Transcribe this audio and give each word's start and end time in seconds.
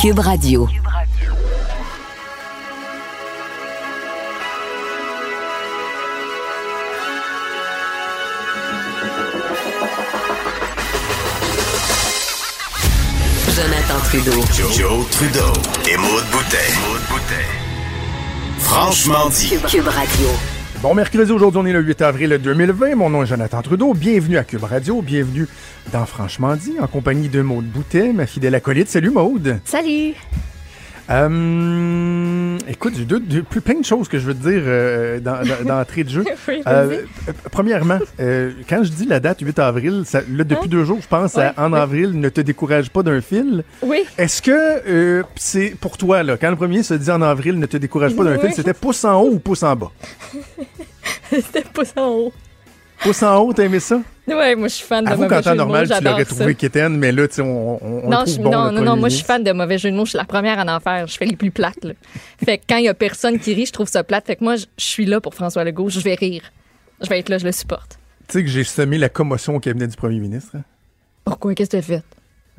Cube 0.00 0.20
Radio. 0.20 0.66
Jonathan 13.54 14.00
Trudeau. 14.04 14.32
Joe, 14.72 15.04
Trudeau 15.10 15.52
et 15.86 15.96
Maude 15.98 16.24
Boutet. 16.30 16.56
Franchement 18.60 19.28
dit. 19.28 19.58
Cube 19.68 19.86
Radio. 19.86 20.59
Bon 20.82 20.94
mercredi, 20.94 21.30
aujourd'hui 21.30 21.60
on 21.60 21.66
est 21.66 21.74
le 21.74 21.82
8 21.82 22.00
avril 22.00 22.38
2020. 22.42 22.94
Mon 22.94 23.10
nom 23.10 23.22
est 23.22 23.26
Jonathan 23.26 23.60
Trudeau. 23.60 23.92
Bienvenue 23.92 24.38
à 24.38 24.44
Cube 24.44 24.64
Radio. 24.64 25.02
Bienvenue 25.02 25.46
dans 25.92 26.06
Franchement 26.06 26.56
dit, 26.56 26.76
en 26.80 26.86
compagnie 26.86 27.28
de 27.28 27.42
Maude 27.42 27.66
Boutet, 27.66 28.14
ma 28.14 28.26
fidèle 28.26 28.54
acolyte. 28.54 28.88
Salut 28.88 29.10
Maude. 29.10 29.60
Salut. 29.66 30.14
Euh, 31.10 32.58
écoute, 32.68 32.94
j'ai 32.96 33.04
deux, 33.04 33.18
deux- 33.20 33.42
plus 33.42 33.60
plein 33.60 33.78
de 33.80 33.84
choses 33.84 34.08
que 34.08 34.18
je 34.18 34.26
veux 34.26 34.34
te 34.34 34.42
dire 34.48 34.62
euh, 34.64 35.18
dans, 35.20 35.42
dans- 35.42 35.64
d'entrée 35.66 36.04
de 36.04 36.10
jeu. 36.10 36.24
Oui, 36.48 36.62
Euh, 36.66 37.02
premièrement, 37.50 37.98
euh, 38.20 38.52
quand 38.68 38.82
je 38.84 38.90
dis 38.90 39.06
la 39.06 39.20
date 39.20 39.40
8 39.40 39.58
avril, 39.58 40.02
ça, 40.04 40.20
là, 40.30 40.44
depuis 40.44 40.68
deux 40.68 40.84
jours, 40.84 40.98
je 41.00 41.06
pense 41.08 41.36
à 41.36 41.52
en 41.56 41.72
avril, 41.72 42.18
ne 42.18 42.28
te 42.28 42.40
décourage 42.40 42.90
pas 42.90 43.02
d'un 43.02 43.20
fil. 43.20 43.62
Oui. 43.82 44.04
Est-ce 44.18 44.40
que 44.42 45.24
c'est 45.36 45.74
pour 45.80 45.96
toi, 45.98 46.22
là, 46.22 46.36
quand 46.36 46.50
le 46.50 46.56
premier 46.56 46.82
se 46.82 46.94
dit 46.94 47.10
en 47.10 47.22
avril, 47.22 47.58
ne 47.58 47.66
te 47.66 47.76
décourage 47.76 48.14
pas 48.16 48.24
d'un 48.24 48.38
fil, 48.38 48.52
c'était 48.52 48.74
pouce 48.74 49.04
en 49.04 49.20
haut 49.20 49.30
ou 49.32 49.38
pouce 49.38 49.62
en 49.62 49.76
bas? 49.76 49.90
C'était 51.30 51.64
ça 51.84 52.02
en 52.02 52.08
haut. 52.10 52.32
Pouce 53.02 53.22
en 53.22 53.38
haut, 53.38 53.52
t'as 53.52 53.64
aimé 53.64 53.80
ça? 53.80 54.00
Ouais, 54.28 54.54
moi 54.54 54.68
je 54.68 54.74
suis 54.74 54.86
fan 54.86 55.04
de 55.04 55.10
Avoue 55.10 55.22
mauvais 55.22 55.42
temps 55.42 55.50
de 55.52 55.56
mots, 55.56 55.64
normal, 55.64 55.88
tu 55.98 56.04
l'aurais 56.04 56.24
trouvé 56.24 56.54
quétaine, 56.54 56.96
mais 56.98 57.10
là, 57.12 57.26
tu 57.26 57.34
sais, 57.36 57.42
on, 57.42 57.82
on, 57.84 58.04
on 58.04 58.08
Non, 58.10 58.20
je- 58.26 58.32
trouve 58.34 58.44
bon, 58.44 58.50
non, 58.50 58.70
non, 58.72 58.82
non, 58.82 58.96
moi 58.96 59.08
je 59.08 59.14
suis 59.16 59.24
fan 59.24 59.42
de 59.42 59.52
mauvais 59.52 59.78
jeux 59.78 59.90
de 59.90 59.96
mots. 59.96 60.04
Je 60.04 60.10
suis 60.10 60.18
la 60.18 60.24
première 60.24 60.58
à 60.60 60.76
en 60.76 60.80
faire. 60.80 61.06
Je 61.06 61.16
fais 61.16 61.24
les 61.24 61.34
plus 61.34 61.50
plates. 61.50 61.82
Là. 61.82 61.94
Fait 62.44 62.58
que 62.58 62.64
quand 62.68 62.76
il 62.76 62.84
y 62.84 62.88
a 62.88 62.94
personne 62.94 63.38
qui 63.40 63.54
rit, 63.54 63.66
je 63.66 63.72
trouve 63.72 63.88
ça 63.88 64.04
plate. 64.04 64.26
Fait 64.26 64.36
que 64.36 64.44
moi, 64.44 64.56
je 64.56 64.66
je 64.78 64.84
suis 64.84 65.06
là 65.06 65.20
pour 65.20 65.34
François 65.34 65.64
Legault. 65.64 65.88
Je 65.88 66.00
vais 66.00 66.14
rire. 66.14 66.42
Je 67.02 67.08
vais 67.08 67.18
être 67.18 67.28
là, 67.30 67.38
je 67.38 67.46
le 67.46 67.52
supporte. 67.52 67.98
Tu 68.28 68.34
sais 68.34 68.44
que 68.44 68.50
j'ai 68.50 68.62
semé 68.64 68.98
la 68.98 69.08
commotion 69.08 69.56
au 69.56 69.60
cabinet 69.60 69.88
du 69.88 69.96
premier 69.96 70.20
ministre. 70.20 70.50
hein? 70.56 70.62
Pourquoi? 71.24 71.54
Qu'est-ce 71.54 71.70
que 71.70 71.76
tu 71.76 71.78
as 71.78 71.82
fait? 71.98 72.02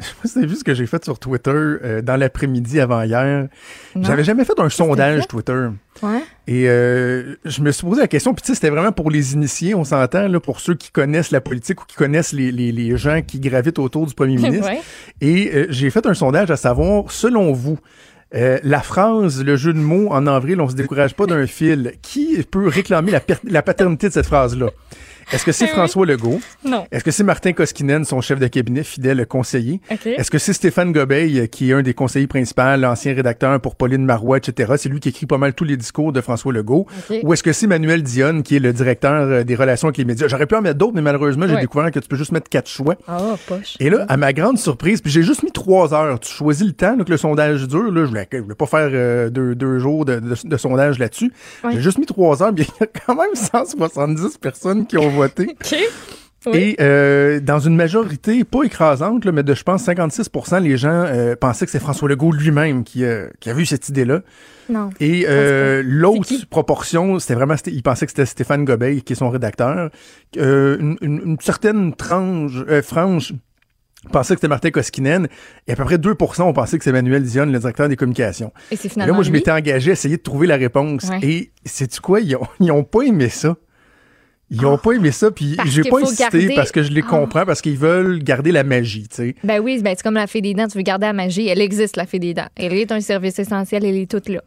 Je 0.03 0.07
sais 0.07 0.13
pas 0.21 0.27
si 0.27 0.33
t'as 0.33 0.45
vu 0.47 0.55
ce 0.55 0.63
que 0.63 0.73
j'ai 0.73 0.87
fait 0.87 1.03
sur 1.03 1.19
Twitter 1.19 1.51
euh, 1.51 2.01
dans 2.01 2.17
l'après-midi 2.17 2.79
avant 2.79 3.03
hier. 3.03 3.47
J'avais 3.95 4.23
jamais 4.23 4.45
fait 4.45 4.59
un 4.59 4.69
sondage 4.69 5.21
fait? 5.21 5.27
Twitter. 5.27 5.67
Ouais? 6.01 6.23
Et 6.47 6.67
euh, 6.67 7.35
je 7.45 7.61
me 7.61 7.71
suis 7.71 7.85
posé 7.85 8.01
la 8.01 8.07
question, 8.07 8.33
puis 8.33 8.41
tu 8.41 8.47
sais, 8.47 8.55
c'était 8.55 8.69
vraiment 8.69 8.91
pour 8.91 9.11
les 9.11 9.33
initiés, 9.33 9.75
on 9.75 9.83
s'entend, 9.83 10.27
là, 10.27 10.39
pour 10.39 10.59
ceux 10.59 10.73
qui 10.73 10.89
connaissent 10.91 11.31
la 11.31 11.41
politique 11.41 11.81
ou 11.83 11.85
qui 11.85 11.95
connaissent 11.95 12.33
les, 12.33 12.51
les, 12.51 12.71
les 12.71 12.97
gens 12.97 13.21
qui 13.21 13.39
gravitent 13.39 13.77
autour 13.79 14.07
du 14.07 14.13
premier 14.15 14.35
ministre. 14.37 14.69
Ouais. 14.69 14.81
Et 15.21 15.51
euh, 15.53 15.67
j'ai 15.69 15.89
fait 15.91 16.05
un 16.07 16.13
sondage 16.15 16.49
à 16.49 16.57
savoir, 16.57 17.11
selon 17.11 17.51
vous, 17.53 17.77
euh, 18.33 18.57
la 18.63 18.79
phrase, 18.79 19.43
le 19.43 19.55
jeu 19.55 19.73
de 19.73 19.79
mots 19.79 20.07
en 20.09 20.25
avril, 20.25 20.61
on 20.61 20.69
se 20.69 20.75
décourage 20.75 21.13
pas 21.15 21.25
d'un 21.25 21.45
fil, 21.45 21.93
qui 22.01 22.41
peut 22.49 22.67
réclamer 22.67 23.11
la, 23.11 23.21
la 23.43 23.61
paternité 23.61 24.07
de 24.07 24.13
cette 24.13 24.25
phrase-là? 24.27 24.69
Est-ce 25.33 25.45
que 25.45 25.51
c'est 25.51 25.67
François 25.67 26.05
Legault? 26.05 26.39
Non. 26.65 26.85
Est-ce 26.91 27.03
que 27.03 27.11
c'est 27.11 27.23
Martin 27.23 27.53
Koskinen, 27.53 28.03
son 28.05 28.21
chef 28.21 28.39
de 28.39 28.47
cabinet, 28.47 28.83
fidèle 28.83 29.25
conseiller? 29.25 29.79
OK. 29.91 30.05
Est-ce 30.07 30.29
que 30.29 30.37
c'est 30.37 30.53
Stéphane 30.53 30.91
Gobeil, 30.91 31.39
euh, 31.39 31.45
qui 31.47 31.69
est 31.69 31.73
un 31.73 31.81
des 31.81 31.93
conseillers 31.93 32.27
principaux, 32.27 32.61
l'ancien 32.77 33.13
rédacteur 33.13 33.59
pour 33.61 33.75
Pauline 33.75 34.03
Marois, 34.05 34.37
etc.? 34.37 34.73
C'est 34.77 34.89
lui 34.89 34.99
qui 34.99 35.09
écrit 35.09 35.25
pas 35.25 35.37
mal 35.37 35.53
tous 35.53 35.63
les 35.63 35.77
discours 35.77 36.11
de 36.11 36.19
François 36.21 36.51
Legault. 36.53 36.85
OK. 37.09 37.17
Ou 37.23 37.33
est-ce 37.33 37.43
que 37.43 37.53
c'est 37.53 37.67
Manuel 37.67 38.03
Dionne, 38.03 38.43
qui 38.43 38.55
est 38.57 38.59
le 38.59 38.73
directeur 38.73 39.13
euh, 39.21 39.43
des 39.43 39.55
relations 39.55 39.87
avec 39.87 39.97
les 39.97 40.05
médias? 40.05 40.27
J'aurais 40.27 40.47
pu 40.47 40.55
en 40.55 40.61
mettre 40.61 40.77
d'autres, 40.77 40.93
mais 40.95 41.01
malheureusement, 41.01 41.47
j'ai 41.47 41.55
découvert 41.61 41.91
que 41.91 41.99
tu 41.99 42.07
peux 42.07 42.17
juste 42.17 42.31
mettre 42.33 42.49
quatre 42.49 42.69
choix. 42.69 42.95
Ah, 43.07 43.35
poche. 43.47 43.75
Et 43.79 43.89
là, 43.89 44.05
à 44.09 44.17
ma 44.17 44.33
grande 44.33 44.57
surprise, 44.57 45.01
puis 45.01 45.11
j'ai 45.11 45.23
juste 45.23 45.43
mis 45.43 45.51
trois 45.51 45.93
heures. 45.93 46.19
Tu 46.19 46.29
choisis 46.31 46.65
le 46.67 46.73
temps 46.73 46.97
que 46.97 47.09
le 47.09 47.17
sondage 47.17 47.67
dure. 47.67 47.91
Là, 47.91 48.01
je 48.03 48.09
voulais, 48.09 48.27
je 48.31 48.37
voulais 48.39 48.55
pas 48.55 48.65
faire 48.65 48.89
euh, 48.91 49.29
deux, 49.29 49.55
deux 49.55 49.79
jours 49.79 50.03
de, 50.05 50.19
de- 50.19 50.35
de 50.43 50.57
sondage 50.57 50.99
là-dessus. 50.99 51.31
J'ai 51.71 51.81
juste 51.81 51.97
mis 51.99 52.05
trois 52.05 52.43
heures, 52.43 52.53
puis 52.53 52.65
il 52.67 52.81
y 52.81 52.83
a 52.83 52.87
quand 53.05 53.15
même 53.15 53.33
170 53.33 54.37
personnes 54.37 54.85
qui 54.85 54.97
ont 54.97 55.07
voté. 55.09 55.20
OK. 55.49 55.75
Oui. 56.47 56.57
Et 56.57 56.75
euh, 56.81 57.39
dans 57.39 57.59
une 57.59 57.75
majorité, 57.75 58.43
pas 58.43 58.63
écrasante, 58.63 59.25
là, 59.25 59.31
mais 59.31 59.43
de, 59.43 59.53
je 59.53 59.61
pense, 59.61 59.85
56% 59.85 60.59
les 60.63 60.75
gens 60.75 60.89
euh, 60.89 61.35
pensaient 61.35 61.65
que 61.65 61.71
c'est 61.71 61.77
François 61.79 62.09
Legault 62.09 62.31
lui-même 62.31 62.83
qui, 62.83 63.03
euh, 63.05 63.27
qui 63.39 63.51
avait 63.51 63.61
eu 63.61 63.65
cette 63.67 63.87
idée-là. 63.89 64.21
Non. 64.67 64.89
Et 64.99 65.25
euh, 65.29 65.83
l'autre 65.85 66.25
C'est 66.25 66.45
proportion, 66.47 67.19
c'était 67.19 67.35
vraiment, 67.35 67.55
c'était- 67.57 67.69
il 67.71 67.83
pensait 67.83 68.07
que 68.07 68.11
c'était 68.11 68.25
Stéphane 68.25 68.65
Gobeil, 68.65 69.03
qui 69.03 69.13
est 69.13 69.15
son 69.15 69.29
rédacteur. 69.29 69.91
Une, 70.35 70.97
une- 71.01 71.21
une 71.23 71.37
certaine 71.39 71.93
tranche, 71.93 72.53
frange 72.81 73.33
pensait 74.11 74.33
que 74.33 74.39
c'était 74.39 74.47
Martin 74.47 74.71
Koskinen. 74.71 75.27
Et 75.67 75.73
à 75.73 75.75
peu 75.75 75.83
près 75.83 75.99
2 75.99 76.15
ont 76.39 76.53
pensé 76.53 76.79
que 76.79 76.83
c'est 76.83 76.89
Emmanuel 76.89 77.21
Dionne, 77.21 77.51
le 77.51 77.59
directeur 77.59 77.87
des 77.87 77.95
communications. 77.95 78.51
Et 78.71 78.77
c'est 78.77 78.97
Et 78.97 78.99
là, 78.99 79.13
moi, 79.13 79.21
je 79.21 79.29
m'étais 79.31 79.51
engagé 79.51 79.91
à 79.91 79.93
essayer 79.93 80.17
de 80.17 80.23
trouver 80.23 80.47
la 80.47 80.55
réponse. 80.55 81.03
Ouais. 81.09 81.19
Et 81.21 81.51
sais-tu 81.65 82.01
quoi? 82.01 82.19
Ils 82.19 82.35
ont, 82.35 82.47
ils 82.59 82.71
ont 82.71 82.83
pas 82.83 83.01
aimé 83.03 83.29
ça. 83.29 83.55
Ils 84.51 84.65
ont 84.65 84.77
pas 84.77 84.91
aimé 84.91 85.11
ça, 85.11 85.31
puis 85.31 85.55
j'ai 85.65 85.83
pas 85.83 86.01
insisté 86.01 86.23
garder- 86.23 86.55
parce 86.55 86.71
que 86.71 86.83
je 86.83 86.91
les 86.91 87.01
Ah. 87.05 87.09
comprends, 87.09 87.45
parce 87.45 87.61
qu'ils 87.61 87.77
veulent 87.77 88.19
garder 88.21 88.51
la 88.51 88.63
magie, 88.65 89.07
tu 89.07 89.15
sais. 89.15 89.35
Ben 89.43 89.59
oui, 89.61 89.81
ben 89.81 89.93
c'est 89.95 90.03
comme 90.03 90.15
la 90.15 90.27
fée 90.27 90.41
des 90.41 90.53
dents. 90.53 90.67
Tu 90.67 90.77
veux 90.77 90.83
garder 90.83 91.05
la 91.07 91.13
magie. 91.13 91.47
Elle 91.47 91.61
existe, 91.61 91.95
la 91.95 92.05
fée 92.05 92.19
des 92.19 92.33
dents. 92.33 92.47
Elle 92.57 92.73
est 92.73 92.91
un 92.91 92.99
service 92.99 93.39
essentiel. 93.39 93.85
Elle 93.85 93.95
est 93.95 94.11
toute 94.11 94.27
là. 94.29 94.41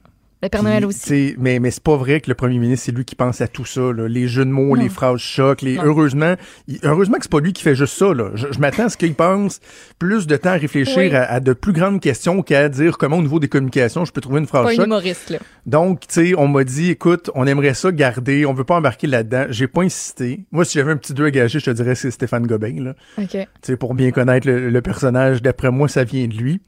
Le 0.44 0.50
Père 0.50 0.62
Noël 0.62 0.84
aussi. 0.84 1.34
Mais, 1.38 1.59
mais 1.59 1.71
c'est 1.71 1.82
pas 1.82 1.97
vrai 1.97 2.21
que 2.21 2.28
le 2.28 2.34
premier 2.34 2.59
ministre, 2.59 2.84
c'est 2.87 2.93
lui 2.93 3.05
qui 3.06 3.15
pense 3.15 3.41
à 3.41 3.49
tout 3.49 3.65
ça, 3.65 3.81
là. 3.81 4.06
les 4.09 4.28
jeux 4.28 4.44
de 4.44 4.50
mots, 4.50 4.77
Non. 4.77 4.82
les 4.82 4.88
phrases 4.91 5.19
chocs. 5.21 5.62
Les... 5.62 5.77
Non. 5.77 5.84
Heureusement, 5.87 6.34
il- 6.69 6.78
heureusement 6.82 7.16
que 7.16 7.22
c'est 7.22 7.31
pas 7.32 7.41
lui 7.41 7.53
qui 7.55 7.62
fait 7.62 7.75
juste 7.75 7.94
ça. 7.97 8.12
Là. 8.12 8.31
Je, 8.34 8.49
je 8.53 8.59
m'attends 8.59 8.84
à 8.84 8.88
ce 8.91 8.97
qu'il 8.99 9.15
pense 9.15 9.60
plus 9.99 10.27
de 10.27 10.37
temps 10.37 10.50
à 10.50 10.56
réfléchir 10.56 10.99
Oui. 10.99 11.15
à, 11.15 11.25
à 11.25 11.41
de 11.41 11.55
plus 11.55 11.72
grandes 11.72 11.99
questions 12.00 12.43
qu'à 12.43 12.69
dire 12.69 12.99
comment 12.99 13.16
au 13.16 13.22
niveau 13.22 13.41
des 13.41 13.49
communications 13.49 14.05
je 14.05 14.12
peux 14.12 14.21
trouver 14.21 14.41
une 14.41 14.47
phrase 14.47 14.65
Pas 14.66 14.72
un 14.72 14.75
choc. 14.77 14.84
humoriste, 14.87 15.31
là. 15.31 15.38
Donc, 15.66 16.00
tu 16.00 16.06
sais, 16.10 16.34
on 16.37 16.47
m'a 16.47 16.62
dit, 16.62 16.91
écoute, 16.91 17.31
on 17.34 17.47
aimerait 17.47 17.72
ça 17.72 17.91
garder, 17.91 18.44
on 18.44 18.53
veut 18.53 18.65
pas 18.65 18.76
embarquer 18.76 19.06
là-dedans. 19.06 19.47
J'ai 19.49 19.66
pas 19.66 19.81
insisté. 19.82 20.44
Moi, 20.53 20.66
si 20.66 20.76
j'avais 20.78 20.93
un 20.93 20.99
petit 20.99 21.15
deux 21.15 21.25
à 21.25 21.31
gager, 21.31 21.59
je 21.59 21.65
te 21.65 21.71
dirais 21.71 21.94
que 21.94 21.99
c'est 21.99 22.11
Stéphane 22.11 22.47
Gobin, 22.47 22.84
là. 22.84 22.94
OK. 23.16 23.28
Tu 23.31 23.38
sais, 23.62 23.76
pour 23.78 23.94
bien 23.94 24.11
connaître 24.11 24.47
le, 24.47 24.69
le 24.69 24.82
personnage, 24.82 25.41
d'après 25.41 25.71
moi, 25.71 25.88
ça 25.88 26.05
vient 26.05 26.26
de 26.26 26.34
lui. 26.34 26.61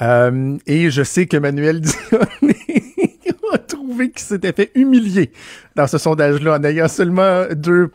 Euh, 0.00 0.56
et 0.66 0.90
je 0.90 1.04
sais 1.04 1.26
que 1.26 1.36
Manuel 1.36 1.82
a 3.52 3.58
trouvé 3.58 4.10
qu'il 4.10 4.22
s'était 4.22 4.52
fait 4.52 4.70
humilier 4.74 5.32
dans 5.76 5.86
ce 5.86 5.98
sondage-là 5.98 6.58
en 6.58 6.64
ayant 6.64 6.88
seulement 6.88 7.44
2 7.54 7.90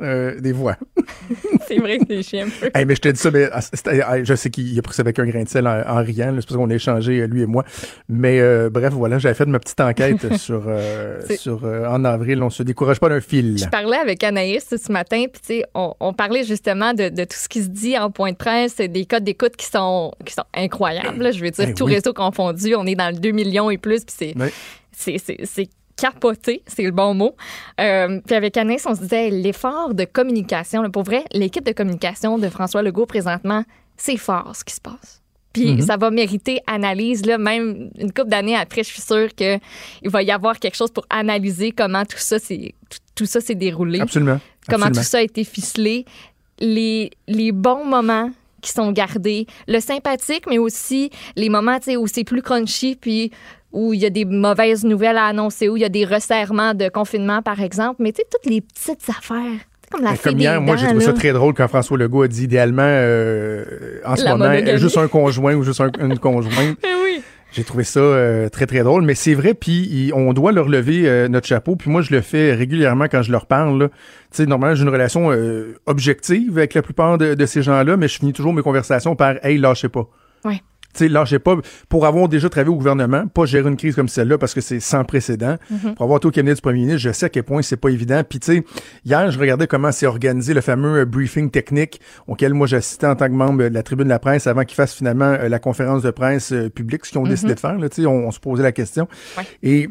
euh, 0.00 0.38
des 0.40 0.52
voix. 0.52 0.76
C'est 1.68 1.78
vrai 1.78 1.98
que 1.98 2.04
c'est 2.08 2.22
chiant 2.22 2.46
un 2.46 2.50
peu. 2.50 2.70
Hey, 2.74 2.84
mais 2.84 2.94
je 2.94 3.00
te 3.00 3.08
dis 3.08 3.18
ça, 3.18 3.30
mais 3.30 3.48
ah, 3.52 4.22
je 4.22 4.34
sais 4.34 4.50
qu'il 4.50 4.78
a 4.78 4.82
pris 4.82 4.94
ça 4.94 5.00
avec 5.02 5.18
un 5.18 5.24
grain 5.26 5.42
de 5.44 5.48
sel 5.48 5.66
en, 5.66 5.82
en 5.86 6.02
riant. 6.02 6.34
C'est 6.38 6.46
parce 6.46 6.56
qu'on 6.56 6.68
a 6.70 6.74
échangé, 6.74 7.20
euh, 7.20 7.26
lui 7.26 7.42
et 7.42 7.46
moi. 7.46 7.64
Mais 8.08 8.40
euh, 8.40 8.68
bref, 8.70 8.92
voilà, 8.92 9.18
j'avais 9.18 9.34
fait 9.34 9.46
ma 9.46 9.58
petite 9.58 9.80
enquête 9.80 10.36
sur, 10.36 10.64
euh, 10.66 11.20
sur 11.38 11.64
en 11.64 12.04
avril. 12.04 12.42
On 12.42 12.50
se 12.50 12.62
décourage 12.62 13.00
pas 13.00 13.08
d'un 13.08 13.20
fil. 13.20 13.56
Je 13.58 13.66
parlais 13.68 13.96
avec 13.96 14.22
Anaïs 14.24 14.66
ce 14.76 14.92
matin, 14.92 15.24
puis 15.46 15.62
on, 15.74 15.94
on 16.00 16.12
parlait 16.12 16.44
justement 16.44 16.92
de, 16.92 17.08
de 17.08 17.24
tout 17.24 17.36
ce 17.38 17.48
qui 17.48 17.62
se 17.62 17.68
dit 17.68 17.96
en 17.98 18.10
point 18.10 18.32
de 18.32 18.36
presse, 18.36 18.76
des 18.76 19.04
codes 19.06 19.24
d'écoute 19.24 19.56
qui 19.56 19.66
sont, 19.66 20.12
qui 20.24 20.34
sont 20.34 20.44
incroyables. 20.54 21.22
là. 21.22 21.30
je 21.30 21.40
veux 21.40 21.50
dire, 21.50 21.66
Ben 21.66 21.74
tout 21.74 21.84
oui. 21.86 21.94
réseau 21.94 22.12
confondu, 22.12 22.74
on 22.74 22.84
est 22.86 22.94
dans 22.96 23.12
le 23.12 23.18
2 23.18 23.30
millions 23.30 23.70
et 23.70 23.78
plus, 23.78 24.04
puis 24.04 24.14
c'est, 24.18 24.34
Oui. 24.38 24.48
c'est 25.46 25.68
capoté, 25.96 26.62
c'est 26.66 26.82
le 26.82 26.90
bon 26.90 27.14
mot. 27.14 27.34
Euh, 27.80 28.20
puis 28.26 28.34
avec 28.36 28.56
Anaïs, 28.56 28.84
on 28.86 28.94
se 28.94 29.00
disait, 29.00 29.30
l'effort 29.30 29.94
de 29.94 30.04
communication, 30.04 30.82
là, 30.82 30.88
pour 30.90 31.02
vrai, 31.04 31.24
l'équipe 31.32 31.64
de 31.64 31.72
communication 31.72 32.38
de 32.38 32.48
François 32.48 32.82
Legault 32.82 33.06
présentement, 33.06 33.64
c'est 33.96 34.16
fort 34.16 34.54
ce 34.56 34.64
qui 34.64 34.74
se 34.74 34.80
passe. 34.80 35.20
Puis 35.52 35.74
Mhm. 35.74 35.82
ça 35.82 35.96
va 35.96 36.10
mériter 36.10 36.60
analyse, 36.66 37.24
là, 37.24 37.38
même 37.38 37.90
une 37.96 38.12
couple 38.12 38.28
d'années 38.28 38.56
après, 38.56 38.82
je 38.82 38.88
suis 38.88 39.02
sûre 39.02 39.32
qu'il 39.36 39.60
va 40.04 40.22
y 40.24 40.32
avoir 40.32 40.58
quelque 40.58 40.74
chose 40.76 40.90
pour 40.90 41.06
analyser 41.10 41.70
comment 41.70 42.04
tout 42.04 42.18
ça 42.18 42.40
s'est, 42.40 42.74
tout, 42.90 42.98
tout 43.14 43.26
ça 43.26 43.40
s'est 43.40 43.54
déroulé 43.54 44.00
Absolument. 44.00 44.40
comment 44.68 44.86
Absolument. 44.86 45.02
tout 45.02 45.08
ça 45.08 45.18
a 45.18 45.22
été 45.22 45.44
ficelé, 45.44 46.06
les, 46.58 47.10
les 47.28 47.52
bons 47.52 47.84
moments 47.84 48.30
qui 48.62 48.70
sont 48.72 48.90
gardés, 48.92 49.46
le 49.68 49.78
sympathique, 49.78 50.44
mais 50.48 50.58
aussi 50.58 51.10
les 51.36 51.50
moments 51.50 51.78
où 51.98 52.06
c'est 52.08 52.24
plus 52.24 52.42
crunchy, 52.42 52.96
puis 52.96 53.30
où 53.74 53.92
il 53.92 54.00
y 54.00 54.06
a 54.06 54.10
des 54.10 54.24
mauvaises 54.24 54.84
nouvelles 54.84 55.18
à 55.18 55.24
annoncer, 55.26 55.68
où 55.68 55.76
il 55.76 55.80
y 55.80 55.84
a 55.84 55.88
des 55.90 56.04
resserrements 56.06 56.72
de 56.72 56.88
confinement, 56.88 57.42
par 57.42 57.60
exemple. 57.60 57.96
Mais 57.98 58.12
tu 58.12 58.22
sais, 58.22 58.26
toutes 58.30 58.50
les 58.50 58.60
petites 58.62 59.08
affaires, 59.10 59.60
comme 59.90 60.02
la 60.04 60.16
Comme 60.16 60.38
hier, 60.38 60.60
moi, 60.62 60.76
j'ai 60.76 60.86
trouvé 60.86 61.04
ça 61.04 61.12
très 61.12 61.32
drôle 61.32 61.52
quand 61.54 61.68
François 61.68 61.98
Legault 61.98 62.22
a 62.22 62.28
dit 62.28 62.44
idéalement, 62.44 62.82
euh, 62.86 63.64
en 64.04 64.16
ce 64.16 64.24
La 64.24 64.32
moment, 64.36 64.48
monogamie. 64.50 64.78
juste 64.78 64.96
un 64.96 65.08
conjoint 65.08 65.54
ou 65.54 65.62
juste 65.62 65.80
un- 65.80 65.90
une 66.00 66.18
conjointe. 66.18 66.78
Eh 66.84 66.88
oui. 67.02 67.22
J'ai 67.52 67.62
trouvé 67.62 67.84
ça 67.84 68.00
euh, 68.00 68.48
très, 68.48 68.66
très 68.66 68.82
drôle. 68.82 69.02
Mais 69.02 69.14
c'est 69.14 69.34
vrai, 69.34 69.54
puis 69.54 70.10
on 70.12 70.32
doit 70.32 70.50
leur 70.50 70.68
lever 70.68 71.08
euh, 71.08 71.28
notre 71.28 71.46
chapeau. 71.46 71.76
Puis 71.76 71.88
moi, 71.88 72.00
je 72.02 72.12
le 72.12 72.20
fais 72.20 72.52
régulièrement 72.52 73.04
quand 73.04 73.22
je 73.22 73.30
leur 73.30 73.46
parle. 73.46 73.90
Tu 74.32 74.38
sais, 74.38 74.46
normalement, 74.46 74.74
j'ai 74.74 74.82
une 74.82 74.88
relation 74.88 75.30
euh, 75.30 75.76
objective 75.86 76.58
avec 76.58 76.74
la 76.74 76.82
plupart 76.82 77.16
de, 77.16 77.34
de 77.34 77.46
ces 77.46 77.62
gens-là, 77.62 77.96
mais 77.96 78.08
je 78.08 78.18
finis 78.18 78.32
toujours 78.32 78.52
mes 78.54 78.62
conversations 78.62 79.14
par 79.14 79.34
«Hey, 79.44 79.58
lâchez 79.58 79.88
pas». 79.88 80.08
Ouais. 80.44 80.60
Sais, 80.94 81.08
lâchez 81.08 81.38
pas. 81.38 81.56
Pour 81.88 82.06
avoir 82.06 82.28
déjà 82.28 82.48
travaillé 82.48 82.72
au 82.72 82.76
gouvernement, 82.76 83.26
pas 83.26 83.46
gérer 83.46 83.68
une 83.68 83.76
crise 83.76 83.94
comme 83.94 84.08
celle-là 84.08 84.38
parce 84.38 84.54
que 84.54 84.60
c'est 84.60 84.80
sans 84.80 85.04
précédent. 85.04 85.56
Mm-hmm. 85.72 85.94
Pour 85.94 86.04
avoir 86.04 86.18
été 86.18 86.26
au 86.26 86.30
cabinet 86.30 86.54
du 86.54 86.60
premier 86.60 86.80
ministre, 86.80 87.00
je 87.00 87.12
sais 87.12 87.26
à 87.26 87.28
quel 87.28 87.42
point 87.42 87.62
c'est 87.62 87.76
pas 87.76 87.88
évident. 87.88 88.22
Puis 88.28 88.40
tu 88.40 88.52
sais, 88.52 88.64
hier, 89.04 89.30
je 89.30 89.38
regardais 89.38 89.66
comment 89.66 89.92
c'est 89.92 90.06
organisé 90.06 90.54
le 90.54 90.60
fameux 90.60 91.00
euh, 91.00 91.04
briefing 91.04 91.50
technique 91.50 92.00
auquel 92.26 92.54
moi 92.54 92.66
j'assistais 92.66 93.06
en 93.06 93.16
tant 93.16 93.26
que 93.26 93.32
membre 93.32 93.64
de 93.64 93.74
la 93.74 93.82
tribune 93.82 94.04
de 94.04 94.10
la 94.10 94.18
presse 94.18 94.46
avant 94.46 94.64
qu'ils 94.64 94.76
fassent 94.76 94.94
finalement 94.94 95.24
euh, 95.24 95.48
la 95.48 95.58
conférence 95.58 96.02
de 96.02 96.10
presse 96.10 96.52
euh, 96.52 96.70
publique, 96.70 97.04
ce 97.04 97.10
qu'ils 97.10 97.18
ont 97.18 97.24
décidé 97.26 97.54
de 97.54 97.60
faire. 97.60 97.78
Là, 97.78 97.88
on, 98.06 98.08
on 98.08 98.30
se 98.30 98.40
posait 98.40 98.62
la 98.62 98.72
question. 98.72 99.08
Ouais. 99.36 99.44
Et 99.62 99.90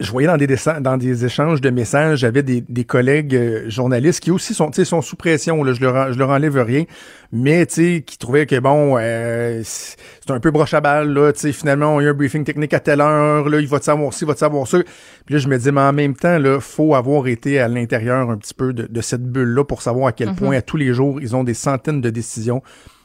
je 0.00 0.10
voyais 0.10 0.26
dans 0.28 0.36
des, 0.36 0.46
dessa- 0.46 0.80
dans 0.80 0.96
des 0.96 1.24
échanges 1.24 1.60
de 1.60 1.70
messages, 1.70 2.20
j'avais 2.20 2.42
des, 2.42 2.60
des 2.60 2.84
collègues 2.84 3.34
euh, 3.34 3.70
journalistes 3.70 4.20
qui 4.20 4.30
aussi 4.30 4.54
sont, 4.54 4.70
tu 4.70 4.76
sais, 4.76 4.84
sont 4.84 5.02
sous 5.02 5.16
pression. 5.16 5.62
Là, 5.64 5.72
je 5.72 5.80
leur, 5.80 6.12
je 6.12 6.18
leur 6.18 6.30
enlève 6.30 6.56
rien, 6.58 6.84
mais 7.32 7.66
tu 7.66 7.74
sais, 7.74 8.02
qui 8.04 8.18
trouvaient 8.18 8.46
que 8.46 8.58
bon, 8.58 8.96
euh, 8.98 9.62
c'est 9.64 10.30
un 10.30 10.40
peu 10.40 10.50
broche 10.50 10.74
à 10.74 10.80
balle. 10.80 11.12
Là, 11.12 11.32
tu 11.32 11.40
sais, 11.40 11.52
finalement, 11.52 11.94
on 11.94 11.98
a 11.98 12.02
eu 12.02 12.08
un 12.08 12.14
briefing 12.14 12.44
technique 12.44 12.74
à 12.74 12.80
telle 12.80 13.00
heure. 13.00 13.48
Là, 13.48 13.60
il 13.60 13.68
va 13.68 13.78
te 13.78 13.84
savoir 13.84 14.12
ci, 14.12 14.24
il 14.24 14.26
va 14.26 14.34
te 14.34 14.38
savoir 14.40 14.66
ça. 14.66 14.78
Puis 15.26 15.34
là, 15.34 15.38
je 15.40 15.48
me 15.48 15.58
dis, 15.58 15.70
mais 15.72 15.80
en 15.80 15.92
même 15.92 16.14
temps, 16.14 16.38
là, 16.38 16.58
faut 16.60 16.94
avoir 16.94 17.26
été 17.26 17.60
à 17.60 17.68
l'intérieur 17.68 18.30
un 18.30 18.36
petit 18.36 18.54
peu 18.54 18.72
de, 18.72 18.86
de 18.86 19.00
cette 19.00 19.24
bulle-là 19.24 19.64
pour 19.64 19.82
savoir 19.82 20.08
à 20.08 20.12
quel 20.12 20.28
point 20.34 20.56
à 20.56 20.62
tous 20.62 20.76
les 20.76 20.92
jours 20.94 21.20
ils 21.20 21.34
ont 21.36 21.44
des 21.44 21.54
centaines 21.54 22.00
de 22.00 22.10
décisions 22.10 22.62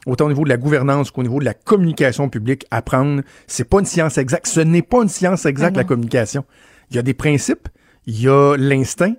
autant 0.07 0.25
au 0.25 0.29
niveau 0.29 0.43
de 0.43 0.49
la 0.49 0.57
gouvernance 0.57 1.11
qu'au 1.11 1.21
niveau 1.21 1.39
de 1.39 1.45
la 1.45 1.53
communication 1.53 2.29
publique, 2.29 2.65
à 2.71 2.81
prendre. 2.81 3.21
C'est 3.45 3.65
pas 3.65 3.79
une 3.79 3.85
science 3.85 4.17
exacte. 4.17 4.47
Ce 4.47 4.61
n'est 4.61 4.81
pas 4.81 5.03
une 5.03 5.09
science 5.09 5.45
exacte, 5.45 5.77
la 5.77 5.83
communication. 5.83 6.45
Il 6.89 6.95
y 6.95 6.99
a 6.99 7.03
des 7.03 7.13
principes, 7.13 7.67
il 8.05 8.19
y 8.19 8.27
a 8.27 8.55
l'instinct, 8.57 9.13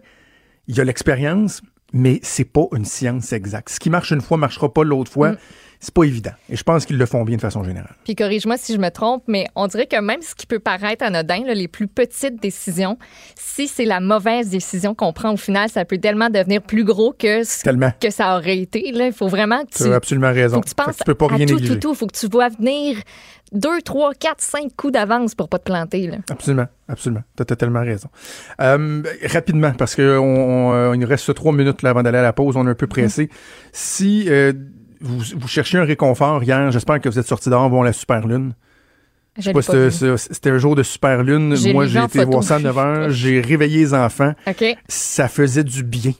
il 0.66 0.76
y 0.76 0.80
a 0.80 0.84
l'expérience, 0.84 1.62
mais 1.92 2.18
c'est 2.22 2.44
pas 2.44 2.66
une 2.74 2.86
science 2.86 3.32
exacte. 3.32 3.68
Ce 3.68 3.78
qui 3.78 3.90
marche 3.90 4.10
une 4.10 4.22
fois 4.22 4.38
marchera 4.38 4.72
pas 4.72 4.82
l'autre 4.82 5.12
fois. 5.12 5.36
C'est 5.80 5.94
pas 5.94 6.02
évident. 6.02 6.32
Et 6.50 6.56
je 6.56 6.62
pense 6.64 6.84
qu'ils 6.86 6.98
le 6.98 7.06
font 7.06 7.22
bien 7.24 7.36
de 7.36 7.40
façon 7.40 7.62
générale. 7.62 7.94
Puis 8.04 8.16
corrige-moi 8.16 8.56
si 8.56 8.74
je 8.74 8.78
me 8.78 8.88
trompe, 8.90 9.22
mais 9.28 9.46
on 9.54 9.68
dirait 9.68 9.86
que 9.86 10.00
même 10.00 10.22
ce 10.22 10.34
qui 10.34 10.44
peut 10.46 10.58
paraître 10.58 11.04
anodin, 11.04 11.44
là, 11.46 11.54
les 11.54 11.68
plus 11.68 11.86
petites 11.86 12.42
décisions, 12.42 12.98
si 13.36 13.68
c'est 13.68 13.84
la 13.84 14.00
mauvaise 14.00 14.48
décision 14.50 14.94
qu'on 14.96 15.12
prend 15.12 15.32
au 15.32 15.36
final, 15.36 15.68
ça 15.68 15.84
peut 15.84 15.98
tellement 15.98 16.30
devenir 16.30 16.62
plus 16.62 16.82
gros 16.84 17.12
que 17.12 17.44
ce 17.44 17.62
Tellement. 17.62 17.92
que 18.00 18.10
ça 18.10 18.36
aurait 18.36 18.58
été. 18.58 18.90
Là. 18.92 19.06
Il 19.06 19.12
faut 19.12 19.28
vraiment 19.28 19.60
que 19.64 19.70
Tu 19.76 19.84
tu, 19.84 19.92
as 19.92 19.94
absolument 19.94 20.32
raison. 20.32 20.56
faut 20.56 20.62
que 20.62 20.68
tu 20.68 20.74
penses 20.74 20.96
tu 20.96 21.04
peux 21.04 21.14
pas 21.14 21.26
à 21.26 21.36
rien 21.36 21.46
tout, 21.46 21.54
négliger. 21.54 21.74
tout, 21.78 21.88
tout. 21.90 21.94
faut 21.94 22.06
que 22.08 22.18
tu 22.18 22.26
vois 22.26 22.48
venir 22.48 22.96
deux, 23.52 23.80
trois, 23.82 24.12
quatre, 24.14 24.42
cinq 24.42 24.74
coups 24.76 24.92
d'avance 24.92 25.34
pour 25.34 25.48
pas 25.48 25.58
te 25.58 25.64
planter. 25.64 26.06
Là. 26.08 26.16
Absolument, 26.28 26.66
absolument. 26.88 27.22
Tu 27.36 27.42
as 27.42 27.46
totalement 27.46 27.80
raison. 27.80 28.08
Euh, 28.60 29.02
rapidement, 29.24 29.72
parce 29.72 29.94
que 29.94 30.18
on, 30.18 30.24
on, 30.70 30.72
euh, 30.74 30.94
il 30.94 30.98
nous 31.00 31.06
reste 31.06 31.32
trois 31.34 31.52
minutes 31.52 31.82
là, 31.82 31.90
avant 31.90 32.02
d'aller 32.02 32.18
à 32.18 32.22
la 32.22 32.32
pause, 32.32 32.56
on 32.56 32.66
est 32.66 32.70
un 32.70 32.74
peu 32.74 32.86
pressé. 32.88 33.30
Si 33.72 34.26
euh, 34.28 34.52
vous, 35.00 35.18
vous 35.36 35.48
cherchiez 35.48 35.78
un 35.78 35.84
réconfort 35.84 36.42
hier, 36.42 36.70
j'espère 36.70 37.00
que 37.00 37.08
vous 37.08 37.18
êtes 37.18 37.26
sortis 37.26 37.50
dehors 37.50 37.64
avant 37.64 37.82
la 37.82 37.92
super 37.92 38.26
lune. 38.26 38.52
C'était 40.16 40.50
un 40.50 40.58
jour 40.58 40.74
de 40.74 40.82
super 40.82 41.22
lune. 41.22 41.54
Moi, 41.72 41.86
j'ai 41.86 41.98
été 42.00 42.18
photo. 42.20 42.30
voir 42.32 42.42
ça 42.44 42.56
à 42.56 42.58
9 42.58 42.78
heures. 42.78 43.10
J'ai 43.10 43.40
réveillé 43.40 43.78
les 43.78 43.94
enfants. 43.94 44.32
OK. 44.48 44.64
Ça 44.88 45.28
faisait 45.28 45.62
du 45.64 45.84
bien. 45.84 46.12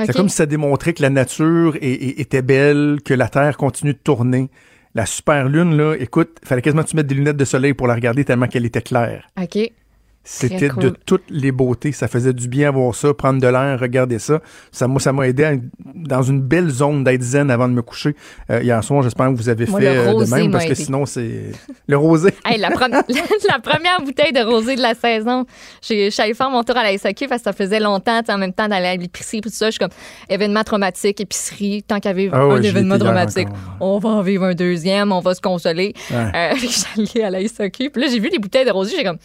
C'est 0.00 0.12
comme 0.12 0.28
si 0.28 0.36
ça 0.36 0.46
démontrait 0.46 0.92
que 0.92 1.02
la 1.02 1.10
nature 1.10 1.76
est- 1.76 1.82
est- 1.92 2.20
était 2.20 2.42
belle, 2.42 2.98
que 3.04 3.14
la 3.14 3.28
Terre 3.28 3.56
continue 3.56 3.92
de 3.92 3.98
tourner. 3.98 4.50
La 4.94 5.06
super 5.06 5.48
lune, 5.48 5.76
là, 5.76 5.94
écoute, 5.98 6.38
fallait 6.44 6.62
quasiment 6.62 6.82
que 6.84 6.88
tu 6.88 6.96
mettes 6.96 7.06
des 7.08 7.14
lunettes 7.16 7.36
de 7.36 7.44
soleil 7.44 7.74
pour 7.74 7.88
la 7.88 7.94
regarder 7.94 8.24
tellement 8.24 8.46
qu'elle 8.46 8.64
était 8.66 8.82
claire. 8.82 9.26
OK. 9.40 9.58
C'était 10.24 10.68
cool. 10.68 10.82
de 10.82 10.88
toutes 10.88 11.24
les 11.28 11.52
beautés. 11.52 11.92
Ça 11.92 12.08
faisait 12.08 12.32
du 12.32 12.48
bien 12.48 12.68
à 12.68 12.70
voir 12.70 12.94
ça, 12.94 13.12
prendre 13.12 13.40
de 13.40 13.46
l'air, 13.46 13.78
regarder 13.78 14.18
ça. 14.18 14.40
Ça 14.72 14.88
m'a, 14.88 14.98
ça 14.98 15.12
m'a 15.12 15.28
aidé 15.28 15.44
à 15.44 15.52
dans 15.94 16.22
une 16.22 16.40
belle 16.40 16.70
zone 16.70 17.04
d'être 17.04 17.22
zen 17.22 17.50
avant 17.50 17.68
de 17.68 17.74
me 17.74 17.82
coucher. 17.82 18.16
Euh, 18.50 18.62
hier 18.62 18.82
soir, 18.82 19.02
j'espère 19.02 19.28
que 19.28 19.34
vous 19.34 19.48
avez 19.48 19.66
Moi, 19.66 19.80
fait 19.80 19.94
le 19.94 20.00
euh, 20.00 20.24
de 20.24 20.30
même 20.30 20.50
parce 20.50 20.64
que 20.64 20.74
sinon, 20.74 21.06
c'est 21.06 21.52
le 21.86 21.96
rosé. 21.96 22.30
Hey, 22.46 22.58
la, 22.58 22.70
première 22.70 24.02
bouteille 24.02 24.32
de 24.32 24.40
rosé 24.40 24.76
de 24.76 24.82
la 24.82 24.94
saison, 24.94 25.46
je 25.82 26.10
suis 26.10 26.22
allée 26.22 26.34
faire 26.34 26.50
mon 26.50 26.62
tour 26.62 26.76
à 26.76 26.82
la 26.82 26.96
SAQ 26.96 27.26
parce 27.26 27.40
que 27.40 27.44
ça 27.44 27.52
faisait 27.52 27.80
longtemps, 27.80 28.20
en 28.28 28.38
même 28.38 28.52
temps 28.52 28.68
d'aller 28.68 28.86
à 28.86 28.96
l'épicerie 28.96 29.38
et 29.38 29.40
tout 29.40 29.48
ça. 29.50 29.66
Je 29.66 29.72
suis 29.72 29.78
comme 29.78 29.90
événement 30.28 30.62
traumatique, 30.62 31.20
épicerie, 31.20 31.82
tant 31.82 32.00
qu'il 32.00 32.10
y 32.10 32.12
avait 32.12 32.30
Ah 32.32 32.46
ouais, 32.46 32.54
un 32.54 32.62
événement 32.62 32.98
traumatique, 32.98 33.48
on 33.80 33.98
va 33.98 34.10
en 34.10 34.22
vivre 34.22 34.44
un 34.44 34.54
deuxième, 34.54 35.12
on 35.12 35.20
va 35.20 35.34
se 35.34 35.40
consoler. 35.40 35.94
Ouais. 36.10 36.16
Euh, 36.34 36.54
allée 36.96 37.24
à 37.24 37.30
la 37.30 37.48
SAQ, 37.48 37.90
puis 37.90 38.02
là, 38.02 38.08
j'ai 38.10 38.20
vu 38.20 38.28
les 38.30 38.38
bouteilles 38.38 38.66
de 38.66 38.70
rosé, 38.70 38.94
j'ai 38.96 39.04
comme, 39.04 39.18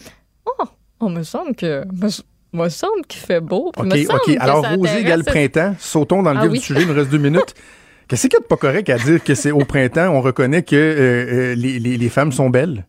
oh, 0.46 0.64
on 1.00 1.10
me 1.10 1.22
semble 1.22 1.54
que. 1.54 1.84
Me, 1.92 2.08
me 2.52 2.68
semble 2.68 3.04
qu'il 3.06 3.20
fait 3.20 3.40
beau. 3.40 3.72
OK, 3.76 3.84
me 3.84 3.90
semble 4.04 4.20
OK. 4.26 4.34
que 4.34 4.40
Alors, 4.40 4.62
ça 4.64 4.74
rosé 4.74 4.98
égale 5.00 5.24
printemps. 5.24 5.74
Sautons 5.78 6.22
dans 6.22 6.32
le 6.32 6.38
Ah 6.38 6.42
vif 6.42 6.50
oui. 6.52 6.58
du 6.58 6.64
sujet. 6.64 6.82
Il 6.82 6.88
nous 6.88 6.94
reste 6.94 7.10
deux 7.10 7.18
minutes. 7.18 7.54
Qu'est-ce 8.08 8.22
qu'il 8.22 8.32
y 8.32 8.36
a 8.36 8.40
de 8.40 8.44
pas 8.46 8.56
correct 8.56 8.90
à 8.90 8.98
dire 8.98 9.22
que 9.22 9.34
c'est 9.36 9.52
au 9.52 9.64
printemps? 9.64 10.08
On 10.12 10.20
reconnaît 10.20 10.64
que 10.64 10.74
euh, 10.74 11.52
euh, 11.52 11.54
les, 11.54 11.78
les- 11.78 11.96
les 11.96 12.08
femmes 12.08 12.32
sont 12.32 12.50
belles? 12.50 12.86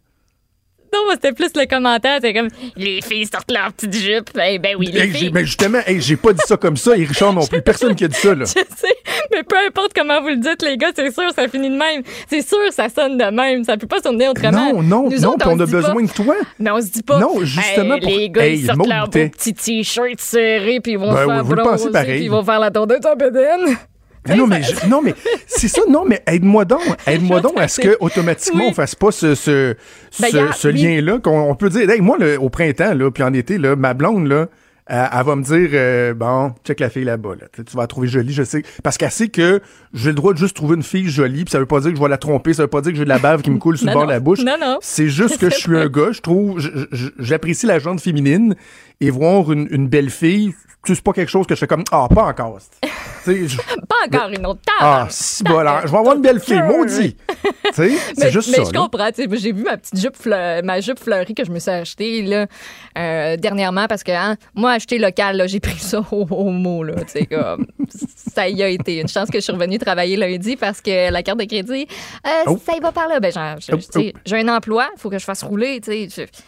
Non, 0.93 0.99
c'était 1.13 1.31
plus 1.31 1.51
le 1.55 1.65
commentaire, 1.67 2.19
c'est 2.21 2.33
comme, 2.33 2.49
les 2.75 3.01
filles 3.01 3.25
sortent 3.31 3.49
leur 3.51 3.71
petite 3.71 3.93
jupe. 3.95 4.29
Ben, 4.35 4.59
ben 4.61 4.75
oui, 4.77 4.87
les 4.91 4.99
Hey, 5.01 5.09
filles. 5.11 5.31
mais 5.33 5.45
justement, 5.45 5.79
hey, 5.85 6.01
j'ai 6.01 6.17
pas 6.17 6.33
dit 6.33 6.41
ça 6.45 6.57
comme 6.57 6.75
ça. 6.75 6.97
Et 6.97 7.05
Richard 7.05 7.33
non 7.33 7.45
plus. 7.47 7.61
Personne 7.61 7.95
qui 7.95 8.03
a 8.03 8.07
dit 8.09 8.17
ça, 8.17 8.35
là. 8.35 8.43
Je 8.45 8.51
sais, 8.51 8.95
mais 9.31 9.43
peu 9.43 9.55
importe 9.67 9.91
comment 9.95 10.21
vous 10.21 10.27
le 10.29 10.37
dites, 10.37 10.61
les 10.63 10.75
gars, 10.77 10.91
c'est 10.95 11.11
sûr, 11.13 11.31
ça 11.33 11.47
finit 11.47 11.69
de 11.69 11.77
même. 11.77 12.01
C'est 12.29 12.41
sûr, 12.45 12.57
ça 12.71 12.89
sonne 12.89 13.17
de 13.17 13.23
même. 13.25 13.63
Ça 13.63 13.77
peut 13.77 13.87
pas 13.87 14.01
sonner 14.01 14.27
autrement. 14.27 14.73
Non, 14.73 14.83
non, 14.83 15.09
Nous 15.09 15.19
non, 15.19 15.29
autres, 15.29 15.37
puis 15.45 15.47
on 15.49 15.59
a 15.59 15.65
besoin 15.65 15.81
pas- 15.95 16.01
de 16.01 16.07
toi. 16.23 16.35
Mais 16.59 16.71
on 16.71 16.81
se 16.81 16.87
dit 16.91 17.03
pas. 17.03 17.19
Non, 17.19 17.39
justement 17.41 17.95
Hey, 17.95 18.01
pour- 18.01 18.11
Les 18.11 18.29
gars, 18.29 18.47
ils 18.47 18.65
sortent 18.65 18.87
leur 18.87 19.09
petit 19.09 19.53
t-shirt 19.53 20.19
serré, 20.19 20.79
puis 20.81 20.93
ils 20.93 20.97
vont 20.97 21.13
Ben 21.13 21.25
oui, 21.25 21.33
faire 21.35 21.43
pensez 21.45 21.55
bronzer, 21.63 21.91
pareil. 21.91 22.15
puis 22.15 22.23
ils 22.25 22.31
vont 22.31 22.43
faire 22.43 22.59
la 22.59 22.69
tournée 22.71 22.99
de 22.99 23.17
bédaine. 23.17 23.77
Ah 24.29 24.35
non, 24.35 24.45
mais, 24.47 24.61
je- 24.61 24.87
non, 24.89 25.01
mais 25.01 25.15
c'est 25.47 25.67
ça, 25.67 25.81
non, 25.89 26.03
mais 26.07 26.21
aide-moi 26.27 26.65
donc. 26.65 26.81
Aide-moi 27.07 27.41
donc 27.41 27.53
à 27.59 27.67
ce 27.67 27.81
que 27.81 27.97
automatiquement 27.99 28.65
Oui. 28.65 28.69
on 28.69 28.73
fasse 28.73 28.93
pas 28.95 29.11
ce, 29.11 29.33
ce, 29.35 29.75
Ben, 30.19 30.29
ce, 30.31 30.53
ce 30.53 30.67
lien-là. 30.67 31.19
qu'on 31.19 31.39
on 31.49 31.55
peut 31.55 31.69
dire, 31.69 31.89
hey, 31.89 32.01
moi, 32.01 32.17
le- 32.19 32.39
au 32.39 32.49
printemps, 32.49 32.93
là, 32.93 33.09
puis 33.11 33.23
en 33.23 33.33
été, 33.33 33.57
là, 33.57 33.75
ma 33.75 33.93
blonde, 33.93 34.27
là, 34.27 34.47
elle, 34.87 35.09
elle 35.11 35.25
va 35.25 35.35
me 35.35 35.43
dire, 35.43 35.69
euh, 35.73 36.13
bon, 36.13 36.53
check 36.65 36.79
la 36.79 36.89
fille 36.89 37.03
là-bas, 37.03 37.35
là. 37.39 37.47
Tu 37.53 37.63
vas 37.75 37.83
la 37.83 37.87
trouver 37.87 38.07
jolie, 38.07 38.33
je 38.33 38.43
sais. 38.43 38.63
Parce 38.83 38.97
qu'elle 38.97 39.11
sait 39.11 39.29
que 39.29 39.61
j'ai 39.93 40.09
le 40.09 40.15
droit 40.15 40.33
de 40.33 40.37
juste 40.37 40.55
trouver 40.55 40.75
une 40.75 40.83
fille 40.83 41.09
jolie, 41.09 41.43
puis 41.45 41.51
ça 41.51 41.59
veut 41.59 41.65
pas 41.65 41.79
dire 41.79 41.91
que 41.91 41.97
je 41.97 42.01
vais 42.01 42.09
la 42.09 42.17
tromper, 42.17 42.53
ça 42.53 42.63
veut 42.63 42.67
pas 42.69 42.81
dire 42.81 42.91
que 42.91 42.97
j'ai 42.97 43.03
de 43.05 43.09
la 43.09 43.19
bave 43.19 43.41
qui 43.41 43.51
me 43.51 43.57
coule 43.59 43.77
sur 43.77 43.87
le 43.87 43.93
bord 43.93 44.05
de 44.05 44.11
la 44.11 44.19
bouche. 44.19 44.39
Non, 44.39 44.55
non. 44.59 44.77
C'est 44.81 45.09
juste 45.09 45.37
que 45.37 45.49
je 45.49 45.55
suis 45.55 45.77
un 45.77 45.87
gars, 45.89 46.11
je 46.11 46.21
trouve, 46.21 46.59
je- 46.59 46.69
je- 46.91 47.09
j'apprécie 47.19 47.65
la 47.65 47.79
jante 47.79 48.01
féminine, 48.01 48.55
et 48.99 49.09
voir 49.09 49.51
une, 49.51 49.67
une 49.71 49.87
belle 49.87 50.09
fille, 50.09 50.53
c'est 50.85 51.01
pas 51.01 51.13
quelque 51.13 51.29
chose 51.29 51.45
que 51.47 51.53
je 51.55 51.59
fais 51.59 51.67
comme, 51.67 51.83
ah, 51.91 52.07
pas 52.13 52.23
encore. 52.25 52.57
Je- 53.27 53.57
Pas 53.87 54.17
encore 54.17 54.29
une 54.29 54.45
autre 54.47 54.61
table. 54.65 54.77
ah, 54.79 55.07
si 55.11 55.43
bon, 55.43 55.59
alors, 55.59 55.81
je 55.85 55.91
vais 55.91 55.97
avoir 55.97 56.15
une 56.15 56.23
belle 56.23 56.39
fille, 56.39 56.59
maudit. 56.63 57.15
Mais, 57.77 57.89
c'est 58.17 58.31
juste 58.31 58.49
mais 58.49 58.57
ça. 58.57 58.63
je 58.69 58.73
là. 58.73 58.79
comprends. 58.79 59.09
J'ai 59.15 59.51
vu 59.53 59.63
ma 59.63 59.77
petite 59.77 59.97
jupe, 59.99 60.17
fleu- 60.17 60.61
ma 60.63 60.81
jupe 60.81 60.99
fleurie 60.99 61.33
que 61.35 61.45
je 61.45 61.51
me 61.51 61.59
suis 61.59 61.69
achetée 61.71 62.21
là, 62.23 62.47
euh, 62.97 63.37
dernièrement 63.37 63.85
parce 63.87 64.03
que 64.03 64.11
hein, 64.11 64.35
moi, 64.55 64.70
acheter 64.71 64.97
local, 64.97 65.43
j'ai 65.47 65.59
pris 65.59 65.77
ça 65.79 65.99
au, 66.11 66.25
au 66.29 66.49
mot. 66.51 66.83
Là, 66.83 66.93
comme, 67.25 67.65
ça 68.15 68.49
y 68.49 68.61
a 68.63 68.67
été. 68.67 68.99
Une 69.01 69.07
chance 69.07 69.29
que 69.29 69.37
je 69.39 69.43
suis 69.43 69.53
revenue 69.53 69.77
travailler 69.77 70.15
lundi 70.17 70.55
parce 70.55 70.81
que 70.81 71.11
la 71.11 71.23
carte 71.23 71.39
de 71.39 71.45
crédit, 71.45 71.87
euh, 72.25 72.29
Oh. 72.47 72.59
ça 72.65 72.75
y 72.75 72.79
va 72.79 72.91
par 72.91 73.07
là. 73.07 73.19
Ben, 73.19 73.31
Oh, 73.33 73.77
sais, 74.01 74.13
J'ai 74.25 74.37
un 74.39 74.47
emploi, 74.47 74.89
il 74.95 74.99
faut 74.99 75.09
que 75.09 75.19
je 75.19 75.25
fasse 75.25 75.43
rouler. 75.43 75.79
tu 75.81 75.91
sais, 75.91 76.07
je- 76.09 76.41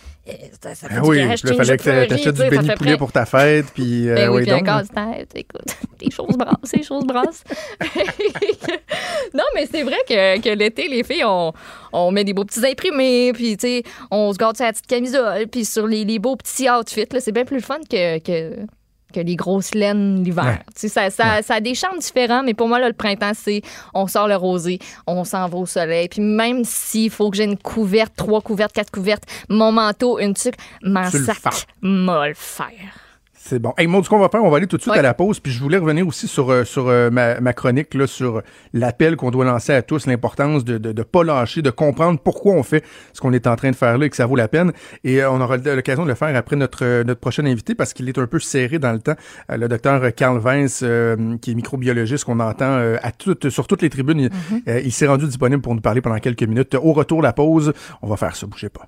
Ça, 0.61 0.73
ça 0.73 0.87
fait 0.87 1.01
du 1.01 1.07
oui, 1.07 1.19
une 1.19 1.35
fallait 1.37 1.77
que 1.77 2.05
tu 2.07 2.13
du 2.15 2.17
sais, 2.23 2.23
ça 2.23 2.49
béni 2.49 2.69
poulet 2.75 2.91
près- 2.91 2.97
pour 2.97 3.11
ta 3.11 3.25
fête, 3.25 3.65
puis 3.73 4.07
euh, 4.07 4.15
ben 4.15 4.29
oui, 4.29 4.35
ouais, 4.37 4.41
puis 4.43 4.51
un 4.51 4.57
donc. 4.59 4.65
casse-tête. 4.67 5.31
Écoute, 5.35 5.75
les 6.01 6.11
choses 6.11 6.37
brassent, 6.37 6.71
les 6.73 6.83
choses 6.83 7.03
brassent. 7.05 7.43
non, 9.33 9.43
mais 9.55 9.65
c'est 9.69 9.83
vrai 9.83 9.97
que, 10.07 10.39
que 10.39 10.49
l'été, 10.49 10.87
les 10.87 11.03
filles, 11.03 11.25
on, 11.25 11.51
on 11.91 12.11
met 12.11 12.23
des 12.23 12.33
beaux 12.33 12.45
petits 12.45 12.65
imprimés, 12.65 13.31
puis 13.33 13.57
tu 13.57 13.67
sais, 13.67 13.83
on 14.11 14.31
se 14.31 14.37
garde 14.37 14.55
sur 14.55 14.65
la 14.65 14.71
petite 14.71 14.87
camisole, 14.87 15.47
puis 15.47 15.65
sur 15.65 15.87
les, 15.87 16.05
les 16.05 16.19
beaux 16.19 16.35
petits 16.37 16.69
outfits. 16.69 17.05
C'est 17.19 17.31
bien 17.33 17.45
plus 17.45 17.61
fun 17.61 17.79
que, 17.89 18.19
que, 18.19 18.65
que 19.13 19.19
les 19.19 19.35
grosses 19.35 19.73
laines 19.73 20.23
l'hiver. 20.23 20.43
Ouais. 20.45 20.59
Tu 20.75 20.87
sais, 20.87 20.89
Ça, 20.89 21.09
ça, 21.09 21.41
ça 21.41 21.55
a 21.55 21.59
des 21.59 21.75
charmes 21.75 21.99
différents, 21.99 22.43
mais 22.43 22.53
pour 22.53 22.67
moi, 22.67 22.79
là, 22.79 22.87
le 22.87 22.93
printemps, 22.93 23.31
c'est 23.33 23.61
on 23.93 24.07
sort 24.07 24.27
le 24.27 24.35
rosé, 24.35 24.79
on 25.07 25.23
s'en 25.23 25.47
va 25.47 25.57
au 25.57 25.65
soleil. 25.65 26.07
Puis 26.09 26.21
même 26.21 26.63
s'il 26.65 27.09
faut 27.09 27.29
que 27.29 27.37
j'ai 27.37 27.45
une 27.45 27.57
couverte, 27.57 28.13
trois 28.15 28.41
couvertes, 28.41 28.73
quatre 28.73 28.91
couvertes, 28.91 29.23
mon 29.49 29.71
manteau, 29.71 30.19
une 30.19 30.33
tuque, 30.33 30.55
m'en 30.81 31.09
sac, 31.09 31.37
fais. 31.41 31.65
m'a 31.81 32.27
le 32.27 32.33
faire. 32.33 33.02
C'est 33.45 33.59
bon. 33.59 33.73
Hey, 33.77 33.87
Maud, 33.87 34.05
ce 34.05 34.09
qu'on 34.09 34.19
va 34.19 34.29
faire, 34.29 34.41
on 34.41 34.49
va 34.49 34.55
aller 34.55 34.67
tout 34.67 34.77
de 34.77 34.81
suite 34.81 34.93
à 34.95 35.01
la 35.01 35.13
pause, 35.13 35.41
puis 35.41 35.51
je 35.51 35.59
voulais 35.61 35.77
revenir 35.77 36.07
aussi 36.07 36.29
sur, 36.29 36.49
euh, 36.49 36.63
sur 36.63 36.87
euh, 36.87 37.09
ma, 37.09 37.41
ma 37.41 37.51
chronique, 37.51 37.93
là, 37.93 38.07
sur 38.07 38.41
l'appel 38.71 39.17
qu'on 39.17 39.31
doit 39.31 39.43
lancer 39.43 39.73
à 39.73 39.81
tous, 39.81 40.05
l'importance 40.05 40.63
de 40.63 40.73
ne 40.73 40.77
de, 40.77 40.91
de 40.93 41.03
pas 41.03 41.25
lâcher, 41.25 41.61
de 41.61 41.69
comprendre 41.69 42.19
pourquoi 42.23 42.53
on 42.53 42.63
fait 42.63 42.85
ce 43.11 43.19
qu'on 43.19 43.33
est 43.33 43.45
en 43.45 43.57
train 43.57 43.71
de 43.71 43.75
faire 43.75 43.97
là 43.97 44.05
et 44.05 44.09
que 44.09 44.15
ça 44.15 44.25
vaut 44.27 44.37
la 44.37 44.47
peine. 44.47 44.71
Et 45.03 45.21
euh, 45.21 45.29
on 45.29 45.41
aura 45.41 45.57
l'occasion 45.57 46.03
de 46.03 46.07
le 46.09 46.15
faire 46.15 46.33
après 46.37 46.55
notre, 46.55 47.03
notre 47.03 47.19
prochain 47.19 47.45
invité 47.45 47.75
parce 47.75 47.91
qu'il 47.91 48.07
est 48.07 48.17
un 48.17 48.27
peu 48.27 48.39
serré 48.39 48.79
dans 48.79 48.93
le 48.93 48.99
temps. 48.99 49.15
Le 49.49 49.67
docteur 49.67 50.15
Carl 50.15 50.39
Vince, 50.39 50.79
euh, 50.81 51.35
qui 51.41 51.51
est 51.51 51.55
microbiologiste, 51.55 52.23
qu'on 52.23 52.39
entend 52.39 52.77
euh, 52.77 52.95
à 53.03 53.11
toutes, 53.11 53.49
sur 53.49 53.67
toutes 53.67 53.81
les 53.81 53.89
tribunes, 53.89 54.19
il- 54.21 54.29
euh, 54.69 54.79
il 54.85 54.93
s'est 54.93 55.07
rendu 55.07 55.25
disponible 55.25 55.61
pour 55.61 55.75
nous 55.75 55.81
parler 55.81 55.99
pendant 55.99 56.17
quelques 56.19 56.43
minutes. 56.43 56.75
Au 56.75 56.93
retour, 56.93 57.21
la 57.21 57.33
pause, 57.33 57.73
on 58.01 58.07
va 58.07 58.15
faire 58.15 58.37
ça, 58.37 58.47
bougez 58.47 58.69
pas. 58.69 58.87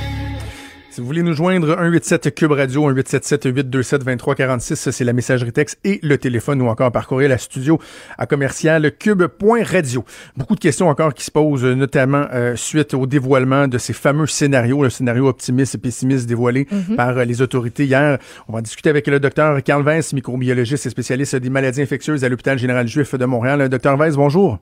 Si 0.91 0.99
vous 0.99 1.07
voulez 1.07 1.23
nous 1.23 1.31
joindre, 1.31 1.67
187 1.67 2.35
Cube 2.35 2.51
Radio, 2.51 2.81
1877 2.81 3.45
827 3.45 4.03
2346, 4.03 4.89
c'est 4.91 5.05
la 5.05 5.13
messagerie 5.13 5.53
texte 5.53 5.79
et 5.85 6.01
le 6.03 6.17
téléphone 6.17 6.61
ou 6.61 6.67
encore 6.67 6.91
par 6.91 7.07
courriel 7.07 7.31
à 7.31 7.37
studio 7.37 7.79
à 8.17 8.25
commercial 8.25 8.91
cube.radio. 8.97 10.03
Beaucoup 10.35 10.55
de 10.55 10.59
questions 10.59 10.89
encore 10.89 11.13
qui 11.13 11.23
se 11.23 11.31
posent, 11.31 11.63
notamment 11.63 12.25
euh, 12.33 12.57
suite 12.57 12.93
au 12.93 13.05
dévoilement 13.05 13.69
de 13.69 13.77
ces 13.77 13.93
fameux 13.93 14.27
scénarios, 14.27 14.83
le 14.83 14.89
scénario 14.89 15.29
optimiste 15.29 15.75
et 15.75 15.77
pessimiste 15.77 16.27
dévoilé 16.27 16.67
par 16.97 17.17
euh, 17.17 17.23
les 17.23 17.41
autorités 17.41 17.85
hier. 17.85 18.17
On 18.49 18.51
va 18.51 18.59
en 18.59 18.61
discuter 18.61 18.89
avec 18.89 19.07
le 19.07 19.21
docteur 19.21 19.63
Carl 19.63 19.83
Vince, 19.83 20.11
microbiologiste 20.11 20.87
et 20.87 20.89
spécialiste 20.89 21.37
des 21.37 21.49
maladies 21.49 21.81
infectieuses 21.81 22.25
à 22.25 22.27
l'hôpital 22.27 22.59
général 22.59 22.89
juif 22.89 23.15
de 23.15 23.23
Montréal. 23.23 23.69
Docteur 23.69 23.95
Vince, 23.95 24.17
bonjour. 24.17 24.57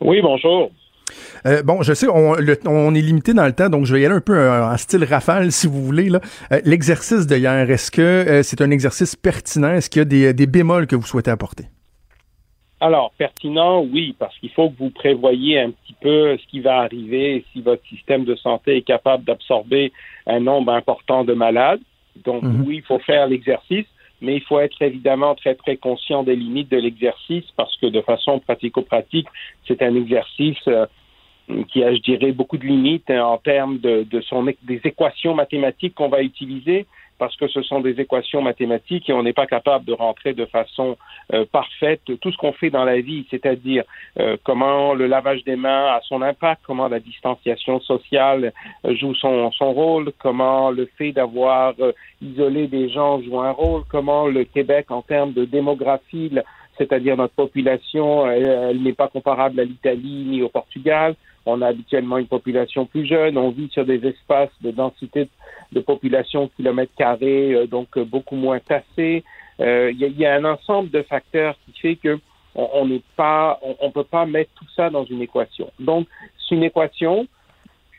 Oui, 0.00 0.20
bonjour. 0.22 0.70
Euh, 1.46 1.62
bon, 1.62 1.82
je 1.82 1.92
sais, 1.94 2.06
on, 2.08 2.34
le- 2.34 2.58
on 2.66 2.94
est 2.94 3.00
limité 3.00 3.32
dans 3.34 3.46
le 3.46 3.52
temps, 3.52 3.68
donc 3.68 3.84
je 3.86 3.94
vais 3.94 4.02
y 4.02 4.06
aller 4.06 4.14
un 4.14 4.20
peu 4.20 4.36
euh, 4.38 4.66
en 4.66 4.76
style 4.76 5.04
rafale, 5.04 5.52
si 5.52 5.66
vous 5.66 5.84
voulez. 5.84 6.10
Euh, 6.12 6.60
L'exercice 6.64 7.26
de 7.26 7.36
hier, 7.36 7.70
est-ce 7.70 7.90
que 7.90 8.02
euh, 8.02 8.42
c'est 8.42 8.60
un 8.60 8.70
exercice 8.70 9.16
pertinent? 9.16 9.70
Est-ce 9.72 9.88
qu'il 9.90 10.00
y 10.00 10.02
a 10.02 10.04
des, 10.04 10.32
des 10.34 10.46
bémols 10.46 10.86
que 10.86 10.96
vous 10.96 11.06
souhaitez 11.06 11.30
apporter? 11.30 11.64
Alors, 12.80 13.12
pertinent, 13.18 13.82
oui, 13.82 14.14
parce 14.18 14.36
qu'il 14.38 14.50
faut 14.50 14.70
que 14.70 14.76
vous 14.78 14.90
prévoyez 14.90 15.58
un 15.60 15.70
petit 15.70 15.96
peu 16.00 16.36
ce 16.38 16.46
qui 16.48 16.60
va 16.60 16.78
arriver 16.82 17.44
si 17.52 17.60
votre 17.60 17.84
système 17.88 18.24
de 18.24 18.36
santé 18.36 18.76
est 18.76 18.82
capable 18.82 19.24
d'absorber 19.24 19.92
un 20.28 20.38
nombre 20.38 20.72
important 20.72 21.24
de 21.24 21.34
malades. 21.34 21.80
Donc, 22.24 22.42
Mhm. 22.44 22.64
oui, 22.66 22.76
il 22.76 22.82
faut 22.82 23.00
faire 23.00 23.26
l'exercice, 23.26 23.86
mais 24.20 24.36
il 24.36 24.42
faut 24.42 24.60
être 24.60 24.80
évidemment 24.82 25.34
très, 25.34 25.54
très 25.54 25.76
conscient 25.76 26.22
des 26.22 26.36
limites 26.36 26.70
de 26.70 26.76
l'exercice 26.76 27.44
parce 27.56 27.76
que 27.76 27.86
de 27.86 28.00
façon 28.00 28.40
pratico-pratique, 28.40 29.28
c'est 29.66 29.82
un 29.82 29.94
exercice 29.94 30.58
euh, 30.68 30.86
qui 31.68 31.82
a, 31.82 31.94
je 31.94 32.00
dirais, 32.00 32.32
beaucoup 32.32 32.58
de 32.58 32.66
limites 32.66 33.10
hein, 33.10 33.22
en 33.22 33.38
termes 33.38 33.78
de, 33.78 34.04
de 34.10 34.20
son, 34.22 34.44
des 34.44 34.80
équations 34.84 35.34
mathématiques 35.34 35.94
qu'on 35.94 36.08
va 36.08 36.22
utiliser 36.22 36.86
parce 37.18 37.36
que 37.36 37.48
ce 37.48 37.62
sont 37.62 37.80
des 37.80 38.00
équations 38.00 38.42
mathématiques 38.42 39.08
et 39.10 39.12
on 39.12 39.22
n'est 39.22 39.32
pas 39.32 39.46
capable 39.46 39.84
de 39.84 39.92
rentrer 39.92 40.34
de 40.34 40.46
façon 40.46 40.96
euh, 41.32 41.44
parfaite 41.50 42.00
tout 42.20 42.32
ce 42.32 42.36
qu'on 42.36 42.52
fait 42.52 42.70
dans 42.70 42.84
la 42.84 43.00
vie, 43.00 43.26
c'est-à-dire 43.30 43.84
euh, 44.18 44.36
comment 44.44 44.94
le 44.94 45.06
lavage 45.06 45.44
des 45.44 45.56
mains 45.56 45.86
a 45.86 46.00
son 46.02 46.22
impact, 46.22 46.62
comment 46.66 46.88
la 46.88 47.00
distanciation 47.00 47.80
sociale 47.80 48.52
euh, 48.84 48.94
joue 48.94 49.14
son, 49.14 49.50
son 49.52 49.72
rôle, 49.72 50.12
comment 50.18 50.70
le 50.70 50.86
fait 50.96 51.12
d'avoir 51.12 51.74
euh, 51.80 51.92
isolé 52.22 52.66
des 52.66 52.88
gens 52.88 53.20
joue 53.20 53.40
un 53.40 53.50
rôle, 53.50 53.82
comment 53.90 54.26
le 54.26 54.44
Québec 54.44 54.90
en 54.90 55.02
termes 55.02 55.32
de 55.32 55.44
démographie, 55.44 56.32
c'est-à-dire 56.76 57.16
notre 57.16 57.34
population, 57.34 58.30
elle, 58.30 58.46
elle 58.46 58.82
n'est 58.82 58.92
pas 58.92 59.08
comparable 59.08 59.60
à 59.60 59.64
l'Italie 59.64 60.24
ni 60.26 60.42
au 60.42 60.48
Portugal. 60.48 61.14
On 61.50 61.62
a 61.62 61.68
habituellement 61.68 62.18
une 62.18 62.26
population 62.26 62.84
plus 62.84 63.06
jeune, 63.06 63.38
on 63.38 63.50
vit 63.50 63.70
sur 63.70 63.86
des 63.86 64.06
espaces 64.06 64.50
de 64.60 64.70
densité 64.70 65.28
de 65.72 65.80
population 65.80 66.44
au 66.44 66.48
kilomètre 66.48 66.92
carré, 66.96 67.54
euh, 67.54 67.66
donc 67.66 67.96
euh, 67.96 68.04
beaucoup 68.04 68.36
moins 68.36 68.58
tassés. 68.60 69.24
Euh, 69.60 69.90
Il 69.90 70.20
y, 70.20 70.26
a- 70.26 70.34
un 70.34 70.44
ensemble 70.44 70.90
de 70.90 71.02
facteurs 71.02 71.56
qui 71.64 71.80
fait 71.80 71.96
que 71.96 72.18
on 72.54 72.86
n'est 72.86 73.02
pas, 73.16 73.60
on, 73.80 73.90
peut 73.92 74.04
pas 74.04 74.26
mettre 74.26 74.50
tout 74.56 74.66
ça 74.74 74.90
dans 74.90 75.04
une 75.04 75.22
équation. 75.22 75.70
Donc, 75.78 76.08
c'est 76.36 76.56
une 76.56 76.64
équation, 76.64 77.28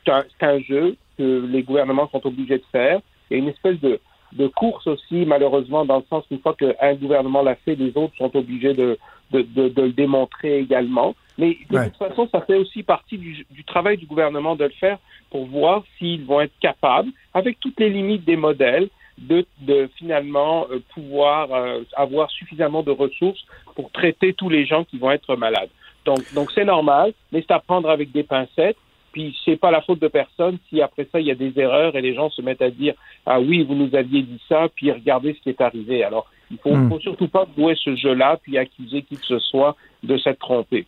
c'est 0.04 0.12
un, 0.12 0.26
un 0.42 0.60
jeu 0.60 0.98
que 1.18 1.46
les 1.50 1.64
gouvernements 1.64 2.10
sont 2.10 2.26
obligés 2.28 2.58
de 2.58 2.66
faire. 2.72 3.00
Il 3.30 3.38
y 3.38 3.40
a 3.40 3.44
une 3.44 3.50
espèce 3.50 3.80
de, 3.80 4.00
de 4.34 4.48
course 4.48 4.86
aussi, 4.88 5.26
malheureusement, 5.26 5.86
dans 5.86 5.98
le 5.98 6.04
sens 6.10 6.26
qu'une 6.28 6.40
fois 6.40 6.56
qu'un 6.56 6.94
gouvernement 6.96 7.42
l'a 7.42 7.56
fait, 7.56 7.76
les 7.76 7.96
autres 7.98 8.16
sont 8.18 8.36
obligés 8.36 8.74
de, 8.74 8.98
de, 9.32 9.42
de, 9.42 9.70
de 9.70 9.82
le 9.84 9.92
démontrer 9.92 10.60
également. 10.60 11.16
Mais 11.38 11.58
de 11.70 11.78
Ouais. 11.78 11.90
toute 11.90 11.98
façon, 11.98 12.28
ça 12.32 12.42
fait 12.42 12.56
aussi 12.58 12.84
partie 12.84 13.18
du, 13.18 13.46
du 13.50 13.64
travail 13.64 13.98
du 13.98 14.06
gouvernement 14.06 14.56
de 14.56 14.66
le 14.66 14.72
faire 14.72 14.98
pour 15.32 15.46
voir 15.46 15.84
s'ils 15.98 16.26
vont 16.26 16.42
être 16.42 16.58
capables, 16.60 17.10
avec 17.34 17.60
toutes 17.60 17.80
les 17.80 17.90
limites 17.90 18.26
des 18.26 18.36
modèles, 18.36 18.90
de, 19.18 19.46
de 19.62 19.90
finalement 19.98 20.66
euh, 20.72 20.80
pouvoir 20.94 21.52
euh, 21.52 21.82
avoir 21.96 22.30
suffisamment 22.32 22.84
de 22.84 22.92
ressources 22.92 23.44
pour 23.76 23.92
traiter 23.92 24.34
tous 24.34 24.50
les 24.50 24.66
gens 24.66 24.84
qui 24.86 24.98
vont 24.98 25.12
être 25.12 25.36
malades. 25.36 25.70
Donc, 26.06 26.22
donc 26.34 26.52
c'est 26.54 26.66
normal, 26.66 27.14
mais 27.32 27.42
c'est 27.46 27.54
à 27.54 27.60
prendre 27.60 27.90
avec 27.90 28.12
des 28.12 28.24
pincettes. 28.24 28.78
Puis 29.20 29.36
c'est 29.44 29.58
pas 29.58 29.70
la 29.70 29.82
faute 29.82 30.00
de 30.02 30.08
personne 30.08 30.58
si 30.70 30.82
après 30.82 31.06
ça 31.12 31.20
il 31.20 31.28
y 31.28 31.32
a 31.32 31.36
des 31.36 31.52
erreurs 31.58 31.94
et 31.98 32.02
les 32.02 32.16
gens 32.16 32.30
se 32.30 32.42
mettent 32.42 32.62
à 32.62 32.70
dire 32.72 32.94
ah 33.26 33.42
oui 33.42 33.66
vous 33.68 33.76
nous 33.76 33.94
aviez 33.94 34.22
dit 34.22 34.42
ça 34.48 34.68
puis 34.74 34.90
regardez 34.94 35.34
ce 35.34 35.42
qui 35.42 35.50
est 35.50 35.60
arrivé. 35.60 36.06
Alors 36.06 36.26
il 36.52 36.58
faut, 36.58 36.74
Hmm. 36.74 36.88
faut 36.90 37.00
surtout 37.02 37.28
pas 37.28 37.46
jouer 37.58 37.76
ce 37.84 37.94
jeu-là 37.98 38.40
puis 38.42 38.58
accuser 38.58 39.02
qui 39.02 39.18
que 39.18 39.26
ce 39.26 39.40
soit 39.40 39.76
de 40.04 40.18
s'être 40.18 40.40
trompé. 40.40 40.88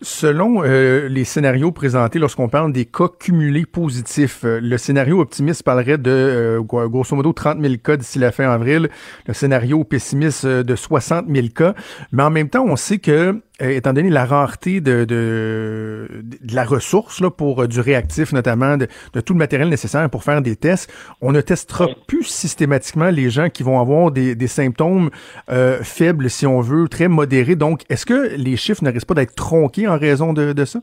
Selon 0.00 0.62
euh, 0.64 1.08
les 1.08 1.24
scénarios 1.24 1.72
présentés 1.72 2.20
lorsqu'on 2.20 2.48
parle 2.48 2.72
des 2.72 2.84
cas 2.86 3.08
cumulés 3.20 3.66
positifs, 3.66 4.44
euh, 4.44 4.60
le 4.62 4.78
scénario 4.78 5.20
optimiste 5.20 5.64
parlerait 5.64 5.98
de 5.98 6.10
euh, 6.10 6.60
gro- 6.62 6.88
grosso 6.88 7.16
modo 7.16 7.32
30 7.32 7.60
000 7.60 7.74
cas 7.82 7.96
d'ici 7.96 8.20
la 8.20 8.30
fin 8.30 8.48
avril, 8.48 8.88
le 9.26 9.34
scénario 9.34 9.82
pessimiste 9.82 10.46
de 10.46 10.76
60 10.76 11.26
000 11.28 11.48
cas, 11.48 11.74
mais 12.12 12.22
en 12.22 12.30
même 12.30 12.48
temps, 12.48 12.64
on 12.64 12.76
sait 12.76 12.98
que, 12.98 13.42
étant 13.60 13.92
donné 13.92 14.10
la 14.10 14.24
rareté 14.24 14.80
de, 14.80 15.04
de, 15.04 16.08
de 16.22 16.54
la 16.54 16.64
ressource 16.64 17.20
là, 17.20 17.30
pour 17.30 17.62
euh, 17.62 17.68
du 17.68 17.80
réactif, 17.80 18.32
notamment 18.32 18.76
de, 18.76 18.86
de 19.12 19.20
tout 19.20 19.32
le 19.32 19.38
matériel 19.38 19.68
nécessaire 19.68 20.08
pour 20.10 20.24
faire 20.24 20.42
des 20.42 20.56
tests, 20.56 20.92
on 21.20 21.32
ne 21.32 21.40
testera 21.40 21.88
plus 22.06 22.24
systématiquement 22.24 23.10
les 23.10 23.30
gens 23.30 23.48
qui 23.48 23.62
vont 23.62 23.80
avoir 23.80 24.10
des, 24.10 24.34
des 24.34 24.46
symptômes 24.46 25.10
euh, 25.50 25.78
faibles, 25.82 26.30
si 26.30 26.46
on 26.46 26.60
veut, 26.60 26.88
très 26.88 27.08
modérés. 27.08 27.56
Donc, 27.56 27.82
est-ce 27.90 28.06
que 28.06 28.36
les 28.36 28.56
chiffres 28.56 28.84
ne 28.84 28.90
risquent 28.90 29.08
pas 29.08 29.14
d'être 29.14 29.34
tronqués 29.34 29.88
en 29.88 29.98
raison 29.98 30.32
de, 30.32 30.64
ça? 30.64 30.80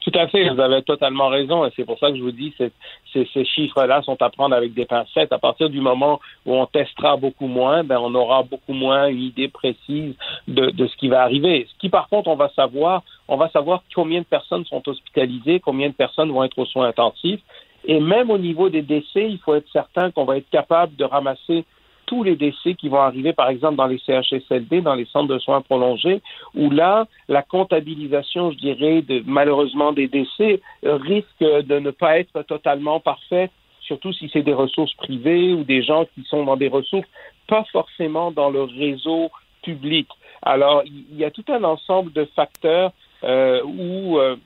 Tout 0.00 0.18
à 0.18 0.26
fait, 0.28 0.48
vous 0.48 0.60
avez 0.60 0.82
totalement 0.82 1.28
raison 1.28 1.66
et 1.66 1.70
c'est 1.76 1.84
pour 1.84 1.98
ça 1.98 2.10
que 2.10 2.16
je 2.16 2.22
vous 2.22 2.32
dis 2.32 2.52
que 2.58 2.70
ces, 3.12 3.28
ces 3.32 3.44
chiffres-là 3.44 4.02
sont 4.02 4.20
à 4.22 4.30
prendre 4.30 4.54
avec 4.54 4.74
des 4.74 4.84
pincettes. 4.84 5.32
À 5.32 5.38
partir 5.38 5.70
du 5.70 5.80
moment 5.80 6.20
où 6.46 6.54
on 6.54 6.66
testera 6.66 7.16
beaucoup 7.16 7.46
moins, 7.46 7.84
ben 7.84 7.98
on 7.98 8.14
aura 8.14 8.42
beaucoup 8.42 8.72
moins 8.72 9.08
une 9.08 9.22
idée 9.22 9.48
précise 9.48 10.14
de, 10.46 10.70
de 10.70 10.86
ce 10.86 10.96
qui 10.96 11.08
va 11.08 11.22
arriver. 11.22 11.66
Ce 11.72 11.78
qui, 11.78 11.88
par 11.88 12.08
contre, 12.08 12.28
on 12.28 12.36
va 12.36 12.50
savoir, 12.50 13.02
on 13.28 13.36
va 13.36 13.48
savoir 13.50 13.82
combien 13.94 14.20
de 14.20 14.26
personnes 14.26 14.64
sont 14.64 14.82
hospitalisées, 14.86 15.60
combien 15.60 15.88
de 15.88 15.94
personnes 15.94 16.30
vont 16.30 16.44
être 16.44 16.58
aux 16.58 16.66
soins 16.66 16.88
intensifs. 16.88 17.40
Et 17.84 18.00
même 18.00 18.30
au 18.30 18.38
niveau 18.38 18.68
des 18.68 18.82
décès, 18.82 19.30
il 19.30 19.38
faut 19.38 19.54
être 19.54 19.68
certain 19.72 20.10
qu'on 20.10 20.24
va 20.24 20.36
être 20.36 20.50
capable 20.50 20.96
de 20.96 21.04
ramasser 21.04 21.64
tous 22.10 22.22
les 22.28 22.36
décès 22.36 22.72
qui 22.74 22.88
vont 22.88 23.00
arriver, 23.10 23.32
par 23.42 23.48
exemple, 23.54 23.76
dans 23.76 23.86
les 23.94 24.00
CHSLD, 24.06 24.80
dans 24.80 24.94
les 25.00 25.04
centres 25.12 25.32
de 25.34 25.38
soins 25.38 25.60
prolongés, 25.60 26.20
où 26.54 26.70
là, 26.70 27.06
la 27.28 27.42
comptabilisation, 27.42 28.50
je 28.52 28.56
dirais, 28.56 29.02
de, 29.02 29.22
malheureusement 29.26 29.92
des 29.92 30.08
décès 30.08 30.60
risque 30.82 31.40
de 31.70 31.78
ne 31.86 31.90
pas 32.02 32.18
être 32.18 32.42
totalement 32.54 32.98
parfaite, 32.98 33.52
surtout 33.88 34.12
si 34.12 34.28
c'est 34.32 34.42
des 34.42 34.54
ressources 34.64 34.94
privées 34.94 35.52
ou 35.52 35.64
des 35.64 35.82
gens 35.82 36.04
qui 36.14 36.22
sont 36.30 36.44
dans 36.44 36.56
des 36.56 36.68
ressources 36.68 37.08
pas 37.46 37.64
forcément 37.72 38.30
dans 38.30 38.50
le 38.50 38.62
réseau 38.62 39.30
public. 39.62 40.08
Alors, 40.42 40.82
il 40.86 41.16
y 41.16 41.24
a 41.24 41.30
tout 41.30 41.44
un 41.48 41.64
ensemble 41.64 42.12
de 42.12 42.24
facteurs 42.36 42.92
euh, 43.24 43.62
où, 43.64 44.18
euh, 44.18 44.36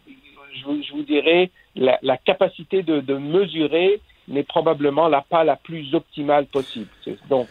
je, 0.54 0.64
vous- 0.64 0.83
je 0.83 0.92
vous 0.92 1.02
dirais, 1.02 1.50
la, 1.76 1.99
la 2.02 2.16
capacité 2.16 2.83
de, 2.83 3.00
de 3.00 3.14
mesurer 3.14 4.00
n'est 4.29 4.45
probablement 4.45 5.09
la 5.09 5.23
pas 5.23 5.45
la 5.45 5.57
plus 5.57 5.95
optimale 5.95 6.47
possible. 6.47 6.88
Donc, 7.29 7.49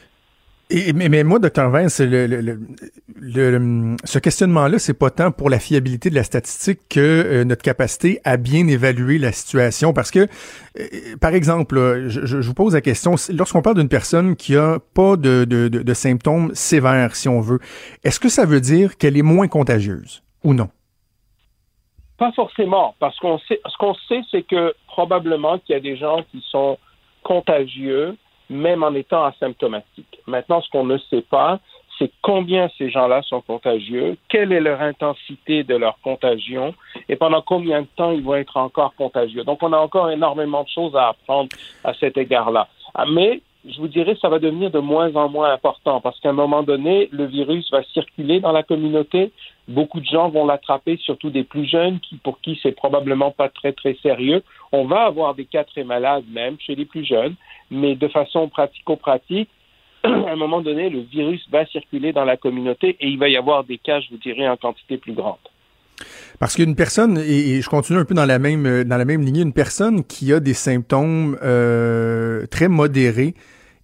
Et, 0.74 0.94
mais, 0.94 1.10
mais 1.10 1.26
moi, 1.26 1.38
docteur 1.38 1.70
Vince, 1.70 2.00
le, 2.00 2.28
le, 2.28 2.58
le, 3.20 3.96
ce 4.06 4.20
questionnement-là, 4.20 4.80
c'est 4.80 4.98
pas 4.98 5.10
tant 5.10 5.32
pour 5.32 5.50
la 5.50 5.60
fiabilité 5.60 6.10
de 6.10 6.16
la 6.16 6.24
statistique 6.24 6.80
que 6.90 7.00
euh, 7.02 7.44
notre 7.44 7.62
capacité 7.62 8.22
à 8.24 8.38
bien 8.38 8.66
évaluer 8.68 9.18
la 9.18 9.34
situation. 9.34 9.92
Parce 9.92 10.12
que, 10.12 10.20
euh, 10.80 10.86
par 11.20 11.34
exemple, 11.34 12.06
je, 12.08 12.26
je, 12.26 12.48
vous 12.48 12.54
pose 12.54 12.74
la 12.74 12.82
question, 12.82 13.16
lorsqu'on 13.34 13.62
parle 13.62 13.80
d'une 13.80 13.90
personne 13.90 14.38
qui 14.38 14.56
a 14.56 14.80
pas 14.94 15.18
de, 15.18 15.44
de, 15.44 15.68
de, 15.68 15.84
de 15.84 15.94
symptômes 15.94 16.56
sévères, 16.56 17.18
si 17.18 17.28
on 17.28 17.42
veut, 17.42 17.60
est-ce 18.06 18.22
que 18.22 18.30
ça 18.30 18.46
veut 18.46 18.62
dire 18.62 18.98
qu'elle 18.98 19.18
est 19.18 19.24
moins 19.24 19.50
contagieuse 19.50 20.24
ou 20.46 20.54
non? 20.54 20.70
Pas 22.18 22.32
forcément, 22.34 22.96
parce 23.00 23.18
qu'on 23.20 23.40
sait, 23.40 23.60
ce 23.66 23.78
qu'on 23.78 23.96
sait, 24.08 24.22
c'est 24.30 24.44
que 24.44 24.74
probablement 24.92 25.58
qu'il 25.60 25.74
y 25.74 25.78
a 25.78 25.82
des 25.82 25.96
gens 25.96 26.24
qui 26.32 26.44
sont 26.50 26.78
contagieux, 27.24 28.18
même 28.50 28.84
en 28.84 28.94
étant 28.94 29.24
asymptomatiques. 29.26 30.20
Maintenant, 30.28 30.62
ce 30.62 30.70
qu'on 30.70 30.84
ne 30.84 30.98
sait 30.98 31.22
pas, 31.22 31.60
c'est 31.98 32.12
combien 32.22 32.68
ces 32.78 32.90
gens-là 32.90 33.22
sont 33.22 33.42
contagieux, 33.42 34.18
quelle 34.28 34.52
est 34.52 34.60
leur 34.60 34.82
intensité 34.82 35.64
de 35.64 35.76
leur 35.76 36.00
contagion 36.02 36.74
et 37.08 37.16
pendant 37.16 37.42
combien 37.42 37.82
de 37.84 37.88
temps 37.96 38.12
ils 38.12 38.24
vont 38.24 38.36
être 38.36 38.58
encore 38.58 38.94
contagieux. 38.96 39.44
Donc, 39.44 39.62
on 39.62 39.72
a 39.72 39.78
encore 39.78 40.10
énormément 40.10 40.64
de 40.64 40.70
choses 40.70 40.96
à 40.96 41.10
apprendre 41.10 41.50
à 41.84 41.94
cet 41.94 42.18
égard-là. 42.18 42.68
Ah, 42.94 43.06
mais 43.06 43.42
je 43.66 43.80
vous 43.80 43.88
dirais, 43.88 44.18
ça 44.20 44.30
va 44.30 44.40
devenir 44.40 44.72
de 44.72 44.80
moins 44.80 45.16
en 45.16 45.30
moins 45.30 45.54
important 45.54 46.02
parce 46.02 46.20
qu'à 46.20 46.30
un 46.30 46.34
moment 46.34 46.64
donné, 46.64 47.10
le 47.12 47.26
virus 47.26 47.70
va 47.72 47.84
circuler 47.84 48.40
dans 48.40 48.52
la 48.52 48.64
communauté. 48.64 49.32
Beaucoup 49.68 50.00
de 50.00 50.06
gens 50.06 50.30
vont 50.30 50.46
l'attraper, 50.46 50.98
surtout 50.98 51.30
des 51.30 51.44
plus 51.44 51.66
jeunes, 51.66 52.00
qui, 52.00 52.16
pour 52.18 52.42
qui 52.42 52.60
c'est 52.64 52.72
probablement 52.72 53.32
pas 53.32 53.50
très, 53.50 53.72
très 53.74 53.94
sérieux. 54.02 54.44
On 54.72 54.86
va 54.86 55.04
avoir 55.04 55.36
des 55.36 55.46
cas 55.46 55.64
très 55.64 55.84
malades 55.84 56.24
même 56.32 56.58
chez 56.60 56.74
les 56.76 56.86
plus 56.86 57.06
jeunes, 57.06 57.36
mais 57.70 57.96
de 57.96 58.08
façon 58.08 58.50
pratico-pratique, 58.50 59.50
à 60.04 60.08
un 60.08 60.36
moment 60.36 60.62
donné, 60.62 60.90
le 60.90 61.02
virus 61.02 61.48
va 61.52 61.66
circuler 61.68 62.14
dans 62.14 62.26
la 62.26 62.38
communauté 62.38 62.98
et 63.00 63.08
il 63.08 63.20
va 63.20 63.30
y 63.30 63.38
avoir 63.38 63.64
des 63.64 63.78
cas, 63.78 64.00
je 64.00 64.10
vous 64.10 64.18
dirais, 64.18 64.48
en 64.48 64.58
quantité 64.58 64.98
plus 64.98 65.14
grande. 65.14 65.38
Parce 66.40 66.56
qu'une 66.56 66.76
personne, 66.76 67.18
et, 67.18 67.62
je 67.62 67.70
continue 67.70 68.00
un 68.00 68.06
peu 68.06 68.16
dans 68.16 68.26
la 68.26 68.40
même 68.40 68.84
dans 68.84 68.98
la 68.98 69.06
même 69.06 69.22
lignée, 69.22 69.42
une 69.42 69.54
personne 69.54 70.04
qui 70.04 70.34
a 70.34 70.40
des 70.40 70.54
symptômes 70.54 71.38
euh, 71.44 72.46
très 72.48 72.68
modérés 72.68 73.36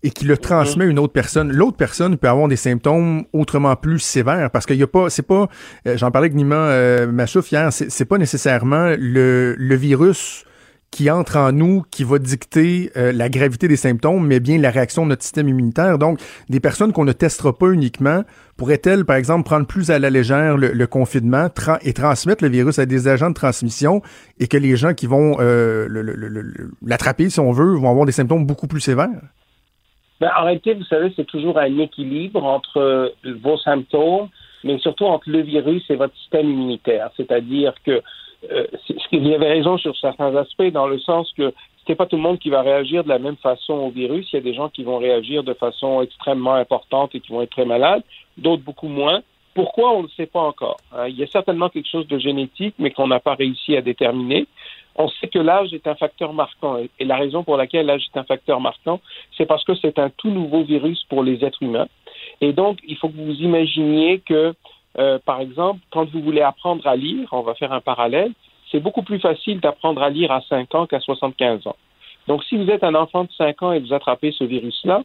et 0.03 0.12
qui 0.12 0.25
le 0.25 0.33
mhm. 0.36 0.39
transmet 0.39 0.86
à 0.86 0.88
une 0.88 1.00
autre 1.00 1.13
personne, 1.13 1.51
l'autre 1.51 1.77
personne 1.77 2.17
peut 2.17 2.29
avoir 2.29 2.47
des 2.47 2.55
symptômes 2.55 3.25
autrement 3.33 3.75
plus 3.75 4.00
sévères 4.00 4.51
parce 4.51 4.65
qu'il 4.65 4.77
y 4.77 4.83
a 4.83 4.88
pas, 4.88 5.09
c'est 5.09 5.24
pas, 5.24 5.50
euh, 5.88 5.97
j'en 5.97 6.12
parlais 6.12 6.27
avec 6.27 6.36
Nima 6.36 6.55
euh, 6.55 7.12
Machouf 7.12 7.51
hier, 7.51 7.69
c'est 7.71 8.05
pas 8.05 8.17
nécessairement 8.17 8.95
le, 8.97 9.55
le 9.57 9.75
virus 9.75 10.47
qui 10.91 11.12
entre 11.12 11.38
en 11.38 11.51
nous, 11.51 11.84
qui 11.91 12.03
va 12.03 12.17
dicter 12.17 12.91
euh, 12.96 13.12
la 13.12 13.29
gravité 13.29 13.67
des 13.67 13.75
symptômes, 13.75 14.25
mais 14.25 14.39
bien 14.39 14.58
la 14.58 14.72
réaction 14.72 15.03
de 15.03 15.10
notre 15.10 15.24
système 15.24 15.48
immunitaire. 15.48 15.98
Donc, 15.98 16.20
des 16.50 16.60
personnes 16.60 16.94
qu'on 16.94 17.06
ne 17.06 17.12
testera 17.12 17.56
pas 17.56 17.70
uniquement 17.70 18.24
pourraient-elles, 18.58 19.06
par 19.06 19.17
exemple, 19.17 19.44
prendre 19.44 19.67
plus 19.67 19.91
à 19.91 20.00
la 20.00 20.10
légère 20.10 20.58
le, 20.58 20.88
confinement 20.88 21.50
et 21.84 21.94
transmettre 21.94 22.44
le 22.44 22.50
virus 22.50 22.79
à 22.79 22.86
des 22.86 23.08
agents 23.08 23.29
de 23.29 23.36
transmission 23.36 24.01
et 24.39 24.48
que 24.48 24.58
les 24.58 24.75
gens 24.75 24.94
qui 24.94 25.06
vont 25.06 25.38
euh, 25.39 25.88
l'attraper, 26.82 27.29
si 27.29 27.39
on 27.39 27.51
veut, 27.51 27.75
vont 27.75 27.89
avoir 27.89 28.06
des 28.06 28.12
symptômes 28.12 28.46
beaucoup 28.46 28.67
plus 28.67 28.82
sévères? 28.82 29.10
Ben, 30.20 30.32
en 30.36 30.46
réalité, 30.46 30.74
vous 30.74 30.86
savez, 30.86 31.13
c'est 31.15 31.27
toujours 31.27 31.60
un 31.60 31.77
équilibre 31.77 32.44
entre 32.44 32.77
euh, 32.79 33.10
vos 33.44 33.58
symptômes, 33.58 34.29
mais 34.63 34.79
surtout 34.79 35.06
entre 35.06 35.29
le 35.29 35.41
virus 35.41 35.84
et 35.89 35.96
votre 35.96 36.15
système 36.17 36.50
immunitaire. 36.50 37.12
C'est-à-dire 37.15 37.74
que 37.86 38.01
il 39.12 39.27
y 39.27 39.34
avait 39.34 39.50
raison 39.50 39.77
sur 39.77 39.96
certains 39.98 40.36
aspects, 40.36 40.72
dans 40.72 40.88
le 40.88 41.00
sens 41.00 41.32
que 41.38 41.53
c'est 41.88 41.96
pas 41.96 42.06
tout 42.06 42.17
le 42.17 42.22
monde 42.22 42.39
qui 42.39 42.50
va 42.50 42.62
réagir 42.62 43.03
de 43.03 43.10
la 43.10 43.20
même 43.20 43.38
façon 43.38 43.74
au 43.74 43.89
virus. 43.89 44.27
Il 44.32 44.36
y 44.36 44.39
a 44.39 44.41
des 44.41 44.53
gens 44.53 44.70
qui 44.70 44.84
vont 44.84 44.98
réagir 44.98 45.44
de 45.44 45.53
façon 45.53 46.01
extrêmement 46.01 46.56
importante 46.56 47.15
et 47.15 47.22
qui 47.22 47.32
vont 47.32 47.41
être 47.41 47.51
très 47.51 47.65
malades, 47.65 48.03
d'autres 48.38 48.63
beaucoup 48.63 48.89
moins. 48.89 49.22
Pourquoi 49.53 49.94
on 49.94 50.03
ne 50.03 50.08
sait 50.10 50.27
pas 50.27 50.41
encore. 50.41 50.77
Hein. 50.91 51.08
Il 51.08 51.15
y 51.15 51.24
a 51.24 51.27
certainement 51.27 51.70
quelque 51.70 51.89
chose 51.89 52.08
de 52.08 52.20
génétique, 52.20 52.75
mais 52.77 52.91
qu'on 52.91 53.08
n'a 53.08 53.20
pas 53.20 53.34
réussi 53.34 53.75
à 53.75 53.82
déterminer. 53.82 54.46
On 54.96 55.10
sait 55.10 55.27
que 55.27 55.39
l'âge 55.39 55.74
est 55.74 55.88
un 55.88 55.96
facteur 55.96 56.34
marquant. 56.34 56.77
Et 57.00 57.06
la 57.06 57.15
raison 57.15 57.44
pour 57.44 57.58
laquelle 57.58 57.86
l'âge 57.86 58.06
est 58.13 58.20
un 58.20 58.24
facteur 58.24 58.60
marquant, 58.60 59.00
c'est 59.36 59.46
parce 59.46 59.63
que 59.63 59.74
c'est 59.75 59.98
un 59.98 60.10
tout 60.10 60.29
nouveau 60.29 60.63
virus 60.63 61.03
pour 61.10 61.24
les 61.24 61.44
êtres 61.46 61.63
humains. 61.63 61.88
Et 62.41 62.51
donc, 62.51 62.79
il 62.88 62.98
faut 62.98 63.10
que 63.10 63.15
vous 63.15 63.36
imaginiez 63.36 64.20
que 64.20 64.53
euh, 65.00 65.20
par 65.24 65.42
exemple, 65.42 65.80
quand 65.92 66.10
vous 66.10 66.22
voulez 66.22 66.42
apprendre 66.42 66.86
à 66.88 66.96
lire, 66.96 67.27
on 67.32 67.42
va 67.42 67.54
faire 67.54 67.72
un 67.72 67.82
parallèle, 67.82 68.32
c'est 68.72 68.80
beaucoup 68.80 69.04
plus 69.04 69.20
facile 69.20 69.60
d'apprendre 69.60 70.01
à 70.01 70.10
lire 70.10 70.32
à 70.32 70.42
5 70.42 70.74
ans 70.75 70.88
qu'à 70.88 71.00
75 71.00 71.68
ans. 71.68 71.75
Donc, 72.27 72.44
si 72.44 72.58
vous 72.58 72.70
êtes 72.70 72.84
un 72.84 72.96
enfant 72.96 73.24
de 73.24 73.32
5 73.38 73.63
ans 73.63 73.72
et 73.72 73.80
vous 73.80 73.94
attrapez 73.94 74.32
ce 74.32 74.44
virus-là, 74.44 75.04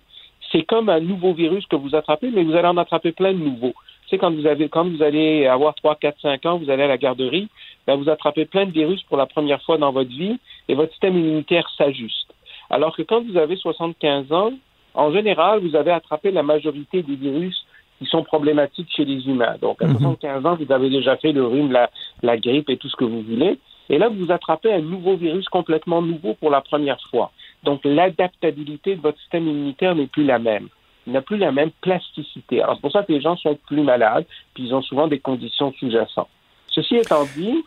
c'est 0.51 0.65
comme 0.65 0.89
un 0.89 1.01
nouveau 1.01 1.33
virus 1.33 1.67
que 1.67 1.77
vous 1.77 1.95
attrapez, 1.95 2.31
mais 2.31 2.43
vous 2.43 2.55
allez 2.55 2.69
en 2.69 2.77
attraper 2.77 3.13
plein 3.13 3.33
de 3.33 3.39
nouveaux. 3.39 3.75
C'est 4.11 4.19
quand 4.19 4.33
vous 4.33 4.47
avez, 4.47 4.69
quand 4.69 4.85
vous 4.85 5.03
allez 5.03 5.47
avoir 5.47 5.75
3, 5.75 5.97
4, 5.97 6.21
5 6.21 6.47
ans, 6.47 6.59
vous 6.59 6.71
allez 6.71 6.83
à 6.83 6.89
la 6.89 6.99
garderie, 6.99 7.49
ben 7.87 7.97
vous 7.97 8.11
attrapez 8.11 8.45
plein 8.45 8.67
de 8.67 8.73
virus 8.73 9.03
pour 9.05 9.17
la 9.17 9.27
première 9.27 9.63
fois 9.63 9.79
dans 9.79 9.93
votre 9.93 10.11
vie 10.11 10.39
et 10.69 10.75
votre 10.75 10.91
système 10.93 11.17
immunitaire 11.17 11.69
s'ajuste. 11.79 12.35
Alors 12.69 12.97
que 12.97 13.03
quand 13.03 13.23
vous 13.23 13.37
avez 13.37 13.57
75 13.57 14.33
ans, 14.33 14.53
en 14.95 15.13
général, 15.13 15.61
vous 15.61 15.77
avez 15.77 15.91
attrapé 15.91 16.31
la 16.31 16.43
majorité 16.43 17.03
des 17.03 17.17
virus 17.17 17.65
qui 18.03 18.11
sont 18.11 18.23
problématiques 18.23 18.89
chez 18.95 19.05
les 19.05 19.27
humains. 19.27 19.57
Donc, 19.61 19.83
à 19.83 19.89
75 19.89 20.41
mhm. 20.41 20.47
ans, 20.47 20.57
vous 20.57 20.73
avez 20.73 20.91
déjà 20.91 21.17
fait 21.17 21.33
le 21.33 21.47
rhume, 21.47 21.73
la, 21.73 21.91
la 22.23 22.37
grippe 22.37 22.69
et 22.71 22.77
tout 22.77 22.89
ce 22.89 22.97
que 22.97 23.05
vous 23.05 23.23
voulez. 23.23 23.59
Et 23.91 23.99
là, 23.99 24.09
vous 24.09 24.31
attrapez 24.31 24.73
un 24.73 24.81
nouveau 24.81 25.17
virus 25.17 25.49
complètement 25.49 26.03
nouveau 26.03 26.35
pour 26.35 26.51
la 26.51 26.61
première 26.61 27.01
fois. 27.11 27.31
Donc, 27.65 27.81
l'adaptabilité 27.85 28.97
de 28.97 29.01
votre 29.01 29.19
système 29.21 29.47
immunitaire 29.47 29.95
n'est 29.95 30.07
plus 30.07 30.25
la 30.25 30.39
même. 30.39 30.69
Il 31.07 31.13
n'a 31.13 31.23
plus 31.23 31.37
la 31.37 31.53
même 31.53 31.71
plasticité. 31.81 32.63
Alors, 32.63 32.77
c'est 32.77 32.81
pour 32.81 32.93
ça 32.93 33.03
que 33.03 33.13
les 33.13 33.21
gens 33.21 33.37
sont 33.37 33.59
plus 33.67 33.83
malades, 33.83 34.25
puis 34.55 34.65
ils 34.65 34.75
ont 34.75 34.83
souvent 34.83 35.09
des 35.09 35.19
conditions 35.19 35.73
sous-jacentes. 35.79 36.29
Ceci 36.69 36.97
étant 36.97 37.25
dit, 37.37 37.65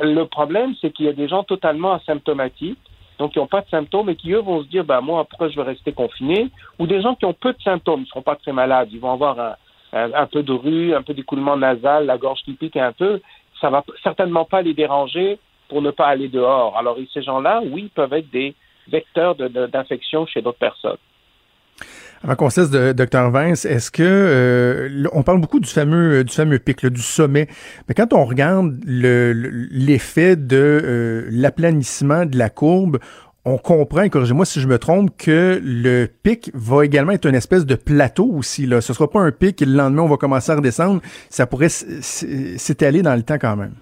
le 0.00 0.24
problème, 0.24 0.74
c'est 0.80 0.90
qu'il 0.90 1.06
y 1.06 1.08
a 1.08 1.12
des 1.12 1.28
gens 1.28 1.42
totalement 1.42 1.94
asymptomatiques, 1.94 2.78
donc 3.18 3.32
qui 3.32 3.38
n'ont 3.38 3.46
pas 3.46 3.62
de 3.62 3.68
symptômes 3.68 4.10
et 4.10 4.16
qui, 4.16 4.32
eux, 4.32 4.40
vont 4.40 4.62
se 4.62 4.68
dire, 4.68 4.84
ben, 4.84 5.00
moi, 5.00 5.24
pourquoi 5.24 5.48
je 5.48 5.56
vais 5.56 5.62
rester 5.62 5.92
confiné? 5.92 6.48
Ou 6.78 6.86
des 6.86 7.00
gens 7.00 7.14
qui 7.14 7.24
ont 7.24 7.32
peu 7.32 7.52
de 7.52 7.62
symptômes, 7.62 8.00
ils 8.00 8.04
ne 8.04 8.08
seront 8.08 8.22
pas 8.22 8.36
très 8.36 8.52
malades, 8.52 8.88
ils 8.92 9.00
vont 9.00 9.12
avoir 9.12 9.38
un, 9.40 9.54
un, 9.92 10.26
peu 10.26 10.42
de 10.42 10.52
rue, 10.52 10.94
un 10.94 11.02
peu 11.02 11.14
d'écoulement 11.14 11.56
nasal, 11.56 12.06
la 12.06 12.18
gorge 12.18 12.40
qui 12.44 12.52
pique 12.54 12.76
un 12.76 12.92
peu, 12.92 13.20
ça 13.60 13.70
va 13.70 13.84
certainement 14.02 14.44
pas 14.44 14.62
les 14.62 14.74
déranger 14.74 15.38
pour 15.68 15.82
ne 15.82 15.90
pas 15.90 16.06
aller 16.06 16.28
dehors. 16.28 16.76
Alors, 16.76 16.96
ces 17.12 17.22
gens-là, 17.22 17.62
oui, 17.70 17.90
peuvent 17.94 18.12
être 18.12 18.30
des 18.30 18.54
vecteurs 18.88 19.34
d'infection 19.34 20.26
chez 20.26 20.42
d'autres 20.42 20.58
personnes. 20.58 20.98
Avant 22.22 22.34
qu'on 22.34 22.50
cesse, 22.50 22.70
de, 22.70 22.92
Dr 22.92 23.30
Vince, 23.30 23.66
est-ce 23.66 23.90
que 23.90 24.02
euh, 24.02 25.04
on 25.12 25.22
parle 25.22 25.40
beaucoup 25.40 25.60
du 25.60 25.68
fameux 25.68 26.24
du 26.24 26.32
fameux 26.32 26.58
pic, 26.58 26.84
du 26.86 27.02
sommet, 27.02 27.46
mais 27.88 27.94
quand 27.94 28.12
on 28.14 28.24
regarde 28.24 28.80
l'effet 28.86 30.34
de 30.36 30.56
euh, 30.56 31.28
l'aplanissement 31.30 32.24
de 32.24 32.38
la 32.38 32.48
courbe, 32.48 32.98
on 33.46 33.58
comprend, 33.58 34.08
corrigez-moi 34.08 34.44
si 34.44 34.60
je 34.60 34.66
me 34.66 34.76
trompe, 34.76 35.16
que 35.16 35.60
le 35.62 36.06
pic 36.06 36.50
va 36.52 36.84
également 36.84 37.12
être 37.12 37.26
une 37.26 37.36
espèce 37.36 37.64
de 37.64 37.76
plateau 37.76 38.24
aussi. 38.24 38.66
Ce 38.66 38.74
ne 38.74 38.80
sera 38.80 39.08
pas 39.08 39.20
un 39.20 39.30
pic 39.30 39.62
et 39.62 39.64
le 39.64 39.72
lendemain, 39.72 40.02
on 40.02 40.08
va 40.08 40.16
commencer 40.16 40.50
à 40.50 40.56
redescendre. 40.56 41.00
Ça 41.30 41.46
pourrait 41.46 41.68
s'étaler 41.68 43.02
dans 43.02 43.14
le 43.14 43.22
temps 43.22 43.38
quand 43.40 43.54
même. 43.54 43.76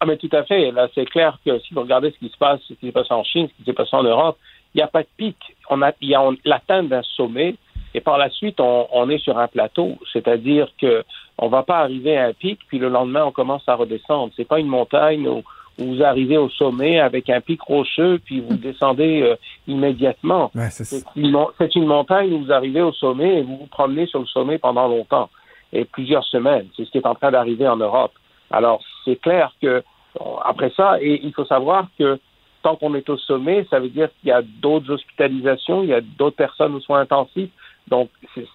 Ah, 0.00 0.04
mais 0.06 0.18
tout 0.18 0.28
à 0.32 0.44
fait. 0.44 0.70
Là, 0.70 0.86
c'est 0.94 1.06
clair 1.06 1.38
que 1.46 1.58
si 1.60 1.72
vous 1.72 1.80
regardez 1.80 2.10
ce 2.10 2.18
qui 2.18 2.28
se 2.30 2.36
passe, 2.36 2.60
ce 2.68 2.74
qui 2.74 2.86
s'est 2.86 2.92
passé 2.92 3.14
en 3.14 3.24
Chine, 3.24 3.48
ce 3.48 3.56
qui 3.56 3.64
s'est 3.64 3.72
passé 3.72 3.96
en 3.96 4.02
Europe, 4.02 4.36
il 4.74 4.78
n'y 4.78 4.82
a 4.82 4.88
pas 4.88 5.02
de 5.02 5.08
pic. 5.16 5.36
On 5.70 5.80
a, 5.80 5.92
il 6.02 6.10
y 6.10 6.14
a 6.14 6.22
l'atteinte 6.44 6.88
d'un 6.88 7.02
sommet 7.02 7.54
et 7.94 8.02
par 8.02 8.18
la 8.18 8.28
suite, 8.28 8.60
on, 8.60 9.08
est 9.08 9.18
sur 9.18 9.38
un 9.38 9.48
plateau. 9.48 9.96
C'est-à-dire 10.12 10.68
que 10.78 11.04
on 11.38 11.48
va 11.48 11.62
pas 11.62 11.78
arriver 11.78 12.18
à 12.18 12.26
un 12.26 12.32
pic, 12.34 12.58
puis 12.68 12.78
le 12.78 12.90
lendemain, 12.90 13.24
on 13.24 13.32
commence 13.32 13.66
à 13.66 13.76
redescendre. 13.76 14.32
C'est 14.36 14.46
pas 14.46 14.60
une 14.60 14.68
montagne 14.68 15.26
où 15.26 15.42
vous 15.78 16.02
arrivez 16.02 16.36
au 16.36 16.48
sommet 16.50 17.00
avec 17.00 17.30
un 17.30 17.40
pic 17.40 17.60
rocheux, 17.62 18.20
puis 18.24 18.40
vous 18.40 18.56
descendez 18.56 19.22
euh, 19.22 19.36
immédiatement. 19.66 20.50
c'est 20.70 21.04
une, 21.16 21.86
montagne 21.86 22.32
où 22.32 22.44
vous 22.44 22.52
arrivez 22.52 22.82
au 22.82 22.92
sommet 22.92 23.38
et 23.38 23.42
vous 23.42 23.56
vous 23.56 23.66
promenez 23.66 24.06
sur 24.06 24.20
le 24.20 24.26
sommet 24.26 24.58
pendant 24.58 24.88
longtemps, 24.88 25.30
et 25.72 25.84
plusieurs 25.84 26.24
semaines. 26.24 26.66
C'est 26.76 26.84
ce 26.84 26.90
qui 26.90 26.98
est 26.98 27.06
en 27.06 27.14
train 27.14 27.30
d'arriver 27.30 27.66
en 27.66 27.76
Europe. 27.76 28.12
Alors, 28.50 28.82
c'est 29.04 29.16
clair 29.16 29.52
que 29.60 29.82
après 30.44 30.72
ça, 30.76 30.98
et 31.00 31.20
il 31.22 31.32
faut 31.32 31.46
savoir 31.46 31.86
que 31.98 32.18
tant 32.62 32.76
qu'on 32.76 32.94
est 32.94 33.08
au 33.08 33.16
sommet, 33.16 33.66
ça 33.70 33.80
veut 33.80 33.88
dire 33.88 34.08
qu'il 34.20 34.28
y 34.28 34.32
a 34.32 34.42
d'autres 34.42 34.90
hospitalisations, 34.90 35.82
il 35.82 35.88
y 35.88 35.94
a 35.94 36.00
d'autres 36.00 36.36
personnes 36.36 36.74
aux 36.74 36.80
soins 36.80 37.00
intensifs. 37.00 37.50
Donc, 37.88 38.10
c'est 38.34 38.46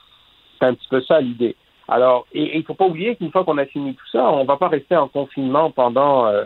un 0.62 0.74
petit 0.74 0.88
peu 0.88 1.02
ça 1.02 1.20
l'idée. 1.20 1.56
Alors, 1.88 2.26
et 2.34 2.56
il 2.56 2.60
ne 2.60 2.64
faut 2.64 2.74
pas 2.74 2.86
oublier 2.86 3.16
qu'une 3.16 3.32
fois 3.32 3.44
qu'on 3.44 3.58
a 3.58 3.66
fini 3.66 3.94
tout 3.94 4.08
ça, 4.12 4.30
on 4.30 4.42
ne 4.42 4.48
va 4.48 4.58
pas 4.58 4.68
rester 4.68 4.96
en 4.96 5.08
confinement 5.08 5.72
pendant 5.72 6.28
euh, 6.28 6.44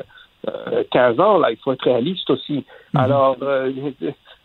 15 0.92 1.20
euh, 1.20 1.24
ans, 1.24 1.38
là, 1.38 1.52
il 1.52 1.58
faut 1.58 1.74
être 1.74 1.84
réaliste 1.84 2.30
aussi. 2.30 2.66
Mhm. 2.94 3.00
Alors, 3.00 3.38
euh, 3.42 3.72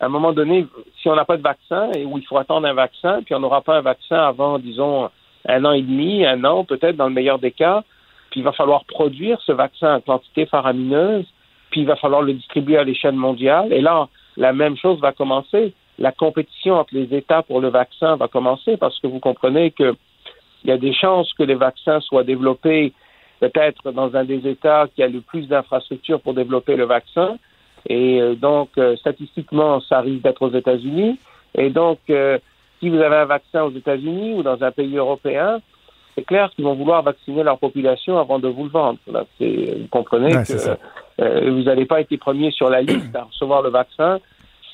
à 0.01 0.07
un 0.07 0.09
moment 0.09 0.33
donné, 0.33 0.67
si 1.01 1.09
on 1.09 1.15
n'a 1.15 1.25
pas 1.25 1.37
de 1.37 1.43
vaccin 1.43 1.91
et 1.93 2.05
où 2.05 2.19
il 2.19 2.27
faut 2.27 2.39
attendre 2.39 2.67
un 2.67 2.75
vaccin, 2.75 3.23
puis 3.25 3.35
on 3.35 3.41
n'aura 3.41 3.63
pas 3.63 3.79
un 3.79 3.83
vaccin 3.83 4.17
avant, 4.17 4.59
disons, 4.59 5.09
un 5.49 5.65
an 5.65 5.73
et 5.73 5.83
demi, 5.83 6.27
un 6.27 6.45
an, 6.45 6.65
peut-être 6.65 6.97
dans 6.97 7.09
le 7.09 7.15
meilleur 7.15 7.39
des 7.39 7.53
cas, 7.53 7.83
puis 8.31 8.41
il 8.41 8.43
va 8.43 8.53
falloir 8.53 8.85
produire 8.85 9.41
ce 9.43 9.53
vaccin 9.53 9.97
en 9.97 10.01
quantité 10.01 10.47
faramineuse, 10.47 11.27
puis 11.71 11.83
il 11.83 11.87
va 11.87 11.97
falloir 11.97 12.23
le 12.23 12.35
distribuer 12.35 12.77
à 12.77 12.85
l'échelle 12.85 13.15
mondiale. 13.15 13.73
Et 13.73 13.81
là, 13.81 14.09
la 14.37 14.53
même 14.53 14.77
chose 14.77 15.01
va 15.01 15.13
commencer. 15.13 15.73
la 15.99 16.13
compétition 16.13 16.75
entre 16.75 16.95
les 16.95 17.15
États 17.17 17.43
pour 17.43 17.59
le 17.59 17.69
vaccin 17.69 18.17
va 18.17 18.29
commencer 18.29 18.77
parce 18.77 18.99
que 19.01 19.07
vous 19.07 19.19
comprenez 19.19 19.71
que 19.71 19.95
il 20.63 20.71
y 20.71 20.73
a 20.73 20.79
des 20.79 20.93
chances 20.93 21.33
que 21.35 21.45
les 21.45 21.55
vaccins 21.55 22.01
soient 22.01 22.25
développés 22.25 22.93
peut-être 23.41 23.93
dans 23.93 24.15
un 24.15 24.25
des 24.25 24.47
États 24.49 24.87
qui 24.95 25.03
a 25.03 25.09
le 25.09 25.21
plus 25.21 25.47
d'infrastructures 25.49 26.21
pour 26.21 26.35
développer 26.35 26.77
le 26.77 26.85
vaccin. 26.85 27.37
Et 27.89 28.21
euh, 28.21 28.35
donc, 28.35 28.71
euh, 28.79 28.97
statistiquement, 28.97 29.81
ça 29.81 30.01
risque 30.01 30.23
d'être 30.23 30.43
aux 30.43 30.53
États-Unis. 30.53 31.19
Et 31.55 31.71
donc, 31.71 31.99
euh, 32.11 32.39
si 32.81 32.89
vous 32.89 32.99
avez 32.99 33.17
un 33.17 33.25
vaccin 33.27 33.63
aux 33.63 33.71
États-Unis 33.71 34.35
ou 34.35 34.43
dans 34.43 34.63
un 34.63 34.71
pays 34.71 34.97
européen, 34.97 35.61
c'est 36.15 36.25
clair 36.25 36.51
qu'ils 36.55 36.65
vont 36.65 36.75
vouloir 36.75 37.03
vacciner 37.03 37.43
leur 37.43 37.59
population 37.59 38.19
avant 38.19 38.39
de 38.39 38.49
vous 38.49 38.65
le 38.65 38.71
vendre. 38.71 38.99
Là, 39.11 39.25
vous 39.39 39.89
comprenez 39.91 40.33
que 40.33 41.51
vous 41.51 41.63
n'allez 41.63 41.85
pas 41.85 42.01
être 42.01 42.17
premier 42.17 42.51
sur 42.51 42.71
la 42.71 42.81
liste 42.81 43.15
à 43.15 43.25
recevoir 43.25 43.63
le 43.63 43.69
vaccin 43.69 44.19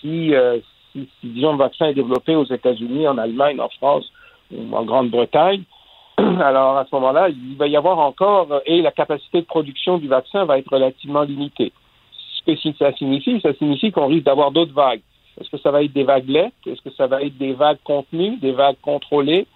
si, 0.01 0.33
si, 0.92 1.09
si, 1.20 1.27
disons, 1.27 1.53
le 1.53 1.59
vaccin 1.59 1.87
est 1.87 1.94
développé 1.94 2.37
aux 2.37 2.44
États-Unis, 2.44 3.09
en 3.09 3.18
Allemagne, 3.18 3.61
en 3.61 3.68
France 3.68 4.11
ou 4.53 4.75
en 4.75 4.85
Grande-Bretagne. 4.85 5.62
Alors, 6.40 6.76
à 6.76 6.85
ce 6.85 6.94
moment-là, 6.94 7.28
il 7.28 7.56
va 7.56 7.66
y 7.66 7.76
avoir 7.76 7.98
encore, 7.98 8.48
et 8.66 8.82
la 8.82 8.90
capacité 8.90 9.40
de 9.40 9.46
production 9.46 9.98
du 9.98 10.08
vaccin 10.08 10.44
va 10.44 10.58
être 10.58 10.72
relativement 10.72 11.22
limitée. 11.22 11.72
Ce 12.12 12.44
que 12.44 12.76
ça 12.76 12.92
signifie, 12.94 13.40
ça 13.40 13.54
signifie 13.54 13.92
qu'on 13.92 14.08
risque 14.08 14.24
d'avoir 14.24 14.50
d'autres 14.50 14.74
vagues. 14.74 15.00
Est-ce 15.40 15.50
que 15.50 15.58
ça 15.58 15.70
va 15.70 15.82
être 15.82 15.92
des 15.92 16.04
vaguelettes? 16.04 16.52
Est-ce 16.66 16.82
que 16.82 16.94
ça 16.94 17.06
va 17.06 17.22
être 17.22 17.38
des 17.38 17.52
vagues 17.52 17.78
contenues, 17.85 18.37
des 18.37 18.52
vagues 18.52 18.76
contrôlées? 18.82 19.46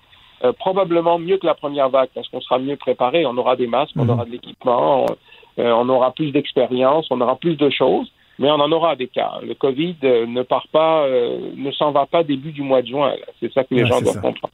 Euh, 0.44 0.52
probablement 0.52 1.18
mieux 1.18 1.38
que 1.38 1.46
la 1.46 1.54
première 1.54 1.88
vague, 1.88 2.10
parce 2.14 2.28
qu'on 2.28 2.40
sera 2.40 2.58
mieux 2.58 2.76
préparé, 2.76 3.24
on 3.26 3.36
aura 3.36 3.56
des 3.56 3.66
masques, 3.66 3.94
on 3.96 4.04
mhm. 4.04 4.10
aura 4.10 4.24
de 4.24 4.30
l'équipement, 4.30 5.06
euh, 5.58 5.72
on, 5.72 5.88
aura 5.88 6.12
plus 6.12 6.30
d'expérience, 6.30 7.06
on 7.10 7.20
aura 7.20 7.36
plus 7.36 7.56
de 7.56 7.70
choses, 7.70 8.10
mais 8.38 8.50
on 8.50 8.60
en 8.60 8.70
aura 8.70 8.96
des 8.96 9.08
cas. 9.08 9.32
Le 9.42 9.54
Covid 9.54 9.96
euh, 10.04 10.26
ne 10.26 10.42
part 10.42 10.68
pas, 10.68 11.06
ne 11.08 11.70
s'en 11.72 11.90
va 11.90 12.06
pas 12.06 12.22
début 12.22 12.52
du 12.52 12.62
mois 12.62 12.82
de 12.82 12.88
juin. 12.88 13.12
C'est 13.40 13.52
ça 13.52 13.64
que 13.64 13.74
les 13.74 13.86
gens 13.86 14.00
doivent 14.00 14.20
comprendre. 14.20 14.52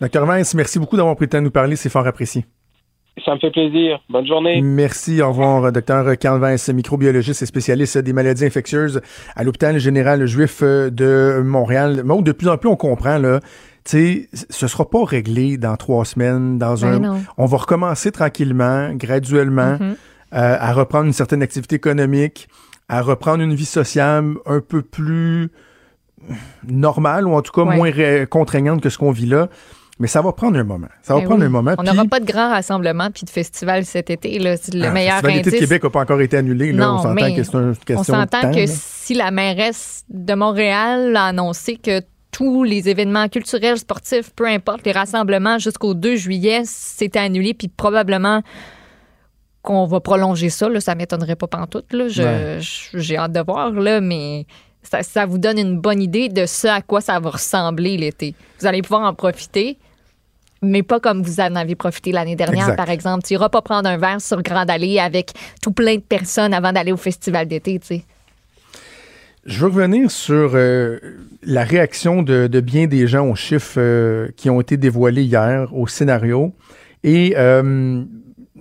Docteur 0.00 0.26
Vince, 0.26 0.54
merci 0.54 0.78
beaucoup 0.78 0.96
d'avoir 0.96 1.16
pris 1.16 1.26
le 1.26 1.30
temps 1.30 1.38
de 1.38 1.44
nous 1.44 1.50
parler. 1.50 1.76
C'est 1.76 1.88
fort 1.88 2.06
apprécié. 2.06 2.44
Ça 3.24 3.34
me 3.34 3.38
fait 3.38 3.50
plaisir. 3.50 4.00
Bonne 4.10 4.26
journée. 4.26 4.60
Merci. 4.60 5.22
Au 5.22 5.28
revoir, 5.28 5.70
docteur 5.70 6.18
Carl 6.18 6.40
Vince, 6.40 6.68
microbiologiste 6.68 7.42
et 7.42 7.46
spécialiste 7.46 7.98
des 7.98 8.12
maladies 8.12 8.44
infectieuses 8.44 9.00
à 9.36 9.44
l'hôpital 9.44 9.78
général 9.78 10.26
juif 10.26 10.62
de 10.62 11.40
Montréal. 11.44 12.02
Bon, 12.04 12.22
de 12.22 12.32
plus 12.32 12.48
en 12.48 12.58
plus, 12.58 12.68
on 12.68 12.76
comprend, 12.76 13.18
là. 13.18 13.38
Tu 13.84 14.28
sais, 14.32 14.46
ce 14.50 14.66
sera 14.66 14.88
pas 14.88 15.04
réglé 15.04 15.58
dans 15.58 15.76
trois 15.76 16.04
semaines, 16.04 16.58
dans 16.58 16.74
ben 16.74 17.04
un. 17.04 17.20
On 17.36 17.46
va 17.46 17.58
recommencer 17.58 18.10
tranquillement, 18.10 18.90
graduellement, 18.94 19.74
mm-hmm. 19.74 19.92
euh, 20.32 20.56
à 20.58 20.72
reprendre 20.72 21.04
une 21.04 21.12
certaine 21.12 21.42
activité 21.42 21.76
économique, 21.76 22.48
à 22.88 23.00
reprendre 23.00 23.42
une 23.42 23.54
vie 23.54 23.64
sociale 23.64 24.34
un 24.46 24.60
peu 24.60 24.82
plus 24.82 25.50
normale, 26.66 27.26
ou 27.26 27.34
en 27.34 27.42
tout 27.42 27.52
cas 27.52 27.64
moins 27.64 27.92
contraignante 28.26 28.80
que 28.80 28.88
ce 28.88 28.98
qu'on 28.98 29.12
vit 29.12 29.26
là. 29.26 29.48
Mais 30.00 30.08
ça 30.08 30.22
va 30.22 30.32
prendre 30.32 30.58
un 30.58 30.64
moment. 30.64 30.88
Ça 31.02 31.14
va 31.14 31.20
ben 31.20 31.26
prendre 31.26 31.44
un 31.44 31.48
moment. 31.48 31.74
On 31.78 31.82
n'aura 31.84 32.04
pas 32.06 32.18
de 32.18 32.24
grand 32.24 32.50
rassemblement 32.50 33.10
puis 33.12 33.24
de 33.24 33.30
festival 33.30 33.84
cet 33.84 34.10
été. 34.10 34.38
Là. 34.38 34.56
Le 34.72 34.86
ah, 34.86 34.90
meilleur 34.90 35.22
le 35.22 35.30
indice. 35.30 35.52
de 35.52 35.58
Québec 35.58 35.84
n'a 35.84 35.90
pas 35.90 36.00
encore 36.00 36.20
été 36.20 36.36
annulé. 36.36 36.72
Là. 36.72 36.94
on 36.94 37.02
s'entend 37.02 37.34
que 37.34 37.42
c'est 37.42 37.54
une 37.54 37.76
question 37.76 37.98
On 37.98 38.02
s'entend 38.02 38.52
que 38.52 38.64
si 38.66 39.14
la 39.14 39.30
mairesse 39.30 40.04
de 40.08 40.34
Montréal 40.34 41.16
a 41.16 41.26
annoncé 41.26 41.76
que 41.76 42.00
tous 42.32 42.64
les 42.64 42.88
événements 42.88 43.28
culturels, 43.28 43.78
sportifs, 43.78 44.32
peu 44.34 44.46
importe, 44.46 44.84
les 44.84 44.92
rassemblements 44.92 45.60
jusqu'au 45.60 45.94
2 45.94 46.16
juillet, 46.16 46.62
c'était 46.64 47.20
annulé, 47.20 47.54
puis 47.54 47.68
probablement 47.68 48.42
qu'on 49.62 49.86
va 49.86 50.00
prolonger 50.00 50.50
ça. 50.50 50.68
Là, 50.68 50.80
ça 50.80 50.96
m'étonnerait 50.96 51.36
pas 51.36 51.46
pantoute. 51.46 51.92
Là. 51.92 52.06
j'ai 52.58 53.16
hâte 53.16 53.32
de 53.32 53.40
voir, 53.40 53.70
là, 53.70 54.00
mais 54.00 54.46
ça, 54.84 55.26
vous 55.26 55.38
donne 55.38 55.58
une 55.58 55.78
bonne 55.78 56.00
idée 56.00 56.28
de 56.28 56.46
ce 56.46 56.66
à 56.66 56.82
quoi 56.82 57.00
ça 57.00 57.18
va 57.20 57.30
ressembler 57.30 57.96
l'été. 57.96 58.34
Vous 58.60 58.66
allez 58.66 58.82
pouvoir 58.82 59.02
en 59.02 59.14
profiter, 59.14 59.78
mais 60.62 60.82
pas 60.82 61.00
comme 61.00 61.22
vous 61.22 61.40
en 61.40 61.54
avez 61.56 61.74
profité 61.74 62.12
l'année 62.12 62.36
dernière, 62.36 62.76
par 62.76 62.90
exemple. 62.90 63.24
Tu 63.24 63.34
iras 63.34 63.48
pas 63.48 63.62
prendre 63.62 63.88
un 63.88 63.96
verre 63.96 64.20
sur 64.20 64.42
Grande 64.42 64.70
Allée 64.70 64.98
avec 64.98 65.32
tout 65.62 65.72
plein 65.72 65.96
de 65.96 66.00
personnes 66.00 66.54
avant 66.54 66.72
d'aller 66.72 66.92
au 66.92 66.96
festival 66.96 67.46
d'été, 67.46 67.78
tu 67.78 67.86
sais. 67.86 68.04
Je 69.46 69.60
veux 69.60 69.66
revenir 69.66 70.10
sur 70.10 70.52
euh, 70.54 70.98
la 71.42 71.64
réaction 71.64 72.22
de, 72.22 72.48
bien 72.60 72.86
des 72.86 73.06
gens 73.06 73.28
aux 73.28 73.34
chiffres 73.34 73.74
euh, 73.76 74.28
qui 74.36 74.48
ont 74.48 74.60
été 74.60 74.78
dévoilés 74.78 75.24
hier, 75.24 75.68
au 75.74 75.86
scénario. 75.86 76.54
Et 77.02 77.34
euh, 77.36 78.02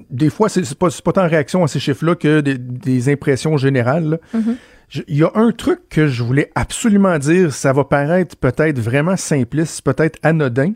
des 0.10 0.30
fois, 0.30 0.50
c'est 0.50 0.76
pas, 0.76 0.90
pas 1.04 1.14
tant 1.14 1.28
réaction 1.28 1.64
à 1.64 1.68
ces 1.68 1.80
chiffres-là 1.80 2.16
que 2.16 2.42
des, 2.42 3.10
impressions 3.10 3.56
générales. 3.56 4.20
Il 5.08 5.18
y 5.18 5.24
a 5.24 5.32
un 5.36 5.52
truc 5.52 5.90
que 5.90 6.08
je 6.08 6.24
voulais 6.24 6.52
absolument 6.56 7.18
dire, 7.18 7.54
ça 7.54 7.74
va 7.74 7.84
paraître 7.84 8.36
peut-être 8.36 8.80
vraiment 8.80 9.18
simpliste, 9.18 9.82
peut-être 9.82 10.20
anodin, 10.24 10.74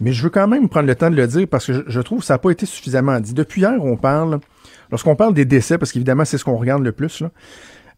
mais 0.00 0.12
je 0.12 0.22
veux 0.22 0.30
quand 0.30 0.46
même 0.46 0.68
prendre 0.68 0.86
le 0.86 0.94
temps 0.94 1.10
de 1.10 1.16
le 1.16 1.26
dire 1.26 1.46
parce 1.48 1.66
que 1.66 1.84
je, 1.86 2.00
trouve 2.00 2.20
que 2.20 2.26
ça 2.26 2.34
n'a 2.34 2.38
pas 2.38 2.50
été 2.50 2.66
suffisamment 2.66 3.18
dit. 3.20 3.34
Depuis 3.34 3.62
hier, 3.62 3.82
on 3.82 3.96
parle, 3.96 4.38
lorsqu'on 4.90 5.16
parle 5.16 5.34
des 5.34 5.44
décès, 5.44 5.78
parce 5.78 5.92
qu'évidemment, 5.92 6.24
c'est 6.24 6.38
ce 6.38 6.44
qu'on 6.44 6.56
regarde 6.56 6.84
le 6.84 6.92
plus, 6.92 7.22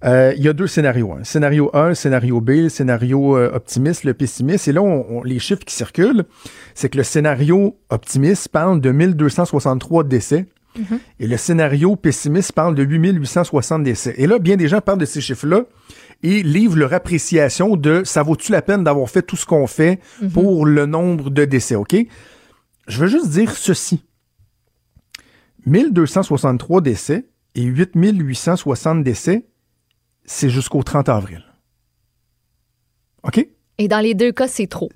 euh, 0.05 0.33
il 0.37 0.43
y 0.43 0.49
a 0.49 0.55
deux 0.55 0.67
scénarios. 0.67 1.13
Hein. 1.13 1.25
Scénario 1.25 1.71
A, 1.75 1.95
scénario 1.95 2.41
B, 2.41 2.51
le 2.51 2.69
scénario 2.71 3.37
euh, 3.37 3.51
optimiste, 3.53 4.05
le 4.05 4.15
pessimiste. 4.15 4.69
Et 4.69 4.73
là, 4.73 4.83
les 5.25 5.39
chiffres 5.39 5.65
qui 5.65 5.75
circulent, 5.75 6.25
c'est 6.75 6.89
que 6.89 6.97
le 6.97 7.05
scénario 7.05 7.77
optimiste 7.91 8.49
parle 8.49 8.81
de 8.81 8.93
1263 8.93 10.05
décès 10.05 10.47
et 11.19 11.27
le 11.27 11.37
scénario 11.37 11.97
pessimiste 11.97 12.53
parle 12.53 12.75
de 12.75 12.83
8860 12.83 13.83
décès. 13.83 14.15
Et 14.17 14.27
là, 14.27 14.39
bien 14.39 14.57
des 14.57 14.69
gens 14.69 14.81
parlent 14.81 14.99
de 14.99 15.05
ces 15.05 15.21
chiffres-là 15.21 15.65
et 16.23 16.43
livrent 16.43 16.77
leur 16.77 16.93
appréciation 16.93 17.77
de 17.77 18.03
ça 18.05 18.23
vaut-tu 18.23 18.53
la 18.53 18.63
peine 18.63 18.85
d'avoir 18.85 19.09
fait 19.09 19.23
tout 19.23 19.37
ce 19.37 19.47
qu'on 19.47 19.67
fait 19.67 20.01
mhm. 20.23 20.31
pour 20.31 20.67
le 20.67 20.87
nombre 20.87 21.31
de 21.31 21.45
décès, 21.45 21.75
OK? 21.75 21.97
Je 22.87 23.01
veux 23.01 23.09
juste 23.09 23.31
dire 23.31 23.53
ceci. 23.57 24.05
1263 25.67 26.81
décès 26.81 27.27
et 27.55 27.63
8860 27.63 29.05
décès, 29.05 29.47
c'est 30.25 30.51
jusqu'au 30.51 30.83
30 30.83 31.09
avril. 31.09 31.45
OK? 33.23 33.47
Et 33.79 33.89
dans 33.89 34.01
les 34.01 34.15
deux 34.15 34.33
cas, 34.33 34.49
c'est 34.49 34.67
trop. 34.67 34.91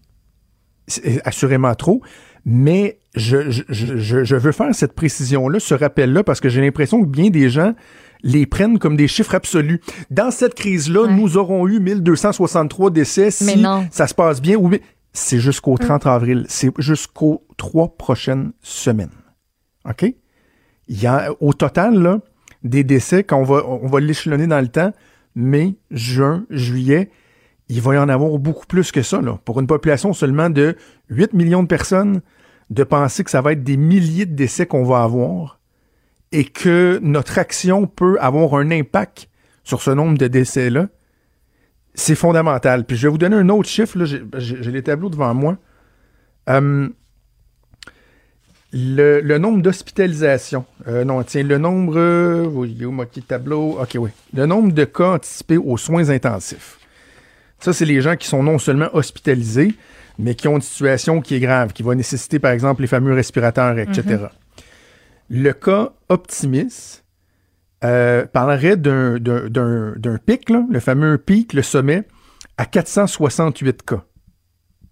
C'est 0.87 1.27
assurément 1.27 1.75
trop. 1.75 2.03
Mais 2.45 2.99
je, 3.15 3.51
je, 3.51 4.25
je, 4.25 4.37
veux 4.37 4.53
faire 4.53 4.75
cette 4.75 4.93
précision-là, 4.93 5.61
ce 5.61 5.75
rappel-là, 5.75 6.25
parce 6.25 6.41
que 6.41 6.49
j'ai 6.49 6.61
l'impression 6.61 7.01
que 7.01 7.07
bien 7.07 7.31
des 7.31 7.49
gens 7.49 7.75
les 8.23 8.47
prennent 8.47 8.79
comme 8.79 8.97
des 8.97 9.07
chiffres 9.07 9.35
absolus. 9.35 9.81
Dans 10.11 10.31
cette 10.31 10.55
crise-là, 10.55 11.07
nous 11.09 11.37
aurons 11.37 11.69
eu 11.69 11.79
1263 11.79 12.91
décès 12.91 13.31
si 13.31 13.65
ça 13.91 14.07
se 14.07 14.15
passe 14.15 14.41
bien. 14.41 14.59
C'est 15.13 15.39
jusqu'au 15.39 15.77
30 15.77 16.07
hum. 16.07 16.13
avril. 16.13 16.47
C'est 16.49 16.73
jusqu'aux 16.79 17.47
trois 17.57 17.97
prochaines 17.97 18.53
semaines. 18.63 19.11
OK? 19.89 20.13
Il 20.89 21.01
y 21.01 21.07
a 21.07 21.31
au 21.41 21.53
total 21.53 22.03
là, 22.03 22.21
des 22.63 22.83
décès, 22.83 23.23
quand 23.25 23.39
on 23.39 23.45
va, 23.45 23.65
on 23.67 23.87
va 23.87 24.01
l'échelonner 24.01 24.47
dans 24.47 24.61
le 24.61 24.69
temps, 24.69 24.93
mai, 25.35 25.77
juin, 25.91 26.47
juillet, 26.51 27.11
il 27.69 27.81
va 27.81 27.95
y 27.95 27.99
en 27.99 28.09
avoir 28.09 28.39
beaucoup 28.39 28.67
plus 28.67 28.91
que 28.93 29.03
ça. 29.03 29.21
Là. 29.21 29.39
Pour 29.45 29.61
une 29.61 29.67
population 29.67 30.13
seulement 30.13 30.51
de 30.51 30.77
8 31.11 31.33
millions 31.33 31.63
de 31.63 31.69
personnes, 31.69 32.21
de 32.75 32.85
penser 32.85 33.25
que 33.25 33.31
ça 33.31 33.41
va 33.41 33.53
être 33.53 33.63
des 33.63 33.77
milliers 33.77 34.27
de 34.27 34.35
décès 34.35 34.67
qu'on 34.67 34.85
va 34.85 35.03
avoir 35.03 35.61
et 36.33 36.45
que 36.45 36.99
notre 37.03 37.39
action 37.39 37.87
peut 37.87 38.19
avoir 38.21 38.55
un 38.55 38.71
impact 38.71 39.29
sur 39.63 39.81
ce 39.81 39.91
nombre 39.93 40.19
de 40.19 40.27
décès-là, 40.27 40.89
c'est 41.95 42.17
fondamental. 42.17 42.85
Puis 42.85 42.97
je 42.97 43.07
vais 43.07 43.13
vous 43.13 43.19
donner 43.19 43.37
un 43.37 43.49
autre 43.49 43.69
chiffre, 43.69 44.05
j'ai 44.05 44.71
les 44.73 44.83
tableaux 44.83 45.09
devant 45.09 45.33
moi. 45.33 45.57
Hum, 46.49 46.93
le, 48.73 49.39
nombre 49.39 49.63
d'hospitalisations. 49.63 50.65
Euh, 50.89 51.05
non, 51.05 51.23
tiens, 51.23 51.45
le 51.45 51.59
nombre. 51.59 51.95
Euh, 51.97 52.45
oui, 52.45 52.77
tableau. 53.29 53.79
OK, 53.81 53.97
oui. 54.01 54.11
Le 54.35 54.47
nombre 54.47 54.73
de 54.73 54.85
cas 54.85 55.13
anticipés 55.13 55.59
aux 55.59 55.77
soins 55.77 56.11
intensifs. 56.11 56.79
Ça, 57.61 57.73
c'est 57.73 57.85
les 57.85 58.01
gens 58.01 58.17
qui 58.17 58.27
sont 58.27 58.43
non 58.43 58.59
seulement 58.59 58.89
hospitalisés, 58.93 59.75
mais 60.19 60.35
qui 60.35 60.49
ont 60.49 60.57
une 60.57 60.63
situation 60.63 61.21
qui 61.21 61.35
est 61.35 61.41
grave, 61.41 61.73
qui 61.73 61.83
va 61.83 61.95
nécessiter, 61.95 62.39
par 62.39 62.53
exemple, 62.53 62.83
les 62.83 62.87
fameux 62.89 63.15
respirateurs, 63.15 63.79
etc. 63.79 64.03
Mhm. 64.07 64.29
Le 65.31 65.53
cas 65.53 65.93
optimiste 66.09 67.05
euh, 67.83 68.25
parlerait 68.27 68.77
d'un 68.77 70.19
pic, 70.25 70.51
le 70.51 70.81
fameux 70.81 71.19
pic, 71.19 71.53
le 71.53 71.63
sommet, 71.63 72.05
à 72.57 72.67
468 72.67 73.83
cas, 73.83 74.05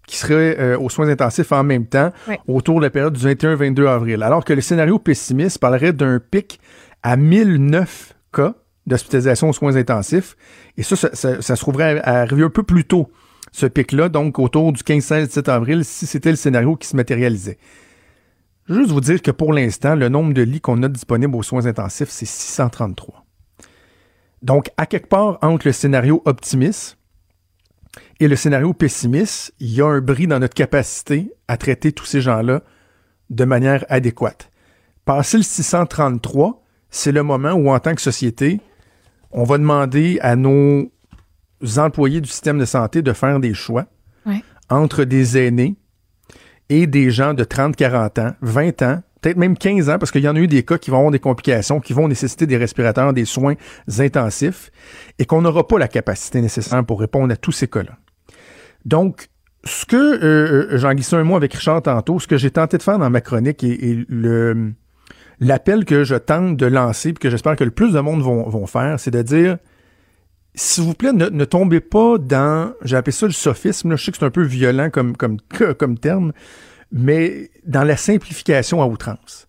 qui 0.05 0.17
serait 0.17 0.59
euh, 0.59 0.77
aux 0.77 0.89
soins 0.89 1.07
intensifs 1.07 1.51
en 1.51 1.63
même 1.63 1.87
temps, 1.87 2.11
autour 2.47 2.79
de 2.79 2.85
la 2.85 2.89
période 2.89 3.13
du 3.13 3.25
21-22 3.25 3.87
avril. 3.87 4.23
Alors 4.23 4.43
que 4.43 4.53
le 4.53 4.61
scénario 4.61 4.99
pessimiste 4.99 5.59
parlerait 5.59 5.93
d'un 5.93 6.19
pic 6.19 6.59
à 7.03 7.15
1009 7.15 8.13
cas 8.33 8.55
d'hospitalisation 8.85 9.49
aux 9.49 9.53
soins 9.53 9.75
intensifs. 9.75 10.35
Et 10.77 10.83
ça, 10.83 10.95
ça, 10.95 11.41
ça, 11.41 11.55
se 11.55 11.61
trouverait 11.61 12.01
à 12.01 12.21
arriver 12.21 12.43
un 12.43 12.49
peu 12.49 12.63
plus 12.63 12.83
tôt 12.85 13.09
ce 13.53 13.67
pic-là, 13.67 14.09
donc 14.09 14.39
autour 14.39 14.73
du 14.73 14.81
15-16-17 14.81 15.49
avril, 15.49 15.85
si 15.85 16.07
c'était 16.07 16.31
le 16.31 16.35
scénario 16.35 16.75
qui 16.75 16.87
se 16.87 16.95
matérialisait. 16.95 17.59
Juste 18.67 18.89
vous 18.89 18.99
dire 18.99 19.21
que 19.21 19.29
pour 19.29 19.53
l'instant, 19.53 19.95
le 19.95 20.09
nombre 20.09 20.33
de 20.33 20.41
lits 20.41 20.59
qu'on 20.59 20.81
a 20.81 20.89
disponibles 20.89 21.35
aux 21.35 21.43
soins 21.43 21.67
intensifs, 21.67 22.09
c'est 22.09 22.25
633. 22.25 23.23
Donc, 24.41 24.71
à 24.75 24.87
quelque 24.87 25.07
part 25.07 25.37
entre 25.41 25.67
le 25.67 25.71
scénario 25.71 26.21
optimiste 26.25 26.97
Et 28.19 28.27
le 28.27 28.35
scénario 28.35 28.73
pessimiste, 28.73 29.53
il 29.59 29.75
y 29.75 29.81
a 29.81 29.85
un 29.85 30.01
bris 30.01 30.25
dans 30.25 30.39
notre 30.39 30.55
capacité 30.55 31.31
à 31.47 31.55
traiter 31.55 31.91
tous 31.91 32.05
ces 32.05 32.21
gens-là 32.21 32.63
de 33.29 33.45
manière 33.45 33.85
adéquate. 33.87 34.49
Passer 35.05 35.37
le 35.37 35.43
633, 35.43 36.63
c'est 36.89 37.11
le 37.11 37.21
moment 37.21 37.53
où, 37.53 37.69
en 37.69 37.79
tant 37.79 37.93
que 37.93 38.01
société, 38.01 38.61
on 39.31 39.43
va 39.43 39.59
demander 39.59 40.17
à 40.21 40.35
nos 40.35 40.91
employés 41.77 42.21
du 42.21 42.29
système 42.29 42.57
de 42.59 42.65
santé 42.65 43.01
de 43.01 43.13
faire 43.13 43.39
des 43.39 43.53
choix 43.53 43.85
Ouais. 44.25 44.41
entre 44.69 45.03
des 45.03 45.37
aînés 45.37 45.75
et 46.69 46.87
des 46.87 47.11
gens 47.11 47.33
de 47.33 47.43
30, 47.43 47.75
40 47.75 48.19
ans, 48.19 48.31
20 48.41 48.81
ans, 48.83 49.01
peut-être 49.21 49.37
même 49.37 49.57
15 49.57 49.89
ans, 49.89 49.97
parce 49.99 50.11
qu'il 50.11 50.21
y 50.21 50.27
en 50.29 50.35
a 50.35 50.39
eu 50.39 50.47
des 50.47 50.63
cas 50.63 50.77
qui 50.77 50.89
vont 50.91 50.97
avoir 50.97 51.11
des 51.11 51.19
complications, 51.19 51.79
qui 51.79 51.93
vont 51.93 52.07
nécessiter 52.07 52.47
des 52.47 52.57
respirateurs, 52.57 53.13
des 53.13 53.25
soins 53.25 53.55
intensifs, 53.99 54.71
et 55.19 55.25
qu'on 55.25 55.41
n'aura 55.41 55.67
pas 55.67 55.77
la 55.77 55.87
capacité 55.89 56.41
nécessaire 56.41 56.85
pour 56.85 56.99
répondre 56.99 57.33
à 57.33 57.35
tous 57.37 57.51
ces 57.51 57.67
cas-là. 57.67 57.97
Donc, 58.85 59.27
ce 59.65 59.85
que, 59.85 59.95
euh, 59.95 60.73
euh, 60.73 60.77
j'en 60.77 60.93
glissais 60.93 61.15
un 61.15 61.23
mot 61.23 61.35
avec 61.35 61.53
Richard 61.53 61.81
tantôt, 61.81 62.19
ce 62.19 62.27
que 62.27 62.37
j'ai 62.37 62.51
tenté 62.51 62.77
de 62.77 62.83
faire 62.83 62.97
dans 62.99 63.09
ma 63.09 63.21
chronique 63.21 63.63
et, 63.63 63.91
et 63.91 64.05
le 64.07 64.73
l'appel 65.39 65.83
que 65.83 66.03
je 66.03 66.15
tente 66.15 66.57
de 66.57 66.65
lancer, 66.65 67.11
puis 67.11 67.19
que 67.21 67.29
j'espère 67.29 67.55
que 67.55 67.63
le 67.63 67.71
plus 67.71 67.91
de 67.93 67.99
monde 67.99 68.21
vont, 68.21 68.47
vont 68.49 68.67
faire, 68.67 68.99
c'est 68.99 69.11
de 69.11 69.21
dire, 69.21 69.57
s'il 70.55 70.83
vous 70.83 70.93
plaît, 70.93 71.13
ne, 71.13 71.29
ne 71.29 71.45
tombez 71.45 71.79
pas 71.79 72.17
dans, 72.17 72.73
j'ai 72.83 72.95
appelé 72.95 73.11
ça 73.11 73.25
le 73.25 73.31
sophisme, 73.31 73.91
là, 73.91 73.95
je 73.95 74.05
sais 74.05 74.11
que 74.11 74.17
c'est 74.17 74.25
un 74.25 74.31
peu 74.31 74.43
violent 74.43 74.89
comme, 74.89 75.17
comme, 75.17 75.37
comme 75.77 75.97
terme, 75.97 76.33
mais 76.91 77.49
dans 77.65 77.83
la 77.83 77.97
simplification 77.97 78.81
à 78.81 78.85
outrance. 78.85 79.47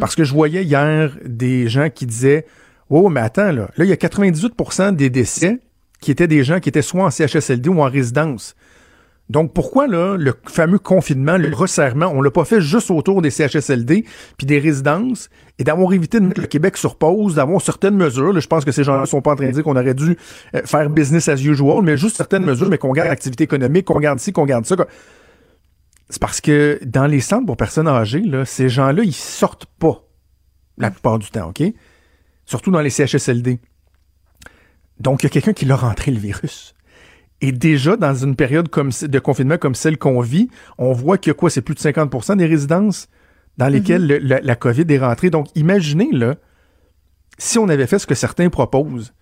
Parce 0.00 0.16
que 0.16 0.24
je 0.24 0.32
voyais 0.32 0.64
hier 0.64 1.16
des 1.24 1.68
gens 1.68 1.90
qui 1.90 2.06
disaient, 2.06 2.44
oh, 2.90 3.08
mais 3.08 3.20
attends, 3.20 3.52
là, 3.52 3.70
là, 3.76 3.84
il 3.84 3.88
y 3.88 3.92
a 3.92 3.96
98% 3.96 4.96
des 4.96 5.10
décès 5.10 5.60
qui 6.00 6.10
étaient 6.10 6.26
des 6.26 6.42
gens 6.42 6.58
qui 6.58 6.68
étaient 6.68 6.82
soit 6.82 7.04
en 7.04 7.10
CHSLD 7.10 7.68
ou 7.68 7.80
en 7.80 7.88
résidence. 7.88 8.56
Donc 9.28 9.52
pourquoi 9.52 9.88
là 9.88 10.16
le 10.16 10.34
fameux 10.46 10.78
confinement, 10.78 11.36
le 11.36 11.52
resserrement, 11.54 12.06
on 12.06 12.22
l'a 12.22 12.30
pas 12.30 12.44
fait 12.44 12.60
juste 12.60 12.90
autour 12.90 13.22
des 13.22 13.30
CHSLD 13.30 14.04
puis 14.36 14.46
des 14.46 14.58
résidences 14.58 15.28
et 15.58 15.64
d'avoir 15.64 15.92
évité 15.92 16.20
de 16.20 16.26
mettre 16.26 16.40
le 16.40 16.46
Québec 16.46 16.76
sur 16.76 16.96
pause, 16.96 17.34
d'avoir 17.34 17.60
certaines 17.60 17.96
mesures. 17.96 18.32
Là, 18.32 18.40
je 18.40 18.46
pense 18.46 18.64
que 18.64 18.72
ces 18.72 18.84
gens-là 18.84 19.06
sont 19.06 19.22
pas 19.22 19.32
en 19.32 19.36
train 19.36 19.46
de 19.46 19.52
dire 19.52 19.64
qu'on 19.64 19.76
aurait 19.76 19.94
dû 19.94 20.16
euh, 20.54 20.62
faire 20.64 20.90
business 20.90 21.28
as 21.28 21.42
usual, 21.42 21.82
mais 21.82 21.96
juste 21.96 22.16
certaines 22.16 22.44
mesures, 22.44 22.68
mais 22.68 22.78
qu'on 22.78 22.92
garde 22.92 23.08
l'activité 23.08 23.44
économique, 23.44 23.86
qu'on 23.86 23.98
garde 23.98 24.20
ci, 24.20 24.32
qu'on 24.32 24.46
garde 24.46 24.64
ça. 24.64 24.76
C'est 26.08 26.20
parce 26.20 26.40
que 26.40 26.78
dans 26.84 27.06
les 27.06 27.20
centres 27.20 27.46
pour 27.46 27.56
personnes 27.56 27.88
âgées, 27.88 28.20
là, 28.20 28.44
ces 28.44 28.68
gens-là, 28.68 29.02
ils 29.02 29.14
sortent 29.14 29.66
pas 29.66 30.04
la 30.78 30.90
plupart 30.90 31.18
du 31.18 31.30
temps, 31.30 31.48
OK? 31.48 31.64
Surtout 32.44 32.70
dans 32.70 32.80
les 32.80 32.90
CHSLD. 32.90 33.58
Donc, 35.00 35.22
il 35.22 35.26
y 35.26 35.28
a 35.28 35.30
quelqu'un 35.30 35.52
qui 35.52 35.64
leur 35.64 35.84
a 35.84 35.88
rentré 35.88 36.12
le 36.12 36.18
virus. 36.18 36.75
Et 37.42 37.52
déjà, 37.52 37.96
dans 37.96 38.14
une 38.14 38.34
période 38.36 38.68
comme, 38.68 38.90
de 39.02 39.18
confinement 39.18 39.58
comme 39.58 39.74
celle 39.74 39.98
qu'on 39.98 40.20
vit, 40.20 40.48
on 40.78 40.92
voit 40.92 41.18
qu'il 41.18 41.30
y 41.30 41.32
a 41.32 41.34
quoi? 41.34 41.50
C'est 41.50 41.60
plus 41.62 41.74
de 41.74 41.80
50% 41.80 42.36
des 42.36 42.46
résidences 42.46 43.08
dans 43.58 43.68
lesquelles 43.68 44.06
le- 44.06 44.18
la, 44.18 44.40
la 44.40 44.56
COVID 44.56 44.84
est 44.88 44.98
rentrée. 44.98 45.30
Donc, 45.30 45.48
imaginez, 45.54 46.08
là, 46.12 46.36
si 47.38 47.58
on 47.58 47.68
avait 47.68 47.86
fait 47.86 47.98
ce 47.98 48.06
que 48.06 48.14
certains 48.14 48.48
proposent, 48.48 49.12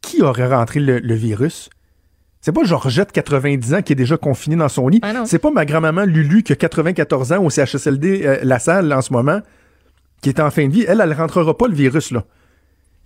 qui 0.00 0.22
aurait 0.22 0.48
rentré 0.54 0.80
le, 0.80 0.98
le 0.98 1.14
virus? 1.14 1.68
C'est 2.40 2.52
pas 2.52 2.64
Georgette, 2.64 3.10
90 3.12 3.72
ans, 3.74 3.80
qui 3.82 3.92
est 3.94 3.96
déjà 3.96 4.16
confinée 4.18 4.56
dans 4.56 4.68
son 4.68 4.88
lit. 4.88 5.00
Ah. 5.02 5.24
C'est 5.26 5.38
pas 5.38 5.50
ma 5.50 5.64
grand-maman 5.64 6.04
Lulu, 6.04 6.42
qui 6.42 6.52
a 6.52 6.56
94 6.56 7.32
ans 7.32 7.42
au 7.44 7.48
CHSLD 7.50 8.22
euh, 8.26 8.38
La 8.42 8.58
Salle, 8.58 8.92
en 8.92 9.00
ce 9.00 9.12
moment, 9.14 9.40
qui 10.20 10.28
est 10.30 10.40
en 10.40 10.50
fin 10.50 10.66
de 10.68 10.72
vie. 10.72 10.84
Elle, 10.86 11.00
elle 11.02 11.12
rentrera 11.14 11.56
pas 11.56 11.68
le 11.68 11.74
virus, 11.74 12.10
là. 12.10 12.24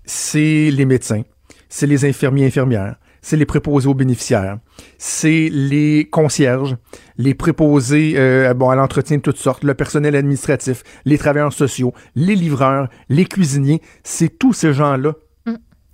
C'est 0.05 0.71
les 0.73 0.85
médecins, 0.87 1.23
c'est 1.69 1.87
les 1.87 2.05
infirmiers 2.05 2.47
infirmières, 2.47 2.97
c'est 3.23 3.37
les 3.37 3.47
préposés 3.47 3.89
aux 3.89 3.95
bénéficiaires, 3.95 4.59
c'est 4.99 5.49
les 5.53 6.09
concierges, 6.11 6.77
les 7.17 7.35
préposés 7.35 8.15
euh, 8.17 8.55
bon, 8.55 8.71
à 8.71 8.77
l'entretien 8.77 9.17
de 9.17 9.23
toutes 9.23 9.39
sortes, 9.39 9.65
le 9.65 9.75
personnel 9.75 10.15
administratif, 10.17 10.83
les 11.05 11.19
travailleurs 11.19 11.53
sociaux, 11.53 11.93
les 12.15 12.35
livreurs, 12.35 12.89
les 13.09 13.25
cuisiniers. 13.25 13.83
C'est 14.05 14.39
tous 14.39 14.53
ces 14.53 14.73
gens-là 14.73 15.15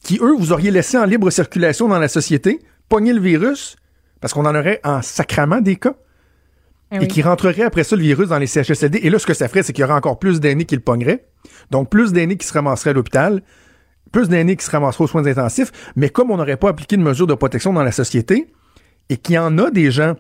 qui, 0.04 0.18
eux, 0.20 0.34
vous 0.38 0.52
auriez 0.52 0.70
laissé 0.70 0.96
en 0.96 1.04
libre 1.04 1.30
circulation 1.30 1.88
dans 1.88 1.98
la 1.98 2.08
société, 2.08 2.60
pogner 2.88 3.12
le 3.12 3.20
virus, 3.20 3.76
parce 4.20 4.32
qu'on 4.32 4.46
en 4.46 4.54
aurait 4.54 4.80
en 4.84 5.02
sacrament 5.02 5.60
des 5.60 5.76
cas 5.76 5.96
Ah 6.90 6.98
et 7.00 7.08
qui 7.08 7.22
rentrerait 7.22 7.62
après 7.62 7.84
ça 7.84 7.96
le 7.96 8.02
virus 8.02 8.28
dans 8.28 8.38
les 8.38 8.46
CHSLD. 8.46 9.00
Et 9.02 9.10
là, 9.10 9.18
ce 9.18 9.26
que 9.26 9.34
ça 9.34 9.48
ferait, 9.48 9.62
c'est 9.62 9.72
qu'il 9.72 9.82
y 9.82 9.84
aurait 9.84 9.94
encore 9.94 10.18
plus 10.18 10.40
d'aînés 10.40 10.66
qui 10.66 10.76
le 10.76 10.82
pogneraient. 10.82 11.26
Donc, 11.70 11.90
plus 11.90 12.12
d'aînés 12.12 12.36
qui 12.36 12.46
se 12.46 12.52
ramasseraient 12.52 12.90
à 12.90 12.92
l'hôpital, 12.92 13.42
plus 14.14 14.28
d'aînés 14.28 14.56
qui 14.56 14.64
se 14.64 14.70
ramasseraient 14.70 15.04
aux 15.04 15.08
soins 15.08 15.26
intensifs. 15.26 15.72
Mais 15.96 16.08
comme 16.08 16.30
on 16.30 16.36
n'aurait 16.36 16.56
pas 16.56 16.68
appliqué 16.70 16.96
de 16.96 17.02
mesures 17.02 17.26
de 17.26 17.34
protection 17.34 17.72
dans 17.72 17.82
la 17.82 17.92
société, 17.92 18.46
et 19.10 19.16
qu'il 19.18 19.34
y 19.34 19.38
en 19.38 19.58
a 19.58 19.70
des 19.70 19.90
gens 19.90 20.14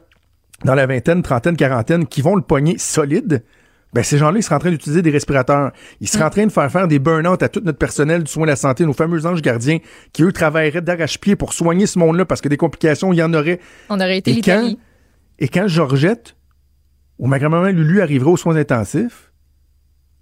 dans 0.64 0.74
la 0.74 0.86
vingtaine, 0.86 1.22
trentaine, 1.22 1.56
quarantaine 1.56 2.06
qui 2.06 2.20
vont 2.20 2.34
le 2.36 2.42
pogner 2.42 2.76
solide, 2.78 3.42
ben 3.92 4.02
ces 4.02 4.18
gens-là, 4.18 4.38
ils 4.38 4.42
seraient 4.42 4.56
en 4.56 4.58
train 4.58 4.70
d'utiliser 4.70 5.02
des 5.02 5.10
respirateurs. 5.10 5.70
Ils 6.00 6.08
seraient 6.08 6.24
en 6.24 6.30
train 6.30 6.44
de 6.46 6.50
faire 6.52 6.70
faire 6.70 6.88
des 6.88 6.98
burn-out 6.98 7.40
à 7.44 7.48
tout 7.48 7.60
notre 7.64 7.78
personnel 7.78 8.24
du 8.24 8.30
soin 8.32 8.42
de 8.42 8.48
la 8.50 8.56
santé, 8.56 8.84
nos 8.84 8.92
fameux 8.92 9.24
anges 9.24 9.40
gardiens, 9.40 9.78
qui, 10.12 10.24
eux, 10.24 10.32
travailleraient 10.32 10.80
d'arrache-pied 10.82 11.36
pour 11.36 11.52
soigner 11.52 11.86
ce 11.86 11.98
monde-là 12.00 12.24
parce 12.24 12.40
que 12.40 12.48
des 12.48 12.56
complications, 12.56 13.12
il 13.12 13.16
y 13.18 13.22
en 13.22 13.32
aurait. 13.32 13.60
On 13.90 14.00
aurait 14.00 14.18
été 14.18 14.32
Et 14.32 14.40
quand, 14.40 14.76
et 15.38 15.48
quand 15.48 15.68
Georgette 15.68 16.34
ou 17.20 17.28
ma 17.28 17.38
grand-maman 17.38 17.68
Lulu 17.68 18.00
arriverait 18.02 18.32
aux 18.32 18.36
soins 18.36 18.56
intensifs, 18.56 19.30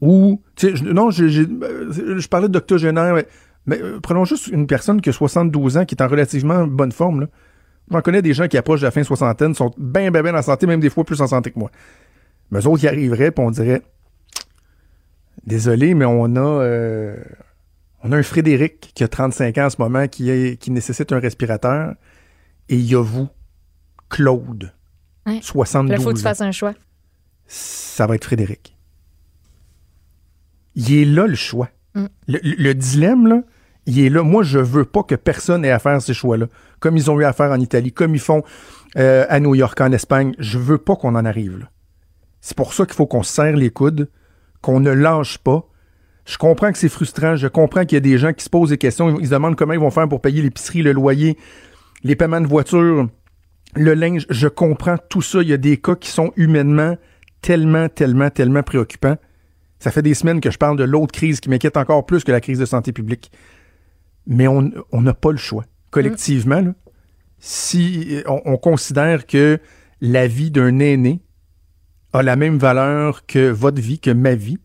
ou, 0.03 0.43
tu 0.57 0.69
sais, 0.69 0.77
je- 0.77 0.85
non, 0.85 1.11
j'ai- 1.11 1.29
j'ai- 1.31 1.47
euh, 1.63 2.19
je 2.19 2.29
parlais 2.29 2.49
de 2.49 2.53
doctogénaire, 2.53 3.15
mais, 3.15 3.27
mais, 3.67 3.81
euh, 3.81 4.01
prenons 4.01 4.25
juste 4.25 4.49
une 4.49 4.67
personne 4.67 5.01
qui 5.01 5.09
a 5.11 5.13
72 5.13 5.77
ans, 5.79 5.85
qui 5.85 5.95
est 5.95 6.03
en 6.03 6.09
relativement 6.09 6.67
bonne 6.67 6.93
forme. 6.93 7.29
J'en 7.91 8.01
connais 8.01 8.23
des 8.23 8.33
gens 8.35 8.49
qui 8.49 8.57
approchent 8.57 8.81
de 8.81 8.87
la 8.87 8.91
fin 8.91 9.03
soixantaine, 9.03 9.55
sont 9.55 9.73
bien, 9.77 10.11
bien, 10.11 10.23
bien 10.23 10.35
en 10.35 10.43
santé, 10.43 10.67
même 10.67 10.81
des 10.81 10.91
fois 10.91 11.05
plus 11.05 11.21
en 11.21 11.27
santé 11.27 11.51
que 11.51 11.59
moi. 11.59 11.71
Mais 12.51 12.61
eux 12.61 12.67
autres, 12.67 12.83
ils 12.85 12.89
arriveraient, 12.89 13.31
puis 13.31 13.45
on 13.45 13.51
dirait, 13.51 13.83
désolé, 15.47 15.95
mais 15.95 16.05
on 16.05 16.37
a, 16.37 16.41
euh, 16.41 17.17
on 18.03 18.13
a 18.13 18.17
un 18.17 18.23
Frédéric 18.23 18.93
qui 18.95 19.05
a 19.05 19.09
35 19.09 19.59
ans 19.59 19.67
en 19.67 19.71
ce 19.71 19.77
moment, 19.79 20.09
qui, 20.09 20.31
est, 20.31 20.57
qui 20.61 20.71
nécessite 20.71 21.13
un 21.13 21.19
respirateur, 21.21 21.95
et 22.69 22.77
il 22.77 22.85
y 22.85 22.95
a 22.95 23.03
vous, 23.03 23.29
Claude, 24.09 24.73
Ouais. 25.25 25.39
72 25.41 25.91
Là, 25.91 25.97
il 25.99 26.03
faut 26.03 26.11
que 26.11 26.17
tu 26.17 26.21
ans 26.21 26.23
fasses 26.25 26.41
un 26.41 26.51
choix. 26.51 26.75
ça 27.47 28.07
va 28.09 28.17
être 28.17 28.25
Frédéric. 28.25 28.77
Il 30.75 30.93
est 30.95 31.05
là 31.05 31.27
le 31.29 31.37
choix. 31.37 31.69
Mm. 31.95 32.05
Le, 32.29 32.39
le- 32.43 32.55
le 32.63 32.75
dilemme, 32.75 33.27
là, 33.27 33.43
il 33.87 33.99
est 34.01 34.09
là. 34.09 34.23
Moi, 34.23 34.43
je 34.43 34.59
veux 34.59 34.85
pas 34.85 35.03
que 35.03 35.15
personne 35.15 35.65
ait 35.65 35.71
à 35.71 35.79
faire 35.79 36.01
ces 36.01 36.15
choix-là. 36.15 36.47
Comme 36.81 36.97
ils 36.97 37.11
ont 37.11 37.21
eu 37.21 37.25
à 37.25 37.33
faire 37.33 37.51
en 37.51 37.61
Italie, 37.61 37.93
comme 37.93 38.15
ils 38.15 38.21
font 38.21 38.43
euh, 38.97 39.25
à 39.29 39.41
New 39.41 39.55
York, 39.55 39.81
en 39.81 39.93
Espagne. 39.93 40.35
Je 40.39 40.59
veux 40.59 40.79
pas 40.79 40.97
qu'on 40.97 41.15
en 41.15 41.25
arrive 41.25 41.59
là. 41.59 41.71
C'est 42.41 42.57
pour 42.57 42.75
ça 42.75 42.85
qu'il 42.87 42.95
faut 42.95 43.07
qu'on 43.07 43.23
se 43.23 43.33
serre 43.33 43.57
les 43.57 43.71
coudes, 43.71 44.09
qu'on 44.61 44.81
ne 44.81 44.91
lâche 44.91 45.39
pas. 45.39 45.69
Je 46.25 46.39
comprends 46.39 46.71
que 46.73 46.79
c'est 46.79 46.89
frustrant. 46.89 47.37
Je 47.37 47.47
comprends 47.49 47.83
qu'il 47.85 47.95
y 47.95 47.97
a 47.97 48.01
des 48.01 48.19
gens 48.19 48.33
qui 48.33 48.45
se 48.45 48.51
posent 48.51 48.71
des 48.71 48.79
questions. 48.79 49.19
Ils 49.19 49.27
se 49.27 49.31
demandent 49.31 49.57
comment 49.57 49.73
ils 49.73 49.79
vont 49.81 49.91
faire 49.91 50.09
pour 50.09 50.21
payer 50.21 50.43
l'épicerie, 50.43 50.83
le 50.83 50.93
loyer, 50.93 51.37
les 52.05 52.17
paiements 52.17 52.41
de 52.41 52.47
voiture, 52.47 53.09
le 53.75 53.95
linge. 53.95 54.27
Je 54.31 54.49
comprends 54.49 54.97
tout 55.09 55.23
ça. 55.23 55.43
Il 55.43 55.49
y 55.49 55.53
a 55.53 55.57
des 55.57 55.77
cas 55.79 55.95
qui 55.97 56.11
sont 56.11 56.33
humainement 56.37 56.97
tellement, 57.43 57.89
tellement, 57.89 58.31
tellement 58.31 58.63
préoccupants. 58.63 59.17
Ça 59.83 59.91
fait 59.91 60.03
des 60.03 60.15
semaines 60.15 60.41
que 60.41 60.53
je 60.53 60.59
parle 60.59 60.79
de 60.79 60.85
l'autre 60.85 61.11
crise 61.11 61.41
qui 61.41 61.49
m'inquiète 61.49 61.77
encore 61.77 62.07
plus 62.07 62.23
que 62.23 62.31
la 62.31 62.41
crise 62.41 62.61
de 62.61 62.67
santé 62.67 62.93
publique. 62.93 63.33
Mais 64.29 64.47
on 64.47 64.71
on 64.93 65.01
n'a 65.01 65.13
pas 65.13 65.33
le 65.33 65.39
choix. 65.39 65.65
Collectivement, 65.91 66.61
là, 66.61 66.73
si 67.41 68.23
on, 68.29 68.41
on 68.45 68.57
considère 68.59 69.27
que 69.27 69.59
la 70.01 70.29
vie 70.29 70.53
d'un 70.53 70.79
aîné 70.79 71.21
a 72.13 72.23
la 72.23 72.37
même 72.37 72.59
valeur 72.59 73.27
que 73.27 73.51
votre 73.51 73.83
vie, 73.83 73.99
que 73.99 74.13
ma 74.13 74.37
vie, 74.37 74.59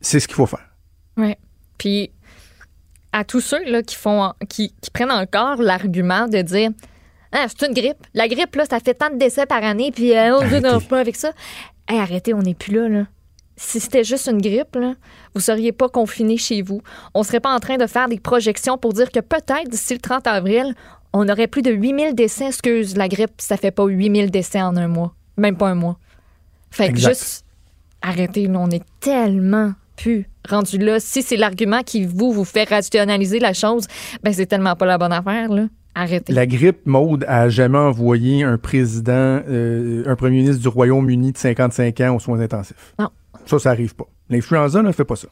c'est 0.00 0.18
ce 0.18 0.26
qu'il 0.26 0.34
faut 0.34 0.46
faire. 0.46 0.74
Ouais. 1.16 1.38
Puis 1.78 2.10
à 3.12 3.22
tous 3.22 3.40
ceux 3.40 3.62
là, 3.70 3.80
qui 3.84 3.94
font 3.94 4.32
qui, 4.48 4.74
qui 4.80 4.90
prennent 4.90 5.12
encore 5.12 5.62
l'argument 5.62 6.26
de 6.26 6.42
dire 6.42 6.70
ah, 7.30 7.46
c'est 7.46 7.64
une 7.64 7.74
grippe. 7.74 8.04
La 8.12 8.26
grippe, 8.26 8.56
là, 8.56 8.64
ça 8.68 8.80
fait 8.80 8.94
tant 8.94 9.10
de 9.10 9.18
décès 9.18 9.46
par 9.46 9.62
année, 9.62 9.92
puis 9.92 10.16
euh, 10.16 10.36
on 10.36 10.42
ne 10.44 10.84
pas 10.84 10.98
avec 10.98 11.14
ça. 11.14 11.30
Hey, 11.86 12.00
arrêtez, 12.00 12.34
on 12.34 12.42
n'est 12.42 12.54
plus 12.54 12.74
là, 12.74 12.88
là. 12.88 13.06
Si 13.56 13.78
c'était 13.80 14.04
juste 14.04 14.28
une 14.28 14.40
grippe, 14.40 14.74
là, 14.74 14.94
vous 15.34 15.40
seriez 15.40 15.72
pas 15.72 15.88
confiné 15.88 16.36
chez 16.36 16.62
vous. 16.62 16.82
On 17.14 17.22
serait 17.22 17.40
pas 17.40 17.54
en 17.54 17.60
train 17.60 17.76
de 17.76 17.86
faire 17.86 18.08
des 18.08 18.18
projections 18.18 18.78
pour 18.78 18.92
dire 18.92 19.10
que 19.10 19.20
peut-être 19.20 19.68
d'ici 19.68 19.94
le 19.94 20.00
30 20.00 20.26
avril, 20.26 20.74
on 21.12 21.28
aurait 21.28 21.46
plus 21.46 21.62
de 21.62 21.70
8000 21.70 22.14
décès. 22.14 22.46
Excuse, 22.46 22.96
la 22.96 23.08
grippe, 23.08 23.34
ça 23.38 23.56
fait 23.56 23.70
pas 23.70 23.86
8000 23.86 24.30
décès 24.30 24.60
en 24.60 24.76
un 24.76 24.88
mois. 24.88 25.14
Même 25.36 25.56
pas 25.56 25.68
un 25.68 25.74
mois. 25.76 25.98
Fait 26.70 26.92
que 26.92 26.98
juste 26.98 27.44
arrêtez, 28.02 28.46
là, 28.46 28.58
on 28.58 28.70
est 28.70 28.84
tellement 29.00 29.72
plus 29.96 30.28
rendu 30.48 30.78
là. 30.78 30.98
Si 31.00 31.22
c'est 31.22 31.36
l'argument 31.36 31.82
qui 31.82 32.04
vous 32.04 32.32
vous 32.32 32.44
fait 32.44 32.68
rationaliser 32.68 33.38
la 33.38 33.52
chose, 33.52 33.86
ben 34.22 34.32
c'est 34.32 34.46
tellement 34.46 34.74
pas 34.74 34.86
la 34.86 34.98
bonne 34.98 35.12
affaire, 35.12 35.48
là. 35.48 35.66
Arrêtez. 35.94 36.32
La 36.32 36.46
grippe, 36.46 36.86
Maude, 36.86 37.24
a 37.28 37.48
jamais 37.48 37.78
envoyé 37.78 38.42
un 38.42 38.58
président, 38.58 39.40
euh, 39.48 40.02
un 40.06 40.16
premier 40.16 40.38
ministre 40.38 40.60
du 40.60 40.66
Royaume-Uni 40.66 41.30
de 41.30 41.38
55 41.38 42.00
ans 42.00 42.16
aux 42.16 42.18
soins 42.18 42.40
intensifs. 42.40 42.94
Non. 42.98 43.10
Ça, 43.46 43.58
ça 43.58 43.70
arrive 43.70 43.94
pas. 43.94 44.06
L'influenza 44.30 44.82
ne 44.82 44.92
fait 44.92 45.04
pas 45.04 45.16
ça. 45.16 45.28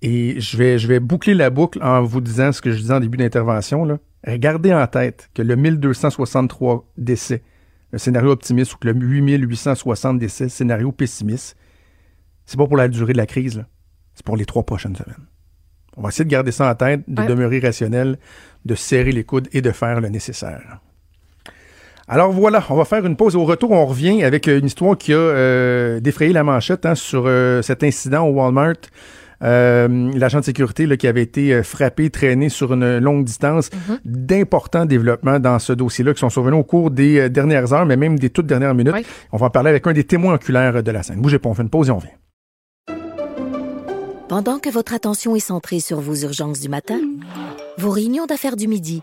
Et 0.00 0.40
je 0.40 0.56
vais, 0.56 0.78
je 0.78 0.86
vais 0.86 1.00
boucler 1.00 1.34
la 1.34 1.50
boucle 1.50 1.82
en 1.82 2.02
vous 2.02 2.20
disant 2.20 2.52
ce 2.52 2.62
que 2.62 2.70
je 2.70 2.78
disais 2.78 2.94
en 2.94 3.00
début 3.00 3.18
d'intervention. 3.18 3.84
là. 3.84 3.98
Gardez 4.26 4.72
en 4.74 4.86
tête 4.86 5.30
que 5.34 5.42
le 5.42 5.56
1263 5.56 6.86
décès, 6.96 7.42
le 7.92 7.98
scénario 7.98 8.30
optimiste, 8.30 8.74
ou 8.74 8.78
que 8.78 8.88
le 8.88 8.94
8860 8.94 10.18
décès, 10.18 10.48
scénario 10.48 10.92
pessimiste, 10.92 11.56
c'est 12.44 12.56
pas 12.56 12.66
pour 12.66 12.76
la 12.76 12.88
durée 12.88 13.12
de 13.12 13.18
la 13.18 13.26
crise, 13.26 13.64
c'est 14.14 14.24
pour 14.24 14.36
les 14.36 14.44
trois 14.44 14.64
prochaines 14.64 14.96
semaines. 14.96 15.26
On 15.96 16.02
va 16.02 16.10
essayer 16.10 16.24
de 16.24 16.30
garder 16.30 16.52
ça 16.52 16.70
en 16.70 16.74
tête, 16.74 17.02
de 17.08 17.24
demeurer 17.26 17.58
rationnel, 17.60 18.18
de 18.64 18.74
serrer 18.74 19.12
les 19.12 19.24
coudes 19.24 19.48
et 19.52 19.62
de 19.62 19.70
faire 19.72 20.00
le 20.00 20.08
nécessaire. 20.08 20.80
Alors 22.10 22.32
voilà, 22.32 22.64
on 22.70 22.74
va 22.74 22.86
faire 22.86 23.04
une 23.04 23.16
pause. 23.16 23.36
Au 23.36 23.44
retour, 23.44 23.70
on 23.72 23.84
revient 23.84 24.24
avec 24.24 24.46
une 24.46 24.64
histoire 24.64 24.96
qui 24.96 25.12
a 25.12 25.16
euh, 25.16 26.00
défrayé 26.00 26.32
la 26.32 26.42
manchette 26.42 26.86
hein, 26.86 26.94
sur 26.94 27.24
euh, 27.26 27.60
cet 27.60 27.84
incident 27.84 28.26
au 28.26 28.32
Walmart. 28.32 28.76
Euh, 29.44 30.10
l'agent 30.14 30.40
de 30.40 30.44
sécurité 30.44 30.86
là, 30.86 30.96
qui 30.96 31.06
avait 31.06 31.22
été 31.22 31.62
frappé, 31.62 32.08
traîné 32.08 32.48
sur 32.48 32.72
une 32.72 32.98
longue 32.98 33.24
distance. 33.24 33.68
Mm-hmm. 33.68 33.98
D'importants 34.06 34.86
développements 34.86 35.38
dans 35.38 35.58
ce 35.58 35.74
dossier-là 35.74 36.14
qui 36.14 36.20
sont 36.20 36.30
survenus 36.30 36.58
au 36.58 36.64
cours 36.64 36.90
des 36.90 37.28
dernières 37.28 37.74
heures, 37.74 37.84
mais 37.84 37.96
même 37.96 38.18
des 38.18 38.30
toutes 38.30 38.46
dernières 38.46 38.74
minutes. 38.74 38.94
On 39.30 39.36
va 39.36 39.46
en 39.46 39.50
parler 39.50 39.68
avec 39.68 39.86
un 39.86 39.92
des 39.92 40.04
témoins 40.04 40.34
oculaires 40.34 40.82
de 40.82 40.90
la 40.90 41.02
scène. 41.02 41.20
Bougez 41.20 41.38
pas, 41.38 41.50
on 41.50 41.54
fait 41.54 41.62
une 41.62 41.70
pause 41.70 41.88
et 41.88 41.92
on 41.92 41.98
vient. 41.98 42.10
Pendant 44.28 44.58
que 44.58 44.70
votre 44.70 44.94
attention 44.94 45.36
est 45.36 45.40
centrée 45.40 45.80
sur 45.80 46.00
vos 46.00 46.14
urgences 46.14 46.60
du 46.60 46.68
matin, 46.70 47.00
vos 47.76 47.90
réunions 47.90 48.26
d'affaires 48.26 48.56
du 48.56 48.66
midi, 48.66 49.02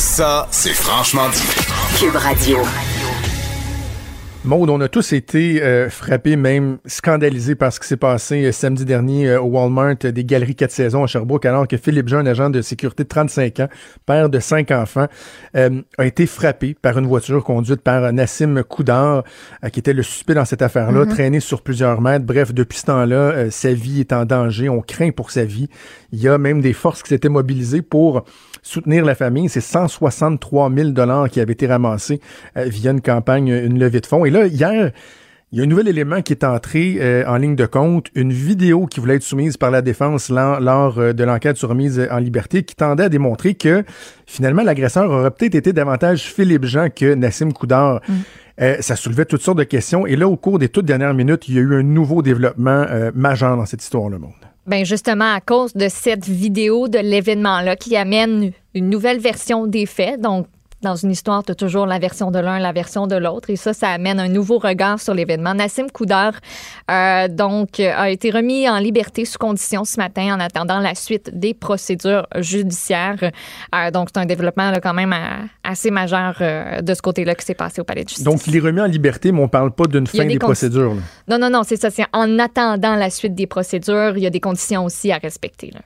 Ça, 0.00 0.48
c'est 0.50 0.72
franchement 0.72 1.28
dit. 1.28 1.98
Cube 1.98 2.16
Radio. 2.16 2.56
Maud, 4.44 4.70
on 4.70 4.80
a 4.80 4.88
tous 4.88 5.12
été 5.12 5.62
euh, 5.62 5.90
frappés, 5.90 6.36
même 6.36 6.78
scandalisés 6.86 7.54
par 7.54 7.70
ce 7.70 7.80
qui 7.80 7.86
s'est 7.86 7.98
passé 7.98 8.46
euh, 8.46 8.52
samedi 8.52 8.86
dernier 8.86 9.28
euh, 9.28 9.42
au 9.42 9.48
Walmart 9.48 9.96
des 9.96 10.24
Galeries 10.24 10.54
4 10.54 10.70
saisons 10.70 11.04
à 11.04 11.06
Sherbrooke, 11.06 11.44
alors 11.44 11.68
que 11.68 11.76
Philippe 11.76 12.08
Jean, 12.08 12.24
agent 12.24 12.48
de 12.48 12.62
sécurité 12.62 13.02
de 13.02 13.08
35 13.10 13.60
ans, 13.60 13.68
père 14.06 14.30
de 14.30 14.40
cinq 14.40 14.70
enfants, 14.70 15.08
a 15.52 16.06
été 16.06 16.24
frappé 16.24 16.74
par 16.80 16.98
une 16.98 17.06
voiture 17.06 17.44
conduite 17.44 17.82
par 17.82 18.10
Nassim 18.14 18.62
Koudar, 18.62 19.24
qui 19.70 19.80
était 19.80 19.92
le 19.92 20.02
suspect 20.02 20.32
dans 20.32 20.46
cette 20.46 20.62
affaire-là, 20.62 21.04
mm-hmm. 21.04 21.10
traîné 21.10 21.40
sur 21.40 21.60
plusieurs 21.60 22.00
mètres. 22.00 22.24
Bref, 22.24 22.54
depuis 22.54 22.78
ce 22.78 22.86
temps-là, 22.86 23.50
sa 23.50 23.74
vie 23.74 24.00
est 24.00 24.14
en 24.14 24.24
danger. 24.24 24.70
On 24.70 24.80
craint 24.80 25.10
pour 25.10 25.30
sa 25.30 25.44
vie. 25.44 25.68
Il 26.12 26.22
y 26.22 26.28
a 26.28 26.38
même 26.38 26.62
des 26.62 26.72
forces 26.72 27.02
qui 27.02 27.10
s'étaient 27.10 27.28
mobilisées 27.28 27.82
pour 27.82 28.24
soutenir 28.62 29.04
la 29.04 29.14
famille. 29.14 29.48
C'est 29.48 29.60
163 29.60 30.70
000 30.74 30.90
dollars 30.90 31.28
qui 31.28 31.40
avaient 31.40 31.52
été 31.52 31.66
ramassés 31.66 32.20
euh, 32.56 32.64
via 32.64 32.90
une 32.90 33.00
campagne, 33.00 33.48
une 33.48 33.78
levée 33.78 34.00
de 34.00 34.06
fonds. 34.06 34.24
Et 34.24 34.30
là, 34.30 34.46
hier, 34.46 34.92
il 35.52 35.58
y 35.58 35.60
a 35.60 35.64
un 35.64 35.68
nouvel 35.68 35.88
élément 35.88 36.22
qui 36.22 36.32
est 36.32 36.44
entré 36.44 36.98
euh, 37.00 37.24
en 37.26 37.36
ligne 37.36 37.56
de 37.56 37.66
compte, 37.66 38.06
une 38.14 38.32
vidéo 38.32 38.86
qui 38.86 39.00
voulait 39.00 39.16
être 39.16 39.22
soumise 39.22 39.56
par 39.56 39.70
la 39.70 39.82
défense 39.82 40.30
lors, 40.30 40.98
euh, 40.98 41.12
de 41.12 41.24
l'enquête 41.24 41.56
sur 41.56 41.68
remise 41.68 42.06
en 42.10 42.18
liberté 42.18 42.62
qui 42.62 42.76
tendait 42.76 43.04
à 43.04 43.08
démontrer 43.08 43.54
que 43.54 43.84
finalement 44.26 44.62
l'agresseur 44.62 45.10
aurait 45.10 45.30
peut-être 45.30 45.56
été 45.56 45.72
davantage 45.72 46.22
Philippe 46.22 46.64
Jean 46.64 46.88
que 46.94 47.14
Nassim 47.14 47.52
Koudar. 47.52 48.00
Mm. 48.08 48.14
ça 48.80 48.94
soulevait 48.94 49.24
toutes 49.24 49.42
sortes 49.42 49.58
de 49.58 49.64
questions. 49.64 50.06
Et 50.06 50.16
là, 50.16 50.28
au 50.28 50.36
cours 50.36 50.58
des 50.58 50.68
toutes 50.68 50.86
dernières 50.86 51.14
minutes, 51.14 51.48
il 51.48 51.54
y 51.54 51.58
a 51.58 51.62
eu 51.62 51.74
un 51.74 51.82
nouveau 51.82 52.22
développement 52.22 52.84
majeur 53.14 53.56
dans 53.56 53.66
cette 53.66 53.82
histoire, 53.82 54.08
le 54.08 54.18
monde. 54.18 54.49
Ben 54.70 54.84
justement, 54.84 55.34
à 55.34 55.40
cause 55.40 55.74
de 55.74 55.88
cette 55.88 56.26
vidéo 56.26 56.86
de 56.86 57.00
l'événement-là 57.00 57.74
qui 57.74 57.96
amène 57.96 58.52
une 58.72 58.88
nouvelle 58.88 59.18
version 59.18 59.66
des 59.66 59.84
faits, 59.84 60.20
donc 60.20 60.46
dans 60.82 60.96
une 60.96 61.10
histoire, 61.10 61.44
tu 61.44 61.52
as 61.52 61.54
toujours 61.54 61.86
la 61.86 61.98
version 61.98 62.30
de 62.30 62.38
l'un, 62.38 62.58
la 62.58 62.72
version 62.72 63.06
de 63.06 63.16
l'autre. 63.16 63.50
Et 63.50 63.56
ça, 63.56 63.72
ça 63.72 63.88
amène 63.88 64.18
un 64.18 64.28
nouveau 64.28 64.58
regard 64.58 65.00
sur 65.00 65.14
l'événement. 65.14 65.54
Nassim 65.54 65.90
Koudar, 65.90 66.32
euh, 66.90 67.28
donc, 67.28 67.80
a 67.80 68.10
été 68.10 68.30
remis 68.30 68.68
en 68.68 68.78
liberté 68.78 69.24
sous 69.24 69.38
condition 69.38 69.84
ce 69.84 69.98
matin 69.98 70.34
en 70.34 70.40
attendant 70.40 70.78
la 70.78 70.94
suite 70.94 71.30
des 71.38 71.54
procédures 71.54 72.26
judiciaires. 72.38 73.30
Euh, 73.74 73.90
donc, 73.90 74.08
c'est 74.12 74.20
un 74.20 74.26
développement 74.26 74.70
là, 74.70 74.80
quand 74.80 74.94
même 74.94 75.12
euh, 75.12 75.44
assez 75.64 75.90
majeur 75.90 76.36
euh, 76.40 76.80
de 76.80 76.94
ce 76.94 77.02
côté-là 77.02 77.34
qui 77.34 77.44
s'est 77.44 77.54
passé 77.54 77.80
au 77.80 77.84
palais 77.84 78.04
de 78.04 78.08
justice. 78.08 78.24
Donc, 78.24 78.46
il 78.46 78.56
est 78.56 78.60
remis 78.60 78.80
en 78.80 78.86
liberté, 78.86 79.32
mais 79.32 79.40
on 79.40 79.48
parle 79.48 79.72
pas 79.72 79.86
d'une 79.86 80.06
fin 80.06 80.24
des, 80.24 80.38
procédures. 80.38 80.94
Non, 81.28 81.38
non, 81.38 81.50
non, 81.50 81.62
c'est 81.62 81.76
ça. 81.76 81.90
C'est 81.90 82.06
en 82.12 82.38
attendant 82.38 82.94
la 82.96 83.10
suite 83.10 83.34
des 83.34 83.46
procédures, 83.46 84.16
il 84.16 84.22
y 84.22 84.26
a 84.26 84.30
des 84.30 84.40
conditions 84.40 84.84
aussi 84.84 85.12
à 85.12 85.18
respecter. 85.18 85.70
Là. 85.72 85.80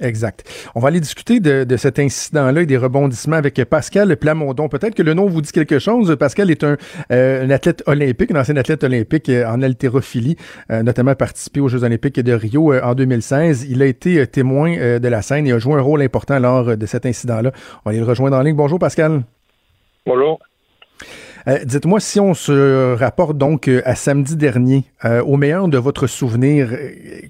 Exact. 0.00 0.44
On 0.74 0.80
va 0.80 0.88
aller 0.88 1.00
discuter 1.00 1.40
de, 1.40 1.76
cet 1.76 1.98
incident-là 1.98 2.62
et 2.62 2.66
des 2.66 2.76
rebondissements 2.76 3.36
avec 3.36 3.62
Pascal 3.64 4.16
Plamondon. 4.16 4.68
Peut-être 4.68 4.94
que 4.94 5.02
le 5.02 5.14
nom 5.14 5.26
vous 5.26 5.42
dit 5.42 5.52
quelque 5.52 5.78
chose. 5.78 6.16
Pascal 6.18 6.50
est 6.50 6.64
un, 6.64 6.76
euh, 7.12 7.48
athlète 7.50 7.82
olympique, 7.86 8.30
un 8.30 8.40
ancien 8.40 8.56
athlète 8.56 8.82
olympique 8.84 9.28
euh, 9.28 9.46
en 9.46 9.60
haltérophilie, 9.62 10.36
euh, 10.70 10.82
notamment 10.82 11.14
participé 11.14 11.60
aux 11.60 11.68
Jeux 11.68 11.84
olympiques 11.84 12.18
de 12.18 12.32
Rio 12.32 12.74
en 12.74 12.94
2016. 12.94 13.66
Il 13.68 13.82
a 13.82 13.86
été 13.86 14.26
témoin 14.26 14.98
de 14.98 15.08
la 15.08 15.22
scène 15.22 15.46
et 15.46 15.52
a 15.52 15.58
joué 15.58 15.74
un 15.74 15.82
rôle 15.82 16.02
important 16.02 16.38
lors 16.38 16.76
de 16.76 16.86
cet 16.86 17.04
incident-là. 17.06 17.52
On 17.84 17.90
va 17.90 17.90
aller 17.90 18.00
le 18.00 18.06
rejoindre 18.06 18.36
en 18.36 18.42
ligne. 18.42 18.56
Bonjour 18.56 18.78
Pascal. 18.78 19.22
Bonjour. 20.06 20.38
Euh, 21.48 21.58
dites-moi 21.64 22.00
si 22.00 22.20
on 22.20 22.34
se 22.34 22.96
rapporte 22.98 23.36
donc 23.38 23.68
euh, 23.68 23.80
à 23.84 23.94
samedi 23.94 24.36
dernier, 24.36 24.84
euh, 25.04 25.22
au 25.22 25.36
meilleur 25.36 25.68
de 25.68 25.78
votre 25.78 26.06
souvenir, 26.06 26.68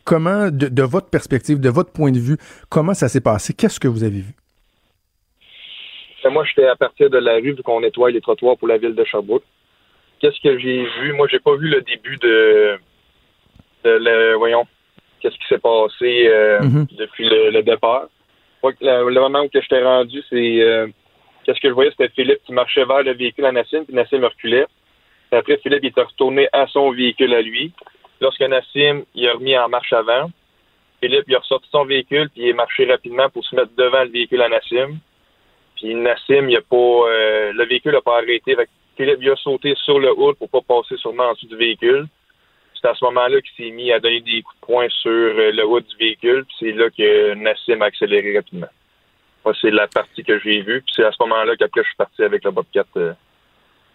comment, 0.05 0.49
de, 0.51 0.83
votre 0.83 1.09
perspective, 1.09 1.61
de 1.61 1.69
votre 1.69 1.93
point 1.93 2.11
de 2.11 2.19
vue, 2.19 2.37
comment 2.69 2.95
ça 2.95 3.09
s'est 3.09 3.21
passé? 3.21 3.55
Qu'est-ce 3.55 3.79
que 3.79 3.89
vous 3.89 4.03
avez 4.03 4.21
vu? 4.21 4.35
Ben, 6.25 6.31
moi, 6.31 6.45
j'étais 6.45 6.67
à 6.67 6.77
partir 6.77 7.09
de 7.09 7.19
la 7.19 7.35
rue 7.35 7.53
vu 7.53 7.63
qu'on 7.63 7.81
nettoie 7.81 8.11
les 8.11 8.21
trottoirs 8.21 8.57
pour 8.57 8.69
la 8.69 8.79
ville 8.79 8.95
de 8.95 9.05
Sherbrooke. 9.05 9.45
Qu'est-ce 10.21 10.41
que 10.43 10.59
j'ai 10.59 10.85
vu? 11.01 11.13
Moi, 11.15 11.29
j'ai 11.31 11.41
pas 11.41 11.57
vu 11.57 11.69
le 11.69 11.81
début 11.81 12.19
de, 12.19 12.79
le, 13.85 14.35
voyons, 14.35 14.67
qu'est-ce 15.21 15.37
qui 15.37 15.47
s'est 15.49 15.59
passé 15.59 16.29
mm-hmm. 16.61 16.97
depuis 16.99 17.27
le, 17.27 17.63
départ. 17.63 18.09
le, 18.63 19.21
moment 19.21 19.43
où 19.45 19.49
je 19.53 19.67
t'ai 19.67 19.83
rendu, 19.83 20.23
c'est 20.29 20.93
Qu'est-ce 21.45 21.61
que 21.61 21.69
je 21.69 21.75
voyais, 21.75 21.91
c'était 21.91 22.11
Philippe 22.11 22.43
qui 22.45 22.53
marchait 22.53 22.85
vers 22.85 23.03
le 23.03 23.15
véhicule 23.15 23.47
à 23.47 23.53
Nassim, 23.53 23.85
puis 23.85 23.95
Nassim 23.95 24.23
reculait. 24.23 24.67
après, 25.33 25.57
Philippe 25.59 25.81
il 25.83 25.89
était 25.89 26.03
retourné 26.03 26.49
à 26.53 26.67
son 26.67 26.91
véhicule 26.91 27.35
à 27.35 27.43
lui. 27.43 27.73
Lorsque 28.21 28.43
Nassim 28.43 29.05
il 29.15 29.29
a 29.29 29.33
remis 29.33 29.57
en 29.57 29.69
marche 29.69 29.93
avant, 29.93 30.31
Philippe 31.01 31.25
il 31.29 31.37
a 31.37 31.39
ressorti 31.39 31.69
son 31.71 31.85
véhicule, 31.85 32.29
puis 32.31 32.43
il 32.43 32.49
est 32.49 32.55
marché 32.55 32.85
rapidement 32.85 33.29
pour 33.31 33.45
se 33.45 33.57
mettre 33.57 33.75
devant 33.77 34.05
le 34.05 34.11
véhicule 34.11 34.43
à 34.43 34.49
Nassim. 34.49 34.99
Puis 35.77 35.95
Nassim, 35.95 36.49
il 36.49 36.57
a 36.57 36.61
pas, 36.61 36.77
euh, 36.77 37.53
le 37.55 37.65
véhicule 37.65 37.93
n'a 37.93 38.03
pas 38.03 38.19
arrêté. 38.19 38.55
Philippe 38.97 39.19
il 39.23 39.31
a 39.31 39.37
sauté 39.37 39.75
sur 39.77 39.99
le 39.99 40.13
hood 40.13 40.37
pour 40.37 40.51
pas 40.51 40.61
passer 40.61 40.97
sûrement 40.99 41.31
en 41.31 41.33
dessous 41.33 41.47
du 41.47 41.57
véhicule. 41.57 42.07
C'est 42.75 42.89
à 42.89 42.95
ce 42.95 43.05
moment-là 43.07 43.41
qu'il 43.41 43.65
s'est 43.65 43.73
mis 43.73 43.93
à 43.93 44.01
donner 44.01 44.21
des 44.21 44.43
coups 44.43 44.61
de 44.61 44.67
poing 44.67 44.89
sur 44.89 45.11
euh, 45.11 45.53
le 45.53 45.65
hood 45.65 45.87
du 45.87 45.97
véhicule. 45.97 46.45
Puis 46.45 46.57
c'est 46.61 46.73
là 46.73 46.91
que 46.91 47.35
Nassim 47.35 47.81
a 47.81 47.87
accéléré 47.87 48.37
rapidement. 48.37 48.69
Moi, 49.45 49.55
c'est 49.61 49.71
la 49.71 49.89
partie 49.89 50.23
que 50.23 50.39
j'ai 50.41 50.63
vue. 50.63 50.83
Puis 50.83 50.93
c'est 50.97 51.05
à 51.05 51.13
ce 51.13 51.17
moment-là 51.21 51.57
qu'après, 51.57 51.83
je 51.83 51.89
suis 51.89 51.97
parti 51.97 52.23
avec 52.23 52.45
le 52.45 52.51
Bobcat. 52.51 52.85
Euh, 52.97 53.13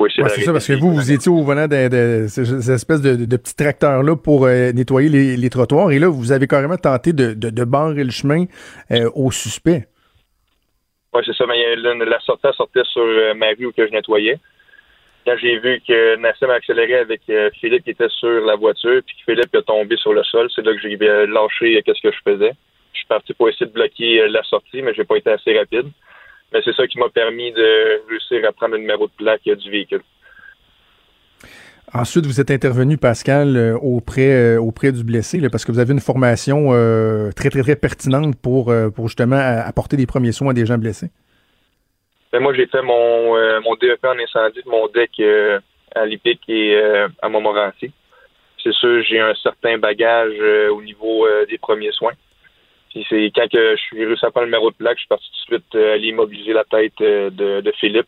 c'est 0.09 0.41
ça, 0.41 0.51
parce 0.51 0.67
que 0.67 0.73
vous, 0.73 0.93
vous 0.93 1.11
étiez 1.11 1.31
au 1.31 1.41
volant 1.41 1.67
de, 1.67 2.25
ces 2.27 2.71
espèces 2.71 3.01
de, 3.01 3.37
petits 3.37 3.55
tracteurs-là 3.55 4.15
pour 4.15 4.45
euh, 4.45 4.71
nettoyer 4.73 5.37
les, 5.37 5.49
trottoirs. 5.49 5.91
Et 5.91 5.99
là, 5.99 6.09
vous 6.09 6.31
avez 6.31 6.47
carrément 6.47 6.77
tenté 6.77 7.13
de, 7.13 7.33
de, 7.33 7.63
barrer 7.63 8.03
le 8.03 8.11
chemin 8.11 8.45
euh, 8.91 9.09
au 9.15 9.31
suspect. 9.31 9.87
Oui, 11.13 11.21
c'est 11.25 11.35
ça. 11.35 11.45
Mais 11.47 11.75
la 11.77 12.19
sortie 12.19 12.47
sortait 12.55 12.83
sur 12.91 13.05
ma 13.35 13.47
rue 13.57 13.67
où 13.67 13.71
que 13.71 13.87
je 13.87 13.91
nettoyais. 13.91 14.37
Quand 15.25 15.37
j'ai 15.41 15.57
vu 15.59 15.81
que 15.87 16.17
Nassim 16.17 16.49
a 16.49 16.55
accéléré 16.55 16.95
avec 16.95 17.21
Philippe 17.59 17.85
qui 17.85 17.91
était 17.91 18.09
sur 18.09 18.45
la 18.45 18.55
voiture, 18.55 19.01
puis 19.05 19.15
que 19.15 19.31
Philippe 19.31 19.55
est 19.55 19.63
tombé 19.63 19.95
sur 19.97 20.13
le 20.13 20.23
sol, 20.23 20.49
c'est 20.53 20.63
là 20.63 20.73
que 20.73 20.79
j'ai 20.81 20.97
lâché 20.97 21.81
qu'est-ce 21.83 22.01
que 22.01 22.11
je 22.11 22.31
faisais 22.31 22.51
suis 22.99 23.07
parti 23.07 23.33
pour 23.33 23.49
essayer 23.49 23.65
de 23.65 23.71
bloquer 23.71 24.21
euh, 24.21 24.27
la 24.27 24.43
sortie, 24.43 24.81
mais 24.81 24.93
j'ai 24.93 25.03
pas 25.03 25.17
été 25.17 25.31
assez 25.31 25.57
rapide. 25.57 25.87
Mais 26.53 26.61
c'est 26.63 26.75
ça 26.75 26.87
qui 26.87 26.99
m'a 26.99 27.09
permis 27.09 27.51
de 27.51 28.07
réussir 28.09 28.47
à 28.47 28.51
prendre 28.51 28.75
le 28.75 28.79
numéro 28.79 29.07
de 29.07 29.11
plaque 29.17 29.43
du 29.43 29.69
véhicule. 29.69 30.01
Ensuite, 31.93 32.25
vous 32.25 32.41
êtes 32.41 32.51
intervenu, 32.51 32.97
Pascal, 32.97 33.55
euh, 33.55 33.77
auprès, 33.77 34.31
euh, 34.31 34.59
auprès 34.59 34.91
du 34.91 35.03
blessé, 35.03 35.39
parce 35.49 35.65
que 35.65 35.71
vous 35.71 35.79
avez 35.79 35.93
une 35.93 35.99
formation 35.99 36.69
très, 37.35 37.49
très, 37.49 37.61
très 37.61 37.75
pertinente 37.75 38.35
pour, 38.41 38.73
pour 38.95 39.07
justement 39.07 39.37
apporter 39.37 39.97
des 39.97 40.05
premiers 40.05 40.31
soins 40.31 40.51
à 40.51 40.53
des 40.53 40.65
gens 40.65 40.77
blessés. 40.77 41.09
Ben, 42.31 42.39
moi, 42.41 42.53
j'ai 42.53 42.67
fait 42.67 42.81
mon, 42.81 43.61
mon 43.61 43.75
DEP 43.75 44.03
en 44.03 44.17
incendie 44.19 44.61
de 44.63 44.69
mon 44.69 44.87
deck 44.87 45.21
à 45.95 46.05
l'IPIC 46.05 46.41
et 46.49 46.77
à 47.21 47.29
Montmorency. 47.29 47.91
C'est 48.61 48.73
sûr, 48.73 49.03
j'ai 49.03 49.19
un 49.19 49.35
certain 49.35 49.77
bagage 49.77 50.33
au 50.71 50.81
niveau 50.81 51.27
des 51.49 51.57
premiers 51.57 51.91
soins 51.91 52.13
Puis 52.95 53.05
c'est 53.09 53.29
quand 53.35 53.51
que 53.51 53.75
je 53.75 53.81
suis 53.81 54.05
réussi 54.05 54.25
à 54.25 54.31
prendre 54.31 54.45
le 54.45 54.51
numéro 54.51 54.71
de 54.71 54.75
plaque, 54.75 54.95
je 54.95 55.01
suis 55.01 55.07
parti 55.09 55.25
tout 55.25 55.57
de 55.57 55.61
suite 55.61 55.75
aller 55.75 56.07
immobiliser 56.07 56.53
la 56.53 56.63
tête 56.63 56.97
de, 56.97 57.59
de 57.59 57.71
Philippe. 57.73 58.07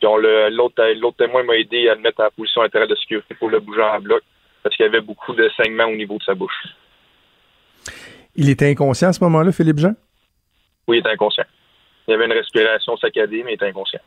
Puis 0.00 0.08
l'autre, 0.52 0.82
l'autre 0.98 1.18
témoin 1.18 1.42
m'a 1.42 1.54
aidé 1.54 1.90
à 1.90 1.96
le 1.96 2.00
mettre 2.00 2.22
en 2.22 2.30
position 2.34 2.62
intérieure 2.62 2.88
de 2.88 2.94
sécurité 2.94 3.34
pour 3.34 3.50
le 3.50 3.60
bouger 3.60 3.82
en 3.82 4.00
bloc 4.00 4.22
parce 4.62 4.74
qu'il 4.74 4.86
y 4.86 4.88
avait 4.88 5.02
beaucoup 5.02 5.34
de 5.34 5.50
saignements 5.54 5.84
au 5.84 5.94
niveau 5.94 6.16
de 6.16 6.22
sa 6.22 6.34
bouche. 6.34 6.64
Il 8.34 8.48
était 8.48 8.70
inconscient 8.70 9.08
à 9.08 9.12
ce 9.12 9.22
moment-là, 9.22 9.52
Philippe 9.52 9.78
Jean? 9.78 9.94
Oui, 10.88 10.96
il 10.96 11.00
était 11.00 11.10
inconscient. 11.10 11.44
Il 12.08 12.14
avait 12.14 12.24
une 12.24 12.32
respiration 12.32 12.96
saccadée, 12.96 13.42
mais 13.44 13.52
il 13.52 13.54
était 13.56 13.66
inconscient. 13.66 14.00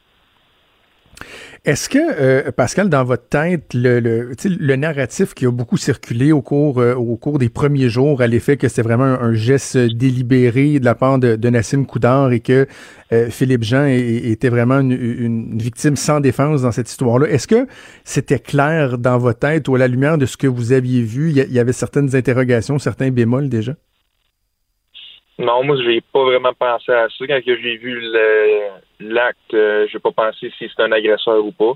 Est-ce 1.66 1.90
que, 1.90 1.98
euh, 1.98 2.52
Pascal, 2.52 2.90
dans 2.90 3.04
votre 3.04 3.28
tête, 3.28 3.74
le, 3.74 4.00
le, 4.00 4.76
narratif 4.76 5.34
qui 5.34 5.48
a 5.48 5.52
beaucoup 5.52 5.78
circulé 5.78 6.32
au 6.32 6.42
cours, 6.42 6.80
euh, 6.80 6.94
au 6.94 7.16
cours 7.18 7.40
des 7.40 7.50
premiers 7.50 7.90
jours 7.90 8.22
à 8.22 8.28
l'effet 8.28 8.56
que 8.56 8.68
c'était 8.68 8.84
vraiment 8.84 9.06
un, 9.06 9.34
geste 9.34 9.76
délibéré 9.76 10.80
de 10.80 10.86
la 10.86 10.94
part 10.94 11.18
de, 11.18 11.50
Nassim 11.50 11.86
Koudar 11.86 12.32
et 12.32 12.40
que 12.40 12.68
euh, 13.12 13.30
Philippe 13.30 13.64
Jean 13.64 13.86
était 13.88 14.50
vraiment 14.50 14.80
une, 14.80 15.58
victime 15.58 15.96
sans 15.96 16.20
défense 16.20 16.62
dans 16.62 16.72
cette 16.72 16.90
histoire-là, 16.90 17.28
est-ce 17.30 17.48
que 17.48 17.68
c'était 18.04 18.40
clair 18.40 18.98
dans 18.98 19.18
votre 19.18 19.40
tête 19.40 19.68
ou 19.68 19.76
à 19.76 19.80
la 19.80 19.88
lumière 19.88 20.18
de 20.18 20.26
ce 20.26 20.38
que 20.38 20.48
vous 20.48 20.72
aviez 20.72 21.02
vu, 21.02 21.32
il 21.32 21.54
y, 21.54 21.60
avait 21.60 21.74
certaines 21.74 22.16
interrogations, 22.16 22.78
certains 22.78 23.10
bémols 23.10 23.50
déjà? 23.50 23.74
Non, 25.38 25.64
moi, 25.64 25.76
je 25.78 25.88
n'ai 25.88 26.02
pas 26.02 26.24
vraiment 26.24 26.54
pensé 26.54 26.92
à 26.92 27.08
ça. 27.10 27.28
Quand 27.28 27.40
j'ai 27.46 27.78
vu 27.78 28.02
l'acte, 29.00 29.52
je 29.52 29.94
n'ai 29.94 30.00
pas 30.00 30.12
pensé 30.12 30.52
si 30.58 30.70
c'était 30.70 30.84
un 30.84 30.92
agresseur 30.92 31.44
ou 31.46 31.52
pas. 31.52 31.74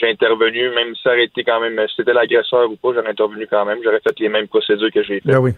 J'ai 0.00 0.10
intervenu, 0.10 0.70
même 0.70 0.94
si 0.94 1.02
ça 1.02 1.10
aurait 1.10 1.24
été 1.24 1.44
quand 1.44 1.60
même, 1.60 1.78
si 1.88 1.94
c'était 1.96 2.12
l'agresseur 2.12 2.68
ou 2.68 2.76
pas, 2.76 2.94
j'aurais 2.94 3.10
intervenu 3.10 3.46
quand 3.46 3.64
même. 3.64 3.78
J'aurais 3.84 4.00
fait 4.00 4.18
les 4.18 4.28
mêmes 4.28 4.48
procédures 4.48 4.90
que 4.92 5.02
j'ai 5.02 5.20
faites. 5.20 5.26
Ben 5.26 5.38
oui. 5.38 5.52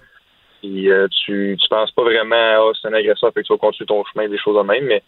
Et, 0.63 0.91
euh, 0.91 1.07
tu, 1.09 1.57
tu 1.61 1.69
penses 1.69 1.93
pas 1.93 2.03
vraiment, 2.03 2.35
ah, 2.37 2.71
c'est 2.81 2.89
un 2.89 2.93
agresseur, 2.93 3.33
fait 3.33 3.43
que 3.43 3.47
tu 3.47 3.53
vas 3.53 3.59
continuer 3.59 3.87
ton 3.87 4.05
chemin, 4.05 4.29
des 4.29 4.39
choses 4.39 4.57
de 4.57 4.63
même, 4.63 4.85
mais 4.85 5.03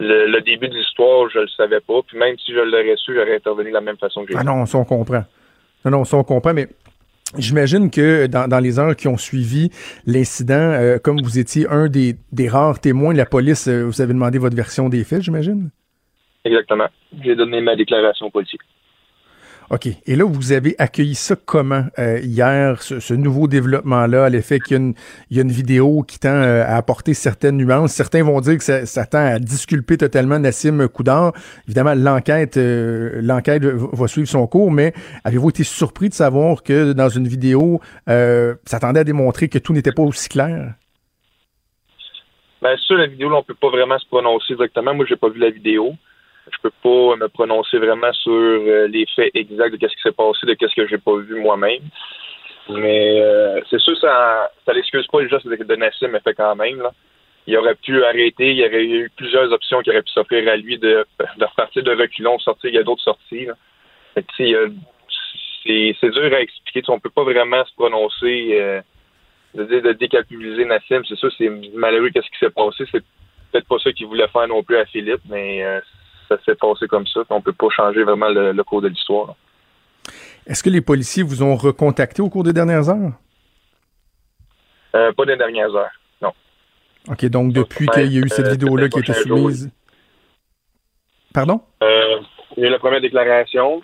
le, 0.00 0.40
début 0.40 0.68
de 0.68 0.74
l'histoire, 0.74 1.28
je 1.30 1.40
le 1.40 1.48
savais 1.48 1.80
pas. 1.80 2.00
Puis 2.06 2.18
même 2.18 2.36
si 2.38 2.52
je 2.52 2.58
l'aurais 2.58 2.96
su, 2.96 3.14
j'aurais 3.14 3.36
intervenu 3.36 3.68
de 3.68 3.74
la 3.74 3.80
même 3.80 3.98
façon 3.98 4.24
que 4.24 4.32
j'ai 4.32 4.38
Ah 4.38 4.44
non, 4.44 4.66
ça 4.66 4.78
on 4.78 4.84
comprend. 4.84 5.24
Non, 5.84 5.90
non, 5.90 6.04
ça 6.04 6.16
on 6.16 6.24
comprend, 6.24 6.54
mais 6.54 6.68
J'imagine 7.38 7.90
que 7.90 8.26
dans, 8.26 8.58
les 8.58 8.78
heures 8.78 8.96
qui 8.96 9.06
ont 9.06 9.16
suivi 9.16 9.70
l'incident, 10.04 10.54
euh, 10.54 10.98
comme 10.98 11.20
vous 11.22 11.38
étiez 11.38 11.68
un 11.68 11.88
des, 11.88 12.16
rares 12.48 12.80
témoins 12.80 13.12
de 13.12 13.18
la 13.18 13.26
police, 13.26 13.68
euh, 13.68 13.84
vous 13.84 14.00
avez 14.00 14.12
demandé 14.12 14.38
votre 14.38 14.56
version 14.56 14.88
des 14.88 15.04
faits, 15.04 15.22
j'imagine? 15.22 15.70
Exactement. 16.44 16.88
J'ai 17.22 17.36
donné 17.36 17.60
ma 17.60 17.76
déclaration 17.76 18.30
politique. 18.30 18.62
OK. 19.70 19.86
Et 20.04 20.16
là, 20.16 20.24
vous 20.24 20.50
avez 20.50 20.74
accueilli 20.78 21.14
ça 21.14 21.36
comment 21.36 21.84
euh, 22.00 22.18
hier, 22.24 22.82
ce, 22.82 23.14
nouveau 23.14 23.46
développement-là, 23.46 24.24
à 24.24 24.28
l'effet 24.28 24.58
qu'il 24.58 24.94
y, 25.30 25.38
a 25.38 25.42
une 25.42 25.52
vidéo 25.52 26.02
qui 26.02 26.18
tend 26.18 26.28
euh, 26.28 26.64
à 26.64 26.74
apporter 26.74 27.14
certaines 27.14 27.56
nuances. 27.56 27.92
Certains 27.92 28.24
vont 28.24 28.40
dire 28.40 28.58
que 28.58 28.64
ça, 28.64 29.06
tend 29.06 29.24
à 29.24 29.38
disculper 29.38 29.96
totalement 29.96 30.40
Nassim 30.40 30.88
Koudar. 30.88 31.32
Évidemment, 31.68 31.94
l'enquête 31.94 32.56
euh, 32.56 33.20
l'enquête 33.22 33.64
va 33.64 34.08
suivre 34.08 34.28
son 34.28 34.48
cours, 34.48 34.72
mais 34.72 34.92
avez-vous 35.22 35.50
été 35.50 35.62
surpris 35.62 36.08
de 36.08 36.14
savoir 36.14 36.64
que 36.64 36.92
dans 36.92 37.08
une 37.08 37.28
vidéo, 37.28 37.80
ça 38.08 38.80
tendait 38.80 39.00
à 39.00 39.04
démontrer 39.04 39.48
que 39.48 39.58
tout 39.58 39.72
n'était 39.72 39.92
pas 39.92 40.02
aussi 40.02 40.28
clair? 40.28 40.74
Bien 42.60 42.76
sûr, 42.76 42.96
la 42.96 43.06
vidéo, 43.06 43.32
on 43.32 43.42
peut 43.44 43.54
pas 43.54 43.70
vraiment 43.70 43.98
se 43.98 44.06
prononcer 44.06 44.52
exactement. 44.54 44.94
Moi, 44.94 45.06
j'ai 45.08 45.16
pas 45.16 45.28
vu 45.28 45.38
la 45.38 45.50
vidéo 45.50 45.94
je 46.52 46.60
peux 46.62 46.72
pas 46.82 47.16
me 47.16 47.28
prononcer 47.28 47.78
vraiment 47.78 48.12
sur 48.12 48.32
euh, 48.32 48.86
les 48.88 49.06
faits 49.14 49.30
exacts 49.34 49.76
de 49.76 49.88
ce 49.88 49.94
qui 49.94 50.02
s'est 50.02 50.12
passé, 50.12 50.46
de 50.46 50.56
ce 50.60 50.74
que 50.74 50.86
j'ai 50.86 50.98
pas 50.98 51.16
vu 51.16 51.40
moi-même. 51.40 51.82
Mais 52.68 53.20
euh, 53.20 53.60
c'est 53.68 53.80
sûr, 53.80 53.96
ça, 53.98 54.50
ça 54.64 54.72
l'excuse 54.72 55.06
pas 55.08 55.20
les 55.20 55.28
gestes 55.28 55.46
de 55.46 55.76
Nassim, 55.76 56.08
mais 56.08 56.20
fait 56.20 56.34
quand 56.34 56.54
même. 56.56 56.80
Là. 56.80 56.92
Il 57.46 57.56
aurait 57.56 57.74
pu 57.74 58.04
arrêter, 58.04 58.50
il 58.50 58.58
y 58.58 58.66
aurait 58.66 58.84
eu 58.84 59.10
plusieurs 59.16 59.50
options 59.52 59.80
qui 59.80 59.90
auraient 59.90 60.02
pu 60.02 60.12
s'offrir 60.12 60.48
à 60.48 60.56
lui 60.56 60.78
de, 60.78 61.04
de 61.38 61.44
repartir 61.44 61.82
de 61.82 61.94
reculons, 61.94 62.38
sortir, 62.38 62.70
il 62.70 62.76
y 62.76 62.78
a 62.78 62.82
d'autres 62.82 63.02
sorties. 63.02 63.48
C'est, 65.64 66.10
dur 66.10 66.34
à 66.34 66.40
expliquer. 66.40 66.82
On 66.88 67.00
peut 67.00 67.10
pas 67.10 67.24
vraiment 67.24 67.64
se 67.64 67.74
prononcer, 67.74 68.58
euh, 68.60 68.80
de 69.54 69.64
dire 69.64 69.82
de 69.82 70.64
Nassim. 70.64 71.02
C'est 71.08 71.16
sûr, 71.16 71.32
c'est 71.36 71.50
malheureux 71.74 72.10
qu'est-ce 72.10 72.30
qui 72.30 72.38
s'est 72.38 72.50
passé. 72.50 72.84
C'est 72.92 73.04
peut-être 73.50 73.66
pas 73.66 73.78
ça 73.78 73.92
qu'il 73.92 74.06
voulait 74.06 74.28
faire 74.28 74.46
non 74.46 74.62
plus 74.62 74.76
à 74.76 74.84
Philippe, 74.86 75.22
mais 75.28 75.64
ça 76.30 76.38
s'est 76.44 76.54
passé 76.54 76.86
comme 76.86 77.06
ça. 77.06 77.20
On 77.30 77.40
peut 77.40 77.52
pas 77.52 77.68
changer 77.70 78.02
vraiment 78.04 78.28
le, 78.28 78.62
cours 78.62 78.80
de 78.80 78.88
l'histoire. 78.88 79.34
Est-ce 80.46 80.62
que 80.62 80.70
les 80.70 80.80
policiers 80.80 81.22
vous 81.22 81.42
ont 81.42 81.56
recontacté 81.56 82.22
au 82.22 82.30
cours 82.30 82.44
des 82.44 82.52
dernières 82.52 82.88
heures? 82.88 83.12
Euh, 84.94 85.12
pas 85.12 85.24
des 85.24 85.36
dernières 85.36 85.74
heures, 85.74 85.90
non. 86.22 86.32
OK, 87.08 87.24
donc 87.26 87.52
depuis 87.52 87.86
qu'il 87.88 88.12
y 88.12 88.18
a 88.18 88.20
eu 88.20 88.28
cette 88.28 88.46
euh, 88.46 88.52
vidéo-là 88.52 88.88
qui 88.88 88.98
a 88.98 89.00
été 89.00 89.12
soumise. 89.12 89.70
Pardon? 91.32 91.60
Euh, 91.82 92.20
il 92.56 92.62
y 92.62 92.66
a 92.66 92.68
eu 92.68 92.72
la 92.72 92.78
première 92.78 93.00
déclaration. 93.00 93.82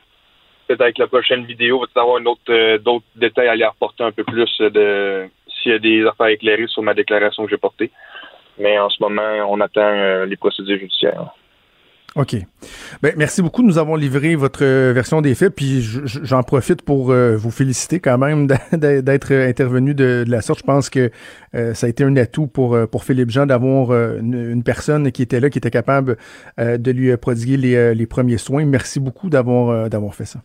Peut-être 0.66 0.80
avec 0.80 0.98
la 0.98 1.06
prochaine 1.06 1.44
vidéo, 1.44 1.84
va 1.94 2.02
avoir 2.02 2.20
autre, 2.26 2.78
d'autres 2.78 3.04
détails 3.14 3.48
à 3.48 3.52
aller 3.52 3.62
apporter 3.62 4.02
un 4.02 4.10
peu 4.10 4.24
plus 4.24 4.58
de 4.58 5.28
s'il 5.62 5.72
y 5.72 5.74
a 5.74 5.78
des 5.78 6.04
affaires 6.04 6.26
éclairées 6.26 6.66
sur 6.66 6.82
ma 6.82 6.92
déclaration 6.92 7.44
que 7.44 7.50
j'ai 7.50 7.56
portée. 7.56 7.92
Mais 8.58 8.76
en 8.78 8.90
ce 8.90 8.96
moment, 9.00 9.46
on 9.48 9.60
attend 9.60 10.24
les 10.24 10.36
procédures 10.36 10.78
judiciaires. 10.78 11.32
OK. 12.16 12.34
Ben, 13.02 13.12
merci 13.18 13.42
beaucoup 13.42 13.62
nous 13.62 13.76
avoir 13.76 13.98
livré 13.98 14.36
votre 14.36 14.64
euh, 14.64 14.92
version 14.94 15.20
des 15.20 15.34
faits. 15.34 15.54
Puis 15.54 15.82
j'en 15.82 16.42
profite 16.42 16.80
pour 16.80 17.10
euh, 17.10 17.36
vous 17.36 17.50
féliciter 17.50 18.00
quand 18.00 18.16
même 18.16 18.46
d'être 18.72 19.32
intervenu 19.32 19.94
de, 19.94 20.24
la 20.26 20.40
sorte. 20.40 20.60
Je 20.60 20.64
pense 20.64 20.88
que 20.88 21.10
euh, 21.54 21.74
ça 21.74 21.86
a 21.86 21.90
été 21.90 22.04
un 22.04 22.16
atout 22.16 22.46
pour, 22.46 22.76
pour 22.90 23.04
Philippe 23.04 23.30
Jean 23.30 23.44
d'avoir 23.44 23.92
une, 23.92 24.62
personne 24.64 25.12
qui 25.12 25.22
était 25.22 25.40
là, 25.40 25.50
qui 25.50 25.58
était 25.58 25.70
capable 25.70 26.16
de 26.58 26.90
lui 26.90 27.14
prodiguer 27.18 27.56
les, 27.56 27.94
les, 27.94 28.06
premiers 28.06 28.38
soins. 28.38 28.64
Merci 28.64 28.98
beaucoup 28.98 29.28
d'avoir 29.28 29.90
d'avoir 29.90 30.14
fait 30.14 30.24
ça. 30.24 30.40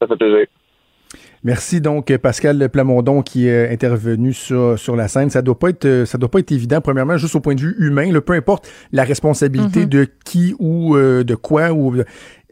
Ça 0.00 0.08
fait 0.08 0.16
plaisir. 0.16 0.46
Merci 1.42 1.80
donc 1.80 2.14
Pascal 2.18 2.68
Plamondon 2.68 3.22
qui 3.22 3.48
est 3.48 3.72
intervenu 3.72 4.34
sur, 4.34 4.78
sur 4.78 4.94
la 4.94 5.08
scène. 5.08 5.30
Ça 5.30 5.40
doit 5.40 5.58
pas 5.58 5.70
être 5.70 6.04
ça 6.04 6.18
doit 6.18 6.30
pas 6.30 6.40
être 6.40 6.52
évident 6.52 6.82
premièrement 6.82 7.16
juste 7.16 7.34
au 7.34 7.40
point 7.40 7.54
de 7.54 7.60
vue 7.60 7.76
humain, 7.78 8.12
peu 8.20 8.34
importe 8.34 8.68
la 8.92 9.04
responsabilité 9.04 9.86
mm-hmm. 9.86 9.88
de 9.88 10.08
qui 10.24 10.54
ou 10.58 10.96
euh, 10.96 11.24
de 11.24 11.34
quoi 11.34 11.72
ou 11.72 11.96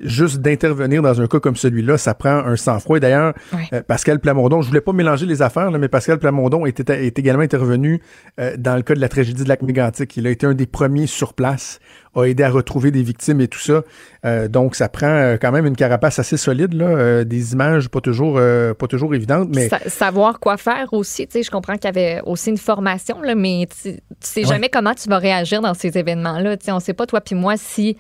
juste 0.01 0.39
d'intervenir 0.39 1.03
dans 1.03 1.21
un 1.21 1.27
cas 1.27 1.41
comme 1.41 1.57
celui-là, 1.57 1.99
ça 1.99 2.15
prend 2.15 2.31
un 2.31 2.57
sang-froid. 2.57 2.99
D'ailleurs, 2.99 3.35
euh, 3.73 3.83
Pascal 3.83 4.21
Plamondon, 4.21 4.63
je 4.63 4.69
voulais 4.69 4.81
pas 4.81 4.93
mélanger 4.93 5.27
les 5.27 5.43
affaires, 5.43 5.71
mais 5.71 5.89
Pascal 5.89 6.19
Plamondon 6.19 6.67
est, 6.67 6.89
est 6.91 7.19
également 7.19 7.43
intervenu 7.43 8.01
euh, 8.39 8.57
dans 8.57 8.77
le 8.77 8.83
cas 8.83 8.95
de 8.95 9.01
la 9.01 9.09
tragédie 9.09 9.45
de 9.45 9.49
lac 9.49 9.63
mégantic. 9.63 10.17
Il 10.17 10.27
a 10.27 10.31
été 10.31 10.47
un 10.47 10.55
des 10.55 10.67
premiers 10.67 11.07
sur 11.07 11.35
place, 11.35 11.81
a 12.15 12.25
aidé 12.25 12.43
à 12.43 12.51
retrouver 12.51 12.91
des 12.91 13.03
victimes 13.03 13.41
et 13.41 13.49
tout 13.49 13.59
ça. 13.59 13.83
Euh, 14.25 14.49
donc, 14.49 14.75
ça 14.75 14.89
prend 14.89 15.37
quand 15.41 15.53
même 15.53 15.67
une 15.67 15.77
carapace 15.77 16.19
assez 16.19 16.37
solide, 16.37 16.75
là, 16.75 17.25
des 17.25 17.53
images 17.53 17.89
pas 17.89 18.01
toujours, 18.01 18.41
pas 18.79 18.87
toujours 18.87 19.15
évidentes. 19.15 19.49
Mais 19.55 19.69
savoir 19.87 20.41
quoi 20.41 20.57
faire 20.57 20.89
aussi. 20.93 21.27
Tu 21.27 21.33
sais, 21.33 21.43
je 21.43 21.51
comprends 21.51 21.75
qu'il 21.75 21.85
y 21.85 21.89
avait 21.89 22.21
aussi 22.25 22.51
une 22.51 22.59
formation, 22.59 23.21
là, 23.23 23.35
mais 23.35 23.69
tu 23.83 23.99
sais 24.21 24.45
jamais 24.45 24.69
comment 24.69 24.95
tu 24.95 25.09
vas 25.09 25.19
réagir 25.19 25.61
dans 25.61 25.75
ces 25.75 25.97
événements-là. 25.99 26.57
Tu 26.57 26.67
sais, 26.67 26.73
on 26.73 26.81
sait 26.81 26.95
pas 26.95 27.07
toi 27.07 27.21
puis 27.21 27.35
moi 27.35 27.55
si 27.57 27.97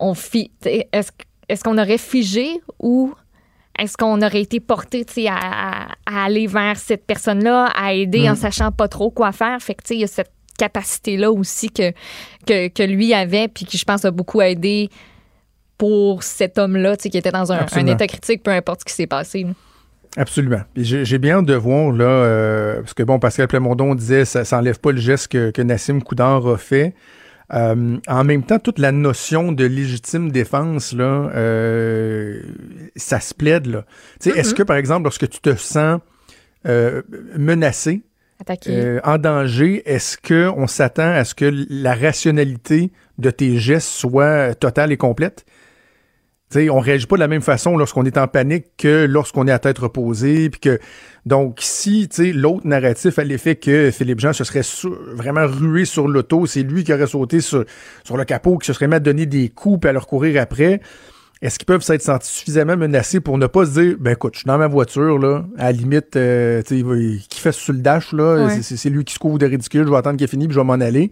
on 0.00 0.14
est-ce 0.14 1.10
est 1.48 1.62
qu'on 1.62 1.78
aurait 1.78 1.98
figé 1.98 2.60
ou 2.78 3.14
est-ce 3.78 3.96
qu'on 3.96 4.20
aurait 4.20 4.42
été 4.42 4.60
porté 4.60 5.06
à, 5.28 5.88
à, 6.06 6.24
aller 6.24 6.46
vers 6.46 6.76
cette 6.76 7.06
personne-là, 7.06 7.66
à 7.74 7.92
aider 7.92 8.28
en 8.28 8.32
mm. 8.32 8.36
sachant 8.36 8.72
pas 8.72 8.88
trop 8.88 9.10
quoi 9.10 9.32
faire? 9.32 9.60
Fait 9.60 9.74
que, 9.74 9.82
il 9.94 10.00
y 10.00 10.04
a 10.04 10.06
cette 10.06 10.32
capacité-là 10.58 11.32
aussi 11.32 11.70
que, 11.70 11.92
que, 12.46 12.82
lui 12.82 13.14
avait, 13.14 13.48
puis 13.48 13.64
qui, 13.64 13.78
je 13.78 13.84
pense, 13.84 14.04
a 14.04 14.10
beaucoup 14.10 14.42
aidé 14.42 14.90
pour 15.78 16.22
cet 16.22 16.58
homme-là, 16.58 16.96
qui 16.96 17.16
était 17.16 17.30
dans 17.30 17.52
un, 17.52 17.64
état 17.86 18.06
critique, 18.06 18.42
peu 18.42 18.50
importe 18.50 18.80
ce 18.80 18.84
qui 18.84 18.92
s'est 18.92 19.06
passé. 19.06 19.46
Absolument. 20.16 20.60
J'ai 20.76 21.18
bien 21.18 21.38
hâte 21.38 21.46
de 21.46 21.54
voir, 21.54 21.92
là, 21.92 22.04
euh, 22.04 22.80
parce 22.80 22.92
que, 22.92 23.02
bon, 23.02 23.18
Pascal 23.18 23.48
Plamondon 23.48 23.94
disait 23.94 24.26
ça 24.26 24.44
s'enlève 24.44 24.78
pas 24.78 24.92
le 24.92 25.00
geste 25.00 25.28
que, 25.28 25.50
que 25.50 25.62
Nassim 25.62 26.02
Coudard 26.02 26.46
a 26.46 26.58
fait. 26.58 26.94
Euh, 27.52 27.98
en 28.06 28.24
même 28.24 28.44
temps, 28.44 28.58
toute 28.58 28.78
la 28.78 28.92
notion 28.92 29.52
de 29.52 29.64
légitime 29.64 30.30
défense, 30.30 30.92
là, 30.92 31.30
euh, 31.34 32.40
ça 32.96 33.20
se 33.20 33.34
plaide. 33.34 33.66
Là. 33.66 33.84
Est-ce 34.24 34.30
mm-hmm. 34.30 34.54
que, 34.54 34.62
par 34.62 34.76
exemple, 34.76 35.04
lorsque 35.04 35.28
tu 35.28 35.40
te 35.40 35.54
sens 35.56 36.00
euh, 36.66 37.02
menacé, 37.36 38.02
en 39.04 39.18
danger, 39.18 39.82
est-ce 39.84 40.16
qu'on 40.16 40.66
s'attend 40.66 41.10
à 41.10 41.24
ce 41.24 41.34
que 41.34 41.52
la 41.68 41.94
rationalité 41.94 42.90
de 43.18 43.30
tes 43.30 43.58
gestes 43.58 43.88
soit 43.88 44.54
totale 44.54 44.92
et 44.92 44.96
complète? 44.96 45.44
On 46.54 46.68
on 46.70 46.80
réagit 46.80 47.06
pas 47.06 47.16
de 47.16 47.20
la 47.20 47.28
même 47.28 47.42
façon 47.42 47.76
lorsqu'on 47.76 48.04
est 48.04 48.18
en 48.18 48.26
panique 48.26 48.66
que 48.76 49.06
lorsqu'on 49.06 49.46
est 49.46 49.52
à 49.52 49.58
tête 49.58 49.78
reposée. 49.78 50.50
Puis 50.50 50.60
que, 50.60 50.80
donc, 51.26 51.58
si 51.60 52.08
l'autre 52.32 52.66
narratif 52.66 53.18
a 53.18 53.24
l'effet 53.24 53.56
que 53.56 53.90
Philippe 53.90 54.20
Jean 54.20 54.32
se 54.32 54.44
serait 54.44 54.62
vraiment 55.14 55.46
rué 55.46 55.84
sur 55.84 56.08
l'auto, 56.08 56.46
c'est 56.46 56.62
lui 56.62 56.82
qui 56.84 56.92
aurait 56.92 57.06
sauté 57.06 57.40
sur, 57.40 57.64
sur 58.04 58.16
le 58.16 58.24
capot, 58.24 58.58
qui 58.58 58.66
se 58.66 58.72
serait 58.72 58.88
mis 58.88 58.94
à 58.94 59.00
donner 59.00 59.26
des 59.26 59.48
coups 59.48 59.86
et 59.86 59.88
à 59.88 59.92
leur 59.92 60.06
courir 60.06 60.40
après, 60.40 60.80
est-ce 61.42 61.58
qu'ils 61.58 61.66
peuvent 61.66 61.82
s'être 61.82 62.02
sentis 62.02 62.30
suffisamment 62.30 62.76
menacés 62.76 63.20
pour 63.20 63.38
ne 63.38 63.46
pas 63.46 63.64
se 63.64 63.80
dire, 63.80 63.96
ben 63.98 64.12
écoute, 64.12 64.34
je 64.34 64.40
suis 64.40 64.46
dans 64.46 64.58
ma 64.58 64.66
voiture, 64.66 65.18
là, 65.18 65.44
à 65.56 65.64
la 65.64 65.72
limite, 65.72 66.16
euh, 66.16 66.62
tu 66.66 66.80
sais, 66.80 67.18
qui 67.28 67.40
fait 67.40 67.52
sur 67.52 67.72
le 67.72 67.78
dash, 67.78 68.12
là, 68.12 68.48
c'est 68.60 68.90
lui 68.90 69.04
qui 69.04 69.14
se 69.14 69.18
couvre 69.18 69.38
de 69.38 69.46
ridicule, 69.46 69.86
je 69.86 69.90
vais 69.90 69.96
attendre 69.96 70.16
qu'il 70.16 70.24
ait 70.24 70.28
fini, 70.28 70.46
puis 70.46 70.54
je 70.54 70.60
vais 70.60 70.66
m'en 70.66 70.74
aller. 70.74 71.10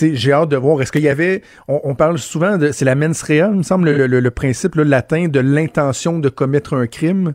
J'ai 0.00 0.32
hâte 0.32 0.48
de 0.48 0.56
voir. 0.56 0.82
Est-ce 0.82 0.92
qu'il 0.92 1.02
y 1.02 1.08
avait. 1.08 1.42
On, 1.68 1.94
parle 1.94 2.18
souvent 2.18 2.58
de. 2.58 2.72
C'est 2.72 2.84
la 2.84 2.94
mens 2.94 3.22
rea, 3.22 3.48
il 3.50 3.58
me 3.58 3.62
semble, 3.62 3.90
le, 3.90 4.30
principe 4.30 4.74
latin 4.76 5.28
de 5.28 5.40
l'intention 5.40 6.18
de 6.18 6.28
commettre 6.28 6.74
un 6.74 6.86
crime. 6.86 7.34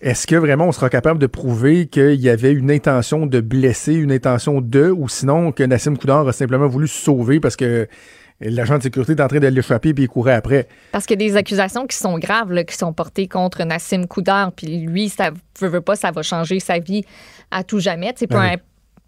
Est-ce 0.00 0.26
que 0.26 0.36
vraiment 0.36 0.66
on 0.66 0.72
sera 0.72 0.90
capable 0.90 1.18
de 1.18 1.26
prouver 1.26 1.86
qu'il 1.86 2.20
y 2.20 2.28
avait 2.28 2.52
une 2.52 2.70
intention 2.70 3.24
de 3.26 3.40
blesser, 3.40 3.94
une 3.94 4.12
intention 4.12 4.60
de, 4.60 4.90
ou 4.90 5.08
sinon 5.08 5.50
que 5.50 5.62
Nassim 5.62 5.96
Koudar 5.96 6.28
a 6.28 6.32
simplement 6.32 6.66
voulu 6.66 6.88
se 6.88 7.02
sauver 7.02 7.40
parce 7.40 7.56
que 7.56 7.88
l'agent 8.40 8.76
de 8.76 8.82
sécurité 8.82 9.12
est 9.12 9.22
en 9.22 9.28
train 9.28 9.38
de 9.38 9.46
l'échapper 9.46 9.94
puis 9.94 10.04
il 10.04 10.08
courait 10.08 10.34
après? 10.34 10.68
Parce 10.92 11.06
qu'il 11.06 11.20
y 11.20 11.24
a 11.24 11.28
des 11.28 11.36
accusations 11.38 11.86
qui 11.86 11.96
sont 11.96 12.18
graves, 12.18 12.52
qui 12.64 12.76
sont 12.76 12.92
portées 12.92 13.28
contre 13.28 13.64
Nassim 13.64 14.06
Koudar, 14.06 14.52
puis 14.52 14.80
lui, 14.80 15.08
ça 15.08 15.30
veut, 15.60 15.68
veut 15.68 15.80
pas, 15.80 15.96
ça 15.96 16.10
va 16.10 16.22
changer 16.22 16.60
sa 16.60 16.78
vie 16.78 17.04
à 17.50 17.64
tout 17.64 17.78
jamais. 17.78 18.12
C'est 18.16 18.26
peu, 18.26 18.36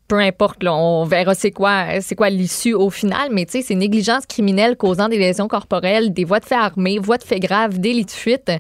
peu 0.09 0.19
importe, 0.19 0.63
on 0.65 1.05
verra 1.05 1.35
c'est 1.35 1.51
quoi, 1.51 2.01
c'est 2.01 2.15
quoi 2.15 2.31
l'issue 2.31 2.75
au 2.75 2.91
final, 2.91 3.29
mais 3.33 3.45
tu 3.45 3.53
sais, 3.53 3.63
c'est 3.63 3.75
négligence 3.75 4.27
criminelle 4.27 4.77
causant 4.77 5.09
des 5.09 5.19
lésions 5.19 5.49
corporelles, 5.49 6.13
des 6.13 6.25
voies 6.25 6.41
de 6.41 6.45
fait 6.45 6.55
armées, 6.55 6.99
voies 6.99 7.19
de 7.19 7.25
fait 7.25 7.41
graves, 7.41 7.79
délit 7.79 8.05
de 8.05 8.11
fuite. 8.11 8.51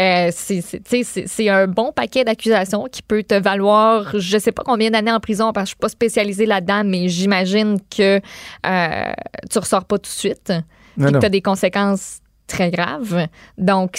Euh, 0.00 0.30
c'est 0.32 1.48
un 1.48 1.68
bon 1.68 1.92
paquet 1.92 2.24
d'accusations 2.24 2.86
qui 2.90 3.02
peut 3.02 3.22
te 3.22 3.36
valoir, 3.36 4.18
je 4.18 4.38
sais 4.38 4.50
pas 4.50 4.64
combien 4.64 4.90
d'années 4.90 5.12
en 5.12 5.20
prison, 5.20 5.52
parce 5.52 5.66
que 5.66 5.66
je 5.66 5.70
suis 5.70 5.78
pas 5.78 5.88
spécialisée 5.88 6.46
là-dedans, 6.46 6.82
mais 6.84 7.08
j'imagine 7.08 7.78
que 7.96 8.20
euh, 8.66 9.12
tu 9.50 9.58
ressors 9.58 9.84
pas 9.84 9.98
tout 9.98 10.02
de 10.02 10.06
suite 10.06 10.52
et 10.98 11.12
que 11.12 11.18
tu 11.18 11.26
as 11.26 11.28
des 11.28 11.42
conséquences 11.42 12.18
très 12.48 12.70
graves. 12.70 13.28
Donc, 13.56 13.98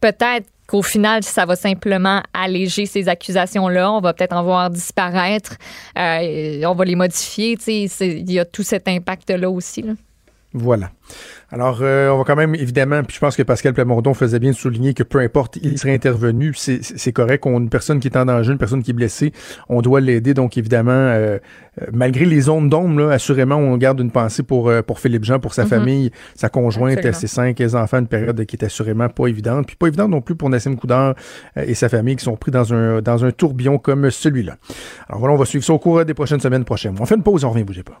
peut-être 0.00 0.48
qu'au 0.66 0.82
final, 0.82 1.22
ça 1.22 1.44
va 1.44 1.56
simplement 1.56 2.22
alléger 2.32 2.86
ces 2.86 3.08
accusations-là. 3.08 3.92
On 3.92 4.00
va 4.00 4.14
peut-être 4.14 4.34
en 4.34 4.42
voir 4.42 4.70
disparaître. 4.70 5.56
Euh, 5.98 6.62
on 6.64 6.74
va 6.74 6.84
les 6.84 6.96
modifier. 6.96 7.58
Il 7.66 8.30
y 8.30 8.38
a 8.38 8.44
tout 8.44 8.62
cet 8.62 8.88
impact-là 8.88 9.50
aussi. 9.50 9.84
Voilà. 10.56 10.92
Alors, 11.50 11.80
euh, 11.82 12.10
on 12.10 12.18
va 12.18 12.24
quand 12.24 12.36
même, 12.36 12.54
évidemment, 12.54 13.02
puis 13.02 13.16
je 13.16 13.20
pense 13.20 13.36
que 13.36 13.42
Pascal 13.42 13.74
Plamondon 13.74 14.14
faisait 14.14 14.38
bien 14.38 14.52
de 14.52 14.56
souligner 14.56 14.94
que 14.94 15.02
peu 15.02 15.18
importe, 15.18 15.58
il 15.60 15.76
serait 15.78 15.92
intervenu, 15.92 16.54
c'est 16.54 17.12
correct 17.12 17.42
qu'on 17.42 17.58
une 17.58 17.68
personne 17.68 17.98
qui 17.98 18.06
est 18.06 18.16
en 18.16 18.24
danger, 18.24 18.52
une 18.52 18.58
personne 18.58 18.82
qui 18.82 18.92
est 18.92 18.94
blessée, 18.94 19.32
on 19.68 19.82
doit 19.82 20.00
l'aider. 20.00 20.32
Donc, 20.32 20.56
évidemment, 20.56 20.92
euh, 20.92 21.38
euh, 21.82 21.86
malgré 21.92 22.24
les 22.24 22.42
zones 22.42 22.68
d'ombre, 22.68 23.10
assurément, 23.10 23.56
on 23.56 23.76
garde 23.76 23.98
une 23.98 24.12
pensée 24.12 24.44
pour, 24.44 24.70
pour 24.86 25.00
Philippe 25.00 25.24
Jean, 25.24 25.40
pour 25.40 25.54
sa 25.54 25.64
mm-hmm. 25.64 25.68
famille, 25.68 26.10
sa 26.36 26.48
conjointe, 26.48 27.12
ses 27.12 27.26
cinq 27.26 27.60
enfants, 27.60 27.98
une 27.98 28.06
période 28.06 28.44
qui 28.46 28.54
est 28.54 28.64
assurément 28.64 29.08
pas 29.08 29.26
évidente. 29.26 29.66
Puis 29.66 29.74
pas 29.74 29.88
évidente 29.88 30.10
non 30.10 30.20
plus 30.20 30.36
pour 30.36 30.50
Nassim 30.50 30.76
Koudar 30.76 31.16
et 31.56 31.74
sa 31.74 31.88
famille 31.88 32.14
qui 32.14 32.24
sont 32.24 32.36
pris 32.36 32.52
dans 32.52 32.72
un, 32.72 33.02
dans 33.02 33.24
un 33.24 33.32
tourbillon 33.32 33.78
comme 33.78 34.08
celui-là. 34.08 34.56
Alors 35.08 35.18
voilà, 35.18 35.34
on 35.34 35.38
va 35.38 35.46
suivre 35.46 35.64
ça 35.64 35.72
au 35.72 35.80
cours 35.80 36.04
des 36.04 36.14
prochaines 36.14 36.40
semaines 36.40 36.64
prochaines. 36.64 36.94
On 37.00 37.06
fait 37.06 37.16
une 37.16 37.24
pause, 37.24 37.44
on 37.44 37.50
revient, 37.50 37.64
bougez 37.64 37.82
pas. 37.82 38.00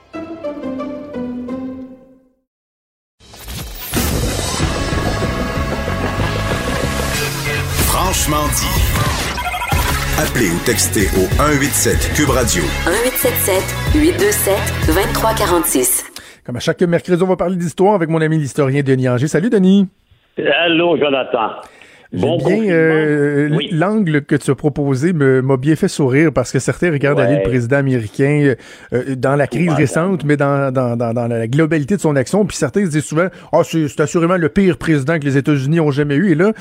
Franchement 8.11 8.43
dit. 8.59 8.67
Appelez 10.19 10.49
ou 10.51 10.59
textez 10.65 11.07
au 11.15 11.23
187 11.37 12.11
Cube 12.13 12.27
Radio. 12.27 12.61
1877 12.83 13.63
827 13.95 14.53
2346. 14.87 16.11
Comme 16.45 16.57
à 16.57 16.59
chaque 16.59 16.81
mercredi, 16.81 17.23
on 17.23 17.27
va 17.27 17.37
parler 17.37 17.55
d'histoire 17.55 17.95
avec 17.95 18.09
mon 18.09 18.19
ami 18.19 18.37
l'historien 18.37 18.83
Denis 18.83 19.07
Anger. 19.07 19.27
Salut 19.27 19.49
Denis. 19.49 19.87
Allô 20.37 20.97
Jonathan. 20.97 21.61
J'aime 22.13 22.37
bien 22.39 22.63
euh, 22.73 23.57
l'angle 23.71 24.23
que 24.23 24.35
tu 24.35 24.51
as 24.51 24.55
proposé 24.55 25.13
m'a 25.13 25.55
bien 25.55 25.77
fait 25.77 25.87
sourire 25.87 26.33
parce 26.33 26.51
que 26.51 26.59
certains 26.59 26.91
regardent 26.91 27.21
aller 27.21 27.37
le 27.37 27.43
président 27.43 27.77
américain 27.77 28.41
euh, 28.43 28.55
euh, 28.93 29.15
dans 29.15 29.37
la 29.37 29.47
crise 29.47 29.71
récente, 29.71 30.25
mais 30.25 30.35
dans, 30.35 30.73
dans, 30.73 30.97
dans, 30.97 31.27
la 31.27 31.47
globalité 31.47 31.95
de 31.95 32.01
son 32.01 32.17
action. 32.17 32.45
Puis 32.45 32.57
certains 32.57 32.85
se 32.85 32.91
disent 32.91 33.05
souvent 33.05 33.27
Ah, 33.53 33.61
c'est 33.63 33.99
assurément 34.01 34.35
le 34.35 34.49
pire 34.49 34.77
président 34.77 35.19
que 35.19 35.25
les 35.25 35.37
États-Unis 35.37 35.79
ont 35.79 35.91
jamais 35.91 36.15
eu. 36.15 36.31
Et 36.31 36.35
là, 36.35 36.51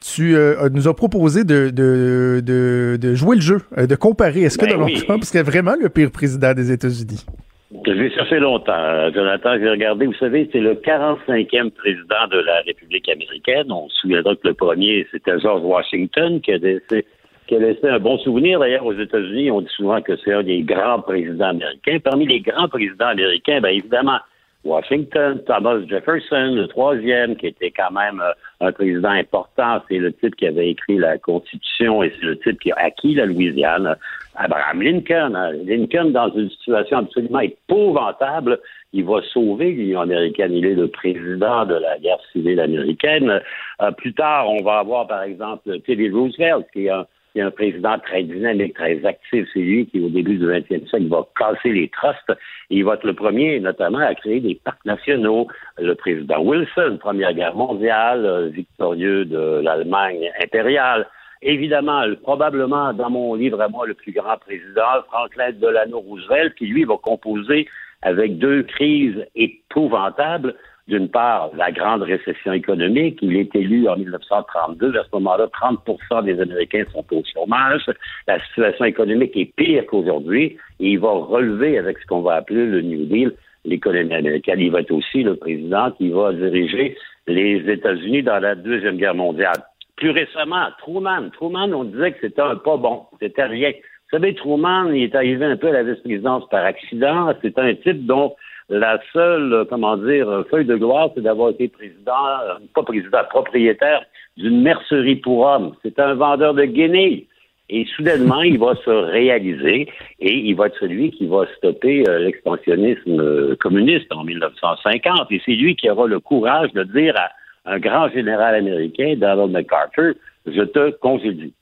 tu 0.00 0.36
nous 0.72 0.88
as 0.88 0.94
proposé 0.94 1.44
de, 1.44 1.70
de, 1.70 2.42
de, 2.44 2.98
de, 3.00 3.14
jouer 3.14 3.36
le 3.36 3.42
jeu, 3.42 3.62
de 3.76 3.94
comparer. 3.94 4.42
Est-ce 4.42 4.58
que 4.58 4.66
ben 4.66 4.72
Donald 4.72 5.04
Trump 5.04 5.24
serait 5.24 5.44
vraiment 5.44 5.74
le 5.80 5.88
pire 5.88 6.10
président 6.10 6.52
des 6.52 6.72
États-Unis? 6.72 7.24
Ça 7.72 8.24
fait 8.26 8.38
longtemps, 8.38 9.12
Jonathan. 9.12 9.58
J'ai 9.58 9.68
regardé, 9.68 10.06
vous 10.06 10.14
savez, 10.14 10.48
c'est 10.52 10.60
le 10.60 10.74
45e 10.74 11.70
président 11.70 12.28
de 12.30 12.38
la 12.38 12.60
République 12.60 13.08
américaine. 13.08 13.72
On 13.72 13.88
se 13.88 13.98
souviendra 13.98 14.36
que 14.36 14.46
le 14.46 14.54
premier, 14.54 15.06
c'était 15.10 15.38
George 15.40 15.62
Washington, 15.62 16.40
qui 16.40 16.52
a 16.52 16.58
laissé, 16.58 17.04
qui 17.48 17.56
a 17.56 17.58
laissé 17.58 17.88
un 17.88 17.98
bon 17.98 18.18
souvenir. 18.18 18.60
D'ailleurs, 18.60 18.86
aux 18.86 18.92
États-Unis, 18.92 19.50
on 19.50 19.62
dit 19.62 19.72
souvent 19.76 20.00
que 20.00 20.16
c'est 20.16 20.32
un 20.32 20.44
des 20.44 20.62
grands 20.62 21.00
présidents 21.00 21.48
américains. 21.48 21.98
Parmi 22.04 22.26
les 22.26 22.40
grands 22.40 22.68
présidents 22.68 23.08
américains, 23.08 23.60
bien 23.60 23.70
évidemment, 23.70 24.18
Washington, 24.66 25.40
Thomas 25.46 25.78
Jefferson, 25.88 26.54
le 26.54 26.66
troisième, 26.66 27.36
qui 27.36 27.46
était 27.46 27.70
quand 27.70 27.92
même 27.92 28.20
euh, 28.20 28.32
un 28.66 28.72
président 28.72 29.10
important. 29.10 29.80
C'est 29.88 29.98
le 29.98 30.12
type 30.12 30.36
qui 30.36 30.46
avait 30.46 30.70
écrit 30.70 30.98
la 30.98 31.18
Constitution 31.18 32.02
et 32.02 32.12
c'est 32.18 32.26
le 32.26 32.38
type 32.38 32.60
qui 32.60 32.72
a 32.72 32.76
acquis 32.78 33.14
la 33.14 33.26
Louisiane. 33.26 33.96
Abraham 34.34 34.82
Lincoln. 34.82 35.34
Hein. 35.34 35.52
Lincoln, 35.64 36.10
dans 36.10 36.30
une 36.34 36.50
situation 36.50 36.98
absolument 36.98 37.40
épouvantable, 37.40 38.58
il 38.92 39.04
va 39.04 39.22
sauver 39.32 39.72
l'Union 39.72 40.02
américaine. 40.02 40.52
Il 40.52 40.66
est 40.66 40.74
le 40.74 40.88
président 40.88 41.64
de 41.64 41.74
la 41.74 41.98
guerre 41.98 42.20
civile 42.32 42.60
américaine. 42.60 43.40
Euh, 43.80 43.90
plus 43.92 44.12
tard, 44.12 44.50
on 44.50 44.62
va 44.62 44.80
avoir, 44.80 45.06
par 45.06 45.22
exemple, 45.22 45.80
Teddy 45.80 46.10
Roosevelt, 46.10 46.66
qui 46.72 46.86
est 46.86 46.90
un, 46.90 47.06
qui 47.36 47.40
est 47.40 47.42
un 47.42 47.50
président 47.50 47.98
très 47.98 48.22
dynamique, 48.22 48.72
très 48.72 49.04
actif. 49.04 49.46
C'est 49.52 49.60
lui 49.60 49.86
qui, 49.86 50.00
au 50.00 50.08
début 50.08 50.38
du 50.38 50.46
20e 50.46 50.88
siècle, 50.88 51.08
va 51.08 51.22
casser 51.38 51.68
les 51.68 51.90
trusts. 51.90 52.32
il 52.70 52.82
va 52.82 52.94
être 52.94 53.04
le 53.04 53.12
premier, 53.12 53.60
notamment, 53.60 53.98
à 53.98 54.14
créer 54.14 54.40
des 54.40 54.54
parcs 54.54 54.82
nationaux. 54.86 55.46
Le 55.76 55.94
président 55.94 56.40
Wilson, 56.40 56.96
Première 56.98 57.34
Guerre 57.34 57.54
mondiale, 57.54 58.24
euh, 58.24 58.48
victorieux 58.48 59.26
de 59.26 59.60
l'Allemagne 59.62 60.30
impériale. 60.42 61.06
Évidemment, 61.42 62.04
probablement, 62.22 62.94
dans 62.94 63.10
mon 63.10 63.34
livre 63.34 63.60
à 63.60 63.68
moi, 63.68 63.86
le 63.86 63.92
plus 63.92 64.12
grand 64.12 64.38
président, 64.38 65.02
Franklin 65.08 65.52
Delano 65.52 65.98
Roosevelt, 66.00 66.54
qui, 66.54 66.64
lui, 66.64 66.84
va 66.84 66.96
composer 66.96 67.68
avec 68.00 68.38
deux 68.38 68.62
crises 68.62 69.26
épouvantables 69.34 70.54
d'une 70.88 71.08
part, 71.08 71.50
la 71.56 71.72
grande 71.72 72.02
récession 72.02 72.52
économique. 72.52 73.18
Il 73.20 73.36
est 73.36 73.54
élu 73.56 73.88
en 73.88 73.96
1932. 73.96 74.96
À 74.96 75.04
ce 75.04 75.08
moment-là, 75.14 75.46
30% 75.46 76.24
des 76.24 76.40
Américains 76.40 76.84
sont 76.92 77.04
au 77.10 77.22
chômage. 77.34 77.86
La 78.28 78.38
situation 78.46 78.84
économique 78.84 79.36
est 79.36 79.52
pire 79.56 79.84
qu'aujourd'hui. 79.86 80.56
Et 80.78 80.90
il 80.90 80.98
va 81.00 81.10
relever 81.10 81.78
avec 81.78 81.98
ce 81.98 82.06
qu'on 82.06 82.22
va 82.22 82.34
appeler 82.34 82.66
le 82.66 82.82
New 82.82 83.06
Deal 83.06 83.32
l'économie 83.64 84.14
américaine. 84.14 84.60
Il 84.60 84.70
va 84.70 84.80
être 84.80 84.92
aussi 84.92 85.22
le 85.22 85.36
président 85.36 85.90
qui 85.92 86.10
va 86.10 86.32
diriger 86.32 86.96
les 87.26 87.68
États-Unis 87.68 88.22
dans 88.22 88.38
la 88.38 88.54
Deuxième 88.54 88.96
Guerre 88.96 89.14
mondiale. 89.14 89.56
Plus 89.96 90.10
récemment, 90.10 90.68
Truman. 90.78 91.30
Truman, 91.32 91.72
on 91.72 91.84
disait 91.84 92.12
que 92.12 92.18
c'était 92.20 92.42
un 92.42 92.56
pas 92.56 92.76
bon. 92.76 93.02
C'était 93.20 93.44
rien. 93.44 93.70
Vous 93.70 94.18
savez, 94.18 94.34
Truman, 94.34 94.92
il 94.92 95.04
est 95.04 95.14
arrivé 95.14 95.44
un 95.44 95.56
peu 95.56 95.68
à 95.68 95.72
la 95.72 95.82
vice-présidence 95.82 96.48
par 96.48 96.64
accident. 96.64 97.34
C'est 97.42 97.58
un 97.58 97.74
type 97.74 98.06
dont 98.06 98.36
la 98.68 98.98
seule, 99.12 99.52
euh, 99.52 99.64
comment 99.64 99.96
dire, 99.96 100.28
euh, 100.28 100.42
feuille 100.50 100.64
de 100.64 100.76
gloire, 100.76 101.10
c'est 101.14 101.22
d'avoir 101.22 101.50
été 101.50 101.68
président, 101.68 102.12
euh, 102.44 102.54
pas 102.74 102.82
président, 102.82 103.18
propriétaire 103.30 104.02
d'une 104.36 104.62
mercerie 104.62 105.16
pour 105.16 105.40
hommes. 105.46 105.74
C'est 105.82 105.98
un 105.98 106.14
vendeur 106.14 106.54
de 106.54 106.64
guenilles. 106.64 107.26
Et 107.68 107.84
soudainement, 107.96 108.42
il 108.42 108.58
va 108.58 108.74
se 108.76 108.90
réaliser 108.90 109.88
et 110.20 110.32
il 110.32 110.54
va 110.54 110.66
être 110.66 110.78
celui 110.78 111.10
qui 111.10 111.26
va 111.26 111.46
stopper 111.56 112.04
l'expansionnisme 112.20 113.56
communiste 113.56 114.06
en 114.12 114.22
1950. 114.22 115.32
Et 115.32 115.42
c'est 115.44 115.56
lui 115.56 115.74
qui 115.74 115.90
aura 115.90 116.06
le 116.06 116.20
courage 116.20 116.72
de 116.74 116.84
dire 116.84 117.16
à 117.16 117.30
un 117.72 117.80
grand 117.80 118.08
général 118.10 118.54
américain, 118.54 119.14
Donald 119.16 119.50
MacArthur, 119.50 120.14
je 120.46 120.62
te 120.62 120.90
congédie. 120.98 121.52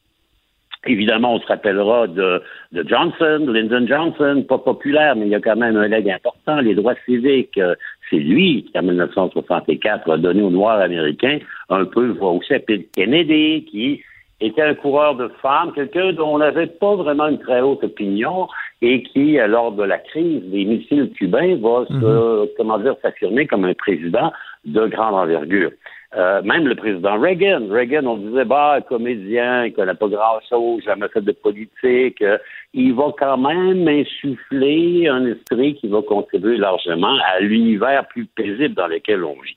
Évidemment, 0.87 1.35
on 1.35 1.41
se 1.41 1.47
rappellera 1.47 2.07
de, 2.07 2.43
Johnson, 2.73 3.47
Lyndon 3.49 3.87
Johnson, 3.87 4.45
pas 4.49 4.59
populaire, 4.59 5.17
mais 5.17 5.27
il 5.27 5.31
y 5.31 5.35
a 5.35 5.41
quand 5.41 5.57
même 5.57 5.77
un 5.77 5.89
leg 5.89 6.11
important, 6.11 6.61
les 6.61 6.75
droits 6.75 6.95
civiques, 7.05 7.59
euh, 7.59 7.75
C'est 8.11 8.19
lui 8.19 8.65
qui, 8.65 8.79
en 8.79 8.83
1964, 8.83 10.11
a 10.11 10.19
donné 10.19 10.43
aux 10.43 10.51
Noirs 10.51 10.81
américains 10.81 11.39
un 11.71 11.85
peu 11.85 12.09
voix 12.09 12.33
au 12.33 12.43
chapitre. 12.43 12.85
Kennedy, 12.95 13.65
qui 13.71 14.03
était 14.41 14.63
un 14.63 14.75
coureur 14.75 15.15
de 15.15 15.29
femmes, 15.41 15.73
quelqu'un 15.75 16.13
dont 16.13 16.35
on 16.35 16.39
n'avait 16.39 16.67
pas 16.67 16.97
vraiment 16.97 17.29
une 17.29 17.39
très 17.39 17.61
haute 17.61 17.83
opinion 17.83 18.49
et 18.83 19.03
qui, 19.03 19.39
euh, 19.39 19.47
lors 19.47 19.73
de 19.73 19.85
la 19.85 19.99
crise 19.99 20.43
des 20.51 20.65
missiles 20.65 21.11
cubains, 21.17 21.57
va 21.57 21.87
se, 21.87 21.95
mhm. 21.95 22.49
comment 22.57 22.79
dire, 22.79 22.97
s'affirmer 23.01 23.47
comme 23.47 23.65
un 23.65 23.75
président 23.75 24.33
de 24.65 24.87
grande 24.87 25.15
envergure. 25.15 25.71
Euh, 26.17 26.43
même 26.43 26.69
le 26.69 26.77
président 26.77 27.19
Reagan, 27.19 27.67
Reagan, 27.69 28.07
on 28.07 28.17
disait, 28.19 28.45
bah, 28.45 28.79
comédien, 28.89 29.65
il 29.65 29.73
connaît 29.73 29.95
pas 29.95 30.07
grand-chose, 30.07 30.83
jamais 30.85 31.09
fait 31.09 31.23
de 31.23 31.33
politique. 31.33 32.23
Euh, 32.23 32.39
il 32.73 32.95
va 32.95 33.07
quand 33.19 33.37
même 33.37 33.89
insuffler 33.89 35.09
un 35.09 35.27
esprit 35.27 35.75
qui 35.75 35.89
va 35.89 36.03
contribuer 36.03 36.57
largement 36.57 37.17
à 37.35 37.41
l'univers 37.41 38.07
plus 38.07 38.27
paisible 38.27 38.75
dans 38.75 38.87
lequel 38.87 39.25
on 39.25 39.35
vit. 39.41 39.57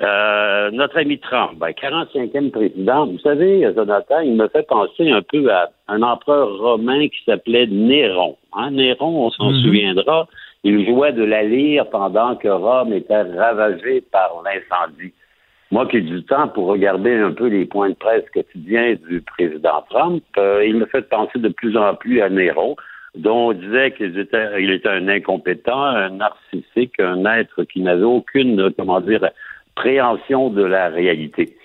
Euh, 0.00 0.70
notre 0.72 0.98
ami 0.98 1.18
Trump, 1.18 1.52
ben, 1.56 1.70
45e 1.70 2.50
président, 2.50 3.06
vous 3.06 3.18
savez, 3.20 3.62
Jonathan, 3.74 4.20
il 4.20 4.34
me 4.34 4.48
fait 4.48 4.66
penser 4.66 5.10
un 5.10 5.22
peu 5.22 5.52
à 5.52 5.70
un 5.88 6.02
empereur 6.02 6.56
romain 6.58 7.08
qui 7.08 7.18
s'appelait 7.24 7.66
Néron. 7.66 8.36
Hein, 8.52 8.72
Néron, 8.72 9.26
on 9.26 9.30
s'en 9.30 9.50
mhm. 9.50 9.62
souviendra, 9.62 10.28
il 10.64 10.86
jouait 10.86 11.12
de 11.12 11.22
la 11.22 11.42
lyre 11.42 11.88
pendant 11.90 12.34
que 12.36 12.48
Rome 12.48 12.92
était 12.92 13.22
ravagée 13.22 14.02
par 14.10 14.42
l'incendie. 14.44 15.12
Moi 15.74 15.86
qui 15.86 15.96
ai 15.96 16.02
du 16.02 16.22
temps 16.22 16.46
pour 16.46 16.68
regarder 16.68 17.14
un 17.14 17.32
peu 17.32 17.48
les 17.48 17.64
points 17.64 17.88
de 17.90 17.96
presse 17.96 18.22
quotidiens 18.32 18.94
du 19.08 19.20
président 19.20 19.84
Trump, 19.90 20.22
euh, 20.38 20.64
il 20.64 20.76
me 20.76 20.86
fait 20.86 21.08
penser 21.08 21.40
de 21.40 21.48
plus 21.48 21.76
en 21.76 21.96
plus 21.96 22.20
à 22.20 22.28
Néron, 22.28 22.76
dont 23.16 23.48
on 23.48 23.52
disait 23.54 23.90
qu'il 23.90 24.16
était, 24.16 24.88
un 24.88 25.08
incompétent, 25.08 25.82
un 25.82 26.10
narcissique, 26.10 27.00
un 27.00 27.24
être 27.24 27.64
qui 27.64 27.80
n'avait 27.80 28.04
aucune, 28.04 28.70
comment 28.78 29.00
dire, 29.00 29.28
préhension 29.74 30.48
de 30.48 30.62
la 30.62 30.90
réalité. 30.90 31.56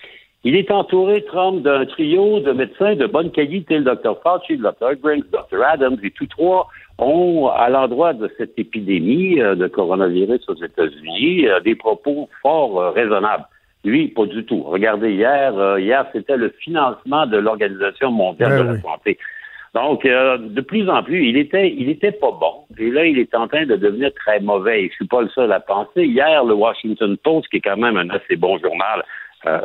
Il 0.43 0.55
est 0.55 0.72
entouré, 0.72 1.24
Trump, 1.26 1.62
d'un 1.62 1.86
trio 1.86 2.39
de 2.39 2.51
médecins 2.51 2.95
de 2.95 3.05
bonne 3.05 3.30
qualité, 3.30 3.78
le 3.78 3.84
Dr. 3.84 4.18
Fauci, 4.24 4.57
le 4.57 4.72
Dr. 4.72 4.95
Griggs, 5.03 5.24
le 5.32 5.38
Dr. 5.38 5.64
Adams, 5.64 5.99
et 6.01 6.10
tous 6.10 6.26
trois 6.26 6.68
ont, 6.97 7.47
à 7.49 7.70
l'endroit 7.70 8.14
de 8.14 8.28
cette 8.39 8.57
épidémie 8.57 9.39
euh, 9.39 9.53
de 9.53 9.68
coronavirus 9.68 10.49
aux 10.49 10.55
États-Unis, 10.55 11.47
euh, 11.47 11.60
des 11.60 11.76
propos 11.76 12.28
fort 12.41 12.82
euh, 12.82 12.89
raisonnables. 12.89 13.45
Lui, 13.86 14.09
pas 14.09 14.25
du 14.25 14.43
tout. 14.45 14.63
Regardez 14.63 15.11
hier, 15.11 15.77
hier, 15.77 16.05
c'était 16.13 16.38
le 16.38 16.49
financement 16.59 17.25
de 17.25 17.38
l'Organisation 17.38 18.11
mondiale 18.11 18.59
de 18.59 18.73
la 18.73 18.82
santé. 18.82 19.17
Donc, 19.73 20.03
de 20.03 20.61
plus 20.61 20.89
en 20.89 21.03
plus, 21.03 21.27
il 21.30 21.38
était, 21.38 21.71
il 21.71 21.89
était 21.89 22.11
pas 22.11 22.32
bon. 22.32 22.65
Et 22.77 22.89
là, 22.89 23.05
il 23.05 23.19
est 23.19 23.34
en 23.36 23.47
train 23.47 23.65
de 23.65 23.75
devenir 23.75 24.11
très 24.15 24.39
mauvais. 24.39 24.88
Je 24.89 24.95
suis 24.95 25.07
pas 25.07 25.21
le 25.21 25.30
seul 25.30 25.51
à 25.51 25.59
penser. 25.59 26.05
Hier, 26.05 26.43
le 26.43 26.55
Washington 26.55 27.15
Post, 27.23 27.47
qui 27.49 27.57
est 27.57 27.61
quand 27.61 27.77
même 27.77 27.95
un 27.95 28.09
assez 28.09 28.36
bon 28.36 28.57
journal 28.57 29.03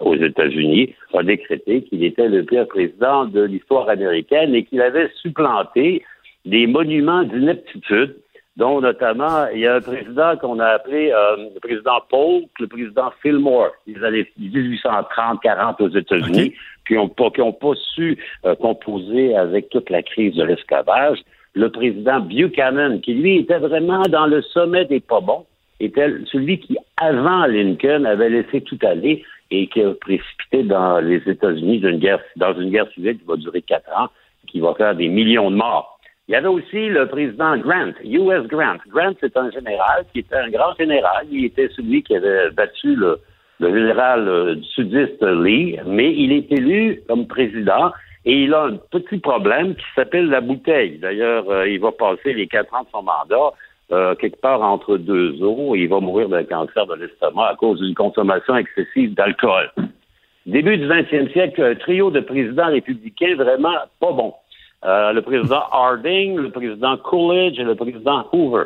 aux 0.02 0.14
États-Unis, 0.14 0.94
a 1.14 1.22
décrété 1.22 1.82
qu'il 1.82 2.04
était 2.04 2.28
le 2.28 2.44
pire 2.44 2.68
président 2.68 3.24
de 3.24 3.42
l'histoire 3.42 3.88
américaine 3.88 4.54
et 4.54 4.64
qu'il 4.64 4.80
avait 4.80 5.08
supplanté 5.20 6.04
des 6.44 6.66
monuments 6.66 7.24
d'ineptitude, 7.24 8.14
dont 8.56 8.80
notamment, 8.80 9.48
il 9.52 9.60
y 9.60 9.66
a 9.66 9.76
un 9.76 9.80
président 9.80 10.36
qu'on 10.36 10.60
a 10.60 10.66
appelé 10.66 11.10
euh, 11.10 11.48
le 11.54 11.60
président 11.60 12.00
Polk, 12.08 12.48
le 12.60 12.68
président 12.68 13.12
Fillmore, 13.20 13.72
les 13.86 14.02
années 14.04 14.30
1830-40 14.40 15.82
aux 15.82 15.88
États-Unis, 15.88 16.54
qui 16.86 16.94
n'ont 16.94 17.08
pas, 17.08 17.30
qui 17.30 17.40
ont 17.40 17.52
pas 17.52 17.74
su 17.94 18.16
euh, 18.44 18.54
composer 18.54 19.36
avec 19.36 19.70
toute 19.70 19.90
la 19.90 20.02
crise 20.02 20.34
de 20.36 20.44
l'esclavage. 20.44 21.18
Le 21.54 21.70
président 21.70 22.20
Buchanan, 22.20 23.00
qui 23.00 23.14
lui 23.14 23.38
était 23.38 23.58
vraiment 23.58 24.02
dans 24.02 24.26
le 24.26 24.42
sommet 24.42 24.84
des 24.84 25.00
pas 25.00 25.20
bons, 25.20 25.46
était 25.80 26.10
celui 26.30 26.60
qui, 26.60 26.76
avant 26.96 27.46
Lincoln, 27.46 28.04
avait 28.04 28.30
laissé 28.30 28.60
tout 28.60 28.78
aller 28.82 29.24
et 29.50 29.66
qui 29.68 29.82
a 29.82 29.92
précipité 29.94 30.62
dans 30.62 31.00
les 31.00 31.22
États-Unis 31.26 31.80
guerre, 31.98 32.20
dans 32.36 32.54
une 32.58 32.70
guerre 32.70 32.90
civile 32.92 33.18
qui 33.18 33.24
va 33.26 33.36
durer 33.36 33.62
quatre 33.62 33.90
ans, 33.96 34.08
qui 34.46 34.60
va 34.60 34.74
faire 34.74 34.94
des 34.94 35.08
millions 35.08 35.50
de 35.50 35.56
morts. 35.56 35.93
Il 36.26 36.32
y 36.32 36.36
avait 36.36 36.48
aussi 36.48 36.88
le 36.88 37.06
président 37.06 37.58
Grant, 37.58 37.92
U.S. 38.02 38.46
Grant. 38.46 38.78
Grant, 38.88 39.12
c'est 39.20 39.36
un 39.36 39.50
général 39.50 40.06
qui 40.10 40.20
était 40.20 40.36
un 40.36 40.48
grand 40.48 40.74
général. 40.74 41.26
Il 41.30 41.44
était 41.44 41.68
celui 41.76 42.02
qui 42.02 42.16
avait 42.16 42.50
battu 42.50 42.96
le, 42.96 43.20
général 43.60 44.26
euh, 44.26 44.56
sudiste 44.74 45.22
Lee, 45.22 45.78
mais 45.84 46.14
il 46.14 46.32
est 46.32 46.50
élu 46.50 47.02
comme 47.08 47.26
président 47.26 47.92
et 48.24 48.44
il 48.44 48.54
a 48.54 48.64
un 48.64 48.76
petit 48.90 49.18
problème 49.18 49.74
qui 49.74 49.84
s'appelle 49.94 50.30
la 50.30 50.40
bouteille. 50.40 50.98
D'ailleurs, 50.98 51.48
euh, 51.50 51.68
il 51.68 51.78
va 51.78 51.92
passer 51.92 52.32
les 52.32 52.46
quatre 52.46 52.72
ans 52.72 52.84
de 52.84 52.88
son 52.90 53.02
mandat 53.02 53.52
euh, 53.92 54.14
quelque 54.14 54.40
part 54.40 54.62
entre 54.62 54.96
deux 54.96 55.42
eaux 55.42 55.74
et 55.76 55.80
il 55.80 55.88
va 55.88 56.00
mourir 56.00 56.30
d'un 56.30 56.44
cancer 56.44 56.86
de 56.86 56.94
l'estomac 56.94 57.48
à 57.48 57.54
cause 57.54 57.80
d'une 57.80 57.94
consommation 57.94 58.56
excessive 58.56 59.12
d'alcool. 59.12 59.70
Début 60.46 60.78
du 60.78 60.86
20e 60.86 61.30
siècle, 61.32 61.62
un 61.62 61.74
trio 61.74 62.10
de 62.10 62.20
présidents 62.20 62.68
républicains 62.68 63.34
vraiment 63.36 63.74
pas 64.00 64.12
bon. 64.12 64.32
Euh, 64.84 65.12
le 65.12 65.22
président 65.22 65.62
Harding, 65.72 66.36
le 66.36 66.50
président 66.50 66.96
Coolidge 66.96 67.58
et 67.58 67.64
le 67.64 67.74
président 67.74 68.26
Hoover. 68.32 68.64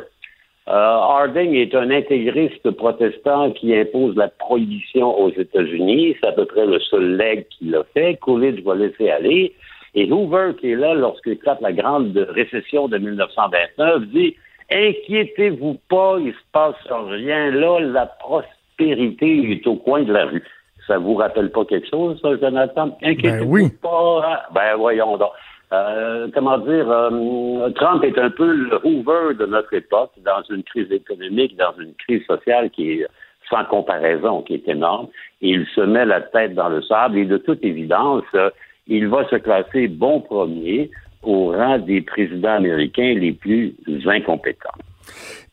Euh, 0.67 0.71
Harding 0.71 1.55
est 1.55 1.73
un 1.73 1.89
intégriste 1.89 2.69
protestant 2.71 3.51
qui 3.51 3.75
impose 3.75 4.15
la 4.15 4.27
prohibition 4.27 5.19
aux 5.19 5.31
États-Unis. 5.31 6.15
C'est 6.19 6.27
à 6.27 6.31
peu 6.31 6.45
près 6.45 6.65
le 6.65 6.79
seul 6.79 7.17
leg 7.17 7.47
qu'il 7.49 7.75
a 7.75 7.83
fait. 7.93 8.17
Coolidge 8.17 8.61
va 8.63 8.75
laisser 8.75 9.09
aller. 9.09 9.53
Et 9.95 10.11
Hoover, 10.11 10.51
qui 10.59 10.71
est 10.71 10.75
là 10.75 10.93
lorsqu'il 10.93 11.33
éclate 11.33 11.61
la 11.61 11.73
grande 11.73 12.15
récession 12.29 12.87
de 12.87 12.97
1929, 12.99 14.03
dit 14.09 14.35
Inquiétez-vous 14.71 15.79
pas, 15.89 16.17
il 16.19 16.31
se 16.31 16.51
passe 16.51 16.75
rien. 16.91 17.49
Là, 17.49 17.79
la 17.79 18.05
prospérité 18.05 19.51
est 19.51 19.65
au 19.65 19.75
coin 19.75 20.03
de 20.03 20.13
la 20.13 20.25
rue. 20.25 20.43
Ça 20.85 20.99
vous 20.99 21.15
rappelle 21.15 21.51
pas 21.51 21.65
quelque 21.65 21.89
chose, 21.89 22.19
ça, 22.21 22.37
Jonathan? 22.39 22.95
Inquiétez-vous 23.01 23.53
ben 23.53 23.71
pas. 23.81 24.43
Ben 24.53 24.75
voyons 24.77 25.17
donc. 25.17 25.31
Euh, 25.71 26.27
comment 26.33 26.57
dire, 26.57 26.89
euh, 26.89 27.69
Trump 27.75 28.03
est 28.03 28.17
un 28.17 28.31
peu 28.31 28.51
le 28.51 28.79
Hoover 28.83 29.35
de 29.35 29.45
notre 29.45 29.73
époque, 29.73 30.11
dans 30.25 30.41
une 30.49 30.63
crise 30.63 30.91
économique, 30.91 31.55
dans 31.57 31.73
une 31.79 31.93
crise 31.93 32.25
sociale 32.25 32.71
qui 32.71 32.91
est 32.91 33.07
sans 33.49 33.65
comparaison, 33.65 34.41
qui 34.41 34.55
est 34.55 34.67
énorme. 34.67 35.07
Il 35.41 35.67
se 35.75 35.81
met 35.81 36.05
la 36.05 36.21
tête 36.21 36.55
dans 36.55 36.69
le 36.69 36.81
sable 36.81 37.19
et 37.19 37.25
de 37.25 37.37
toute 37.37 37.63
évidence, 37.63 38.23
euh, 38.33 38.49
il 38.87 39.07
va 39.07 39.27
se 39.29 39.35
classer 39.35 39.87
bon 39.87 40.21
premier 40.21 40.89
au 41.21 41.51
rang 41.51 41.77
des 41.77 42.01
présidents 42.01 42.55
américains 42.55 43.13
les 43.13 43.33
plus 43.33 43.75
incompétents. 44.07 44.69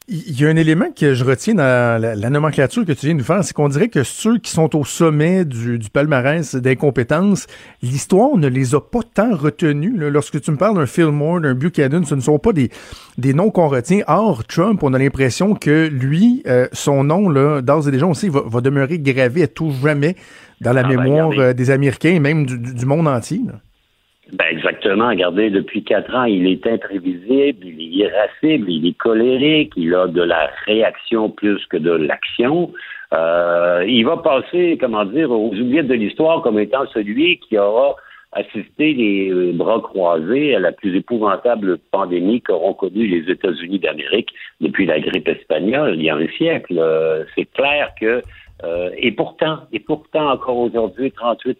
Il 0.08 0.40
y 0.40 0.46
a 0.46 0.48
un 0.48 0.56
élément 0.56 0.86
que 0.94 1.14
je 1.14 1.24
retiens 1.24 1.54
dans 1.54 2.00
la, 2.00 2.30
nomenclature 2.30 2.84
que 2.84 2.92
tu 2.92 3.06
viens 3.06 3.14
de 3.14 3.18
nous 3.18 3.24
faire, 3.24 3.42
c'est 3.42 3.52
qu'on 3.52 3.68
dirait 3.68 3.88
que 3.88 4.04
ceux 4.04 4.38
qui 4.38 4.52
sont 4.52 4.76
au 4.76 4.84
sommet 4.84 5.44
du, 5.44 5.80
palmarès 5.92 6.54
d'incompétence, 6.54 7.48
l'histoire 7.82 8.36
ne 8.36 8.46
les 8.46 8.76
a 8.76 8.80
pas 8.80 9.00
tant 9.02 9.34
retenus. 9.34 9.94
Lorsque 9.96 10.40
tu 10.40 10.52
me 10.52 10.56
parles 10.56 10.76
d'un 10.76 10.86
Fillmore, 10.86 11.40
d'un 11.40 11.54
Buchanan, 11.54 12.04
ce 12.04 12.14
ne 12.14 12.20
sont 12.20 12.38
pas 12.38 12.52
des, 12.52 12.70
des 13.18 13.34
noms 13.34 13.50
qu'on 13.50 13.66
retient. 13.66 14.02
Or, 14.06 14.44
Trump, 14.44 14.84
on 14.84 14.94
a 14.94 14.98
l'impression 14.98 15.54
que 15.54 15.88
lui, 15.88 16.44
euh, 16.46 16.68
son 16.72 17.02
nom, 17.02 17.28
là, 17.28 17.60
d'ores 17.60 17.88
et 17.88 17.90
déjà, 17.90 18.06
on 18.06 18.14
sait, 18.14 18.28
va, 18.28 18.42
va 18.46 18.60
demeurer 18.60 19.00
gravé 19.00 19.42
à 19.42 19.48
tout 19.48 19.72
jamais 19.82 20.14
dans 20.60 20.72
la 20.72 20.82
ah, 20.84 20.88
ben, 20.88 21.00
mémoire 21.00 21.32
euh, 21.38 21.52
des 21.52 21.70
Américains 21.70 22.10
et 22.10 22.20
même 22.20 22.46
du, 22.46 22.86
monde 22.86 23.08
entier. 23.08 23.42
Ben 24.32 24.46
exactement. 24.50 25.08
Regardez, 25.08 25.50
depuis 25.50 25.84
quatre 25.84 26.12
ans, 26.14 26.24
il 26.24 26.46
est 26.48 26.66
imprévisible, 26.66 27.64
il 27.64 27.80
est 27.80 28.06
irascible, 28.06 28.68
il 28.68 28.88
est 28.88 28.98
colérique, 28.98 29.72
il 29.76 29.94
a 29.94 30.08
de 30.08 30.22
la 30.22 30.50
réaction 30.66 31.30
plus 31.30 31.64
que 31.66 31.76
de 31.76 31.92
l'action. 31.92 32.72
Euh, 33.12 33.84
il 33.86 34.04
va 34.04 34.16
passer, 34.16 34.78
comment 34.80 35.04
dire, 35.04 35.30
aux 35.30 35.52
oubliettes 35.54 35.86
de 35.86 35.94
l'histoire 35.94 36.42
comme 36.42 36.58
étant 36.58 36.86
celui 36.92 37.38
qui 37.38 37.56
aura 37.56 37.94
assisté 38.32 38.92
les 38.94 39.52
bras 39.52 39.80
croisés 39.80 40.54
à 40.54 40.58
la 40.58 40.72
plus 40.72 40.96
épouvantable 40.96 41.78
pandémie 41.90 42.42
qu'auront 42.42 42.74
connue 42.74 43.06
les 43.06 43.30
États-Unis 43.30 43.78
d'Amérique 43.78 44.28
depuis 44.60 44.86
la 44.86 45.00
grippe 45.00 45.28
espagnole 45.28 45.94
il 45.94 46.02
y 46.02 46.10
a 46.10 46.16
un 46.16 46.28
siècle. 46.36 46.76
Euh, 46.78 47.24
c'est 47.34 47.46
clair 47.52 47.92
que 47.98 48.22
euh, 48.64 48.90
et 48.96 49.12
pourtant, 49.12 49.58
et 49.72 49.80
pourtant, 49.80 50.30
encore 50.30 50.56
aujourd'hui, 50.56 51.12
38 51.12 51.58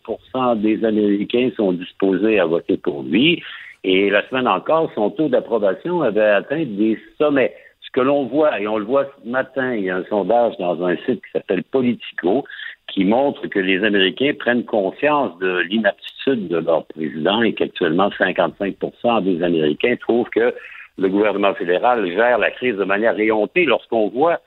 des 0.56 0.84
Américains 0.84 1.50
sont 1.56 1.72
disposés 1.72 2.38
à 2.38 2.46
voter 2.46 2.76
pour 2.76 3.02
lui. 3.02 3.42
Et 3.84 4.10
la 4.10 4.26
semaine 4.28 4.48
encore, 4.48 4.90
son 4.94 5.10
taux 5.10 5.28
d'approbation 5.28 6.02
avait 6.02 6.20
atteint 6.22 6.64
des 6.64 6.98
sommets. 7.18 7.54
Ce 7.82 7.90
que 7.92 8.00
l'on 8.00 8.24
voit, 8.26 8.60
et 8.60 8.66
on 8.66 8.78
le 8.78 8.84
voit 8.84 9.06
ce 9.22 9.28
matin, 9.28 9.74
il 9.74 9.84
y 9.84 9.90
a 9.90 9.96
un 9.96 10.04
sondage 10.04 10.56
dans 10.58 10.82
un 10.84 10.96
site 11.06 11.22
qui 11.24 11.30
s'appelle 11.32 11.62
Politico, 11.64 12.44
qui 12.88 13.04
montre 13.04 13.46
que 13.46 13.58
les 13.58 13.84
Américains 13.84 14.32
prennent 14.38 14.64
conscience 14.64 15.38
de 15.38 15.58
l'inaptitude 15.68 16.48
de 16.48 16.58
leur 16.58 16.86
président 16.86 17.42
et 17.42 17.52
qu'actuellement 17.52 18.10
55 18.16 19.22
des 19.22 19.42
Américains 19.42 19.96
trouvent 19.96 20.30
que 20.30 20.54
le 20.98 21.08
gouvernement 21.08 21.54
fédéral 21.54 22.06
gère 22.10 22.38
la 22.38 22.50
crise 22.50 22.76
de 22.76 22.84
manière 22.84 23.14
réhontée 23.14 23.66
lorsqu'on 23.66 24.08
voit 24.08 24.40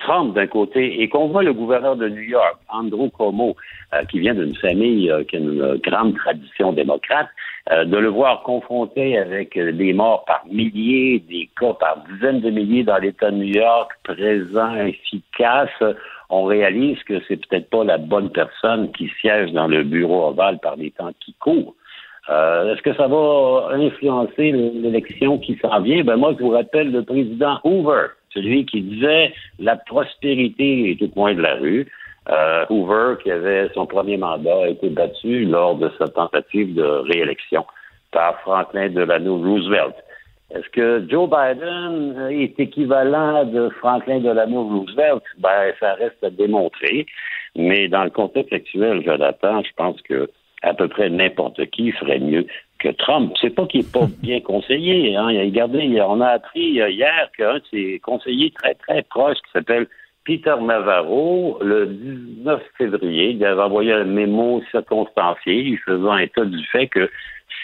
Trump 0.00 0.34
d'un 0.34 0.46
côté 0.46 1.00
et 1.00 1.08
qu'on 1.08 1.28
voit 1.28 1.42
le 1.42 1.52
gouverneur 1.52 1.96
de 1.96 2.08
New 2.08 2.22
York, 2.22 2.56
Andrew 2.68 3.08
Cuomo, 3.10 3.56
euh, 3.94 4.04
qui 4.04 4.20
vient 4.20 4.34
d'une 4.34 4.54
famille 4.56 5.12
qui 5.28 5.36
a 5.36 5.38
une 5.38 5.76
grande 5.76 6.16
tradition 6.16 6.72
démocrate, 6.72 7.28
de 7.70 7.98
le 7.98 8.08
voir 8.08 8.42
confronté 8.44 9.18
avec 9.18 9.58
des 9.58 9.92
morts 9.92 10.24
par 10.24 10.42
milliers, 10.50 11.22
des 11.28 11.50
cas 11.60 11.74
par 11.74 12.02
dizaines 12.10 12.40
de 12.40 12.48
milliers 12.48 12.82
dans 12.82 12.96
l'État 12.96 13.30
de 13.30 13.36
New 13.36 13.54
York, 13.54 13.92
présent, 14.04 14.74
efficace, 14.76 15.68
on 16.30 16.44
réalise 16.44 17.02
que 17.04 17.20
c'est 17.26 17.36
peut-être 17.36 17.70
pas 17.70 17.84
la 17.84 17.98
bonne 17.98 18.30
personne 18.30 18.90
qui 18.92 19.10
siège 19.20 19.52
dans 19.52 19.66
le 19.66 19.82
bureau 19.82 20.28
ovale 20.28 20.58
par 20.58 20.76
les 20.76 20.90
temps 20.90 21.12
qui 21.20 21.34
courent. 21.34 21.74
Euh, 22.28 22.74
est-ce 22.74 22.82
que 22.82 22.94
ça 22.94 23.06
va 23.06 23.70
influencer 23.72 24.52
l'élection 24.52 25.38
qui 25.38 25.56
s'en 25.62 25.80
vient? 25.80 26.04
Ben 26.04 26.16
moi, 26.16 26.34
je 26.38 26.44
vous 26.44 26.50
rappelle 26.50 26.92
le 26.92 27.02
président 27.02 27.58
Hoover, 27.64 28.08
celui 28.32 28.66
qui 28.66 28.82
disait 28.82 29.32
la 29.58 29.76
prospérité 29.76 30.90
est 30.90 31.02
au 31.02 31.08
coin 31.08 31.34
de 31.34 31.42
la 31.42 31.54
rue. 31.54 31.86
Euh, 32.28 32.66
Hoover, 32.68 33.14
qui 33.22 33.30
avait 33.30 33.70
son 33.74 33.86
premier 33.86 34.18
mandat, 34.18 34.64
a 34.64 34.68
été 34.68 34.90
battu 34.90 35.44
lors 35.44 35.76
de 35.76 35.90
sa 35.98 36.08
tentative 36.08 36.74
de 36.74 36.82
réélection 36.82 37.64
par 38.12 38.38
Franklin 38.40 38.90
Delano 38.90 39.38
Roosevelt. 39.38 39.94
Est-ce 40.54 40.68
que 40.70 41.06
Joe 41.08 41.28
Biden 41.28 42.28
est 42.30 42.58
équivalent 42.58 43.44
de 43.44 43.68
Franklin 43.80 44.20
Delano 44.20 44.64
Roosevelt? 44.64 45.22
Ben, 45.38 45.72
ça 45.78 45.94
reste 45.94 46.22
à 46.22 46.30
démontrer. 46.30 47.06
Mais 47.56 47.88
dans 47.88 48.04
le 48.04 48.10
contexte 48.10 48.52
actuel, 48.52 49.02
Jonathan, 49.04 49.62
je 49.62 49.72
pense 49.76 50.00
que 50.02 50.30
à 50.62 50.74
peu 50.74 50.88
près 50.88 51.08
n'importe 51.10 51.64
qui 51.70 51.92
ferait 51.92 52.18
mieux 52.18 52.46
que 52.78 52.88
Trump. 52.88 53.32
C'est 53.40 53.54
pas 53.54 53.66
qu'il 53.66 53.80
est 53.80 53.92
pas 53.92 54.06
bien 54.22 54.40
conseillé. 54.40 55.16
Hein. 55.16 55.26
Regardez, 55.26 56.00
on 56.00 56.20
a 56.20 56.28
appris 56.28 56.80
euh, 56.80 56.90
hier 56.90 57.30
qu'un 57.36 57.54
de 57.56 57.62
ses 57.70 57.98
conseillers 58.00 58.50
très, 58.52 58.74
très 58.74 59.02
proches, 59.02 59.38
qui 59.38 59.52
s'appelle 59.52 59.86
Peter 60.24 60.54
Navarro, 60.60 61.58
le 61.62 61.86
19 61.86 62.62
février, 62.76 63.30
il 63.30 63.44
avait 63.46 63.62
envoyé 63.62 63.94
un 63.94 64.04
mémo 64.04 64.60
circonstancié 64.70 65.78
faisant 65.86 66.18
état 66.18 66.44
du 66.44 66.62
fait 66.66 66.86
que 66.86 67.08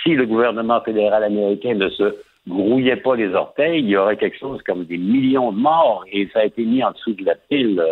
si 0.03 0.15
le 0.15 0.25
gouvernement 0.25 0.81
fédéral 0.81 1.25
américain 1.25 1.75
ne 1.75 1.91
se 1.91 2.15
grouillait 2.49 2.97
pas 2.97 3.17
les 3.17 3.35
orteils, 3.35 3.81
il 3.81 3.89
y 3.89 3.97
aurait 3.99 4.17
quelque 4.17 4.39
chose 4.39 4.62
comme 4.62 4.85
des 4.85 4.97
millions 4.97 5.53
de 5.53 5.59
morts 5.59 6.05
et 6.11 6.27
ça 6.33 6.41
a 6.41 6.45
été 6.45 6.65
mis 6.65 6.83
en 6.83 6.93
dessous 6.93 7.12
de 7.12 7.27
la 7.27 7.35
pile. 7.35 7.83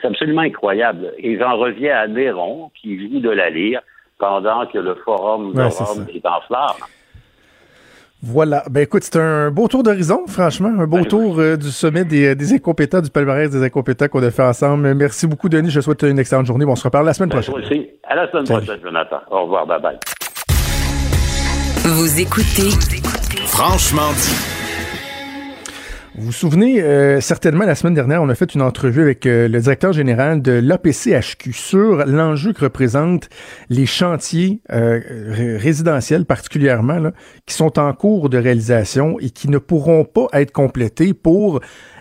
C'est 0.00 0.08
absolument 0.08 0.42
incroyable. 0.42 1.12
Et 1.18 1.38
j'en 1.38 1.58
reviens 1.58 1.96
à 1.96 2.06
Néron, 2.06 2.70
qui 2.80 2.98
joue 2.98 3.20
de 3.20 3.30
la 3.30 3.50
lyre, 3.50 3.82
pendant 4.22 4.64
que 4.66 4.78
le 4.78 4.94
forum 5.04 5.52
de 5.52 5.62
Rome 5.62 6.06
est, 6.14 6.26
en 6.26 6.40
flamme. 6.46 6.86
Voilà. 8.22 8.62
Ben 8.70 8.82
écoute, 8.82 9.02
c'est 9.02 9.16
un 9.16 9.50
beau 9.50 9.66
tour 9.66 9.82
d'horizon, 9.82 10.28
franchement. 10.28 10.68
Un 10.68 10.86
beau 10.86 10.98
ben 10.98 11.06
tour 11.06 11.40
euh, 11.40 11.56
du 11.56 11.72
sommet 11.72 12.04
des, 12.04 12.36
des, 12.36 12.52
incompétents, 12.54 13.00
du 13.00 13.10
palmarès 13.10 13.50
des 13.50 13.64
incompétents 13.64 14.06
qu'on 14.06 14.22
a 14.22 14.30
fait 14.30 14.44
ensemble. 14.44 14.94
Merci 14.94 15.26
beaucoup, 15.26 15.48
Denis. 15.48 15.70
Je 15.70 15.80
te 15.80 15.84
souhaite 15.84 16.02
une 16.02 16.20
excellente 16.20 16.46
journée. 16.46 16.64
on 16.64 16.76
se 16.76 16.84
reparle 16.84 17.06
la 17.06 17.14
semaine 17.14 17.30
ben, 17.30 17.42
prochaine. 17.42 17.64
aussi. 17.64 17.90
À 18.04 18.14
la 18.14 18.30
semaine 18.30 18.44
prochaine, 18.44 18.78
Jonathan. 18.80 19.18
Au 19.28 19.42
revoir. 19.42 19.66
Bye 19.66 19.82
bye. 19.82 19.98
Vous 21.84 22.20
écoutez 22.20 22.70
Franchement 23.46 24.12
dit. 24.12 24.61
Vous 26.14 26.26
vous 26.26 26.32
souvenez, 26.32 26.82
euh, 26.82 27.22
certainement, 27.22 27.64
la 27.64 27.74
semaine 27.74 27.94
dernière, 27.94 28.22
on 28.22 28.28
a 28.28 28.34
fait 28.34 28.54
une 28.54 28.60
entrevue 28.60 29.00
avec 29.00 29.24
euh, 29.24 29.48
le 29.48 29.60
directeur 29.60 29.94
général 29.94 30.42
de 30.42 30.52
l'APCHQ 30.52 31.54
sur 31.54 32.04
l'enjeu 32.04 32.52
que 32.52 32.64
représentent 32.64 33.30
les 33.70 33.86
chantiers 33.86 34.60
euh, 34.70 35.00
résidentiels, 35.58 36.26
particulièrement, 36.26 37.12
qui 37.46 37.54
sont 37.54 37.78
en 37.78 37.94
cours 37.94 38.28
de 38.28 38.36
réalisation 38.36 39.18
et 39.20 39.30
qui 39.30 39.48
ne 39.48 39.56
pourront 39.56 40.04
pas 40.04 40.26
être 40.34 40.52
complétés 40.52 41.14
pour 41.14 41.60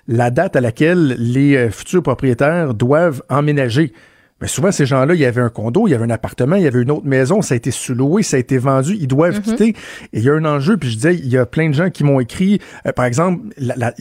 la 0.10 0.30
date 0.30 0.58
à 0.58 0.62
laquelle 0.62 1.16
les 1.18 1.70
futurs 1.70 2.04
propriétaires 2.04 2.74
doivent 2.74 3.24
emménager. 3.30 3.94
Mais 4.42 4.48
souvent, 4.48 4.72
ces 4.72 4.88
gens-là, 4.88 5.14
il 5.14 5.22
y 5.22 5.26
avait 5.26 5.42
un 5.42 5.50
condo, 5.50 5.88
il 5.88 5.92
y 5.92 5.94
avait 5.94 6.04
un 6.04 6.10
appartement, 6.10 6.56
il 6.56 6.64
y 6.64 6.68
avait 6.68 6.82
une 6.82 6.90
autre 6.90 7.06
maison, 7.06 7.44
ça 7.44 7.54
a 7.54 7.58
été 7.58 7.70
sous-loué, 7.70 8.24
ça 8.24 8.38
a 8.38 8.40
été 8.40 8.58
vendu, 8.58 8.98
ils 9.00 9.08
doivent 9.08 9.36
mhm. 9.36 9.42
quitter. 9.42 9.70
Et 10.14 10.20
il 10.20 10.24
y 10.24 10.30
a 10.30 10.34
un 10.34 10.46
enjeu, 10.46 10.78
puis 10.78 10.90
je 10.90 10.96
disais, 10.96 11.16
il 11.16 11.28
y 11.28 11.38
a 11.38 11.46
plein 11.46 11.70
de 11.70 11.76
gens 11.76 11.92
qui 11.92 12.04
m'ont 12.04 12.20
écrit, 12.20 12.60
euh, 12.88 12.92
par 12.92 13.06
exemple, 13.06 13.44
la, 13.58 13.76
la, 13.76 13.94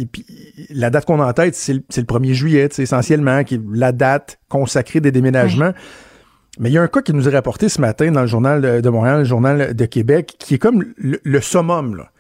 la 0.71 0.91
date 0.91 1.05
qu'on 1.05 1.21
a 1.21 1.27
en 1.27 1.33
tête, 1.35 1.55
c'est 1.55 1.75
le, 1.75 1.83
le 1.95 2.03
1er 2.03 2.33
juillet, 2.33 2.69
essentiellement, 2.79 3.45
qui 3.45 3.57
est 3.57 3.61
la 3.73 3.93
date 3.93 4.39
consacrée 4.49 5.01
des 5.01 5.13
déménagements. 5.13 5.73
Mais 6.59 6.71
il 6.71 6.73
y 6.73 6.79
a 6.79 6.83
un 6.83 6.89
cas 6.89 7.03
qui 7.03 7.13
nous 7.13 7.29
est 7.29 7.33
rapporté 7.33 7.69
ce 7.69 7.81
matin 7.81 8.11
dans 8.11 8.23
le 8.23 8.27
journal 8.27 8.83
de 8.83 8.89
Montréal, 8.89 9.21
le 9.21 9.25
journal 9.25 9.75
de 9.75 9.85
Québec, 9.85 10.37
qui 10.39 10.55
est 10.55 10.59
comme 10.59 10.85
le, 10.97 11.21
le 11.23 11.41
summum, 11.41 11.97
là 11.97 12.11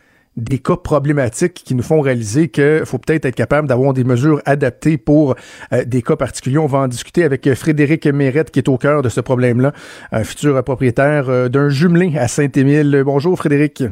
des 0.40 0.58
cas 0.58 0.76
problématiques 0.76 1.54
qui 1.54 1.74
nous 1.74 1.82
font 1.82 2.00
réaliser 2.00 2.48
qu'il 2.48 2.82
faut 2.84 2.98
peut-être 2.98 3.24
être 3.24 3.34
capable 3.34 3.68
d'avoir 3.68 3.92
des 3.92 4.04
mesures 4.04 4.40
adaptées 4.44 4.98
pour 4.98 5.34
euh, 5.72 5.84
des 5.84 6.02
cas 6.02 6.16
particuliers. 6.16 6.58
On 6.58 6.66
va 6.66 6.78
en 6.80 6.88
discuter 6.88 7.24
avec 7.24 7.52
Frédéric 7.54 8.06
Mérette 8.06 8.50
qui 8.50 8.58
est 8.58 8.68
au 8.68 8.78
cœur 8.78 9.02
de 9.02 9.08
ce 9.08 9.20
problème-là, 9.20 9.72
un 10.12 10.24
futur 10.24 10.62
propriétaire 10.64 11.28
euh, 11.28 11.48
d'un 11.48 11.68
jumelé 11.68 12.16
à 12.18 12.28
Saint-Émile. 12.28 13.02
Bonjour 13.04 13.36
Frédéric. 13.36 13.84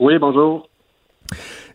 Oui, 0.00 0.18
bonjour. 0.18 0.68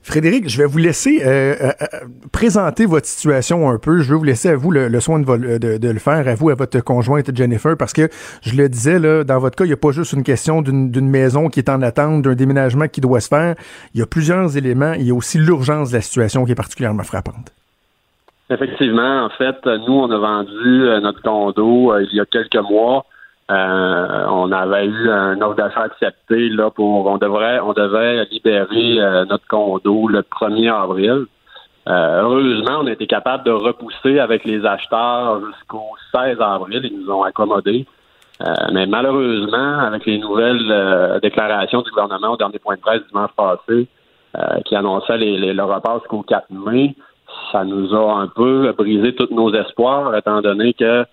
Frédéric, 0.02 0.50
je 0.50 0.58
vais 0.58 0.66
vous 0.66 0.78
laisser 0.78 1.22
euh, 1.22 1.54
euh, 1.62 1.72
euh, 1.82 1.86
présenter 2.32 2.86
votre 2.86 3.06
situation 3.06 3.70
un 3.70 3.78
peu. 3.78 4.00
Je 4.00 4.10
vais 4.10 4.18
vous 4.18 4.24
laisser 4.24 4.50
à 4.50 4.56
vous 4.56 4.72
le, 4.72 5.00
soin 5.00 5.20
de, 5.20 5.88
le 5.88 6.00
faire, 6.00 6.28
à 6.28 6.36
vous, 6.36 6.50
à 6.50 6.56
votre 6.56 6.80
conjointe 6.80 7.36
Jennifer, 7.36 7.76
parce 7.78 7.94
que 7.94 8.10
je 8.42 8.56
le 8.56 8.70
disais, 8.70 9.00
dans 9.00 9.40
votre 9.40 9.56
cas, 9.56 9.66
il 9.66 9.68
n'y 9.68 9.74
a 9.74 9.78
pas 9.78 9.92
juste 9.92 10.14
une 10.14 10.24
question 10.24 10.62
d'une 10.62 11.10
maison 11.10 11.50
qui 11.50 11.60
est 11.60 11.70
en 11.70 11.82
attente, 11.82 12.24
d'un 12.24 12.36
déménagement 12.36 12.88
qui 12.88 13.02
doit 13.02 13.20
se 13.20 13.28
faire. 13.28 13.56
Il 13.94 14.00
y 14.00 14.04
a 14.04 14.06
plusieurs 14.06 14.58
éléments. 14.58 14.94
Il 14.94 15.08
y 15.08 15.12
a 15.12 15.14
aussi 15.14 15.38
l'urgence 15.38 15.92
de 15.92 15.96
la 15.96 16.02
situation 16.02 16.46
qui 16.46 16.54
est 16.54 16.56
particulièrement 16.56 17.04
frappante. 17.04 17.54
Effectivement, 18.50 19.26
en 19.26 19.30
fait, 19.30 19.58
nous, 19.66 19.94
on 19.94 20.10
a 20.10 20.18
vendu 20.18 21.02
notre 21.04 21.22
condo 21.22 21.96
il 22.00 22.16
y 22.16 22.20
a 22.20 22.26
quelques 22.26 22.56
mois. 22.56 23.06
Euh, 23.50 24.26
on 24.30 24.52
avait 24.52 24.86
eu 24.86 25.10
un 25.10 25.42
offre 25.42 25.56
d'achat 25.56 25.82
accepté 25.82 26.50
là 26.50 26.70
pour 26.70 27.08
on 27.08 27.18
devrait 27.18 27.60
on 27.62 27.74
devait 27.74 28.26
libérer 28.26 29.02
euh, 29.02 29.26
notre 29.26 29.48
condo 29.48 30.08
le 30.08 30.22
1er 30.22 30.72
avril. 30.72 31.26
Euh, 31.88 32.22
heureusement, 32.22 32.82
on 32.82 32.88
a 32.88 32.92
été 32.92 33.08
capable 33.08 33.44
de 33.46 33.52
repousser 33.52 34.20
avec 34.20 34.46
les 34.46 34.64
acheteurs 34.64 35.42
jusqu'au 35.48 35.96
16 36.14 36.40
avril. 36.40 36.82
Ils 36.84 37.00
nous 37.00 37.12
ont 37.12 37.24
accommodés. 37.24 37.88
mais 38.72 38.86
malheureusement, 38.86 39.80
avec 39.80 40.06
les 40.06 40.20
nouvelles 40.20 41.20
déclarations 41.24 41.82
du 41.82 41.90
gouvernement 41.90 42.34
au 42.34 42.38
dernier 42.38 42.60
point 42.60 42.76
de 42.76 42.82
presse 42.82 43.02
dimanche 43.08 43.32
passé, 43.36 43.88
qui 44.66 44.76
annonçait 44.76 45.18
les, 45.18 45.54
le 45.54 45.64
report 45.64 46.00
jusqu'au 46.02 46.22
4 46.22 46.52
mai, 46.52 46.96
ça 47.52 47.64
nous 47.64 47.96
a 47.96 48.22
un 48.22 48.28
peu 48.28 48.72
brisé 48.78 49.16
tous 49.16 49.34
nos 49.34 49.52
espoirs, 49.56 50.16
étant 50.16 50.42
donné 50.42 50.74
que 50.74 51.06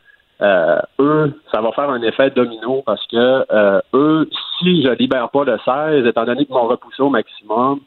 euh, 0.42 0.78
eux, 0.98 1.32
ça 1.50 1.60
va 1.62 1.72
faire 1.72 1.88
un 1.88 2.02
effet 2.02 2.30
domino 2.30 2.82
parce 2.84 3.04
que 3.06 3.44
euh, 3.50 3.80
eux, 3.94 4.28
si 4.58 4.82
je 4.82 4.90
libère 4.90 5.30
pas 5.30 5.44
le 5.44 5.58
16, 5.64 6.06
étant 6.06 6.24
donné 6.24 6.44
qu'ils 6.44 6.54
m'ont 6.54 6.66
repoussé 6.66 7.02
au 7.02 7.08
maximum 7.08 7.80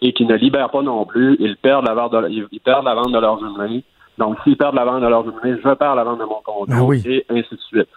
et 0.00 0.12
qu'ils 0.12 0.28
ne 0.28 0.36
libèrent 0.36 0.70
pas 0.70 0.82
non 0.82 1.04
plus, 1.04 1.36
ils 1.40 1.56
perdent 1.56 1.86
la 1.86 1.94
vente 1.94 2.12
de, 2.12 2.28
ils 2.28 2.60
perdent 2.60 2.84
la 2.84 2.94
vente 2.94 3.12
de 3.12 3.18
leur 3.18 3.38
jumelé. 3.40 3.82
Donc, 4.18 4.36
s'ils 4.44 4.56
perdent 4.56 4.76
la 4.76 4.84
vente 4.84 5.02
de 5.02 5.08
leur 5.08 5.24
jumelé, 5.24 5.60
je 5.62 5.74
perds 5.74 5.96
la 5.96 6.04
vente 6.04 6.20
de 6.20 6.24
mon 6.24 6.40
compte 6.44 6.68
ah 6.70 6.80
et 7.04 7.26
ainsi 7.28 7.54
de 7.54 7.60
suite. 7.60 7.88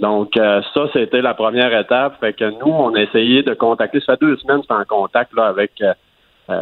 Donc, 0.00 0.36
euh, 0.36 0.60
ça, 0.74 0.86
c'était 0.92 1.22
la 1.22 1.34
première 1.34 1.78
étape. 1.78 2.18
Fait 2.18 2.32
que 2.32 2.44
nous, 2.44 2.72
on 2.72 2.92
a 2.94 3.02
essayé 3.02 3.44
de 3.44 3.54
contacter, 3.54 4.00
ça 4.00 4.14
fait 4.14 4.20
deux 4.20 4.36
semaines 4.38 4.62
que 4.62 4.74
en 4.74 4.84
contact 4.84 5.32
là, 5.34 5.46
avec 5.46 5.80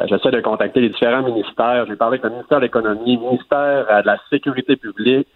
j'essaie 0.08 0.30
de 0.30 0.40
contacter 0.40 0.80
les 0.80 0.90
différents 0.90 1.22
ministères. 1.22 1.86
J'ai 1.88 1.96
parlé 1.96 2.18
avec 2.18 2.24
le 2.24 2.30
ministère 2.30 2.58
de 2.58 2.64
l'Économie, 2.64 3.16
le 3.16 3.22
ministère 3.22 4.02
de 4.02 4.06
la 4.06 4.18
Sécurité 4.30 4.76
publique, 4.76 5.26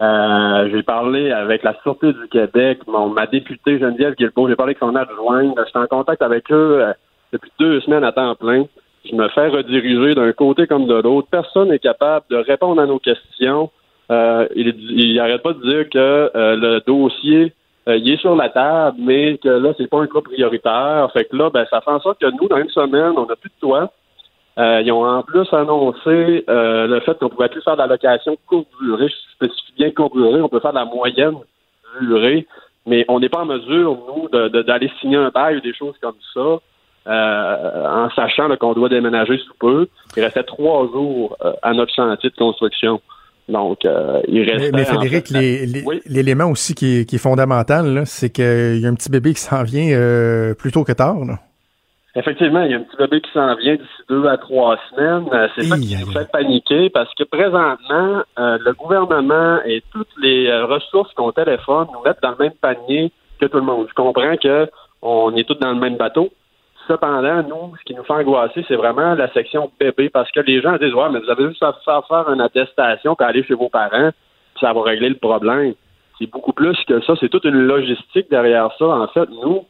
euh, 0.00 0.68
j'ai 0.70 0.82
parlé 0.82 1.30
avec 1.30 1.62
la 1.62 1.74
Sûreté 1.82 2.12
du 2.12 2.28
Québec, 2.28 2.80
mon, 2.86 3.08
ma 3.08 3.26
députée 3.26 3.78
Geneviève 3.78 4.14
Guilbeault, 4.14 4.48
j'ai 4.48 4.56
parlé 4.56 4.70
avec 4.70 4.78
son 4.78 4.94
adjoint. 4.94 5.54
Je 5.56 5.64
suis 5.64 5.78
en 5.78 5.86
contact 5.86 6.20
avec 6.22 6.50
eux 6.52 6.82
euh, 6.82 6.92
depuis 7.32 7.50
deux 7.58 7.80
semaines 7.80 8.04
à 8.04 8.12
temps 8.12 8.34
plein. 8.34 8.64
Je 9.08 9.14
me 9.14 9.28
fais 9.28 9.48
rediriger 9.48 10.14
d'un 10.14 10.32
côté 10.32 10.66
comme 10.66 10.86
de 10.86 10.94
l'autre. 10.94 11.28
Personne 11.30 11.70
n'est 11.70 11.78
capable 11.78 12.26
de 12.30 12.36
répondre 12.36 12.80
à 12.80 12.86
nos 12.86 12.98
questions. 12.98 13.70
Euh, 14.10 14.46
il 14.54 15.14
n'arrête 15.16 15.42
pas 15.42 15.52
de 15.52 15.62
dire 15.62 15.88
que 15.88 16.30
le 16.34 16.80
dossier 16.86 17.52
il 17.88 18.10
est 18.10 18.20
sur 18.20 18.34
la 18.34 18.48
table, 18.48 18.96
mais 19.00 19.38
que 19.38 19.48
là, 19.48 19.72
c'est 19.78 19.88
pas 19.88 20.00
un 20.00 20.08
cas 20.08 20.20
prioritaire. 20.20 21.08
Fait 21.12 21.24
que 21.24 21.36
là, 21.36 21.50
ben, 21.50 21.64
ça 21.70 21.80
fait 21.80 21.90
en 21.90 22.00
sorte 22.00 22.20
que 22.20 22.26
nous, 22.26 22.48
dans 22.48 22.56
une 22.56 22.68
semaine, 22.70 23.12
on 23.16 23.26
n'a 23.26 23.36
plus 23.36 23.48
de 23.48 23.60
toit. 23.60 23.92
Euh, 24.58 24.80
ils 24.82 24.90
ont 24.90 25.04
en 25.04 25.22
plus 25.22 25.46
annoncé 25.52 26.44
euh, 26.48 26.86
le 26.86 27.00
fait 27.00 27.18
qu'on 27.18 27.28
pouvait 27.28 27.48
plus 27.48 27.62
faire 27.62 27.74
de 27.74 27.82
la 27.82 27.86
location 27.86 28.36
courte 28.46 28.68
durée. 28.80 29.08
Je 29.08 29.34
spécie 29.34 29.72
bien 29.76 29.90
courte 29.90 30.14
durée, 30.14 30.40
on 30.40 30.48
peut 30.48 30.60
faire 30.60 30.72
de 30.72 30.78
la 30.78 30.86
moyenne 30.86 31.36
durée, 32.00 32.46
mais 32.86 33.04
on 33.08 33.20
n'est 33.20 33.28
pas 33.28 33.40
en 33.40 33.46
mesure, 33.46 33.98
nous, 34.08 34.28
d'aller 34.62 34.90
signer 35.00 35.16
un 35.16 35.28
bail 35.28 35.58
ou 35.58 35.60
des 35.60 35.74
choses 35.74 35.94
comme 36.00 36.14
ça. 36.32 36.58
Euh, 37.08 37.86
en 37.86 38.10
sachant 38.10 38.48
qu'on 38.56 38.72
doit 38.72 38.88
déménager 38.88 39.38
sous 39.38 39.54
peu. 39.60 39.86
Il 40.16 40.24
restait 40.24 40.42
trois 40.42 40.88
jours 40.88 41.36
à 41.62 41.72
notre 41.72 41.94
chantier 41.94 42.30
de 42.30 42.34
construction. 42.34 43.00
Donc, 43.48 43.84
il 44.26 44.42
restait... 44.42 44.72
Mais, 44.72 44.84
Frédéric, 44.84 45.28
l'élément 46.06 46.50
aussi 46.50 46.74
qui 46.74 47.00
est, 47.00 47.04
qui 47.04 47.14
est 47.14 47.20
fondamental, 47.20 48.02
c'est 48.06 48.30
qu'il 48.30 48.80
y 48.80 48.86
a 48.86 48.88
un 48.88 48.94
petit 48.94 49.10
bébé 49.10 49.34
qui 49.34 49.40
s'en 49.40 49.62
vient 49.62 50.54
plus 50.58 50.72
tôt 50.72 50.82
que 50.82 50.92
tard. 50.92 51.24
Là. 51.24 51.38
Effectivement, 52.16 52.62
il 52.62 52.70
y 52.70 52.74
a 52.74 52.78
un 52.78 52.82
petit 52.82 52.96
bébé 52.96 53.20
qui 53.20 53.30
s'en 53.32 53.54
vient 53.56 53.74
d'ici 53.74 54.02
deux 54.08 54.26
à 54.26 54.38
trois 54.38 54.78
semaines. 54.90 55.28
Euh, 55.34 55.48
c'est 55.54 55.64
ça 55.64 55.76
qui 55.76 55.94
nous 55.96 56.10
fait 56.12 56.30
paniquer 56.32 56.88
parce 56.88 57.12
que 57.14 57.24
présentement, 57.24 58.22
euh, 58.38 58.56
le 58.58 58.72
gouvernement 58.72 59.58
et 59.66 59.82
toutes 59.92 60.08
les 60.22 60.46
euh, 60.46 60.64
ressources 60.64 61.12
qu'on 61.12 61.30
téléphone 61.32 61.88
nous 61.92 62.00
mettent 62.02 62.22
dans 62.22 62.30
le 62.30 62.36
même 62.38 62.54
panier 62.58 63.12
que 63.38 63.44
tout 63.44 63.58
le 63.58 63.64
monde. 63.64 63.86
Je 63.90 63.94
comprends 63.94 64.34
que 64.38 64.66
on 65.02 65.36
est 65.36 65.44
tous 65.44 65.58
dans 65.60 65.72
le 65.72 65.78
même 65.78 65.96
bateau. 65.96 66.30
Cependant, 66.88 67.42
nous, 67.42 67.76
ce 67.76 67.84
qui 67.84 67.94
nous 67.94 68.04
fait 68.04 68.14
angoisser, 68.14 68.64
c'est 68.66 68.76
vraiment 68.76 69.14
la 69.14 69.30
section 69.34 69.70
bébé 69.78 70.08
parce 70.08 70.30
que 70.30 70.40
les 70.40 70.62
gens 70.62 70.78
disent 70.78 70.94
Ouais, 70.94 71.10
mais 71.12 71.20
vous 71.20 71.28
avez 71.28 71.46
juste 71.48 71.62
à 71.62 71.74
faire 71.84 72.06
faire 72.08 72.32
une 72.32 72.40
attestation 72.40 73.14
puis 73.14 73.26
aller 73.26 73.42
chez 73.42 73.54
vos 73.54 73.68
parents, 73.68 74.10
puis 74.54 74.60
ça 74.66 74.72
va 74.72 74.82
régler 74.82 75.10
le 75.10 75.16
problème. 75.16 75.74
C'est 76.18 76.30
beaucoup 76.30 76.54
plus 76.54 76.82
que 76.88 76.98
ça. 77.02 77.12
C'est 77.20 77.28
toute 77.28 77.44
une 77.44 77.66
logistique 77.66 78.30
derrière 78.30 78.70
ça. 78.78 78.86
En 78.86 79.08
fait, 79.08 79.28
nous, 79.28 79.66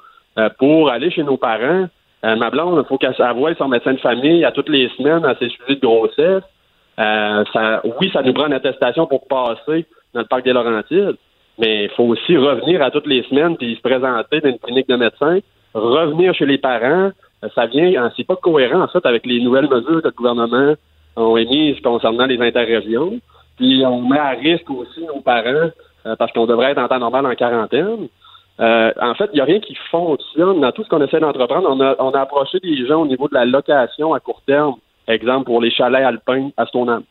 pour 0.59 0.91
aller 0.91 1.11
chez 1.11 1.25
nos 1.25 1.39
parents, 1.39 1.89
euh, 2.25 2.37
ma 2.37 2.51
blonde, 2.51 2.83
il 2.85 2.89
faut 2.89 2.99
qu'elle 2.99 3.15
voie 3.37 3.55
son 3.55 3.69
médecin 3.69 3.93
de 3.93 3.99
famille 3.99 4.45
à 4.45 4.53
toutes 4.53 4.69
les 4.69 4.89
semaines 4.97 5.25
à 5.25 5.35
ses 5.37 5.49
suivis 5.49 5.77
de 5.77 5.87
grossesse. 5.87 6.43
Euh, 6.99 7.45
ça, 7.53 7.83
oui, 8.01 8.11
ça 8.13 8.23
nous 8.23 8.33
prend 8.33 8.47
une 8.47 8.55
attestation 8.55 9.07
pour 9.07 9.27
passer 9.29 9.87
dans 10.15 10.21
le 10.21 10.27
parc 10.27 10.45
des 10.45 10.53
Laurentides, 10.53 11.17
mais 11.59 11.85
il 11.85 11.91
faut 11.91 12.05
aussi 12.05 12.37
revenir 12.37 12.83
à 12.83 12.91
toutes 12.91 13.07
les 13.07 13.23
semaines 13.25 13.57
puis 13.57 13.77
se 13.77 13.83
présenter 13.83 14.41
dans 14.41 14.49
une 14.49 14.59
clinique 14.59 14.89
de 14.89 14.97
médecin, 14.97 15.39
revenir 15.75 16.35
chez 16.35 16.47
les 16.47 16.59
parents. 16.59 17.11
Euh, 17.45 17.49
ça 17.55 17.67
vient, 17.67 18.11
c'est 18.17 18.27
pas 18.27 18.37
cohérent 18.37 18.81
en 18.81 18.89
fait 18.89 19.05
avec 19.05 19.27
les 19.27 19.41
nouvelles 19.41 19.69
mesures 19.69 20.01
que 20.01 20.09
le 20.09 20.15
gouvernement 20.15 20.75
a 21.17 21.39
émises 21.39 21.81
concernant 21.81 22.27
les 22.27 22.41
interrégions. 22.41 23.21
Puis 23.59 23.85
on 23.85 24.03
met 24.03 24.19
à 24.19 24.31
risque 24.31 24.71
aussi 24.71 25.05
nos 25.07 25.21
parents 25.21 25.71
parce 26.19 26.31
qu'on 26.33 26.47
devrait 26.47 26.71
être 26.71 26.79
en 26.79 26.89
temps 26.89 26.99
normal 26.99 27.27
en 27.27 27.35
quarantaine. 27.35 28.09
Euh, 28.59 28.93
en 29.01 29.15
fait, 29.15 29.29
il 29.33 29.37
n'y 29.37 29.41
a 29.41 29.45
rien 29.45 29.61
qui 29.61 29.75
fonctionne 29.91 30.61
dans 30.61 30.73
tout 30.73 30.83
ce 30.83 30.89
qu'on 30.89 31.03
essaie 31.03 31.21
d'entreprendre. 31.21 31.69
On 31.71 31.81
a, 31.81 31.95
on 31.99 32.11
a 32.13 32.21
approché 32.21 32.59
des 32.61 32.87
gens 32.87 33.03
au 33.03 33.07
niveau 33.07 33.29
de 33.29 33.35
la 33.35 33.45
location 33.45 34.15
à 34.15 34.21
court 34.21 34.43
terme, 34.47 34.77
exemple 35.07 35.47
pour 35.47 35.61
les 35.61 35.71
chalets 35.71 36.05
alpins 36.05 36.51
à 36.57 36.67
Stoneham. 36.67 37.03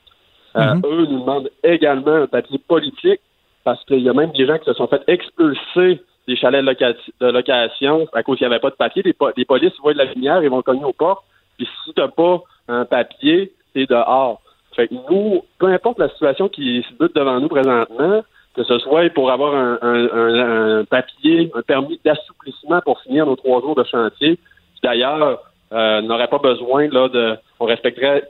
Euh, 0.56 0.76
mhm. 0.76 0.82
Eux 0.86 1.06
nous 1.06 1.20
demandent 1.20 1.50
également 1.64 2.14
un 2.16 2.28
papier 2.28 2.58
politique 2.58 3.20
parce 3.64 3.84
qu'il 3.86 4.00
y 4.00 4.10
a 4.10 4.14
même 4.14 4.32
des 4.32 4.46
gens 4.46 4.58
qui 4.58 4.66
se 4.66 4.74
sont 4.74 4.88
fait 4.88 5.04
expulser 5.08 6.02
des 6.28 6.36
chalets 6.36 6.64
de 6.64 7.28
location 7.28 8.08
à 8.14 8.24
cause 8.24 8.38
qu'il 8.38 8.48
n'y 8.48 8.54
avait 8.54 8.62
pas 8.62 8.72
de 8.72 8.76
papier. 8.76 9.04
Les, 9.04 9.16
les 9.38 9.46
polices 9.46 9.74
voient 9.82 9.94
de 9.94 10.00
la 10.00 10.06
lumière, 10.06 10.42
ils 10.42 10.50
vont 10.50 10.62
cogner 10.62 10.84
aux 10.84 10.94
portes. 10.94 11.24
Puis 11.58 11.68
si 11.84 11.94
tu 11.94 12.02
n'as 12.02 12.08
pas 12.08 12.42
un 12.68 12.86
papier, 12.86 13.52
c'est 13.74 13.88
dehors. 13.88 14.42
Fait 14.76 14.88
que 14.88 14.96
nous, 15.10 15.44
peu 15.60 15.68
importe 15.68 16.00
la 16.00 16.10
situation 16.10 16.50
qui 16.50 16.84
se 16.84 16.94
bute 16.98 17.16
devant 17.16 17.40
nous 17.40 17.48
présentement, 17.48 18.24
que 18.56 18.64
ce 18.64 18.80
soit 18.80 19.10
pour 19.10 19.32
avoir 19.32 19.54
un, 19.54 20.86
papier, 20.86 21.52
un 21.54 21.62
permis 21.62 22.00
d'assouplissement 22.04 22.82
pour 22.82 23.02
finir 23.02 23.26
nos 23.26 23.36
trois 23.36 23.62
jours 23.62 23.76
de 23.76 23.84
chantier. 23.84 24.40
D'ailleurs, 24.84 25.40
euh, 25.74 26.02
n'aurait 26.02 26.28
pas 26.28 26.38
besoin 26.38 26.88
là 26.88 27.10
de, 27.10 27.36
on 27.60 27.66
respecterait 27.66 28.30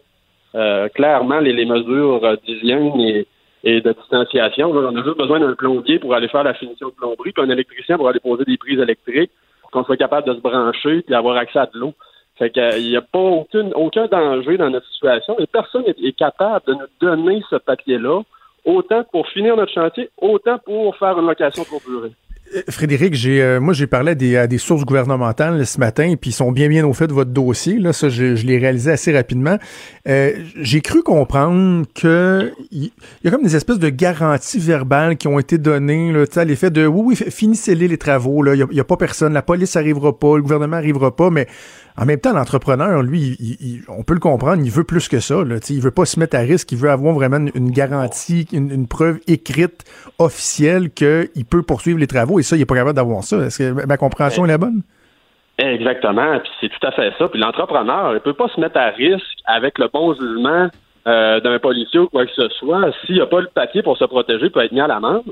euh, 0.55 0.87
clairement 0.89 1.39
les, 1.39 1.65
mesures 1.65 2.37
d'hygiène 2.45 2.99
et, 3.63 3.81
de 3.81 3.91
distanciation. 3.91 4.71
on 4.71 4.95
a 4.95 5.03
juste 5.03 5.17
besoin 5.17 5.39
d'un 5.39 5.53
plombier 5.53 5.99
pour 5.99 6.13
aller 6.13 6.27
faire 6.27 6.43
la 6.43 6.53
finition 6.53 6.89
de 6.89 6.93
plomberie, 6.93 7.31
puis 7.31 7.43
un 7.43 7.49
électricien 7.49 7.97
pour 7.97 8.07
aller 8.07 8.19
poser 8.19 8.45
des 8.45 8.57
prises 8.57 8.79
électriques, 8.79 9.31
pour 9.61 9.71
qu'on 9.71 9.83
soit 9.83 9.97
capable 9.97 10.27
de 10.27 10.35
se 10.35 10.39
brancher 10.39 11.03
et 11.07 11.13
avoir 11.13 11.37
accès 11.37 11.59
à 11.59 11.65
de 11.65 11.77
l'eau. 11.79 11.93
Fait 12.37 12.49
qu'il 12.49 12.89
n'y 12.89 12.97
a 12.97 13.01
pas 13.01 13.19
aucun 13.75 14.07
danger 14.07 14.57
dans 14.57 14.69
notre 14.69 14.87
situation 14.91 15.37
et 15.39 15.47
personne 15.47 15.83
n'est 15.85 16.11
capable 16.11 16.65
de 16.67 16.73
nous 16.73 16.87
donner 16.99 17.41
ce 17.49 17.55
papier-là 17.55 18.21
autant 18.65 19.03
pour 19.11 19.27
finir 19.29 19.55
notre 19.55 19.71
chantier, 19.71 20.09
autant 20.17 20.57
pour 20.57 20.95
faire 20.97 21.17
une 21.19 21.27
location 21.27 21.63
pour 21.63 21.81
durée. 21.81 22.11
Frédéric, 22.69 23.15
j'ai 23.15 23.41
euh, 23.41 23.59
moi 23.59 23.73
j'ai 23.73 23.87
parlé 23.87 24.11
à 24.35 24.47
des, 24.47 24.57
sources 24.57 24.85
gouvernementales 24.85 25.65
ce 25.65 25.79
matin, 25.79 26.13
puis 26.19 26.29
ils 26.29 26.33
sont 26.33 26.51
bien 26.51 26.69
bien 26.69 26.85
au 26.85 26.93
fait 26.93 27.07
de 27.07 27.13
votre 27.13 27.31
dossier. 27.31 27.79
Là, 27.79 27.91
ça, 27.91 28.07
je, 28.07 28.33
l'ai 28.45 28.57
réalisé 28.57 28.91
assez 28.91 29.11
rapidement. 29.13 29.57
Euh, 30.07 30.31
j'ai 30.59 30.81
cru 30.81 31.01
comprendre 31.03 31.85
que 31.93 32.53
il 32.71 32.91
y, 33.23 33.27
a 33.27 33.31
comme 33.31 33.43
des 33.43 33.55
espèces 33.55 33.79
de 33.79 33.89
garanties 33.89 34.59
verbales 34.59 35.17
qui 35.17 35.27
ont 35.27 35.39
été 35.39 35.57
données, 35.57 36.11
là, 36.11 36.25
à 36.35 36.45
l'effet 36.45 36.69
de 36.69 36.85
oui, 36.85 37.17
oui, 37.19 37.31
finissez-les 37.31 37.87
les 37.87 37.97
travaux. 37.97 38.41
Là, 38.41 38.55
il 38.55 38.65
n'y 38.71 38.79
a, 38.79 38.83
pas 38.83 38.97
personne, 38.97 39.33
la 39.33 39.41
police 39.41 39.75
arrivera 39.75 40.17
pas, 40.17 40.37
le 40.37 40.43
gouvernement 40.43 40.77
arrivera 40.77 41.15
pas, 41.15 41.29
mais 41.29 41.47
en 41.97 42.05
même 42.05 42.19
temps, 42.19 42.33
l'entrepreneur, 42.33 43.01
lui, 43.03 43.81
on 43.87 44.03
peut 44.03 44.13
le 44.13 44.19
comprendre, 44.19 44.61
il 44.63 44.71
veut 44.71 44.83
plus 44.83 45.07
que 45.07 45.21
ça. 45.21 45.45
Là, 45.45 45.55
il 45.69 45.79
veut 45.79 45.91
pas 45.91 46.05
se 46.05 46.19
mettre 46.19 46.35
à 46.35 46.39
risque, 46.39 46.73
il 46.73 46.77
veut 46.77 46.89
avoir 46.89 47.13
vraiment 47.13 47.37
une, 47.55 47.71
garantie, 47.71 48.47
une, 48.51 48.85
preuve 48.85 49.19
écrite, 49.27 49.85
officielle, 50.19 50.89
qu'il 50.89 51.45
peut 51.49 51.63
poursuivre 51.63 51.97
les 51.97 52.07
travaux, 52.07 52.34
et 52.39 52.43
ça, 52.43 52.55
il 52.55 52.59
n'est 52.59 52.65
pas 52.65 52.75
capable 52.75 52.95
d'avoir 52.95 53.23
ça. 53.23 53.37
Est-ce 53.37 53.59
que 53.59 53.85
ma 53.85 53.97
compréhension 53.97 54.45
est 54.45 54.49
la 54.49 54.57
bonne? 54.57 54.81
Exactement, 55.57 56.39
puis 56.39 56.51
c'est 56.59 56.69
tout 56.69 56.85
à 56.85 56.91
fait 56.91 57.13
ça. 57.17 57.29
Puis 57.29 57.39
l'entrepreneur, 57.39 58.13
il 58.13 58.19
peut 58.19 58.33
pas 58.33 58.49
se 58.49 58.59
mettre 58.59 58.77
à 58.77 58.89
risque 58.89 59.37
avec 59.45 59.79
le 59.79 59.87
bon 59.87 60.13
jugement 60.13 60.67
euh, 61.07 61.39
d'un 61.39 61.59
policier 61.59 61.99
ou 61.99 62.07
quoi 62.07 62.25
que 62.25 62.33
ce 62.33 62.49
soit. 62.59 62.91
S'il 63.05 63.21
a 63.21 63.25
pas 63.25 63.39
le 63.39 63.47
papier 63.47 63.81
pour 63.81 63.97
se 63.97 64.03
protéger, 64.05 64.45
il 64.45 64.51
peut 64.51 64.63
être 64.63 64.73
mis 64.73 64.81
à 64.81 64.87
l'amende. 64.87 65.23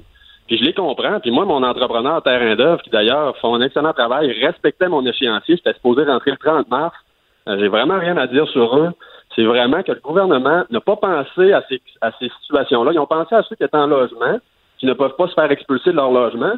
Puis 0.48 0.58
je 0.58 0.64
les 0.64 0.74
comprends. 0.74 1.20
Puis 1.20 1.32
moi, 1.32 1.46
mon 1.46 1.64
entrepreneur 1.64 2.22
terrain 2.22 2.56
d'œuvre, 2.56 2.82
qui 2.82 2.90
d'ailleurs 2.90 3.38
font 3.38 3.56
un 3.56 3.62
excellent 3.62 3.94
travail, 3.94 4.32
respectait 4.42 4.88
mon 4.88 5.06
échéancier. 5.06 5.58
J'étais 5.58 5.74
supposé 5.74 6.04
rentrer 6.04 6.32
le 6.32 6.38
30 6.38 6.70
mars. 6.70 6.96
Euh, 7.50 7.58
j'ai 7.60 7.68
vraiment 7.68 8.00
rien 8.00 8.16
à 8.16 8.28
dire 8.28 8.48
sur 8.48 8.78
eux. 8.78 8.92
C'est 9.36 9.44
vraiment 9.44 9.84
que 9.84 9.92
le 9.92 10.00
gouvernement 10.00 10.64
n'a 10.70 10.80
pas 10.80 10.96
pensé 10.96 11.52
à 11.52 11.64
ces, 11.68 11.82
à 12.02 12.12
ces 12.20 12.30
situations-là. 12.42 12.92
Ils 12.94 13.00
ont 13.00 13.08
pensé 13.08 13.36
à 13.36 13.44
ceux 13.44 13.56
qui 13.56 13.64
étaient 13.64 13.76
en 13.76 13.88
logement, 13.88 14.38
qui 14.78 14.86
ne 14.86 14.94
peuvent 14.94 15.16
pas 15.18 15.28
se 15.28 15.34
faire 15.34 15.52
expulser 15.52 15.92
de 15.92 15.96
leur 15.96 16.12
logement, 16.12 16.54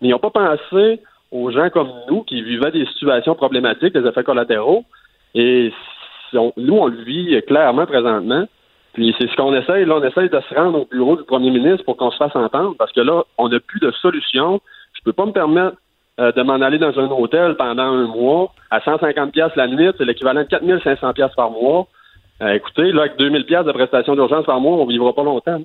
mais 0.00 0.08
ils 0.08 0.10
n'ont 0.10 0.18
pas 0.18 0.30
pensé 0.30 1.00
aux 1.30 1.50
gens 1.50 1.70
comme 1.70 1.90
nous 2.08 2.22
qui 2.22 2.42
vivaient 2.42 2.70
des 2.70 2.86
situations 2.86 3.34
problématiques, 3.34 3.94
des 3.94 4.06
effets 4.06 4.24
collatéraux. 4.24 4.84
Et 5.34 5.72
nous, 6.32 6.76
on 6.76 6.86
le 6.86 7.02
vit 7.02 7.40
clairement 7.46 7.86
présentement. 7.86 8.46
Puis 8.94 9.14
c'est 9.18 9.28
ce 9.28 9.36
qu'on 9.36 9.54
essaye. 9.54 9.84
Là, 9.84 9.96
on 9.96 10.04
essaye 10.04 10.28
de 10.28 10.40
se 10.40 10.54
rendre 10.54 10.80
au 10.80 10.84
bureau 10.86 11.16
du 11.16 11.24
premier 11.24 11.50
ministre 11.50 11.84
pour 11.84 11.96
qu'on 11.96 12.10
se 12.10 12.16
fasse 12.16 12.34
entendre 12.34 12.74
parce 12.78 12.92
que 12.92 13.00
là, 13.00 13.24
on 13.36 13.48
n'a 13.48 13.60
plus 13.60 13.80
de 13.80 13.90
solution. 13.92 14.60
Je 14.94 15.02
peux 15.04 15.12
pas 15.12 15.26
me 15.26 15.32
permettre 15.32 15.76
euh, 16.20 16.32
de 16.32 16.42
m'en 16.42 16.54
aller 16.54 16.78
dans 16.78 16.98
un 16.98 17.08
hôtel 17.10 17.54
pendant 17.56 17.84
un 17.84 18.06
mois 18.06 18.52
à 18.70 18.80
150 18.80 19.30
pièces 19.32 19.54
la 19.54 19.68
nuit, 19.68 19.88
c'est 19.96 20.04
l'équivalent 20.04 20.40
de 20.40 20.48
4500 20.48 21.12
pièces 21.12 21.34
par 21.36 21.50
mois. 21.50 21.86
Euh, 22.42 22.54
écoutez, 22.54 22.90
là, 22.92 23.02
avec 23.02 23.16
2000 23.18 23.44
pièces 23.44 23.64
de 23.64 23.72
prestations 23.72 24.14
d'urgence 24.14 24.44
par 24.44 24.60
mois, 24.60 24.78
on 24.78 24.86
vivra 24.86 25.12
pas 25.12 25.22
longtemps. 25.22 25.60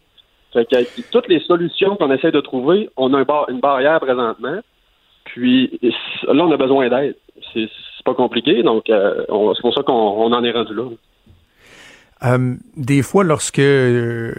Fait 0.53 0.65
que, 0.65 1.11
toutes 1.11 1.27
les 1.27 1.39
solutions 1.41 1.95
qu'on 1.95 2.11
essaie 2.11 2.31
de 2.31 2.41
trouver, 2.41 2.89
on 2.95 3.13
a 3.13 3.23
une 3.49 3.59
barrière 3.59 3.99
présentement. 3.99 4.59
Puis 5.25 5.79
là, 6.27 6.45
on 6.45 6.51
a 6.51 6.57
besoin 6.57 6.89
d'aide. 6.89 7.15
C'est 7.53 7.69
pas 8.05 8.13
compliqué, 8.13 8.63
donc 8.63 8.89
euh, 8.89 9.25
c'est 9.55 9.61
pour 9.61 9.73
ça 9.73 9.81
qu'on 9.83 10.31
en 10.31 10.43
est 10.43 10.51
rendu 10.51 10.73
là. 10.73 10.83
Euh, 12.26 12.55
des 12.78 13.01
fois, 13.01 13.26
lorsque 13.26 13.59
euh, 13.59 14.32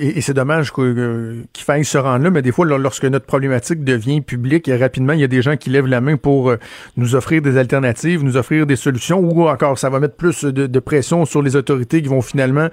et, 0.00 0.20
c'est 0.22 0.32
dommage 0.32 0.72
qu'il 0.72 1.44
faille 1.54 1.84
se 1.84 1.98
rendre 1.98 2.24
là, 2.24 2.30
mais 2.30 2.40
des 2.40 2.52
fois, 2.52 2.64
lorsque 2.64 3.04
notre 3.04 3.26
problématique 3.26 3.84
devient 3.84 4.22
publique, 4.22 4.68
et 4.68 4.76
rapidement, 4.76 5.12
il 5.12 5.20
y 5.20 5.24
a 5.24 5.28
des 5.28 5.42
gens 5.42 5.56
qui 5.56 5.68
lèvent 5.68 5.86
la 5.86 6.00
main 6.00 6.16
pour 6.16 6.48
euh, 6.50 6.56
nous 6.96 7.14
offrir 7.14 7.42
des 7.42 7.58
alternatives, 7.58 8.24
nous 8.24 8.38
offrir 8.38 8.66
des 8.66 8.76
solutions, 8.76 9.18
ou 9.18 9.48
encore, 9.48 9.78
ça 9.78 9.90
va 9.90 10.00
mettre 10.00 10.16
plus 10.16 10.44
de, 10.44 10.80
pression 10.80 11.24
sur 11.24 11.42
les 11.42 11.56
autorités 11.56 12.00
qui 12.00 12.08
vont 12.08 12.22
finalement 12.22 12.68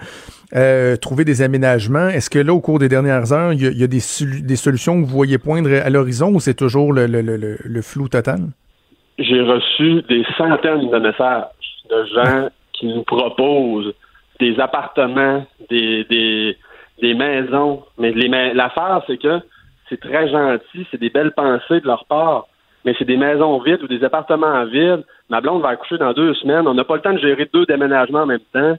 trouver 1.02 1.26
des 1.26 1.42
aménagements. 1.42 2.10
Est-ce 2.10 2.30
que 2.30 2.38
là, 2.38 2.54
au 2.54 2.60
cours 2.60 2.78
des 2.78 2.90
dernières 2.90 3.34
heures, 3.34 3.54
il 3.54 3.62
y 3.62 3.84
a, 3.84 3.88
des, 3.88 4.02
des, 4.44 4.56
solutions 4.56 5.02
que 5.02 5.08
vous 5.08 5.16
voyez 5.16 5.40
poindre 5.40 5.70
à 5.74 5.90
l'horizon, 5.90 6.32
ou 6.32 6.40
c'est 6.40 6.54
toujours 6.54 6.94
le, 6.94 7.08
le 7.08 7.82
flou 7.82 8.08
total? 8.08 8.50
J'ai 9.18 9.42
reçu 9.42 10.04
des 10.10 10.24
centaines 10.38 10.92
de 10.92 11.00
messages 11.00 11.46
de 11.90 12.06
gens 12.14 12.50
qui 12.74 12.88
nous 12.88 13.04
proposent 13.04 13.94
des 14.44 14.60
appartements, 14.60 15.46
des, 15.70 16.04
des, 16.06 16.58
des 17.02 17.14
maisons. 17.14 17.84
Mais 17.98 18.12
l'affaire, 18.54 19.02
c'est 19.08 19.18
que 19.18 19.40
c'est 19.88 20.00
très 20.00 20.30
gentil, 20.30 20.86
c'est 20.92 21.00
des 21.00 21.10
belles 21.10 21.32
pensées 21.32 21.80
de 21.80 21.88
leur 21.88 22.06
part, 22.06 22.48
mais 22.84 22.94
c'est 23.00 23.06
des 23.06 23.16
maisons 23.18 23.58
vides 23.60 23.84
ou 23.84 23.88
des 23.88 24.04
appartements 24.04 24.48
en 24.48 24.66
ville. 24.66 25.04
Ma 25.30 25.40
blonde 25.40 25.62
va 25.62 25.70
accoucher 25.70 25.98
dans 25.98 26.12
deux 26.12 26.34
semaines. 26.34 26.68
On 26.68 26.74
n'a 26.74 26.84
pas 26.84 26.96
le 26.96 27.02
temps 27.02 27.14
de 27.14 27.20
gérer 27.20 27.50
deux 27.54 27.66
déménagements 27.66 28.24
en 28.24 28.26
même 28.26 28.48
temps. 28.52 28.76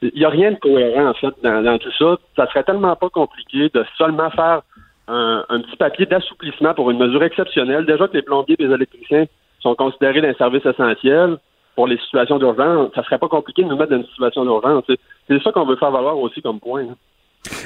Il 0.00 0.12
n'y 0.14 0.24
a 0.24 0.30
rien 0.30 0.52
de 0.52 0.56
cohérent, 0.56 1.08
en 1.08 1.14
fait, 1.14 1.34
dans, 1.42 1.78
tout 1.78 1.92
ça. 1.98 2.16
Ça 2.36 2.46
serait 2.46 2.62
tellement 2.62 2.96
pas 2.96 3.10
compliqué 3.10 3.68
de 3.74 3.84
seulement 3.98 4.30
faire 4.30 4.62
un, 5.08 5.60
petit 5.60 5.76
papier 5.76 6.06
d'assouplissement 6.06 6.72
pour 6.72 6.90
une 6.90 6.98
mesure 6.98 7.22
exceptionnelle. 7.22 7.84
Déjà 7.84 8.08
que 8.08 8.14
les 8.14 8.22
plombiers 8.22 8.56
et 8.58 8.66
les 8.66 8.74
électriciens 8.74 9.26
sont 9.60 9.74
considérés 9.74 10.22
d'un 10.22 10.32
service 10.34 10.64
essentiel 10.64 11.36
pour 11.74 11.86
les 11.86 11.98
situations 11.98 12.38
d'urgence, 12.38 12.90
ça 12.94 13.02
serait 13.04 13.18
pas 13.18 13.28
compliqué 13.28 13.62
de 13.62 13.68
nous 13.68 13.76
mettre 13.76 13.90
dans 13.90 13.98
une 13.98 14.06
situation 14.06 14.44
d'urgence. 14.44 14.84
C'est 15.28 15.42
ça 15.42 15.52
qu'on 15.52 15.66
veut 15.66 15.76
faire 15.76 15.90
valoir 15.90 16.18
aussi 16.18 16.42
comme 16.42 16.60
point. 16.60 16.86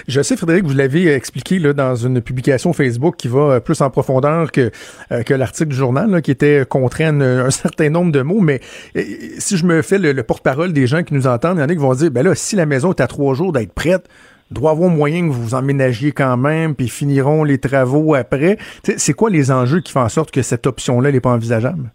Je 0.08 0.22
sais, 0.22 0.36
Frédéric, 0.36 0.64
vous 0.64 0.74
l'avez 0.74 1.08
expliqué 1.08 1.58
là, 1.58 1.72
dans 1.72 1.94
une 1.94 2.22
publication 2.22 2.72
Facebook 2.72 3.16
qui 3.16 3.28
va 3.28 3.40
euh, 3.40 3.60
plus 3.60 3.80
en 3.82 3.90
profondeur 3.90 4.50
que, 4.50 4.70
euh, 5.12 5.22
que 5.22 5.34
l'article 5.34 5.70
du 5.70 5.76
journal, 5.76 6.22
qui 6.22 6.30
était 6.30 6.64
contraint 6.66 7.20
un, 7.20 7.50
certain 7.50 7.90
nombre 7.90 8.12
de 8.12 8.22
mots. 8.22 8.40
Mais 8.40 8.60
euh, 8.96 9.02
si 9.38 9.56
je 9.56 9.66
me 9.66 9.82
fais 9.82 9.98
le, 9.98 10.22
porte-parole 10.22 10.72
des 10.72 10.86
gens 10.86 11.02
qui 11.02 11.12
nous 11.12 11.26
entendent, 11.26 11.58
il 11.58 11.60
y 11.60 11.64
en 11.64 11.68
a 11.68 11.74
qui 11.74 11.76
vont 11.76 11.94
dire, 11.94 12.10
ben 12.10 12.24
là, 12.24 12.34
si 12.34 12.56
la 12.56 12.66
maison 12.66 12.90
est 12.90 13.00
à 13.00 13.06
trois 13.06 13.34
jours 13.34 13.52
d'être 13.52 13.72
prête, 13.72 14.08
doit 14.50 14.70
avoir 14.70 14.88
moyen 14.88 15.26
que 15.26 15.32
vous 15.32 15.42
vous 15.42 15.54
emménagiez 15.54 16.12
quand 16.12 16.36
même, 16.36 16.74
puis 16.74 16.88
finiront 16.88 17.44
les 17.44 17.58
travaux 17.58 18.14
après. 18.14 18.58
C'est 18.96 19.12
quoi 19.12 19.28
les 19.28 19.50
enjeux 19.50 19.80
qui 19.80 19.92
font 19.92 20.02
en 20.02 20.08
sorte 20.08 20.30
que 20.30 20.42
cette 20.42 20.66
option-là 20.66 21.10
n'est 21.10 21.20
pas 21.20 21.32
envisageable? 21.32 21.90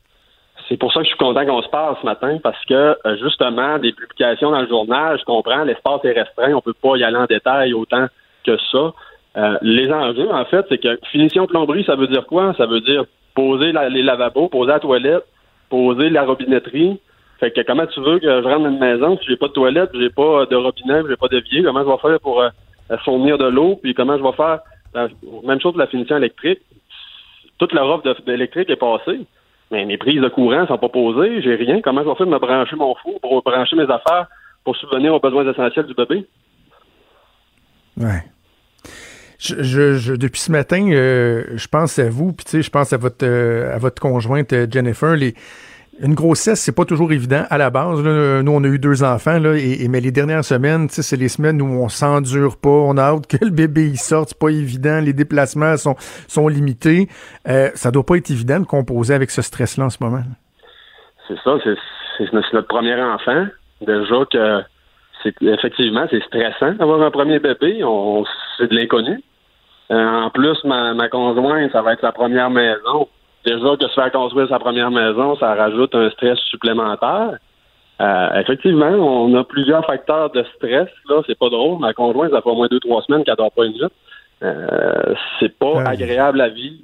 C'est 0.72 0.78
pour 0.78 0.94
ça 0.94 1.02
que 1.02 1.04
je 1.04 1.10
suis 1.10 1.18
content 1.18 1.46
qu'on 1.46 1.62
se 1.62 1.68
parle 1.68 1.98
ce 2.00 2.06
matin, 2.06 2.38
parce 2.42 2.64
que 2.64 2.74
euh, 2.74 3.18
justement, 3.22 3.78
des 3.78 3.92
publications 3.92 4.52
dans 4.52 4.62
le 4.62 4.70
journal, 4.70 5.20
je 5.20 5.26
comprends, 5.26 5.66
l'espace 5.66 6.00
est 6.06 6.14
restreint, 6.14 6.54
on 6.54 6.62
peut 6.62 6.72
pas 6.72 6.96
y 6.96 7.04
aller 7.04 7.18
en 7.18 7.26
détail 7.26 7.74
autant 7.74 8.08
que 8.46 8.58
ça. 8.72 8.94
Euh, 9.36 9.58
les 9.64 9.92
enjeux, 9.92 10.32
en 10.32 10.46
fait, 10.46 10.66
c'est 10.70 10.78
que 10.78 10.98
finition 11.12 11.46
plomberie, 11.46 11.84
ça 11.84 11.98
veut 11.98 12.08
dire 12.08 12.26
quoi? 12.26 12.54
Ça 12.58 12.68
veut 12.68 12.80
dire 12.80 13.04
poser 13.36 13.74
les 13.90 14.02
lavabos, 14.02 14.48
poser 14.48 14.72
la 14.72 14.80
toilette, 14.80 15.26
poser 15.70 16.10
la 16.10 16.24
robinetterie. 16.24 17.02
Fait 17.42 17.52
que 17.52 17.60
comment 17.68 17.88
tu 17.88 18.00
veux 18.00 18.20
que 18.20 18.42
je 18.42 18.48
rentre 18.48 18.64
dans 18.64 18.70
une 18.70 18.80
maison 18.80 19.18
si 19.18 19.26
j'ai 19.28 19.36
pas 19.36 19.50
de 19.50 19.54
toilette, 19.54 19.90
j'ai 19.94 20.10
pas 20.10 20.46
de 20.46 20.56
robinet, 20.56 21.02
j'ai 21.10 21.18
pas 21.18 21.28
d'évier, 21.28 21.64
comment 21.64 21.84
je 21.84 21.90
vais 21.90 21.98
faire 21.98 22.20
pour 22.22 22.42
euh, 22.42 22.50
fournir 23.04 23.38
de 23.38 23.48
l'eau, 23.48 23.78
puis 23.84 23.94
comment 23.94 24.18
je 24.18 24.24
vais 24.24 24.32
faire 24.32 24.60
la 24.94 25.10
même 25.44 25.60
chose 25.60 25.74
pour 25.74 25.82
la 25.82 25.88
finition 25.88 26.16
électrique. 26.16 26.62
Toute 27.58 27.74
leur 27.74 27.90
offre 27.90 28.22
d'électrique 28.26 28.70
est 28.70 28.78
passée. 28.78 29.20
Mais 29.72 29.86
mes 29.86 29.98
prises 29.98 30.22
de 30.22 30.28
courant 30.28 30.68
sont 30.68 30.78
pas 30.78 30.90
posées, 30.90 31.42
j'ai 31.42 31.56
rien. 31.56 31.82
Comment 31.82 32.04
je 32.04 32.10
vais 32.10 32.16
faire 32.16 32.28
de 32.28 32.32
me 32.32 32.40
brancher 32.40 32.76
mon 32.76 32.94
four 32.96 33.20
pour 33.22 33.42
brancher 33.42 33.76
mes 33.78 33.84
affaires 33.90 34.28
pour 34.64 34.76
subvenir 34.76 35.14
aux 35.14 35.20
besoins 35.20 35.50
essentiels 35.50 35.86
du 35.86 35.94
bébé? 35.94 36.28
Ouais. 37.98 38.24
Je, 39.40 40.16
depuis 40.16 40.40
ce 40.40 40.52
matin, 40.52 40.88
euh, 40.92 41.46
je 41.56 41.68
pense 41.68 41.98
à 41.98 42.10
vous, 42.10 42.32
puis 42.32 42.62
je 42.62 42.70
pense 42.70 42.94
à 42.94 42.98
votre 42.98 43.26
euh, 43.26 43.74
à 43.74 43.80
votre 43.80 44.00
conjointe 44.00 44.54
euh, 44.54 44.68
Jennifer. 44.70 45.16
Les, 45.16 45.34
une 46.02 46.16
grossesse, 46.16 46.60
c'est 46.60 46.76
pas 46.76 46.86
toujours 46.86 47.12
évident 47.12 47.44
à 47.50 47.58
la 47.58 47.70
base. 47.70 48.02
Nous, 48.02 48.52
on 48.52 48.64
a 48.64 48.68
eu 48.68 48.80
deux 48.80 49.04
enfants, 49.04 49.40
là, 49.40 49.56
et, 49.56 49.88
mais 49.88 50.02
les 50.02 50.12
dernières 50.12 50.44
semaines, 50.44 50.88
c'est 50.90 51.16
les 51.16 51.28
semaines 51.28 51.62
où 51.62 51.66
on 51.66 51.90
s'endure 51.90 52.58
pas, 52.58 52.70
on 52.70 52.98
a 52.98 53.04
hâte 53.04 53.28
que 53.28 53.38
le 53.44 53.52
bébé 53.52 53.88
il 53.88 53.98
sorte, 53.98 54.30
c'est 54.30 54.40
pas 54.40 54.50
évident, 54.50 55.00
les 55.00 55.14
déplacements 55.14 55.78
sont, 55.78 55.96
sont 56.28 56.48
limités. 56.48 57.08
Euh, 57.48 57.70
ça 57.76 57.92
doit 57.92 58.06
pas 58.06 58.16
être 58.16 58.32
évident 58.32 58.60
de 58.60 58.66
composer 58.66 59.14
avec 59.14 59.30
ce 59.30 59.42
stress-là 59.42 59.86
en 59.86 59.90
ce 59.90 59.98
moment. 60.02 60.24
C'est 61.28 61.38
ça, 61.44 61.58
c'est 62.18 62.34
notre 62.34 62.68
premier 62.68 63.00
enfant. 63.02 63.46
Déjà 63.82 64.26
que 64.32 64.62
c'est 65.24 65.34
effectivement 65.42 66.06
c'est 66.10 66.24
stressant 66.24 66.74
d'avoir 66.74 67.02
un 67.02 67.12
premier 67.12 67.40
bébé, 67.40 67.84
c'est 68.58 68.70
de 68.70 68.76
l'inconnu. 68.76 69.22
Euh, 69.92 69.96
en 69.96 70.30
plus, 70.30 70.58
ma, 70.64 70.94
ma 70.94 71.10
conjointe, 71.10 71.72
ça 71.72 71.82
va 71.82 71.94
être 71.94 72.02
sa 72.02 72.12
première 72.12 72.50
maison 72.50 73.08
déjà 73.46 73.76
que 73.78 73.88
se 73.88 73.94
faire 73.94 74.12
construire 74.12 74.48
sa 74.50 74.60
première 74.60 74.92
maison, 74.92 75.36
ça 75.36 75.54
rajoute 75.56 75.94
un 75.96 76.10
stress 76.12 76.40
supplémentaire. 76.50 77.38
Euh, 78.02 78.40
effectivement, 78.40 78.90
on 78.90 79.34
a 79.36 79.44
plusieurs 79.44 79.86
facteurs 79.86 80.32
de 80.32 80.44
stress. 80.56 80.90
Là, 81.10 81.22
c'est 81.28 81.38
pas 81.38 81.50
drôle. 81.50 81.80
Ma 81.80 81.94
conjointe, 81.94 82.32
ça 82.32 82.42
fait 82.42 82.50
au 82.50 82.56
moins 82.56 82.68
deux, 82.68 82.80
trois 82.80 83.02
semaines 83.04 83.24
qu'elle 83.24 83.36
dort 83.36 83.52
pas 83.52 83.66
une 83.66 83.74
nuit. 83.74 83.82
Euh, 84.44 85.14
c'est 85.40 85.56
pas 85.58 85.84
agréable 85.86 86.42
à 86.42 86.50
vivre. 86.50 86.84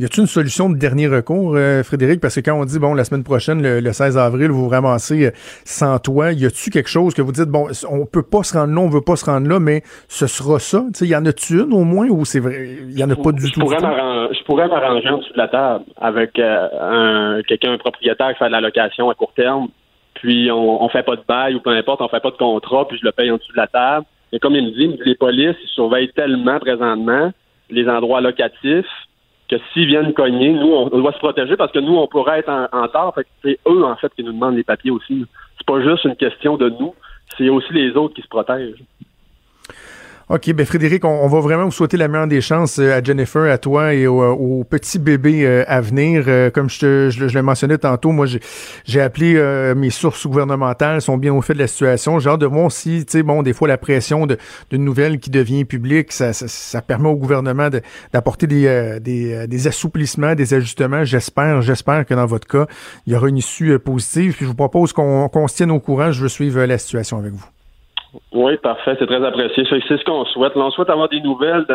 Y 0.00 0.06
a-t-il 0.06 0.22
une 0.22 0.26
solution 0.26 0.70
de 0.70 0.78
dernier 0.78 1.08
recours, 1.08 1.56
euh, 1.56 1.82
Frédéric? 1.82 2.22
Parce 2.22 2.34
que 2.34 2.40
quand 2.40 2.58
on 2.58 2.64
dit, 2.64 2.78
bon, 2.78 2.94
la 2.94 3.04
semaine 3.04 3.22
prochaine, 3.22 3.60
le, 3.60 3.92
16 3.92 4.16
avril, 4.16 4.50
vous 4.50 4.62
vous 4.62 4.68
ramassez 4.70 5.26
euh, 5.26 5.30
sans 5.66 5.98
toi, 5.98 6.32
y 6.32 6.46
a-tu 6.46 6.70
quelque 6.70 6.88
chose 6.88 7.12
que 7.12 7.20
vous 7.20 7.32
dites, 7.32 7.50
bon, 7.50 7.66
on 7.86 8.06
peut 8.06 8.22
pas 8.22 8.42
se 8.42 8.56
rendre 8.56 8.72
là, 8.72 8.80
on 8.80 8.88
veut 8.88 9.02
pas 9.02 9.16
se 9.16 9.26
rendre 9.26 9.46
là, 9.46 9.60
mais 9.60 9.82
ce 10.08 10.26
sera 10.26 10.58
ça? 10.58 10.84
Tu 10.94 11.00
sais, 11.00 11.06
y 11.06 11.14
en 11.14 11.26
a-tu 11.26 11.60
une 11.60 11.74
au 11.74 11.84
moins 11.84 12.08
ou 12.08 12.24
c'est 12.24 12.40
vrai, 12.40 12.78
y 12.88 13.04
en 13.04 13.10
a 13.10 13.14
pas 13.14 13.32
du 13.32 13.46
je 13.46 13.52
tout? 13.52 13.60
Pourrais 13.60 13.76
je 13.78 14.42
pourrais 14.44 14.68
m'arranger 14.68 15.10
en 15.10 15.18
dessous 15.18 15.34
de 15.34 15.38
la 15.38 15.48
table 15.48 15.84
avec 16.00 16.38
euh, 16.38 16.68
un, 16.80 17.42
quelqu'un, 17.42 17.72
un 17.72 17.78
propriétaire 17.78 18.32
qui 18.32 18.38
fait 18.38 18.46
de 18.46 18.52
la 18.52 18.62
location 18.62 19.10
à 19.10 19.14
court 19.14 19.34
terme, 19.34 19.68
puis 20.14 20.50
on, 20.50 20.82
on 20.82 20.88
fait 20.88 21.02
pas 21.02 21.16
de 21.16 21.24
bail 21.28 21.56
ou 21.56 21.60
peu 21.60 21.76
importe, 21.76 22.00
on 22.00 22.08
fait 22.08 22.20
pas 22.20 22.30
de 22.30 22.38
contrat, 22.38 22.88
puis 22.88 22.96
je 22.98 23.04
le 23.04 23.12
paye 23.12 23.30
en 23.30 23.36
dessous 23.36 23.52
de 23.52 23.58
la 23.58 23.66
table. 23.66 24.06
Et 24.32 24.38
comme 24.38 24.54
il 24.54 24.64
me 24.64 24.70
dit, 24.70 24.98
les 25.04 25.14
polices, 25.14 25.56
ils 25.62 25.74
surveillent 25.74 26.12
tellement 26.14 26.58
présentement 26.58 27.32
les 27.68 27.86
endroits 27.86 28.22
locatifs 28.22 28.86
que 29.50 29.56
s'ils 29.72 29.86
viennent 29.86 30.12
cogner, 30.12 30.52
nous, 30.52 30.72
on, 30.72 30.88
doit 30.88 31.12
se 31.12 31.18
protéger 31.18 31.56
parce 31.56 31.72
que 31.72 31.80
nous, 31.80 31.96
on 31.96 32.06
pourrait 32.06 32.38
être 32.38 32.48
en, 32.48 32.68
en 32.72 32.86
tort. 32.88 33.14
Fait 33.14 33.26
c'est 33.42 33.58
eux, 33.68 33.84
en 33.84 33.96
fait, 33.96 34.12
qui 34.14 34.22
nous 34.22 34.32
demandent 34.32 34.56
les 34.56 34.62
papiers 34.62 34.92
aussi. 34.92 35.26
C'est 35.58 35.66
pas 35.66 35.82
juste 35.82 36.04
une 36.04 36.16
question 36.16 36.56
de 36.56 36.70
nous, 36.70 36.94
c'est 37.36 37.48
aussi 37.48 37.72
les 37.72 37.90
autres 37.96 38.14
qui 38.14 38.22
se 38.22 38.28
protègent. 38.28 38.82
OK, 40.32 40.52
ben 40.52 40.64
Frédéric, 40.64 41.04
on, 41.04 41.26
va 41.26 41.40
vraiment 41.40 41.64
vous 41.64 41.72
souhaiter 41.72 41.96
la 41.96 42.06
meilleure 42.06 42.28
des 42.28 42.40
chances 42.40 42.78
euh, 42.78 42.96
à 42.96 43.02
Jennifer, 43.02 43.50
à 43.50 43.58
toi 43.58 43.94
et 43.94 44.06
au, 44.06 44.22
euh, 44.22 44.62
petit 44.62 45.00
bébé 45.00 45.44
euh, 45.44 45.64
à 45.66 45.80
venir. 45.80 46.24
Comme 46.52 46.70
je, 46.70 46.78
te, 46.78 47.10
je, 47.10 47.26
l'ai 47.34 47.42
mentionné 47.42 47.78
tantôt, 47.78 48.12
moi 48.12 48.26
j'ai 48.84 49.00
appelé 49.00 49.34
mes 49.74 49.90
sources 49.90 50.28
gouvernementales, 50.28 51.02
sont 51.02 51.18
bien 51.18 51.34
au 51.34 51.42
fait 51.42 51.54
de 51.54 51.58
la 51.58 51.66
situation. 51.66 52.20
J'ai 52.20 52.30
de 52.36 52.46
voir 52.46 52.70
si, 52.70 53.04
tu 53.04 53.10
sais, 53.10 53.22
bon, 53.24 53.42
des 53.42 53.52
fois 53.52 53.66
la 53.66 53.76
pression 53.76 54.28
d'une 54.70 54.84
nouvelle 54.84 55.18
qui 55.18 55.30
devient 55.30 55.64
publique, 55.64 56.12
ça, 56.12 56.32
ça, 56.32 56.80
permet 56.80 57.08
au 57.08 57.16
gouvernement 57.16 57.68
d'apporter 58.12 58.46
des, 58.46 58.98
des, 59.00 59.48
des, 59.48 59.66
assouplissements, 59.66 60.36
des 60.36 60.54
ajustements. 60.54 61.04
J'espère, 61.04 61.60
j'espère 61.60 62.06
que 62.06 62.14
dans 62.14 62.26
votre 62.26 62.46
cas, 62.46 62.66
il 63.04 63.14
y 63.14 63.16
aura 63.16 63.28
une 63.28 63.38
issue 63.38 63.76
positive. 63.80 64.34
Puis 64.36 64.44
je 64.44 64.50
vous 64.50 64.54
propose 64.54 64.92
qu'on 64.92 65.48
se 65.48 65.56
tienne 65.56 65.72
au 65.72 65.80
courant. 65.80 66.12
Je 66.12 66.22
veux 66.22 66.28
suivre 66.28 66.62
la 66.62 66.78
situation 66.78 67.18
avec 67.18 67.32
vous. 67.32 67.46
Oui, 68.32 68.56
parfait. 68.58 68.96
C'est 68.98 69.06
très 69.06 69.24
apprécié. 69.24 69.64
C'est 69.70 69.96
ce 69.96 70.04
qu'on 70.04 70.24
souhaite. 70.26 70.52
on 70.56 70.70
souhaite 70.70 70.90
avoir 70.90 71.08
des 71.08 71.20
nouvelles 71.20 71.66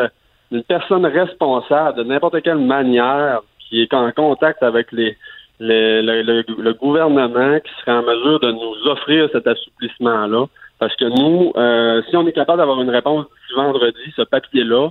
d'une 0.52 0.64
personne 0.64 1.06
responsable 1.06 1.98
de 1.98 2.04
n'importe 2.04 2.42
quelle 2.42 2.60
manière 2.60 3.42
qui 3.60 3.82
est 3.82 3.94
en 3.94 4.12
contact 4.12 4.62
avec 4.64 4.92
les, 4.92 5.18
le, 5.60 6.74
gouvernement 6.74 7.60
qui 7.60 7.72
serait 7.82 7.98
en 7.98 8.04
mesure 8.04 8.40
de 8.40 8.52
nous 8.52 8.92
offrir 8.92 9.30
cet 9.32 9.48
assouplissement-là. 9.48 10.46
Parce 10.78 10.96
que 10.98 11.06
nous, 11.06 11.54
euh, 11.56 12.02
si 12.10 12.18
on 12.18 12.28
est 12.28 12.34
capable 12.34 12.58
d'avoir 12.58 12.82
une 12.82 12.90
réponse 12.90 13.26
du 13.50 13.56
vendredi, 13.56 14.14
ce 14.16 14.24
papier-là, 14.24 14.90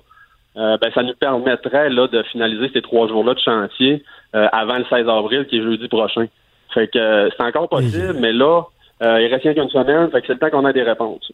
euh, 0.56 0.78
ben, 0.78 0.90
ça 0.94 1.02
nous 1.02 1.14
permettrait 1.14 1.90
là, 1.90 2.06
de 2.06 2.22
finaliser 2.24 2.70
ces 2.72 2.80
trois 2.80 3.06
jours-là 3.08 3.34
de 3.34 3.40
chantier 3.40 4.02
euh, 4.34 4.48
avant 4.52 4.78
le 4.78 4.84
16 4.84 5.08
avril, 5.08 5.46
qui 5.46 5.58
est 5.58 5.62
jeudi 5.62 5.88
prochain. 5.88 6.26
Fait 6.72 6.88
que 6.88 7.28
c'est 7.36 7.44
encore 7.44 7.68
possible, 7.68 8.16
mais 8.18 8.32
là, 8.32 8.62
euh, 9.02 9.20
il 9.20 9.26
reste 9.32 9.42
rien 9.42 9.54
qu'une 9.54 9.68
semaine, 9.68 10.10
fait 10.10 10.20
que 10.20 10.26
c'est 10.26 10.32
le 10.34 10.38
temps 10.38 10.50
qu'on 10.50 10.64
a 10.64 10.72
des 10.72 10.82
réponses. 10.82 11.32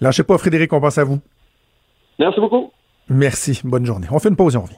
Lâchez 0.00 0.22
pas, 0.22 0.38
Frédéric, 0.38 0.72
on 0.72 0.80
pense 0.80 0.98
à 0.98 1.04
vous. 1.04 1.20
Merci 2.18 2.40
beaucoup. 2.40 2.70
Merci. 3.08 3.60
Bonne 3.64 3.84
journée. 3.86 4.06
On 4.10 4.18
fait 4.18 4.28
une 4.28 4.36
pause 4.36 4.54
et 4.54 4.58
on 4.58 4.62
revient. 4.62 4.76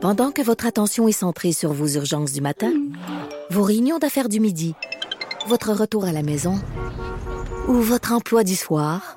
Pendant 0.00 0.32
que 0.32 0.42
votre 0.42 0.66
attention 0.66 1.06
est 1.06 1.12
centrée 1.12 1.52
sur 1.52 1.72
vos 1.72 1.86
urgences 1.86 2.32
du 2.32 2.40
matin, 2.40 2.72
vos 3.50 3.62
réunions 3.62 3.98
d'affaires 3.98 4.28
du 4.28 4.40
midi, 4.40 4.74
votre 5.46 5.72
retour 5.72 6.06
à 6.06 6.12
la 6.12 6.22
maison 6.22 6.54
ou 7.68 7.74
votre 7.74 8.12
emploi 8.12 8.42
du 8.42 8.56
soir, 8.56 9.16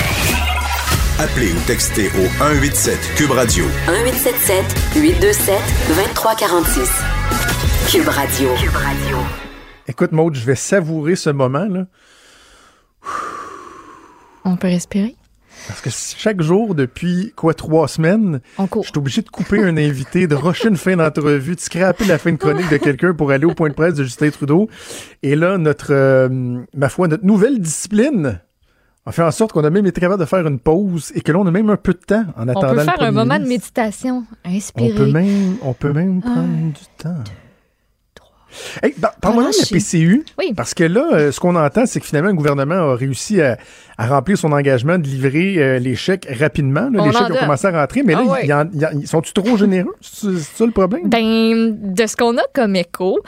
Appelez 1.21 1.51
ou 1.51 1.59
textez 1.67 2.07
au 2.07 2.25
187 2.39 2.97
Cube 3.15 3.29
Radio. 3.29 3.63
1877 3.85 4.65
827 4.95 5.55
2346. 5.89 6.89
Cube 7.91 8.07
Radio. 8.07 8.49
Cube 8.55 8.73
Radio. 8.73 9.17
Écoute, 9.87 10.13
Maude, 10.13 10.33
je 10.33 10.43
vais 10.43 10.55
savourer 10.55 11.15
ce 11.15 11.29
moment-là. 11.29 11.85
On 14.45 14.57
peut 14.57 14.69
respirer? 14.69 15.15
Parce 15.67 15.81
que 15.81 15.91
chaque 15.91 16.41
jour, 16.41 16.73
depuis 16.73 17.33
quoi, 17.35 17.53
trois 17.53 17.87
semaines, 17.87 18.41
je 18.57 18.81
suis 18.81 18.97
obligé 18.97 19.21
de 19.21 19.29
couper 19.29 19.63
un 19.63 19.77
invité, 19.77 20.25
de 20.25 20.33
rusher 20.33 20.69
une 20.69 20.77
fin 20.77 20.95
d'entrevue, 20.95 21.53
de 21.53 21.59
scraper 21.59 22.05
la 22.05 22.17
fin 22.17 22.31
de 22.31 22.37
chronique 22.37 22.71
de 22.71 22.77
quelqu'un 22.77 23.13
pour 23.13 23.29
aller 23.29 23.45
au 23.45 23.53
point 23.53 23.69
de 23.69 23.75
presse 23.75 23.93
de 23.93 24.03
Justin 24.03 24.31
Trudeau. 24.31 24.69
Et 25.21 25.35
là, 25.35 25.59
notre, 25.59 25.93
euh, 25.93 26.63
ma 26.75 26.89
foi, 26.89 27.07
notre 27.07 27.25
nouvelle 27.25 27.59
discipline 27.59 28.41
a 29.05 29.11
fait 29.11 29.23
en 29.23 29.31
sorte 29.31 29.51
qu'on 29.51 29.63
a 29.63 29.69
même 29.69 29.85
été 29.87 29.99
capable 29.99 30.19
de 30.19 30.27
faire 30.27 30.45
une 30.45 30.59
pause 30.59 31.11
et 31.15 31.21
que 31.21 31.31
l'on 31.31 31.45
a 31.47 31.51
même 31.51 31.69
un 31.69 31.77
peu 31.77 31.93
de 31.93 31.99
temps 31.99 32.25
en 32.37 32.47
attendant. 32.47 32.69
On 32.69 32.75
peut 32.75 32.83
faire 32.83 33.01
un 33.01 33.11
moment 33.11 33.39
de 33.39 33.45
méditation, 33.47 34.25
inspirer. 34.45 34.93
On 34.93 34.97
peut 34.97 35.11
même, 35.11 35.57
on 35.63 35.73
peut 35.73 35.93
même 35.93 36.21
prendre 36.21 36.73
du 36.73 36.85
temps. 36.97 37.23
Hey, 38.83 38.93
Parle-moi 39.21 39.45
de 39.45 39.57
la 39.57 39.79
PCU. 39.79 40.25
Oui. 40.37 40.53
Parce 40.55 40.73
que 40.73 40.83
là, 40.83 41.07
euh, 41.13 41.31
ce 41.31 41.39
qu'on 41.39 41.55
entend, 41.55 41.85
c'est 41.85 41.99
que 41.99 42.05
finalement, 42.05 42.29
le 42.29 42.35
gouvernement 42.35 42.75
a 42.75 42.95
réussi 42.95 43.41
à, 43.41 43.57
remplir 43.97 44.37
son 44.37 44.51
engagement 44.51 44.97
de 44.97 45.03
livrer 45.03 45.57
euh, 45.57 45.79
les 45.79 45.95
chèques 45.95 46.27
rapidement. 46.39 46.89
les 46.91 47.11
chèques 47.11 47.31
ont 47.31 47.39
commencé 47.39 47.67
à 47.67 47.71
rentrer, 47.71 48.03
mais 48.03 48.13
là, 48.13 48.65
ah 48.81 48.91
sont-ils 49.05 49.33
trop 49.33 49.57
généreux? 49.57 49.95
C'est 50.01 50.37
ça 50.37 50.65
le 50.65 50.71
problème? 50.71 51.07
Ben, 51.07 51.93
de 51.93 52.05
ce 52.05 52.15
qu'on 52.15 52.37
a 52.37 52.43
comme 52.53 52.75
écho, 52.75 53.19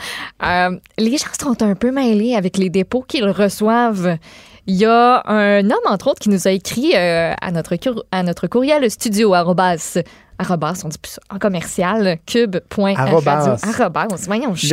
euh, 0.44 0.78
les 0.98 1.18
gens 1.18 1.28
sont 1.40 1.62
un 1.62 1.76
peu 1.76 1.92
mêlés 1.92 2.36
avec 2.36 2.58
les 2.58 2.70
dépôts 2.70 3.04
qu'ils 3.08 3.30
reçoivent. 3.30 4.18
Il 4.66 4.76
y 4.76 4.86
a 4.86 5.22
un 5.26 5.70
homme, 5.70 5.86
entre 5.86 6.08
autres, 6.08 6.20
qui 6.20 6.30
nous 6.30 6.48
a 6.48 6.52
écrit 6.52 6.96
à, 6.96 7.52
notre, 7.52 7.76
à 8.12 8.24
notre 8.24 8.48
courriel 8.48 8.90
studio 8.90 9.34
arrobas, 9.34 10.82
on 10.84 10.90
dit 10.90 10.98
plus 10.98 11.20
en 11.30 11.40
commercial, 11.40 12.18
cube.radio. 12.26 12.98
Arrobas. 12.98 13.58
Arrobas. 13.64 14.26
Voyons, 14.26 14.54
je 14.56 14.68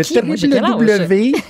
Le 0.46 0.70
W. 0.70 1.32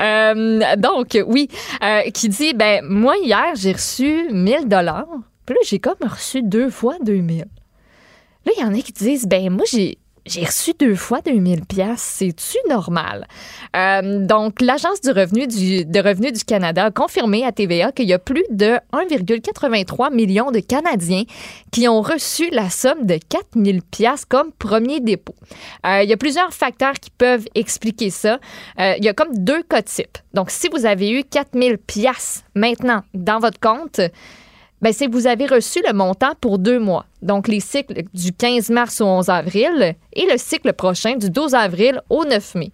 Euh, 0.00 0.76
donc, 0.78 1.18
oui, 1.26 1.48
euh, 1.82 2.02
qui 2.14 2.28
dit, 2.28 2.54
ben, 2.54 2.82
moi, 2.84 3.16
hier, 3.22 3.54
j'ai 3.54 3.72
reçu 3.72 4.28
1000 4.30 4.68
dollars. 4.68 5.08
Puis 5.44 5.54
là, 5.54 5.60
j'ai 5.66 5.80
comme 5.80 5.96
reçu 6.00 6.42
deux 6.42 6.70
fois 6.70 6.94
2000. 7.02 7.38
Là, 8.46 8.52
il 8.56 8.60
y 8.60 8.64
en 8.64 8.72
a 8.72 8.80
qui 8.80 8.92
disent, 8.92 9.26
ben, 9.26 9.50
moi, 9.50 9.64
j'ai 9.70 9.98
j'ai 10.26 10.44
reçu 10.44 10.72
deux 10.78 10.94
fois 10.94 11.20
2000 11.20 11.64
pièces, 11.66 12.00
c'est-tu 12.00 12.58
normal? 12.68 13.26
Euh, 13.76 14.24
donc, 14.24 14.60
l'Agence 14.60 15.00
du 15.00 15.10
revenu 15.10 15.46
du, 15.46 15.84
de 15.84 16.00
revenu 16.00 16.30
du 16.30 16.44
Canada 16.44 16.86
a 16.86 16.90
confirmé 16.90 17.44
à 17.44 17.52
TVA 17.52 17.92
qu'il 17.92 18.06
y 18.08 18.12
a 18.12 18.18
plus 18.18 18.44
de 18.50 18.78
1,83 18.92 20.14
million 20.14 20.50
de 20.50 20.60
Canadiens 20.60 21.24
qui 21.70 21.88
ont 21.88 22.02
reçu 22.02 22.50
la 22.50 22.70
somme 22.70 23.04
de 23.04 23.18
4000 23.28 23.82
pièces 23.82 24.24
comme 24.24 24.52
premier 24.52 25.00
dépôt. 25.00 25.34
Euh, 25.86 26.02
il 26.02 26.08
y 26.08 26.12
a 26.12 26.16
plusieurs 26.16 26.52
facteurs 26.52 26.94
qui 26.94 27.10
peuvent 27.10 27.46
expliquer 27.54 28.10
ça. 28.10 28.38
Euh, 28.78 28.94
il 28.98 29.04
y 29.04 29.08
a 29.08 29.14
comme 29.14 29.36
deux 29.36 29.62
cas 29.62 29.82
types. 29.82 30.18
Donc, 30.34 30.50
si 30.50 30.68
vous 30.68 30.86
avez 30.86 31.10
eu 31.10 31.24
4000 31.24 31.78
pièces 31.78 32.44
maintenant 32.54 33.02
dans 33.14 33.38
votre 33.38 33.58
compte, 33.58 34.00
ben, 34.82 34.92
c'est 34.92 35.06
que 35.06 35.12
vous 35.12 35.28
avez 35.28 35.46
reçu 35.46 35.80
le 35.86 35.94
montant 35.94 36.32
pour 36.40 36.58
deux 36.58 36.78
mois. 36.80 37.06
Donc, 37.22 37.46
les 37.48 37.60
cycles 37.60 38.02
du 38.12 38.32
15 38.32 38.70
mars 38.70 39.00
au 39.00 39.06
11 39.06 39.28
avril 39.28 39.94
et 40.12 40.26
le 40.30 40.36
cycle 40.36 40.72
prochain 40.72 41.16
du 41.16 41.30
12 41.30 41.54
avril 41.54 42.02
au 42.10 42.24
9 42.24 42.56
mai. 42.56 42.72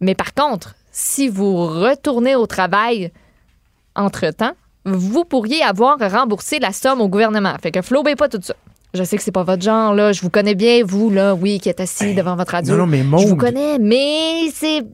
Mais 0.00 0.14
par 0.14 0.34
contre, 0.34 0.74
si 0.92 1.28
vous 1.28 1.66
retournez 1.66 2.36
au 2.36 2.46
travail 2.46 3.10
entre-temps, 3.96 4.52
vous 4.84 5.24
pourriez 5.24 5.62
avoir 5.62 5.98
remboursé 5.98 6.58
la 6.58 6.72
somme 6.72 7.00
au 7.00 7.08
gouvernement. 7.08 7.54
Fait 7.62 7.70
que 7.70 7.82
flobez 7.82 8.16
pas 8.16 8.28
tout 8.28 8.40
ça. 8.42 8.54
Je 8.92 9.04
sais 9.04 9.16
que 9.16 9.22
c'est 9.22 9.30
pas 9.30 9.44
votre 9.44 9.62
genre, 9.62 9.94
là. 9.94 10.12
Je 10.12 10.20
vous 10.20 10.30
connais 10.30 10.54
bien, 10.54 10.82
vous, 10.84 11.10
là, 11.10 11.34
oui, 11.34 11.60
qui 11.60 11.68
êtes 11.68 11.80
assis 11.80 12.14
devant 12.14 12.34
votre 12.34 12.52
radio. 12.52 12.74
non, 12.76 12.86
non, 12.86 12.86
mais 12.86 13.04
Je 13.18 13.28
vous 13.28 13.36
connais, 13.36 13.78
mais 13.78 14.50
c'est 14.52 14.84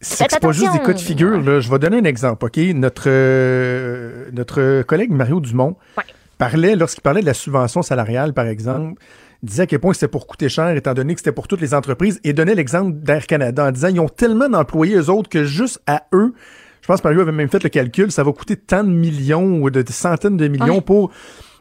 C'est 0.00 0.40
pas 0.40 0.52
juste 0.52 0.72
des 0.72 0.78
cas 0.80 0.92
de 0.92 0.98
figure. 0.98 1.40
Là. 1.40 1.60
Je 1.60 1.70
vais 1.70 1.78
donner 1.78 1.98
un 1.98 2.04
exemple. 2.04 2.44
OK? 2.46 2.58
Notre, 2.74 3.04
euh, 3.06 4.26
notre 4.32 4.82
collègue 4.82 5.10
Mario 5.10 5.40
Dumont 5.40 5.76
Ouais. 5.96 6.04
parlait, 6.38 6.76
lorsqu'il 6.76 7.02
parlait 7.02 7.22
de 7.22 7.26
la 7.26 7.34
subvention 7.34 7.82
salariale, 7.82 8.32
par 8.34 8.46
exemple, 8.46 9.00
disait 9.42 9.62
à 9.62 9.66
quel 9.66 9.78
point 9.78 9.92
c'était 9.94 10.08
pour 10.08 10.26
coûter 10.26 10.48
cher, 10.48 10.70
étant 10.76 10.92
donné 10.94 11.14
que 11.14 11.20
c'était 11.20 11.32
pour 11.32 11.48
toutes 11.48 11.60
les 11.60 11.72
entreprises, 11.74 12.20
et 12.24 12.32
donnait 12.32 12.54
l'exemple 12.54 12.92
d'Air 12.92 13.26
Canada 13.26 13.66
en 13.66 13.70
disant 13.70 13.88
ils 13.88 14.00
ont 14.00 14.08
tellement 14.08 14.48
d'employés, 14.48 14.96
eux 14.96 15.10
autres, 15.10 15.28
que 15.30 15.44
juste 15.44 15.80
à 15.86 16.02
eux, 16.12 16.34
je 16.82 16.86
pense 16.86 17.00
que 17.00 17.06
Mario 17.08 17.22
avait 17.22 17.32
même 17.32 17.48
fait 17.48 17.62
le 17.62 17.68
calcul, 17.70 18.12
ça 18.12 18.22
va 18.22 18.32
coûter 18.32 18.56
tant 18.56 18.84
de 18.84 18.90
millions 18.90 19.60
ou 19.60 19.70
de, 19.70 19.82
de 19.82 19.92
centaines 19.92 20.36
de 20.36 20.46
millions 20.48 20.76
Ouais. 20.76 20.80
pour. 20.82 21.10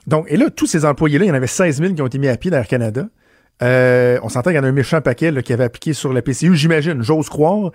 Donc, 0.08 0.26
et 0.30 0.38
là, 0.38 0.50
tous 0.50 0.68
ces 0.68 0.86
employés-là, 0.86 1.26
il 1.26 1.28
y 1.30 1.32
en 1.32 1.36
avait 1.36 1.48
16 1.48 1.80
000 1.82 1.94
qui 1.94 2.02
ont 2.02 2.08
été 2.08 2.20
mis 2.20 2.28
à 2.28 2.38
pied 2.38 2.52
d'Air 2.52 2.68
Canada. 2.68 3.08
Euh, 3.64 4.20
on 4.22 4.30
s'entend 4.30 4.50
qu'il 4.50 4.58
y 4.58 4.60
en 4.60 4.64
a 4.64 4.68
un 4.68 4.74
méchant 4.74 5.00
paquet 5.02 5.32
là, 5.32 5.42
qui 5.42 5.54
avait 5.54 5.64
appliqué 5.64 5.94
sur 5.94 6.12
la 6.12 6.22
PCU, 6.22 6.56
j'imagine, 6.56 7.02
j'ose 7.02 7.30
croire. 7.30 7.72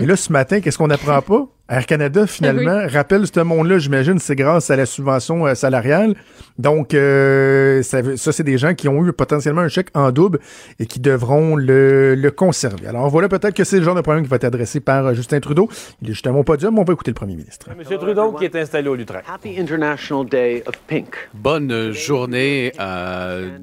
Et 0.00 0.06
là, 0.06 0.16
ce 0.16 0.32
matin, 0.32 0.60
qu'est-ce 0.60 0.78
qu'on 0.78 0.88
n'apprend 0.88 1.22
pas? 1.22 1.46
Air 1.70 1.86
Canada, 1.86 2.26
finalement, 2.26 2.82
rappelle 2.88 3.24
ce 3.26 3.40
monde-là, 3.40 3.78
j'imagine, 3.78 4.18
c'est 4.18 4.34
grâce 4.34 4.70
à 4.70 4.76
la 4.76 4.86
subvention 4.86 5.46
euh, 5.46 5.54
salariale. 5.54 6.16
Donc, 6.58 6.94
euh, 6.94 7.80
ça, 7.82 8.02
c'est 8.32 8.42
des 8.42 8.58
gens 8.58 8.74
qui 8.74 8.88
ont 8.88 9.06
eu 9.06 9.12
potentiellement 9.12 9.60
un 9.60 9.68
chèque 9.68 9.88
en 9.94 10.10
double 10.10 10.40
et 10.80 10.86
qui 10.86 10.98
devront 10.98 11.54
le, 11.54 12.16
le 12.16 12.30
conserver. 12.32 12.88
Alors, 12.88 13.08
voilà 13.08 13.28
peut-être 13.28 13.54
que 13.54 13.62
c'est 13.62 13.78
le 13.78 13.84
genre 13.84 13.94
de 13.94 14.00
problème 14.00 14.24
qui 14.24 14.30
va 14.30 14.36
être 14.36 14.44
adressé 14.44 14.80
par 14.80 15.06
euh, 15.06 15.14
Justin 15.14 15.38
Trudeau. 15.38 15.68
Il 16.02 16.08
est 16.08 16.12
justement 16.12 16.42
pas 16.42 16.56
dur, 16.56 16.72
mais 16.72 16.80
on 16.80 16.84
va 16.84 16.92
écouter 16.92 17.12
le 17.12 17.14
premier 17.14 17.36
ministre. 17.36 17.68
Monsieur 17.78 17.98
Trudeau 17.98 18.32
qui 18.32 18.44
est 18.44 18.56
installé 18.56 18.88
au 18.88 18.96
Lutrin. 18.96 19.20
Happy 19.32 19.58
International 19.58 20.26
Day 20.26 20.64
of 20.66 20.74
Pink. 20.88 21.14
Bonne 21.34 21.92
journée 21.92 22.72
euh, 22.80 23.58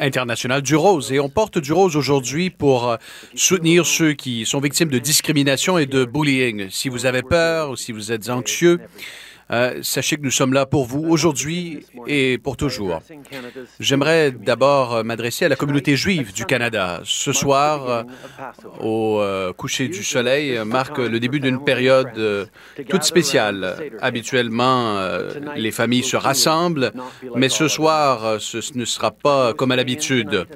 internationale 0.00 0.60
du 0.60 0.76
rose. 0.76 1.10
Et 1.12 1.18
on 1.18 1.30
porte 1.30 1.58
du 1.58 1.72
rose 1.72 1.96
aujourd'hui 1.96 2.50
pour 2.50 2.96
soutenir 3.34 3.86
ceux 3.86 4.12
qui 4.12 4.44
sont 4.44 4.60
victimes 4.60 4.90
de 4.90 4.98
discrimination 4.98 5.78
et 5.78 5.86
de 5.86 6.04
bullying. 6.04 6.66
Si 6.68 6.90
vous 6.90 7.06
avez 7.06 7.22
peur 7.22 7.37
ou 7.70 7.76
si 7.76 7.92
vous 7.92 8.12
êtes 8.12 8.28
anxieux, 8.30 8.78
euh, 9.50 9.78
sachez 9.82 10.16
que 10.16 10.22
nous 10.22 10.30
sommes 10.30 10.52
là 10.52 10.66
pour 10.66 10.84
vous 10.84 11.04
aujourd'hui 11.08 11.86
et 12.06 12.38
pour 12.38 12.56
toujours. 12.56 13.00
J'aimerais 13.80 14.30
d'abord 14.30 14.96
euh, 14.96 15.02
m'adresser 15.02 15.46
à 15.46 15.48
la 15.48 15.56
communauté 15.56 15.96
juive 15.96 16.34
du 16.34 16.44
Canada. 16.44 17.00
Ce 17.04 17.32
soir, 17.32 17.88
euh, 17.88 18.02
au 18.80 19.22
coucher 19.54 19.88
du 19.88 20.04
soleil, 20.04 20.58
marque 20.64 20.98
le 20.98 21.18
début 21.18 21.40
d'une 21.40 21.64
période 21.64 22.48
toute 22.88 23.02
spéciale. 23.04 23.76
Habituellement, 24.00 25.00
les 25.56 25.70
familles 25.70 26.04
se 26.04 26.16
rassemblent, 26.16 26.92
mais 27.34 27.48
ce 27.48 27.68
soir, 27.68 28.40
ce 28.40 28.58
ne 28.74 28.84
sera 28.84 29.10
pas 29.10 29.54
comme 29.54 29.70
à 29.72 29.76
l'habitude. 29.76 30.46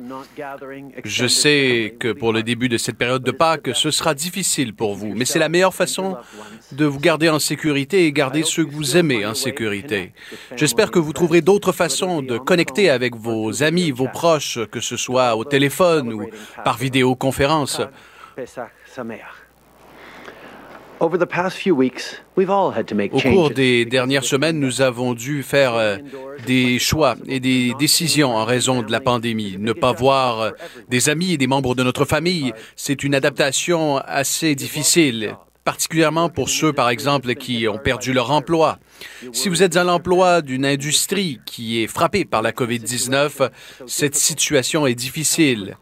Je 1.05 1.26
sais 1.26 1.97
que 1.99 2.12
pour 2.12 2.32
le 2.32 2.43
début 2.43 2.68
de 2.68 2.76
cette 2.76 2.97
période 2.97 3.22
de 3.22 3.30
Pâques, 3.30 3.70
ce 3.74 3.90
sera 3.90 4.14
difficile 4.14 4.74
pour 4.74 4.95
vous, 4.95 5.14
mais 5.14 5.24
c'est 5.24 5.38
la 5.38 5.49
meilleure 5.49 5.74
façon 5.74 6.16
de 6.72 6.84
vous 6.84 7.01
garder 7.01 7.28
en 7.28 7.38
sécurité 7.38 8.07
et 8.07 8.12
garder 8.12 8.43
ceux 8.43 8.64
que 8.64 8.70
vous 8.70 8.82
aimez 8.83 9.24
en 9.26 9.35
sécurité. 9.35 10.12
J'espère 10.57 10.91
que 10.91 10.99
vous 10.99 11.12
trouverez 11.12 11.41
d'autres 11.41 11.72
façons 11.72 12.22
de 12.22 12.39
connecter 12.39 12.91
avec 12.91 13.16
vos 13.16 13.62
amis, 13.62 13.91
vos 13.91 14.09
proches, 14.09 14.59
que 14.70 14.80
ce 14.80 14.97
soit 14.97 15.37
au 15.37 15.45
téléphone 15.45 16.12
ou 16.12 16.28
par 16.64 16.76
vidéoconférence. 16.76 17.80
Au 23.12 23.20
cours 23.20 23.51
des 23.51 23.85
dernières 23.85 24.22
semaines, 24.22 24.61
nous 24.61 24.83
avons 24.83 25.14
dû 25.14 25.43
faire 25.43 25.74
euh, 25.74 25.97
des 26.47 26.78
choix 26.78 27.16
et 27.26 27.41
des 27.41 27.74
décisions 27.76 28.37
en 28.37 28.45
raison 28.45 28.83
de 28.83 28.93
la 28.93 29.01
pandémie. 29.01 29.57
Ne 29.59 29.72
pas 29.72 29.93
voir 29.93 30.41
euh, 30.41 30.51
des 30.89 31.09
amis 31.09 31.33
et 31.33 31.37
des 31.37 31.49
membres 31.49 31.74
de 31.74 31.83
notre 31.83 32.05
famille, 32.05 32.53
c'est 32.76 33.03
une 33.03 33.16
adaptation 33.16 33.99
assez 33.99 34.55
difficile 34.55 35.35
particulièrement 35.65 36.29
pour 36.29 36.49
ceux, 36.49 36.73
par 36.73 36.91
exemple, 36.91 37.35
qui 37.35 37.69
ont 37.69 37.79
perdu 37.79 38.13
leur 38.13 38.31
emploi. 38.31 38.79
Si 39.33 39.49
vous 39.49 39.63
êtes 39.63 39.77
à 39.77 39.85
l'emploi 39.85 40.43
d'une 40.43 40.67
industrie 40.67 41.41
qui 41.47 41.83
est 41.83 41.87
frappée 41.87 42.25
par 42.25 42.43
la 42.43 42.53
COVID-19, 42.53 43.51
cette 43.87 44.17
situation 44.17 44.87
est 44.87 44.95
difficile. 44.95 45.77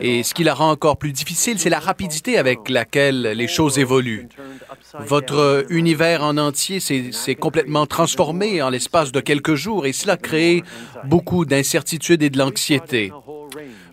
Et 0.00 0.22
ce 0.22 0.32
qui 0.32 0.42
la 0.42 0.54
rend 0.54 0.70
encore 0.70 0.96
plus 0.96 1.12
difficile, 1.12 1.58
c'est 1.58 1.68
la 1.68 1.78
rapidité 1.78 2.38
avec 2.38 2.68
laquelle 2.68 3.22
les 3.22 3.46
choses 3.46 3.78
évoluent. 3.78 4.28
Votre 5.00 5.66
univers 5.68 6.22
en 6.22 6.38
entier 6.38 6.80
s'est 6.80 7.34
complètement 7.34 7.86
transformé 7.86 8.62
en 8.62 8.70
l'espace 8.70 9.12
de 9.12 9.20
quelques 9.20 9.54
jours 9.54 9.86
et 9.86 9.92
cela 9.92 10.16
crée 10.16 10.62
beaucoup 11.04 11.44
d'incertitudes 11.44 12.22
et 12.22 12.30
de 12.30 12.38
l'anxiété. 12.38 13.12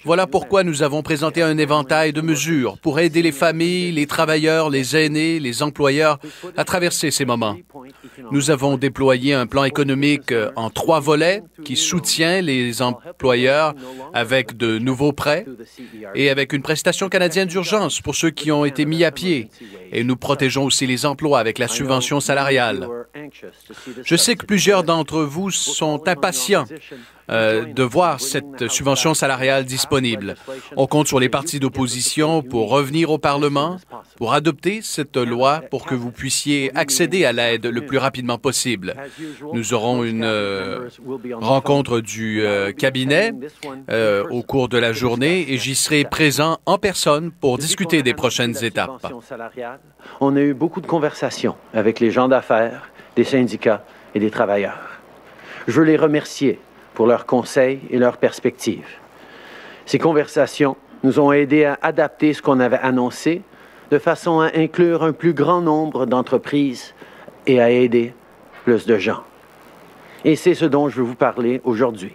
Voilà 0.05 0.27
pourquoi 0.27 0.63
nous 0.63 0.83
avons 0.83 1.01
présenté 1.01 1.41
un 1.41 1.57
éventail 1.57 2.13
de 2.13 2.21
mesures 2.21 2.77
pour 2.77 2.99
aider 2.99 3.21
les 3.21 3.31
familles, 3.31 3.91
les 3.91 4.07
travailleurs, 4.07 4.69
les 4.69 4.95
aînés, 4.95 5.39
les 5.39 5.63
employeurs 5.63 6.19
à 6.57 6.63
traverser 6.63 7.11
ces 7.11 7.25
moments. 7.25 7.57
Nous 8.31 8.51
avons 8.51 8.77
déployé 8.77 9.33
un 9.33 9.47
plan 9.47 9.63
économique 9.63 10.33
en 10.55 10.69
trois 10.69 10.99
volets 10.99 11.43
qui 11.63 11.75
soutient 11.75 12.41
les 12.41 12.81
employeurs 12.81 13.73
avec 14.13 14.57
de 14.57 14.77
nouveaux 14.77 15.13
prêts 15.13 15.45
et 16.15 16.29
avec 16.29 16.53
une 16.53 16.61
prestation 16.61 17.09
canadienne 17.09 17.47
d'urgence 17.47 18.01
pour 18.01 18.15
ceux 18.15 18.29
qui 18.29 18.51
ont 18.51 18.65
été 18.65 18.85
mis 18.85 19.03
à 19.03 19.11
pied. 19.11 19.49
Et 19.91 20.03
nous 20.03 20.15
protégeons 20.15 20.65
aussi 20.65 20.85
les 20.87 21.05
emplois 21.05 21.39
avec 21.39 21.57
la 21.57 21.67
subvention 21.67 22.19
salariale. 22.19 22.87
Je 24.03 24.15
sais 24.15 24.35
que 24.35 24.45
plusieurs 24.45 24.83
d'entre 24.83 25.21
vous 25.21 25.51
sont 25.51 26.07
impatients 26.07 26.65
euh, 27.29 27.65
de 27.65 27.83
voir 27.83 28.19
cette 28.19 28.67
subvention 28.67 29.13
salariale 29.13 29.65
disponible. 29.65 30.35
On 30.77 30.87
compte 30.87 31.07
sur 31.07 31.19
les 31.19 31.29
partis 31.29 31.59
d'opposition 31.59 32.41
pour 32.41 32.69
revenir 32.69 33.11
au 33.11 33.17
Parlement, 33.17 33.77
pour 34.17 34.33
adopter 34.33 34.81
cette 34.81 35.17
loi 35.17 35.61
pour 35.69 35.85
que 35.85 35.95
vous 35.95 36.11
puissiez 36.11 36.71
accéder 36.75 37.25
à 37.25 37.31
l'aide 37.31 37.65
le 37.65 37.85
plus 37.85 37.97
rapidement 37.97 38.37
possible. 38.37 38.95
Nous 39.53 39.73
aurons 39.73 40.03
une 40.03 40.23
euh, 40.23 40.89
rencontre 41.33 41.99
du 41.99 42.41
euh, 42.41 42.71
cabinet 42.71 43.33
au 44.29 44.43
cours 44.43 44.69
de 44.69 44.77
la 44.77 44.93
journée 44.93 45.51
et 45.51 45.57
j'y 45.57 45.75
serai 45.75 46.03
présent 46.03 46.59
en 46.65 46.77
personne 46.77 47.31
pour 47.31 47.57
discuter 47.57 48.03
des 48.03 48.13
prochaines 48.13 48.63
étapes. 48.63 49.13
On 50.19 50.35
a 50.35 50.41
eu 50.41 50.53
beaucoup 50.53 50.81
de 50.81 50.87
conversations 50.87 51.55
avec 51.73 51.99
les 51.99 52.11
gens 52.11 52.27
d'affaires, 52.27 52.89
des 53.15 53.23
syndicats 53.23 53.83
et 54.15 54.19
des 54.19 54.31
travailleurs. 54.31 54.99
Je 55.67 55.79
veux 55.79 55.85
les 55.85 55.97
remercier 55.97 56.59
pour 56.99 57.07
leurs 57.07 57.25
conseils 57.25 57.79
et 57.91 57.97
leurs 57.97 58.17
perspectives. 58.17 58.97
Ces 59.85 59.99
conversations 59.99 60.75
nous 61.03 61.17
ont 61.21 61.31
aidés 61.31 61.63
à 61.63 61.79
adapter 61.81 62.33
ce 62.33 62.41
qu'on 62.41 62.59
avait 62.59 62.77
annoncé 62.79 63.41
de 63.89 63.97
façon 63.99 64.41
à 64.41 64.49
inclure 64.53 65.03
un 65.03 65.13
plus 65.13 65.33
grand 65.33 65.61
nombre 65.61 66.05
d'entreprises 66.05 66.93
et 67.47 67.61
à 67.61 67.69
aider 67.69 68.13
plus 68.65 68.85
de 68.85 68.97
gens. 68.97 69.23
Et 70.25 70.35
c'est 70.35 70.55
ce 70.55 70.65
dont 70.65 70.89
je 70.89 70.97
veux 70.97 71.03
vous 71.03 71.15
parler 71.15 71.61
aujourd'hui. 71.63 72.11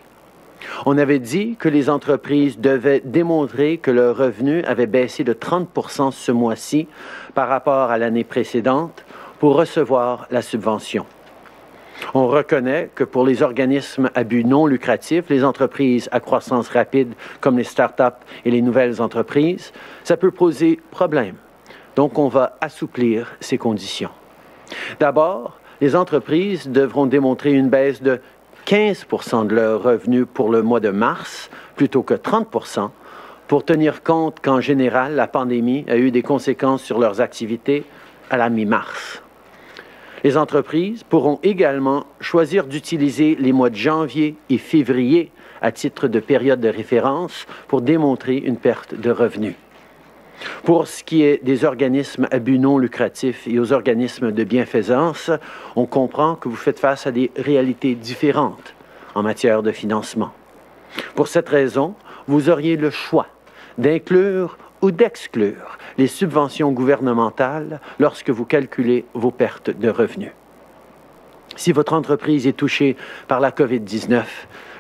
On 0.84 0.98
avait 0.98 1.18
dit 1.18 1.56
que 1.58 1.70
les 1.70 1.88
entreprises 1.88 2.58
devaient 2.58 3.00
démontrer 3.02 3.78
que 3.78 3.90
leur 3.90 4.18
revenu 4.18 4.62
avait 4.64 4.86
baissé 4.86 5.24
de 5.24 5.32
30 5.32 6.12
ce 6.12 6.30
mois-ci 6.30 6.88
par 7.32 7.48
rapport 7.48 7.90
à 7.90 7.96
l'année 7.96 8.24
précédente 8.24 9.02
pour 9.38 9.56
recevoir 9.56 10.26
la 10.30 10.42
subvention. 10.42 11.06
On 12.14 12.26
reconnaît 12.26 12.90
que 12.94 13.04
pour 13.04 13.24
les 13.24 13.42
organismes 13.42 14.10
à 14.14 14.24
but 14.24 14.44
non 14.44 14.66
lucratif, 14.66 15.24
les 15.28 15.44
entreprises 15.44 16.08
à 16.12 16.20
croissance 16.20 16.68
rapide 16.68 17.14
comme 17.40 17.58
les 17.58 17.64
start-up 17.64 18.14
et 18.44 18.50
les 18.50 18.62
nouvelles 18.62 19.00
entreprises, 19.00 19.72
ça 20.02 20.16
peut 20.16 20.30
poser 20.30 20.80
problème 20.90 21.36
Donc, 21.96 22.18
on 22.18 22.28
va 22.28 22.56
assouplir 22.60 23.36
ces 23.40 23.58
conditions. 23.58 24.10
D'abord, 24.98 25.58
les 25.80 25.96
entreprises 25.96 26.68
devront 26.68 27.06
démontrer 27.06 27.52
une 27.52 27.68
baisse 27.68 28.02
de 28.02 28.20
15% 28.66 29.46
de 29.46 29.54
leurs 29.54 29.82
revenus 29.82 30.26
pour 30.32 30.50
le 30.50 30.62
mois 30.62 30.80
de 30.80 30.90
mars 30.90 31.50
plutôt 31.76 32.02
que 32.02 32.14
30% 32.14 32.90
pour 33.48 33.64
tenir 33.64 34.02
compte 34.02 34.40
qu'en 34.40 34.60
général, 34.60 35.14
la 35.14 35.26
pandémie 35.26 35.84
a 35.88 35.96
eu 35.96 36.10
des 36.10 36.22
conséquences 36.22 36.82
sur 36.82 36.98
leurs 36.98 37.20
activités 37.20 37.84
à 38.30 38.36
la 38.38 38.48
mi-mars. 38.48 39.23
Les 40.24 40.38
entreprises 40.38 41.02
pourront 41.02 41.38
également 41.42 42.06
choisir 42.18 42.66
d'utiliser 42.66 43.36
les 43.38 43.52
mois 43.52 43.68
de 43.68 43.76
janvier 43.76 44.36
et 44.48 44.56
février 44.56 45.30
à 45.60 45.70
titre 45.70 46.08
de 46.08 46.18
période 46.18 46.60
de 46.60 46.68
référence 46.70 47.46
pour 47.68 47.82
démontrer 47.82 48.38
une 48.38 48.56
perte 48.56 48.94
de 48.94 49.10
revenus. 49.10 49.54
Pour 50.64 50.86
ce 50.86 51.04
qui 51.04 51.22
est 51.22 51.44
des 51.44 51.66
organismes 51.66 52.26
à 52.30 52.38
but 52.38 52.58
non 52.58 52.78
lucratif 52.78 53.46
et 53.46 53.58
aux 53.58 53.74
organismes 53.74 54.32
de 54.32 54.44
bienfaisance, 54.44 55.30
on 55.76 55.84
comprend 55.84 56.36
que 56.36 56.48
vous 56.48 56.56
faites 56.56 56.80
face 56.80 57.06
à 57.06 57.12
des 57.12 57.30
réalités 57.36 57.94
différentes 57.94 58.74
en 59.14 59.22
matière 59.22 59.62
de 59.62 59.72
financement. 59.72 60.32
Pour 61.14 61.28
cette 61.28 61.50
raison, 61.50 61.94
vous 62.28 62.48
auriez 62.48 62.76
le 62.76 62.90
choix 62.90 63.26
d'inclure 63.76 64.56
ou 64.80 64.90
d'exclure 64.90 65.73
les 65.98 66.06
subventions 66.06 66.72
gouvernementales 66.72 67.80
lorsque 67.98 68.30
vous 68.30 68.44
calculez 68.44 69.04
vos 69.14 69.30
pertes 69.30 69.70
de 69.70 69.88
revenus. 69.88 70.32
Si 71.56 71.72
votre 71.72 71.92
entreprise 71.92 72.46
est 72.46 72.56
touchée 72.56 72.96
par 73.28 73.40
la 73.40 73.50
COVID-19, 73.50 74.22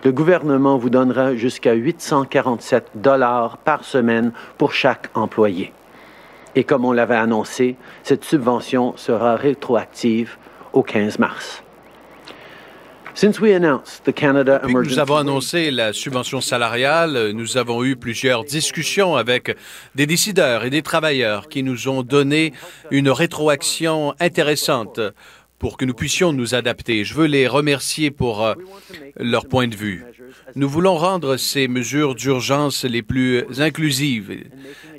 le 0.04 0.12
gouvernement 0.12 0.76
vous 0.76 0.90
donnera 0.90 1.34
jusqu'à 1.34 1.72
847 1.72 2.90
dollars 2.96 3.58
par 3.58 3.84
semaine 3.84 4.32
pour 4.58 4.72
chaque 4.72 5.08
employé. 5.14 5.72
Et 6.56 6.64
comme 6.64 6.84
on 6.84 6.92
l'avait 6.92 7.16
annoncé, 7.16 7.76
cette 8.02 8.24
subvention 8.24 8.96
sera 8.96 9.34
rétroactive 9.36 10.36
au 10.72 10.82
15 10.82 11.18
mars. 11.18 11.63
Depuis 13.14 14.88
nous 14.88 14.98
avons 14.98 15.16
annoncé 15.16 15.70
la 15.70 15.92
subvention 15.92 16.40
salariale, 16.40 17.30
nous 17.32 17.56
avons 17.56 17.84
eu 17.84 17.94
plusieurs 17.96 18.44
discussions 18.44 19.14
avec 19.14 19.56
des 19.94 20.06
décideurs 20.06 20.64
et 20.64 20.70
des 20.70 20.82
travailleurs 20.82 21.48
qui 21.48 21.62
nous 21.62 21.88
ont 21.88 22.02
donné 22.02 22.52
une 22.90 23.10
rétroaction 23.10 24.14
intéressante 24.18 25.00
pour 25.58 25.76
que 25.76 25.84
nous 25.84 25.94
puissions 25.94 26.32
nous 26.32 26.54
adapter. 26.54 27.04
Je 27.04 27.14
veux 27.14 27.26
les 27.26 27.46
remercier 27.46 28.10
pour 28.10 28.44
euh, 28.44 28.54
leur 29.16 29.46
point 29.46 29.68
de 29.68 29.76
vue. 29.76 30.04
Nous 30.56 30.68
voulons 30.68 30.96
rendre 30.96 31.36
ces 31.36 31.68
mesures 31.68 32.14
d'urgence 32.14 32.84
les 32.84 33.02
plus 33.02 33.44
inclusives 33.58 34.44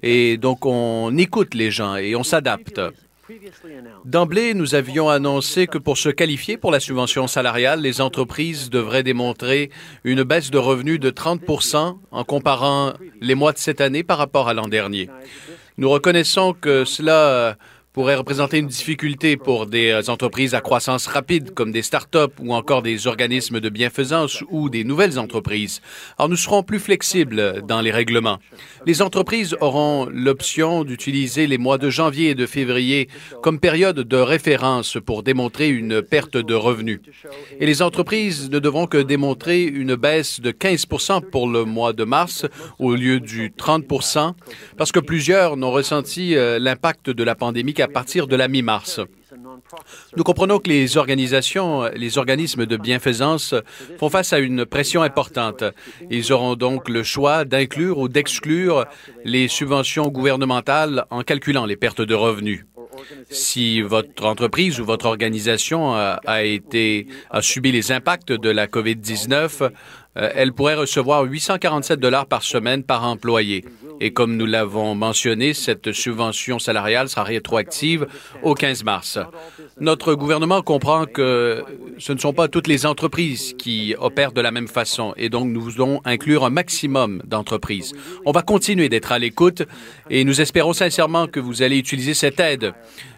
et 0.02 0.38
donc 0.38 0.66
on 0.66 1.16
écoute 1.18 1.54
les 1.54 1.70
gens 1.70 1.98
et 1.98 2.16
on 2.16 2.24
s'adapte. 2.24 2.82
D'emblée, 4.06 4.54
nous 4.54 4.76
avions 4.76 5.10
annoncé 5.10 5.66
que 5.66 5.80
pour 5.80 5.98
se 5.98 6.10
qualifier 6.10 6.58
pour 6.58 6.72
la 6.72 6.80
subvention 6.80 7.26
salariale, 7.28 7.82
les 7.82 8.00
entreprises 8.02 8.70
devraient 8.70 9.04
démontrer 9.04 9.72
une 10.04 10.24
baisse 10.24 10.52
de 10.52 10.60
revenus 10.60 11.00
de 11.00 11.10
30% 11.10 11.98
en 12.12 12.24
comparant 12.24 12.94
les 13.22 13.36
mois 13.36 13.52
de 13.52 13.58
cette 13.58 13.82
année 13.82 14.04
par 14.04 14.20
rapport 14.20 14.48
à 14.48 14.54
l'an 14.54 14.68
dernier. 14.68 15.10
Nous 15.78 15.90
reconnaissons 15.90 16.54
que 16.54 16.86
cela 16.86 17.58
pourrait 17.96 18.16
représenter 18.16 18.58
une 18.58 18.68
difficulté 18.68 19.38
pour 19.38 19.68
des 19.68 19.90
euh, 19.90 20.12
entreprises 20.12 20.54
à 20.54 20.60
croissance 20.60 21.08
rapide 21.08 21.54
comme 21.54 21.72
des 21.72 21.82
start-up 21.82 22.34
ou 22.42 22.54
encore 22.54 22.82
des 22.82 23.08
organismes 23.08 23.62
de 23.62 23.70
bienfaisance 23.70 24.44
ou 24.50 24.70
des 24.70 24.84
nouvelles 24.84 25.18
entreprises. 25.18 25.82
Alors 26.18 26.28
nous 26.28 26.36
serons 26.36 26.62
plus 26.62 26.80
flexibles 26.80 27.62
dans 27.66 27.80
les 27.80 27.92
règlements. 27.92 28.40
Les 28.86 29.02
entreprises 29.02 29.56
auront 29.62 30.10
l'option 30.12 30.84
d'utiliser 30.84 31.48
les 31.48 31.58
mois 31.58 31.78
de 31.78 31.90
janvier 31.90 32.32
et 32.32 32.36
de 32.36 32.46
février 32.46 33.08
comme 33.42 33.62
période 33.62 34.02
de 34.02 34.18
référence 34.18 34.98
pour 35.06 35.24
démontrer 35.24 35.70
une 35.70 36.02
perte 36.02 36.36
de 36.36 36.54
revenus. 36.54 37.00
Et 37.62 37.66
les 37.66 37.82
entreprises 37.82 38.50
ne 38.50 38.60
devront 38.60 38.88
que 38.88 38.98
démontrer 38.98 39.64
une 39.64 39.96
baisse 39.96 40.42
de 40.42 40.52
15% 40.52 41.30
pour 41.30 41.48
le 41.48 41.64
mois 41.64 41.94
de 41.94 42.04
mars 42.04 42.46
au 42.78 42.94
lieu 42.94 43.22
du 43.22 43.54
30 43.56 43.86
parce 44.78 44.92
que 44.92 45.00
plusieurs 45.00 45.56
n'ont 45.56 45.72
ressenti 45.72 46.36
euh, 46.36 46.60
l'impact 46.60 47.10
de 47.10 47.24
la 47.24 47.36
pandémie 47.36 47.74
à 47.86 47.88
partir 47.88 48.26
de 48.28 48.36
la 48.36 48.48
mi-mars. 48.48 49.00
Nous 50.18 50.24
comprenons 50.24 50.58
que 50.60 50.70
les 50.70 50.98
organisations, 50.98 51.84
les 51.96 52.18
organismes 52.18 52.66
de 52.66 52.78
bienfaisance 52.78 53.54
font 54.00 54.10
face 54.10 54.34
à 54.34 54.40
une 54.40 54.66
pression 54.66 55.04
importante. 55.04 55.64
Ils 56.10 56.34
auront 56.34 56.56
donc 56.56 56.90
le 56.90 57.04
choix 57.04 57.46
d'inclure 57.46 58.00
ou 58.00 58.08
d'exclure 58.08 58.86
les 59.24 59.48
subventions 59.48 60.08
gouvernementales 60.08 61.06
en 61.12 61.22
calculant 61.22 61.66
les 61.66 61.76
pertes 61.76 62.02
de 62.02 62.16
revenus. 62.16 62.66
Si 63.30 63.82
votre 63.82 64.26
entreprise 64.26 64.80
ou 64.80 64.86
votre 64.86 65.06
organisation 65.06 65.94
a, 65.94 66.20
a 66.26 67.42
subi 67.42 67.72
les 67.72 67.92
impacts 67.92 68.32
de 68.32 68.50
la 68.50 68.68
COVID-19, 68.68 69.70
euh, 70.18 70.30
elle 70.34 70.54
pourrait 70.54 70.76
recevoir 70.76 71.24
847 71.24 72.00
dollars 72.00 72.26
par 72.26 72.44
semaine 72.44 72.84
par 72.84 73.04
employé. 73.04 73.66
Et 74.02 74.12
comme 74.12 74.36
nous 74.36 74.46
l'avons 74.46 74.96
mentionné, 74.96 75.54
cette 75.54 75.92
subvention 75.92 76.60
salariale 76.60 77.10
sera 77.10 77.24
rétroactive 77.24 78.08
au 78.44 78.54
15 78.54 78.84
mars. 78.84 79.20
Notre 79.80 80.14
gouvernement 80.16 80.62
comprend 80.62 81.06
que 81.06 81.64
ce 81.98 82.14
ne 82.14 82.18
sont 82.18 82.34
pas 82.34 82.48
toutes 82.48 82.68
les 82.68 82.86
entreprises 82.86 83.54
qui 83.58 83.96
opèrent 83.98 84.32
de 84.32 84.42
la 84.42 84.52
même 84.52 84.68
façon 84.68 85.14
et 85.18 85.30
donc 85.30 85.48
nous 85.48 85.62
voulons 85.62 86.02
inclure 86.06 86.46
un 86.46 86.50
maximum 86.50 87.22
d'entreprises. 87.26 87.94
On 88.26 88.32
va 88.32 88.42
continuer 88.42 88.90
d'être 88.90 89.12
à 89.12 89.20
l'écoute 89.20 89.64
et 90.10 90.24
nous 90.24 90.42
espérons 90.42 90.74
sincèrement 90.74 91.28
que 91.28 91.40
vous 91.40 91.62
allez 91.62 91.78
utiliser 91.78 92.14
cette 92.14 92.40
aide 92.40 92.74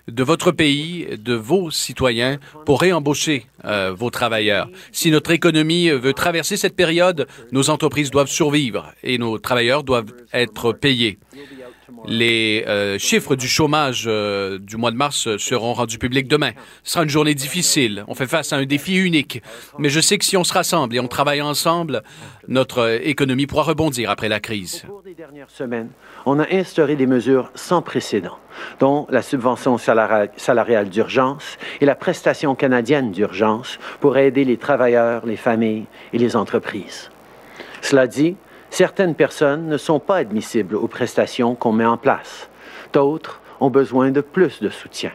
de 0.08 0.24
votre 0.24 0.52
pays, 0.52 1.08
de 1.18 1.34
vos 1.34 1.70
citoyens, 1.70 2.40
pour 2.66 2.80
réembaucher 2.82 3.46
euh, 3.66 3.94
vos 3.94 4.10
travailleurs. 4.10 4.70
Si 4.92 5.12
notre 5.12 5.32
économie 5.32 5.90
veut 5.90 6.14
traverser 6.14 6.56
cette 6.56 6.76
période, 6.76 7.28
nos 7.52 7.70
entreprises 7.70 8.10
doivent 8.10 8.30
survivre 8.30 8.94
et 9.04 9.18
nos 9.18 9.38
travailleurs 9.38 9.84
doivent 9.84 10.14
être 10.34 10.72
payés. 10.72 11.20
Les 12.08 12.66
euh, 12.68 12.98
chiffres 12.98 13.36
du 13.36 13.48
chômage 13.48 14.06
euh, 14.08 14.60
du 14.60 14.78
mois 14.78 14.92
de 14.92 14.98
mars 14.98 15.38
seront 15.38 15.74
rendus 15.74 15.98
publics 15.98 16.28
demain. 16.28 16.52
Ce 16.84 16.94
sera 16.94 17.04
une 17.04 17.10
journée 17.10 17.36
difficile. 17.36 18.04
On 18.08 18.16
fait 18.16 18.28
face 18.28 18.54
à 18.54 18.58
un 18.58 18.66
défi 18.66 18.98
unique. 18.98 19.42
Mais 19.78 19.90
je 19.90 20.00
sais 20.00 20.18
que 20.18 20.26
si 20.26 20.38
on 20.38 20.44
se 20.44 20.54
rassemble 20.54 20.96
et 20.96 21.00
on 21.00 21.08
travaille 21.08 21.42
ensemble, 21.42 22.04
notre 22.48 23.00
économie 23.04 23.48
pourra 23.48 23.64
rebondir 23.64 24.10
après 24.10 24.30
la 24.30 24.40
crise. 24.40 24.84
Au 24.88 24.92
cours 24.92 25.04
des 25.04 25.14
dernières 25.14 25.50
semaines, 25.50 25.90
on 26.26 26.40
a 26.40 26.54
instauré 26.54 26.96
des 26.96 27.08
mesures 27.08 27.52
sans 27.56 27.82
précédent, 27.82 28.38
dont 28.80 29.08
la 29.10 29.22
subvention 29.22 29.78
salariale 29.78 30.90
d'urgence 30.90 31.58
et 31.82 31.86
la 31.86 31.96
prestation 31.96 32.56
canadienne 32.56 33.12
d'urgence 33.12 33.80
pour 34.00 34.18
aider 34.18 34.44
les 34.44 34.58
travailleurs, 34.58 35.26
les 35.26 35.38
familles 35.38 35.86
et 36.14 36.18
les 36.18 36.36
entreprises. 36.36 37.10
Cela 37.82 38.08
dit, 38.08 38.36
Certaines 38.78 39.16
personnes 39.16 39.70
ne 39.70 39.78
sont 39.78 40.00
pas 40.00 40.18
admissibles 40.18 40.76
aux 40.76 40.88
prestations 40.88 41.56
qu'on 41.56 41.72
met 41.72 41.84
en 41.84 41.98
place. 41.98 42.48
D'autres 42.94 43.42
ont 43.60 43.72
besoin 43.72 44.12
de 44.12 44.22
plus 44.22 44.62
de 44.62 44.70
soutien. 44.70 45.10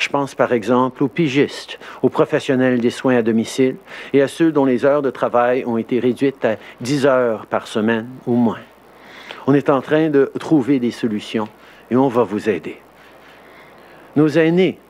Je 0.00 0.08
pense 0.08 0.34
par 0.34 0.52
exemple 0.52 1.04
aux 1.04 1.08
pigistes, 1.08 1.78
aux 2.02 2.08
professionnels 2.08 2.80
des 2.80 2.90
soins 2.90 3.18
à 3.18 3.22
domicile 3.22 3.76
et 4.12 4.22
à 4.22 4.26
ceux 4.26 4.50
dont 4.50 4.64
les 4.64 4.84
heures 4.84 5.02
de 5.02 5.10
travail 5.10 5.64
ont 5.66 5.76
été 5.76 6.00
réduites 6.00 6.44
à 6.44 6.56
10 6.80 7.06
heures 7.06 7.46
par 7.46 7.68
semaine 7.68 8.08
ou 8.26 8.34
moins. 8.34 8.58
On 9.46 9.54
est 9.54 9.70
en 9.70 9.82
train 9.82 10.10
de 10.10 10.32
trouver 10.40 10.80
des 10.80 10.90
solutions 10.90 11.46
et 11.92 11.96
on 11.96 12.08
va 12.08 12.24
vous 12.24 12.48
aider. 12.48 12.80
Nos 14.16 14.30
aînés 14.30 14.80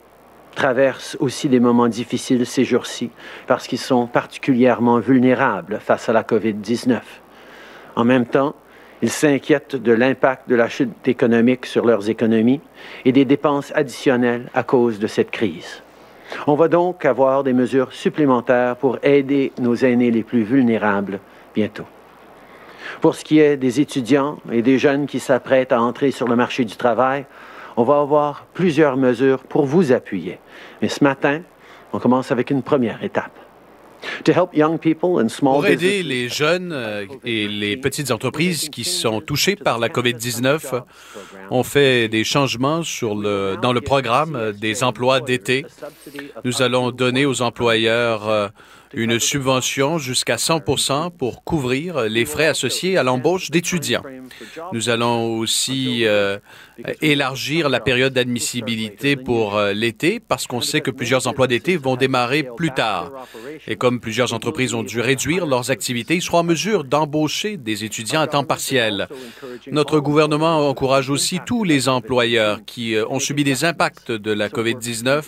traversent 0.54 1.18
aussi 1.20 1.50
des 1.50 1.60
moments 1.60 1.88
difficiles 1.88 2.46
ces 2.46 2.64
jours-ci 2.64 3.10
parce 3.46 3.66
qu'ils 3.66 3.78
sont 3.78 4.06
particulièrement 4.06 5.00
vulnérables 5.00 5.80
face 5.82 6.08
à 6.08 6.14
la 6.14 6.22
COVID-19. 6.22 7.02
En 7.96 8.04
même 8.04 8.26
temps, 8.26 8.54
ils 9.02 9.10
s'inquiètent 9.10 9.76
de 9.76 9.92
l'impact 9.92 10.48
de 10.48 10.54
la 10.54 10.68
chute 10.68 11.08
économique 11.08 11.66
sur 11.66 11.86
leurs 11.86 12.10
économies 12.10 12.60
et 13.04 13.12
des 13.12 13.24
dépenses 13.24 13.72
additionnelles 13.74 14.50
à 14.54 14.62
cause 14.62 14.98
de 14.98 15.06
cette 15.06 15.30
crise. 15.30 15.82
On 16.46 16.54
va 16.54 16.68
donc 16.68 17.04
avoir 17.04 17.42
des 17.42 17.52
mesures 17.52 17.92
supplémentaires 17.92 18.76
pour 18.76 18.98
aider 19.02 19.52
nos 19.58 19.74
aînés 19.74 20.10
les 20.10 20.22
plus 20.22 20.42
vulnérables 20.42 21.18
bientôt. 21.54 21.86
Pour 23.00 23.14
ce 23.14 23.24
qui 23.24 23.40
est 23.40 23.56
des 23.56 23.80
étudiants 23.80 24.38
et 24.52 24.62
des 24.62 24.78
jeunes 24.78 25.06
qui 25.06 25.18
s'apprêtent 25.18 25.72
à 25.72 25.80
entrer 25.80 26.10
sur 26.10 26.28
le 26.28 26.36
marché 26.36 26.64
du 26.64 26.76
travail, 26.76 27.24
on 27.76 27.82
va 27.82 28.00
avoir 28.00 28.46
plusieurs 28.52 28.96
mesures 28.96 29.40
pour 29.40 29.64
vous 29.64 29.92
appuyer. 29.92 30.38
Mais 30.82 30.88
ce 30.88 31.02
matin, 31.02 31.40
on 31.92 31.98
commence 31.98 32.30
avec 32.30 32.50
une 32.50 32.62
première 32.62 33.02
étape. 33.02 33.39
Pour 35.40 35.66
aider 35.66 36.02
les 36.02 36.28
jeunes 36.28 36.72
euh, 36.72 37.06
et 37.24 37.48
les 37.48 37.76
petites 37.76 38.10
entreprises 38.10 38.68
qui 38.68 38.84
sont 38.84 39.20
touchées 39.20 39.56
par 39.56 39.78
la 39.78 39.88
COVID-19, 39.88 40.82
on 41.50 41.62
fait 41.62 42.08
des 42.08 42.24
changements 42.24 42.82
sur 42.82 43.14
le, 43.14 43.56
dans 43.60 43.72
le 43.72 43.80
programme 43.80 44.52
des 44.52 44.84
emplois 44.84 45.20
d'été. 45.20 45.66
Nous 46.44 46.62
allons 46.62 46.90
donner 46.90 47.26
aux 47.26 47.42
employeurs 47.42 48.28
euh, 48.28 48.48
une 48.92 49.18
subvention 49.20 49.98
jusqu'à 49.98 50.36
100% 50.36 51.10
pour 51.16 51.44
couvrir 51.44 52.02
les 52.02 52.24
frais 52.24 52.46
associés 52.46 52.96
à 52.96 53.02
l'embauche 53.02 53.50
d'étudiants. 53.50 54.02
Nous 54.72 54.88
allons 54.88 55.38
aussi 55.38 56.06
euh, 56.06 56.38
élargir 57.00 57.68
la 57.68 57.80
période 57.80 58.12
d'admissibilité 58.12 59.16
pour 59.16 59.56
euh, 59.56 59.72
l'été 59.72 60.20
parce 60.20 60.46
qu'on 60.46 60.60
sait 60.60 60.80
que 60.80 60.90
plusieurs 60.90 61.26
emplois 61.26 61.46
d'été 61.46 61.76
vont 61.76 61.96
démarrer 61.96 62.42
plus 62.56 62.70
tard. 62.70 63.10
Et 63.66 63.76
comme 63.76 64.00
plusieurs 64.00 64.32
entreprises 64.32 64.74
ont 64.74 64.82
dû 64.82 65.00
réduire 65.00 65.46
leurs 65.46 65.70
activités, 65.70 66.16
ils 66.16 66.22
seront 66.22 66.38
en 66.38 66.44
mesure 66.44 66.84
d'embaucher 66.84 67.56
des 67.56 67.84
étudiants 67.84 68.20
à 68.20 68.26
temps 68.26 68.44
partiel. 68.44 69.08
Notre 69.70 70.00
gouvernement 70.00 70.68
encourage 70.68 71.10
aussi 71.10 71.40
tous 71.44 71.64
les 71.64 71.88
employeurs 71.88 72.60
qui 72.64 72.94
euh, 72.94 73.06
ont 73.08 73.20
subi 73.20 73.44
des 73.44 73.64
impacts 73.64 74.12
de 74.12 74.32
la 74.32 74.48
COVID-19 74.48 75.24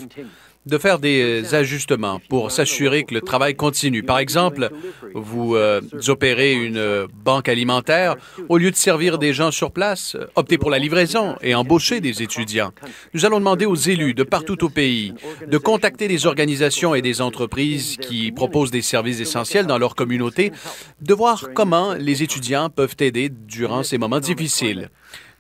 de 0.67 0.79
faire 0.79 0.99
des 0.99 1.55
ajustements 1.55 2.21
pour 2.29 2.51
s'assurer 2.51 3.05
que 3.05 3.15
le 3.15 3.21
travail 3.21 3.57
continue. 3.57 4.03
Par 4.03 4.19
exemple, 4.19 4.71
vous 5.15 5.57
euh, 5.57 5.81
opérez 6.09 6.53
une 6.53 7.07
banque 7.25 7.49
alimentaire, 7.49 8.17
au 8.49 8.59
lieu 8.59 8.71
de 8.71 8.77
servir 8.77 9.19
des 9.19 9.33
gens 9.33 9.51
sur 9.51 9.73
place, 9.73 10.17
optez 10.37 10.59
pour 10.59 10.71
la 10.71 10.79
livraison 10.79 11.37
et 11.43 11.55
embauchez 11.55 12.01
des 12.01 12.23
étudiants. 12.23 12.73
Nous 13.15 13.25
allons 13.25 13.39
demander 13.39 13.67
aux 13.67 13.75
élus 13.75 14.15
de 14.15 14.23
partout 14.23 14.65
au 14.65 14.69
pays 14.69 15.15
de 15.47 15.59
contacter 15.59 16.09
des 16.09 16.27
organisations 16.27 16.95
et 16.95 17.03
des 17.03 17.21
entreprises 17.21 17.97
qui 17.97 18.33
proposent 18.33 18.71
des 18.71 18.83
services 18.83 19.21
essentiels 19.21 19.67
dans 19.67 19.79
leur 19.79 19.95
communauté, 19.95 20.53
de 21.01 21.15
voir 21.15 21.49
comment 21.55 21.95
les 21.95 22.23
étudiants 22.23 22.71
peuvent 22.71 22.97
aider 23.01 23.29
durant 23.29 23.83
ces 23.83 23.99
moments 23.99 24.21
difficiles. 24.21 24.91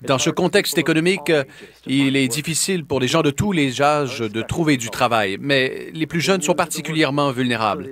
Dans 0.07 0.19
ce 0.19 0.31
contexte 0.31 0.79
économique, 0.79 1.33
il 1.87 2.17
est 2.17 2.29
difficile 2.29 2.85
pour 2.85 3.01
les 3.01 3.09
gens 3.09 3.23
de 3.23 3.31
tous 3.31 3.53
les 3.53 3.83
âges 3.83 4.21
de 4.21 4.43
trouver 4.43 4.77
du 4.77 4.91
travail, 4.91 5.37
mais 5.41 5.89
les 5.93 6.07
plus 6.07 6.21
jeunes 6.21 6.43
sont 6.43 6.55
particulièrement 6.55 7.31
vulnérables. 7.31 7.91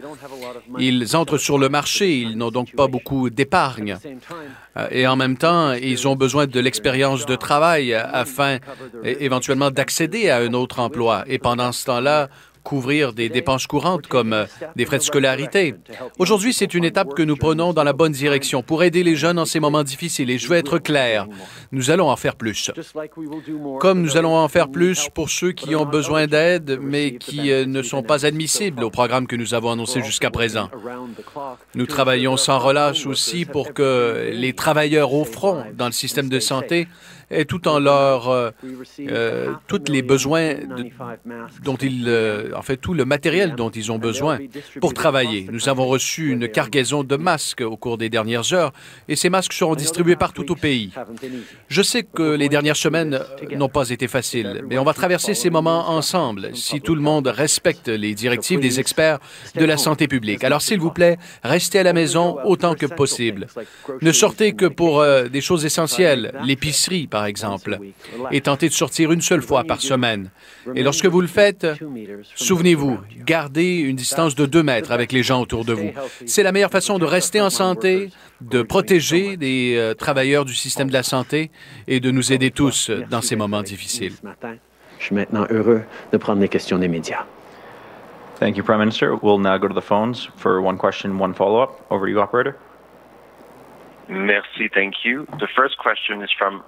Ils 0.79 1.17
entrent 1.17 1.39
sur 1.39 1.59
le 1.59 1.69
marché, 1.69 2.19
ils 2.19 2.37
n'ont 2.37 2.51
donc 2.51 2.75
pas 2.75 2.87
beaucoup 2.87 3.31
d'épargne. 3.31 3.97
Euh, 4.77 4.87
et 4.91 5.07
en 5.07 5.17
même 5.17 5.37
temps, 5.37 5.73
ils 5.73 6.07
ont 6.07 6.17
besoin 6.17 6.47
de 6.47 6.61
l'expérience 6.61 7.27
de 7.27 7.37
travail 7.37 7.95
afin 7.95 8.59
éventuellement 9.05 9.71
d'accéder 9.71 10.31
à 10.31 10.39
un 10.39 10.55
autre 10.55 10.79
emploi. 10.79 11.25
Et 11.27 11.39
pendant 11.39 11.73
ce 11.73 11.87
temps-là, 11.87 12.29
couvrir 12.63 13.13
des 13.13 13.29
dépenses 13.29 13.67
courantes 13.67 14.07
comme 14.07 14.33
euh, 14.33 14.45
des 14.77 14.85
frais 14.85 14.99
de 14.99 15.03
scolarité. 15.03 15.75
Aujourd'hui, 16.19 16.53
c'est 16.53 16.75
une 16.75 16.85
étape 16.85 17.15
que 17.15 17.23
nous 17.23 17.37
prenons 17.37 17.73
dans 17.73 17.85
la 17.85 17.93
bonne 17.93 18.13
direction 18.13 18.63
pour 18.63 18.83
aider 18.83 19.03
les 19.03 19.17
jeunes 19.17 19.39
en 19.39 19.45
ces 19.45 19.61
moments 19.61 19.83
difficiles. 19.83 20.31
Et 20.31 20.39
je 20.39 20.49
veux 20.49 20.57
être 20.57 20.79
clair, 20.79 21.27
nous 21.73 21.91
allons 21.91 22.09
en 22.09 22.17
faire 22.17 22.37
plus. 22.37 22.71
Comme 23.81 24.03
nous 24.03 24.17
allons 24.17 24.37
en 24.37 24.49
faire 24.49 24.71
plus 24.71 25.09
pour 25.15 25.31
ceux 25.31 25.53
qui 25.53 25.75
ont 25.75 25.87
besoin 25.87 26.27
d'aide, 26.27 26.79
mais 26.81 27.17
qui 27.17 27.51
euh, 27.51 27.67
ne 27.67 27.83
sont 27.83 28.03
pas 28.03 28.27
admissibles 28.27 28.85
au 28.85 28.91
programme 28.91 29.27
que 29.27 29.37
nous 29.37 29.55
avons 29.55 29.73
annoncé 29.73 30.03
jusqu'à 30.03 30.31
présent. 30.31 30.69
Nous 31.75 31.87
travaillons 31.87 32.37
sans 32.37 32.59
relâche 32.59 33.07
aussi 33.07 33.45
pour 33.45 33.73
que 33.73 34.31
les 34.33 34.53
travailleurs 34.53 35.13
au 35.13 35.25
front 35.25 35.65
dans 35.77 35.87
le 35.87 35.93
système 35.93 36.29
de 36.29 36.41
santé 36.41 36.89
et 37.31 37.45
tout 37.45 37.69
en 37.69 37.79
leur 37.79 38.29
euh, 38.29 38.51
euh, 39.01 39.53
tous 39.69 39.85
les 39.89 40.03
besoins 40.03 40.55
dont 41.63 41.77
ils, 41.77 42.05
euh, 42.09 42.51
en 42.57 42.63
fait, 42.63 42.77
tout 42.77 42.95
le 42.95 43.05
matériel 43.05 43.55
dont 43.55 43.71
ils 43.71 43.93
ont 43.93 43.99
besoin 43.99 44.39
pour 44.81 44.95
travailler. 44.95 45.47
Nous 45.51 45.69
avons 45.69 45.87
reçu 45.87 46.31
une 46.31 46.49
cargaison 46.49 47.05
de 47.05 47.17
masques 47.17 47.61
au 47.61 47.77
cours 47.77 47.99
des 47.99 48.09
dernières 48.09 48.53
heures 48.53 48.73
et 49.09 49.17
ces 49.17 49.31
masques 49.31 49.53
seront 49.53 49.75
distribués 49.75 50.17
partout 50.17 50.51
au 50.51 50.57
pays. 50.57 50.91
Je 51.69 51.83
sais 51.83 52.03
que 52.03 52.35
les 52.35 52.49
dernières 52.49 52.77
semaines 52.77 53.21
n'ont 53.57 53.69
pas 53.69 53.91
été 53.91 54.09
faciles, 54.09 54.65
mais 54.69 54.79
on 54.79 54.85
va 54.85 54.95
traverser 54.95 55.35
ces 55.35 55.51
moments 55.51 55.91
ensemble 55.91 56.51
si 56.55 56.81
tout 56.81 56.95
le 56.95 57.03
monde 57.03 57.29
respecte 57.29 57.89
les 57.89 58.15
directives 58.15 58.61
des 58.61 58.81
experts 58.81 59.19
de 59.55 59.65
la 59.65 59.77
santé 59.77 60.09
publique. 60.09 60.45
Alors, 60.45 60.63
s'il 60.63 60.81
vous 60.81 60.91
plaît, 60.91 61.19
restez 61.43 61.79
à 61.79 61.83
la 61.83 61.93
maison 61.93 62.39
autant 62.45 62.75
que 62.75 62.87
possible. 62.87 63.47
Ne 64.03 64.13
sortez 64.13 64.55
que 64.55 64.67
pour 64.67 65.05
des 65.05 65.41
choses 65.41 65.65
essentielles, 65.65 66.33
l'épicerie, 66.45 67.07
par 67.07 67.20
par 67.21 67.27
exemple, 67.27 67.79
et 68.31 68.41
tentez 68.41 68.67
de 68.71 68.73
sortir 68.73 69.13
une 69.13 69.21
seule 69.21 69.43
fois 69.43 69.65
par 69.65 69.83
semaine. 69.83 70.31
Et 70.75 70.83
lorsque 70.83 71.05
vous 71.05 71.21
le 71.21 71.27
faites, 71.27 71.67
souvenez-vous, 72.35 72.99
gardez 73.27 73.77
une 73.77 73.95
distance 73.95 74.35
de 74.35 74.47
deux 74.47 74.63
mètres 74.63 74.91
avec 74.91 75.13
les 75.13 75.23
gens 75.23 75.43
autour 75.43 75.67
de 75.67 75.75
vous. 75.75 75.91
C'est 76.25 76.43
la 76.43 76.51
meilleure 76.51 76.71
façon 76.71 76.99
de 76.99 77.05
rester 77.05 77.43
en 77.43 77.51
santé, 77.51 78.09
de 78.41 78.63
protéger 78.63 79.37
les 79.37 79.77
euh, 79.77 79.93
travailleurs 79.93 80.47
du 80.47 80.55
système 80.55 80.89
de 80.89 80.95
la 80.95 81.03
santé 81.03 81.51
et 81.87 82.01
de 82.01 82.11
nous 82.11 82.33
aider 82.33 82.51
tous 82.51 82.91
dans 83.11 83.21
ces 83.21 83.37
moments 83.37 83.63
difficiles. 83.63 84.15
Je 84.99 85.05
suis 85.05 85.15
maintenant 85.15 85.47
heureux 85.51 85.83
de 86.11 86.17
prendre 86.17 86.41
les 86.41 86.49
questions 86.49 86.79
des 86.79 86.89
médias. 86.89 87.27
Thank 88.39 88.57
you, 88.57 88.65
Prime 88.65 88.79
Minister. 88.79 89.15
We'll 89.21 89.39
now 89.39 89.59
go 89.59 89.69
to 89.69 89.75
the 89.75 89.87
phones 89.87 90.31
for 90.37 90.63
one 90.63 90.79
question, 90.79 91.19
one 91.19 91.35
follow-up. 91.35 91.85
Over 91.91 92.07
to 92.07 92.13
you, 92.13 92.21
operator. 92.21 92.57
Merci, 94.11 94.69
thank 94.75 94.95
you. 95.05 95.25
The 95.39 95.47
first 95.57 95.79
question 95.79 96.21
is 96.21 96.31
from 96.37 96.65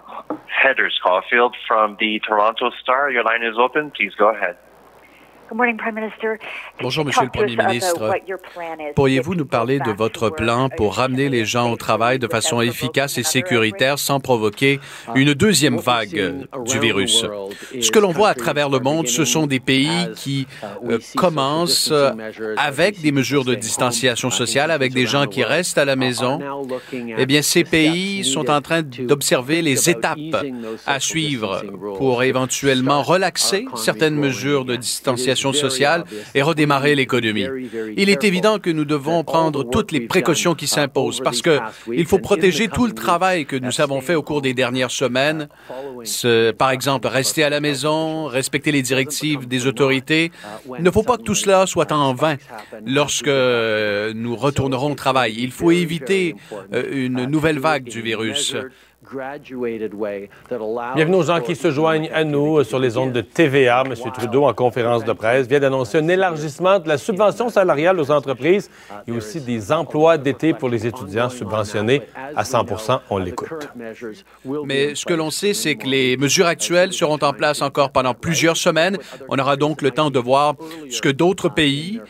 Heather 0.46 0.88
Caulfield 1.02 1.56
from 1.66 1.96
the 1.98 2.20
Toronto 2.20 2.70
Star. 2.80 3.10
Your 3.10 3.24
line 3.24 3.42
is 3.42 3.56
open. 3.58 3.90
Please 3.90 4.12
go 4.16 4.32
ahead. 4.32 4.56
Bonjour, 6.80 7.04
Monsieur 7.04 7.24
le 7.24 7.30
Premier 7.30 7.56
ministre. 7.56 8.14
Pourriez-vous 8.94 9.34
nous 9.34 9.44
parler 9.44 9.80
de 9.80 9.90
votre 9.90 10.30
plan 10.30 10.70
pour 10.70 10.94
ramener 10.94 11.28
les 11.28 11.44
gens 11.44 11.70
au 11.70 11.76
travail 11.76 12.18
de 12.18 12.26
façon 12.26 12.60
efficace 12.62 13.18
et 13.18 13.22
sécuritaire 13.22 13.98
sans 13.98 14.18
provoquer 14.20 14.80
une 15.14 15.34
deuxième 15.34 15.76
vague 15.76 16.46
du 16.64 16.78
virus? 16.78 17.26
Ce 17.80 17.90
que 17.90 17.98
l'on 17.98 18.12
voit 18.12 18.30
à 18.30 18.34
travers 18.34 18.70
le 18.70 18.78
monde, 18.78 19.08
ce 19.08 19.24
sont 19.24 19.46
des 19.46 19.60
pays 19.60 20.08
qui 20.16 20.46
euh, 20.84 20.98
commencent 21.16 21.92
avec 22.56 23.00
des 23.02 23.12
mesures 23.12 23.44
de 23.44 23.54
distanciation 23.54 24.30
sociale, 24.30 24.70
avec 24.70 24.94
des 24.94 25.06
gens 25.06 25.26
qui 25.26 25.44
restent 25.44 25.78
à 25.78 25.84
la 25.84 25.96
maison. 25.96 26.40
Eh 26.92 27.26
bien, 27.26 27.42
ces 27.42 27.64
pays 27.64 28.24
sont 28.24 28.48
en 28.48 28.60
train 28.60 28.82
d'observer 28.82 29.60
les 29.60 29.90
étapes 29.90 30.18
à 30.86 31.00
suivre 31.00 31.62
pour 31.98 32.22
éventuellement 32.22 33.02
relaxer 33.02 33.66
certaines 33.74 34.16
mesures 34.16 34.64
de 34.64 34.76
distanciation 34.76 35.41
sociale 35.50 36.04
et 36.36 36.42
redémarrer 36.42 36.94
l'économie. 36.94 37.48
Il 37.96 38.08
est 38.08 38.22
évident 38.22 38.60
que 38.60 38.70
nous 38.70 38.84
devons 38.84 39.24
prendre 39.24 39.64
toutes 39.64 39.90
les 39.90 40.00
précautions 40.00 40.54
qui 40.54 40.68
s'imposent 40.68 41.20
parce 41.20 41.42
que 41.42 41.58
il 41.92 42.06
faut 42.06 42.18
protéger 42.18 42.68
tout 42.68 42.86
le 42.86 42.92
travail 42.92 43.46
que 43.46 43.56
nous 43.56 43.80
avons 43.80 44.00
fait 44.00 44.14
au 44.14 44.22
cours 44.22 44.42
des 44.42 44.54
dernières 44.54 44.90
semaines. 44.90 45.48
Par 46.58 46.70
exemple, 46.70 47.08
rester 47.08 47.42
à 47.42 47.50
la 47.50 47.60
maison, 47.60 48.26
respecter 48.26 48.70
les 48.70 48.82
directives 48.82 49.48
des 49.48 49.66
autorités. 49.66 50.30
Il 50.78 50.84
ne 50.84 50.90
faut 50.90 51.02
pas 51.02 51.16
que 51.16 51.22
tout 51.22 51.34
cela 51.34 51.66
soit 51.66 51.90
en 51.92 52.14
vain 52.14 52.36
lorsque 52.86 53.26
nous 53.26 54.36
retournerons 54.36 54.92
au 54.92 54.94
travail. 54.94 55.34
Il 55.38 55.50
faut 55.50 55.70
éviter 55.70 56.34
euh, 56.72 56.84
une 56.92 57.24
nouvelle 57.24 57.58
vague 57.58 57.84
du 57.84 58.02
virus. 58.02 58.54
Bienvenue 60.94 61.16
aux 61.16 61.22
gens 61.24 61.40
qui 61.40 61.56
se 61.56 61.72
joignent 61.72 62.08
à 62.14 62.22
nous 62.22 62.62
sur 62.62 62.78
les 62.78 62.96
ondes 62.96 63.12
de 63.12 63.20
TVA. 63.20 63.82
M. 63.84 63.94
Trudeau, 64.14 64.44
en 64.44 64.54
conférence 64.54 65.04
de 65.04 65.12
presse, 65.12 65.48
vient 65.48 65.58
d'annoncer 65.58 65.98
un 65.98 66.06
élargissement 66.06 66.78
de 66.78 66.86
la 66.86 66.98
subvention 66.98 67.48
salariale 67.48 67.98
aux 67.98 68.12
entreprises 68.12 68.70
et 69.08 69.12
aussi 69.12 69.40
des 69.40 69.72
emplois 69.72 70.18
d'été 70.18 70.54
pour 70.54 70.68
les 70.68 70.86
étudiants 70.86 71.28
subventionnés 71.30 72.02
à 72.36 72.44
100 72.44 72.64
On 73.10 73.18
l'écoute. 73.18 73.68
Mais 74.64 74.94
ce 74.94 75.04
que 75.04 75.14
l'on 75.14 75.30
sait, 75.30 75.52
c'est 75.52 75.74
que 75.74 75.88
les 75.88 76.16
mesures 76.16 76.46
actuelles 76.46 76.92
seront 76.92 77.18
en 77.22 77.32
place 77.32 77.60
encore 77.60 77.90
pendant 77.90 78.14
plusieurs 78.14 78.56
semaines. 78.56 78.98
On 79.28 79.36
aura 79.38 79.56
donc 79.56 79.82
le 79.82 79.90
temps 79.90 80.10
de 80.10 80.18
voir 80.20 80.54
ce 80.90 81.02
que 81.02 81.08
d'autres 81.08 81.48
pays 81.48 82.00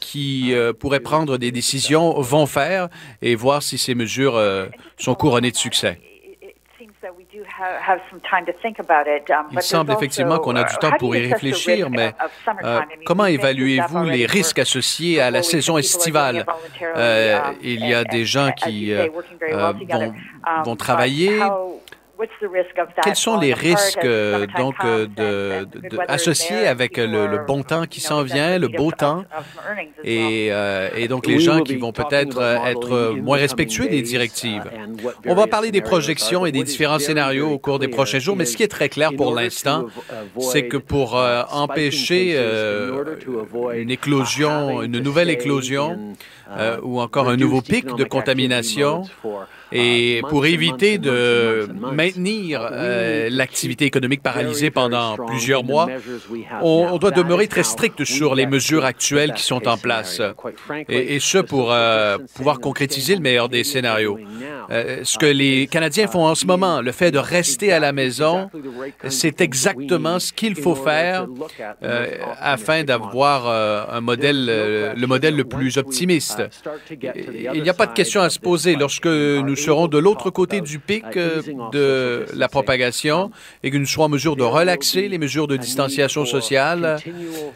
qui 0.00 0.52
euh, 0.52 0.74
pourraient 0.74 1.00
prendre 1.00 1.38
des 1.38 1.50
décisions 1.50 2.20
vont 2.20 2.46
faire 2.46 2.88
et 3.22 3.34
voir 3.34 3.62
si 3.62 3.78
ces 3.78 3.94
mesures 3.94 4.36
euh, 4.36 4.66
sont 4.98 5.14
couronnées 5.14 5.50
de 5.50 5.56
succès. 5.56 5.98
Il 9.52 9.62
semble 9.62 9.92
effectivement 9.92 10.38
qu'on 10.38 10.56
a 10.56 10.64
du 10.64 10.76
temps 10.76 10.92
pour 10.98 11.14
y 11.16 11.26
réfléchir, 11.26 11.90
mais 11.90 12.14
euh, 12.64 12.80
comment 13.04 13.26
évaluez-vous 13.26 14.04
les 14.04 14.26
risques 14.26 14.58
associés 14.58 15.20
à 15.20 15.30
la 15.30 15.42
saison 15.42 15.78
estivale? 15.78 16.44
Euh, 16.82 17.38
il 17.62 17.86
y 17.86 17.94
a 17.94 18.04
des 18.04 18.24
gens 18.24 18.52
qui 18.52 18.92
euh, 18.92 19.08
vont, 19.90 20.14
vont 20.64 20.76
travailler 20.76 21.40
quels 23.02 23.16
sont 23.16 23.38
les 23.38 23.54
risques 23.54 24.06
donc 24.56 24.76
de, 24.84 25.66
associés 26.08 26.66
avec 26.66 26.96
le, 26.96 27.44
bon 27.46 27.62
temps 27.62 27.86
qui 27.86 28.00
s'en 28.00 28.22
vient, 28.22 28.58
le 28.58 28.68
beau 28.68 28.90
temps, 28.90 29.24
et, 30.04 30.50
et 30.96 31.08
donc 31.08 31.26
les 31.26 31.38
gens 31.38 31.60
qui 31.60 31.76
vont 31.76 31.92
peut-être 31.92 32.40
être 32.40 33.14
moins 33.20 33.38
respectueux 33.38 33.88
des 33.88 34.02
directives? 34.02 34.64
On 35.26 35.34
va 35.34 35.46
parler 35.46 35.70
des 35.70 35.82
projections 35.82 36.46
et 36.46 36.52
des 36.52 36.62
différents 36.62 36.98
scénarios 36.98 37.50
au 37.50 37.58
cours 37.58 37.78
des 37.78 37.88
prochains 37.88 38.18
jours, 38.18 38.36
mais 38.36 38.44
ce 38.44 38.56
qui 38.56 38.62
est 38.62 38.68
très 38.68 38.88
clair 38.88 39.10
pour 39.16 39.34
l'instant, 39.34 39.86
c'est 40.38 40.68
que 40.68 40.76
pour 40.76 41.14
empêcher 41.50 42.36
une 43.74 43.90
éclosion, 43.90 44.82
une 44.82 45.00
nouvelle 45.00 45.30
éclosion, 45.30 46.14
euh, 46.50 46.78
ou 46.82 47.00
encore 47.00 47.28
un 47.28 47.36
nouveau 47.36 47.62
pic 47.62 47.86
de 47.94 48.04
contamination. 48.04 49.04
Et 49.72 50.20
pour 50.28 50.44
éviter 50.44 50.98
de 50.98 51.66
maintenir 51.74 52.68
euh, 52.70 53.28
l'activité 53.30 53.86
économique 53.86 54.22
paralysée 54.22 54.70
pendant 54.70 55.16
plusieurs 55.16 55.64
mois, 55.64 55.88
on, 56.60 56.98
doit 56.98 57.10
demeurer 57.10 57.48
très 57.48 57.62
strict 57.62 58.04
sur 58.04 58.34
les 58.34 58.46
mesures 58.46 58.84
actuelles 58.84 59.32
qui 59.32 59.42
sont 59.42 59.66
en 59.66 59.78
place. 59.78 60.20
Et, 60.88 61.18
ce, 61.20 61.38
pour 61.38 61.72
euh, 61.72 62.18
pouvoir 62.34 62.60
concrétiser 62.60 63.14
le 63.14 63.22
meilleur 63.22 63.48
des 63.48 63.64
scénarios. 63.64 64.18
Euh, 64.70 65.00
ce 65.04 65.16
que 65.16 65.26
les 65.26 65.66
Canadiens 65.66 66.06
font 66.06 66.26
en 66.26 66.34
ce 66.34 66.46
moment, 66.46 66.82
le 66.82 66.92
fait 66.92 67.10
de 67.10 67.18
rester 67.18 67.72
à 67.72 67.80
la 67.80 67.92
maison, 67.92 68.50
c'est 69.08 69.40
exactement 69.40 70.18
ce 70.18 70.32
qu'il 70.32 70.54
faut 70.54 70.74
faire 70.74 71.26
afin 72.40 72.84
d'avoir 72.84 73.46
un 73.90 74.00
modèle, 74.02 74.92
le 74.94 75.06
modèle 75.06 75.34
le 75.34 75.44
plus 75.44 75.78
optimiste. 75.78 76.31
Il 76.90 77.62
n'y 77.62 77.68
a 77.68 77.74
pas 77.74 77.86
de 77.86 77.92
question 77.92 78.20
à 78.20 78.30
se 78.30 78.38
poser 78.38 78.76
lorsque 78.76 79.06
nous 79.06 79.56
serons 79.56 79.88
de 79.88 79.98
l'autre 79.98 80.30
côté 80.30 80.60
du 80.60 80.78
pic 80.78 81.04
euh, 81.16 81.42
de 81.72 82.26
la 82.34 82.48
propagation 82.48 83.30
et 83.62 83.70
que 83.70 83.76
nous 83.76 83.86
serons 83.86 84.04
en 84.04 84.08
mesure 84.08 84.36
de 84.36 84.42
relaxer 84.42 85.08
les 85.08 85.18
mesures 85.18 85.46
de 85.46 85.56
distanciation 85.56 86.24
sociale, 86.24 86.98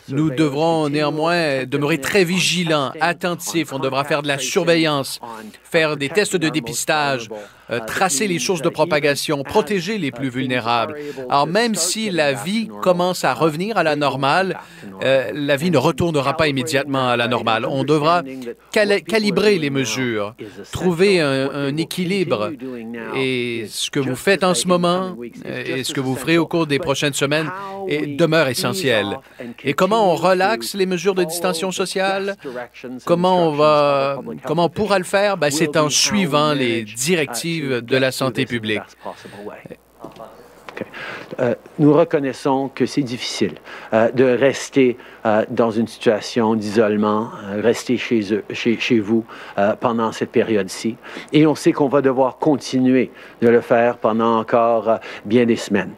nous 0.08 0.30
devrons 0.30 0.88
néanmoins 0.88 1.64
demeurer 1.64 1.98
très 1.98 2.24
vigilants, 2.24 2.92
attentifs. 3.00 3.72
On 3.72 3.78
devra 3.78 4.04
faire 4.04 4.22
de 4.22 4.28
la 4.28 4.38
surveillance, 4.38 5.20
faire 5.64 5.96
des 5.96 6.08
tests 6.08 6.36
de 6.36 6.48
dépistage, 6.48 7.28
euh, 7.70 7.80
tracer 7.80 8.28
les 8.28 8.38
sources 8.38 8.62
de 8.62 8.68
propagation, 8.68 9.42
protéger 9.42 9.98
les 9.98 10.12
plus 10.12 10.28
vulnérables. 10.28 10.96
Alors 11.28 11.46
même 11.46 11.74
si 11.74 12.10
la 12.10 12.32
vie 12.32 12.68
commence 12.82 13.24
à 13.24 13.34
revenir 13.34 13.76
à 13.76 13.82
la 13.82 13.96
normale, 13.96 14.58
euh, 15.02 15.30
la 15.34 15.56
vie 15.56 15.70
ne 15.70 15.78
retournera 15.78 16.36
pas 16.36 16.48
immédiatement 16.48 17.08
à 17.08 17.16
la 17.16 17.28
normale. 17.28 17.66
On 17.66 17.84
devra 17.84 18.22
calibrer 19.06 19.58
les 19.58 19.70
mesures, 19.70 20.34
trouver 20.72 21.20
un, 21.20 21.76
équilibre. 21.76 22.52
Et 23.16 23.66
ce 23.68 23.90
que 23.90 24.00
vous 24.00 24.16
faites 24.16 24.44
en 24.44 24.54
ce 24.54 24.66
moment 24.66 25.16
et 25.44 25.84
ce 25.84 25.92
que 25.92 26.00
vous 26.00 26.16
ferez 26.16 26.38
au 26.38 26.46
cours 26.46 26.66
des 26.66 26.78
prochaines 26.78 27.14
semaines 27.14 27.50
demeure 28.18 28.48
essentiel. 28.48 29.18
Et 29.64 29.74
comment 29.74 30.12
on 30.12 30.14
relaxe 30.14 30.74
les 30.74 30.86
mesures 30.86 31.14
de 31.14 31.24
distanciation 31.24 31.70
sociale? 31.70 32.36
Comment 33.04 33.48
on 33.48 33.52
va, 33.52 34.20
comment 34.44 34.66
on 34.66 34.68
pourra 34.70 34.98
le 34.98 35.04
faire? 35.04 35.36
Ben, 35.36 35.50
C'est 35.50 35.76
en 35.76 35.88
suivant 35.88 36.52
les 36.52 36.84
directives 36.84 37.80
de 37.80 37.96
la 37.96 38.12
santé 38.12 38.46
publique. 38.46 38.82
Euh, 41.40 41.54
nous 41.78 41.92
reconnaissons 41.92 42.70
que 42.74 42.86
c'est 42.86 43.02
difficile 43.02 43.54
euh, 43.92 44.10
de 44.10 44.24
rester 44.24 44.96
euh, 45.24 45.44
dans 45.50 45.70
une 45.70 45.86
situation 45.86 46.54
d'isolement, 46.54 47.30
rester 47.58 47.96
chez, 47.96 48.32
eux, 48.32 48.44
chez, 48.52 48.98
vous 49.00 49.24
pendant 49.80 50.12
cette 50.12 50.30
période-ci. 50.30 50.96
Et 51.32 51.46
on 51.46 51.54
sait 51.54 51.72
qu'on 51.72 51.88
va 51.88 52.00
devoir 52.00 52.38
continuer 52.38 53.10
de 53.42 53.48
le 53.48 53.60
faire 53.60 53.98
pendant 53.98 54.38
encore 54.38 54.98
bien 55.24 55.44
des 55.44 55.56
semaines. 55.56 55.92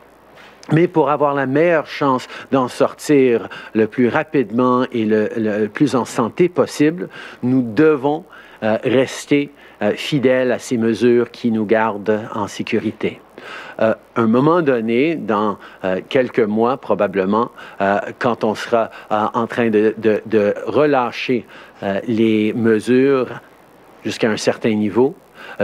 Mais 0.73 0.87
pour 0.87 1.11
avoir 1.11 1.35
la 1.35 1.47
meilleure 1.47 1.87
chance 1.87 2.27
d'en 2.51 2.69
sortir 2.69 3.49
le 3.73 3.87
plus 3.87 4.09
rapidement 4.09 4.85
et 4.93 5.05
le, 5.07 5.67
plus 5.69 5.95
en 5.95 6.05
santé 6.05 6.49
possible, 6.49 7.09
nous 7.43 7.63
devons 7.63 8.25
rester 8.61 9.51
fidèles 9.95 10.53
à 10.53 10.59
ces 10.59 10.77
mesures 10.77 11.31
qui 11.31 11.51
nous 11.51 11.65
gardent 11.65 12.29
en 12.35 12.49
sécurité. 12.49 13.21
Euh, 13.81 13.95
à 14.17 14.21
un 14.21 14.27
moment 14.27 14.63
donné, 14.63 15.15
dans 15.15 15.59
euh, 15.85 16.01
quelques 16.09 16.41
mois 16.41 16.77
probablement, 16.77 17.51
quand 18.19 18.45
on 18.45 18.55
sera 18.55 18.91
en 19.11 19.47
train 19.47 19.71
de, 19.71 19.95
de 19.99 20.55
relâcher 20.67 21.47
les 22.07 22.53
mesures 22.53 23.29
jusqu'à 24.05 24.31
un 24.31 24.37
certain 24.37 24.75
niveau, 24.75 25.15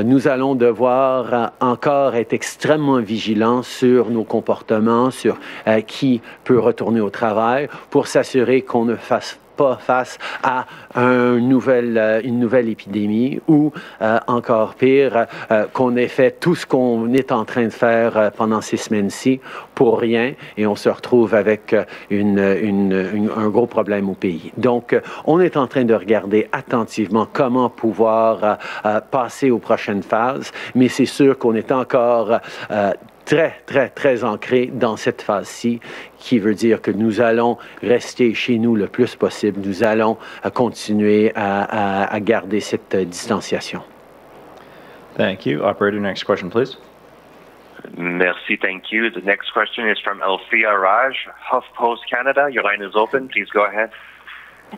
nous 0.03 0.28
allons 0.28 0.55
devoir 0.55 1.53
encore 1.61 2.15
être 2.15 2.32
extrêmement 2.32 3.01
vigilants 3.01 3.62
sur 3.62 4.11
nos 4.11 4.24
comportements, 4.24 5.11
sur 5.11 5.39
qui 5.86 6.20
peut 6.45 6.59
retourner 6.59 7.01
au 7.01 7.11
travail, 7.11 7.69
pour 7.91 8.07
s'assurer 8.07 8.62
qu'on 8.62 8.85
ne 8.85 8.97
fasse 8.97 9.39
pas 9.56 9.76
face 9.76 10.18
à 10.43 10.66
euh, 10.97 11.39
une 11.39 11.48
nouvelle 11.48 12.68
épidémie 12.68 13.40
ou 13.48 13.72
euh, 14.02 14.18
encore 14.26 14.74
pire, 14.74 15.26
euh, 15.51 15.66
qu'on 15.72 15.97
ait 15.97 16.09
fait 16.09 16.39
tout 16.40 16.55
ce 16.55 16.66
qu'on 16.66 17.12
est 17.12 17.32
en 17.32 17.44
train 17.44 17.64
de 17.64 17.70
faire 17.70 18.32
pendant 18.36 18.60
ces 18.60 18.76
semaines-ci 18.76 19.40
pour 19.74 19.98
rien 19.98 20.35
et 20.56 20.66
on 20.66 20.76
se 20.76 20.89
retrouve 20.89 21.35
avec 21.35 21.74
un 21.74 23.48
gros 23.48 23.66
problème 23.66 24.09
au 24.09 24.14
pays. 24.14 24.52
Donc, 24.56 24.97
on 25.24 25.40
est 25.40 25.56
en 25.56 25.66
train 25.66 25.85
de 25.85 25.94
regarder 25.94 26.48
attentivement 26.52 27.26
comment 27.32 27.68
pouvoir 27.68 28.59
passer 29.10 29.51
aux 29.51 29.59
prochaines 29.59 30.02
phases, 30.02 30.52
mais 30.74 30.89
c'est 30.89 31.06
sûr 31.06 31.39
qu'on 31.39 31.55
est 31.55 31.72
encore 31.72 32.39
très, 33.25 33.61
très, 33.67 33.89
très 33.89 34.25
ancré 34.25 34.67
dans 34.67 34.97
cette 34.97 35.23
phase-ci, 35.23 35.81
qui 36.19 36.39
veut 36.39 36.55
dire 36.55 36.81
que 36.81 36.91
nous 36.91 37.21
allons 37.21 37.59
rester 37.83 38.35
chez 38.35 38.59
nous 38.59 38.77
le 38.77 38.87
plus 38.87 39.17
possible. 39.17 39.61
Nous 39.65 39.83
allons 39.85 40.17
euh, 40.45 40.51
continuer 40.51 41.33
à, 41.35 41.63
à, 41.63 42.15
à 42.15 42.21
garder 42.21 42.61
cette 42.61 42.95
euh, 42.95 43.05
distanciation. 43.05 43.83
Thank 45.17 45.47
you. 45.47 45.63
Operator, 45.63 46.01
next 46.01 46.25
question, 46.25 46.49
please. 46.51 46.77
Merci, 47.97 48.57
thank 48.57 48.91
you. 48.91 49.11
The 49.11 49.23
next 49.25 49.53
question 49.53 49.89
is 49.89 49.99
from 50.03 50.23
Althea 50.23 50.77
Raj, 50.77 51.15
HuffPost 51.53 52.01
Canada. 52.11 52.49
Your 52.51 52.65
line 52.65 52.83
is 52.83 52.97
open. 52.97 53.29
Please 53.29 53.49
go 53.53 53.65
ahead. 53.67 53.91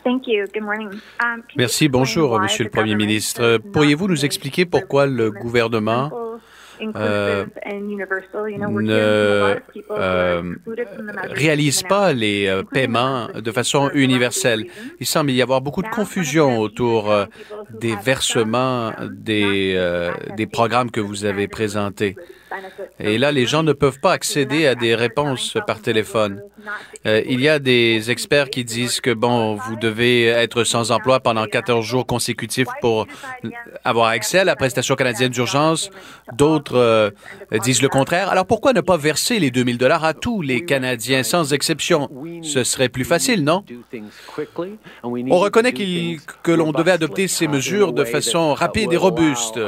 Thank 0.04 0.26
you. 0.26 0.46
Good 0.52 0.64
morning. 0.64 0.90
Um, 1.20 1.42
Merci, 1.56 1.88
bonjour, 1.88 2.38
Monsieur 2.40 2.64
le 2.64 2.70
Premier 2.70 2.96
ministre. 2.96 3.58
Pourriez-vous 3.72 4.08
nous 4.08 4.24
expliquer 4.26 4.66
pourquoi 4.66 5.06
le 5.06 5.30
gouvernement 5.30 6.10
ne 6.80 7.46
euh, 9.90 10.54
réalise 11.30 11.82
pas 11.82 12.12
les 12.12 12.46
euh, 12.46 12.62
paiements 12.62 13.28
de 13.34 13.52
façon 13.52 13.90
universelle. 13.94 14.66
Il 15.00 15.06
semble 15.06 15.30
y 15.30 15.42
avoir 15.42 15.60
beaucoup 15.60 15.82
de 15.82 15.88
confusion 15.88 16.58
autour 16.58 17.12
des 17.70 17.96
versements 17.96 18.92
des, 19.10 19.78
des 20.36 20.46
programmes 20.46 20.90
que 20.90 21.00
vous 21.00 21.24
avez 21.24 21.48
présentés. 21.48 22.16
Et 23.00 23.18
là, 23.18 23.32
les 23.32 23.46
gens 23.46 23.62
ne 23.62 23.72
peuvent 23.72 24.00
pas 24.00 24.12
accéder 24.12 24.66
à 24.66 24.74
des 24.74 24.94
réponses 24.94 25.56
par 25.66 25.80
téléphone. 25.80 26.42
Euh, 27.06 27.22
il 27.26 27.40
y 27.40 27.48
a 27.48 27.58
des 27.58 28.10
experts 28.10 28.50
qui 28.50 28.64
disent 28.64 29.00
que, 29.00 29.10
bon, 29.10 29.54
vous 29.54 29.76
devez 29.76 30.26
être 30.26 30.64
sans 30.64 30.90
emploi 30.90 31.20
pendant 31.20 31.46
14 31.46 31.84
jours 31.84 32.06
consécutifs 32.06 32.68
pour 32.80 33.06
avoir 33.84 34.08
accès 34.08 34.38
à 34.40 34.44
la 34.44 34.56
prestation 34.56 34.94
canadienne 34.94 35.30
d'urgence. 35.30 35.90
D'autres 36.34 36.76
euh, 36.76 37.10
disent 37.62 37.82
le 37.82 37.88
contraire. 37.88 38.28
Alors 38.30 38.46
pourquoi 38.46 38.72
ne 38.72 38.80
pas 38.80 38.96
verser 38.96 39.38
les 39.38 39.50
2000 39.50 39.78
dollars 39.78 40.04
à 40.04 40.14
tous 40.14 40.42
les 40.42 40.64
Canadiens 40.64 41.22
sans 41.22 41.52
exception? 41.52 42.08
Ce 42.42 42.64
serait 42.64 42.88
plus 42.88 43.04
facile, 43.04 43.44
non? 43.44 43.64
On 45.04 45.38
reconnaît 45.38 45.72
que 45.72 46.52
l'on 46.52 46.72
devait 46.72 46.92
adopter 46.92 47.28
ces 47.28 47.48
mesures 47.48 47.92
de 47.92 48.04
façon 48.04 48.54
rapide 48.54 48.92
et 48.92 48.96
robuste, 48.96 49.58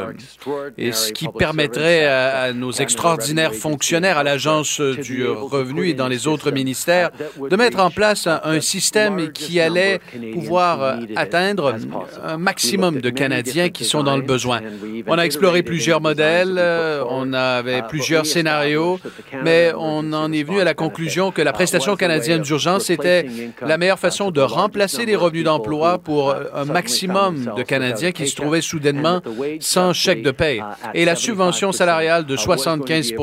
et 0.77 0.93
ce 0.93 1.13
qui 1.13 1.29
permettrait 1.29 2.07
à, 2.07 2.43
à 2.43 2.53
nos 2.53 2.68
extraordinaires 2.73 3.55
fonctionnaires 3.55 4.19
à 4.19 4.23
l'Agence 4.23 4.81
du 4.81 5.27
revenu 5.27 5.89
et 5.89 5.95
dans 5.95 6.09
les 6.09 6.27
autres 6.27 6.51
ministères 6.51 7.11
de 7.39 7.57
mettre 7.57 7.81
en 7.81 7.91
place 7.91 8.27
un, 8.27 8.61
système 8.61 9.31
qui 9.33 9.61
allait 9.61 10.01
pouvoir 10.33 10.99
atteindre 11.17 11.77
un 12.23 12.37
maximum 12.37 13.01
de 13.01 13.11
Canadiens 13.11 13.69
qui 13.71 13.85
sont 13.85 14.03
dans 14.03 14.17
le 14.17 14.23
besoin. 14.23 14.61
On 15.07 15.17
a 15.19 15.23
exploré 15.23 15.63
plusieurs 15.63 16.01
modèles, 16.01 16.61
on 17.09 17.33
avait 17.33 17.83
plusieurs 17.83 18.27
scénarios, 18.27 18.99
mais 19.45 19.73
on 19.77 20.13
en 20.13 20.33
est 20.33 20.43
venu 20.43 20.61
à 20.61 20.65
la 20.65 20.75
conclusion 20.75 21.31
que 21.31 21.43
la 21.43 21.53
prestation 21.53 21.97
canadienne 21.97 22.43
d'urgence 22.43 22.91
était 22.91 23.27
la 23.63 23.79
meilleure 23.79 23.99
façon 23.99 24.31
de 24.31 24.41
remplacer 24.41 25.07
les 25.07 25.17
revenus 25.17 25.45
d'emploi 25.45 25.99
pour 25.99 26.35
un 26.55 26.65
maximum 26.65 27.55
de 27.57 27.63
Canadiens 27.63 28.13
qui 28.13 28.27
se 28.29 28.37
trouvaient 28.37 28.61
soudainement 28.61 29.21
sans 29.61 29.93
chèque 29.93 30.23
de 30.23 30.31
paie. 30.31 30.61
Et 30.95 31.05
la 31.05 31.15
subvention 31.15 31.73
salariale 31.73 32.27
de 32.27 32.37
60 32.37 32.58
75 32.59 33.15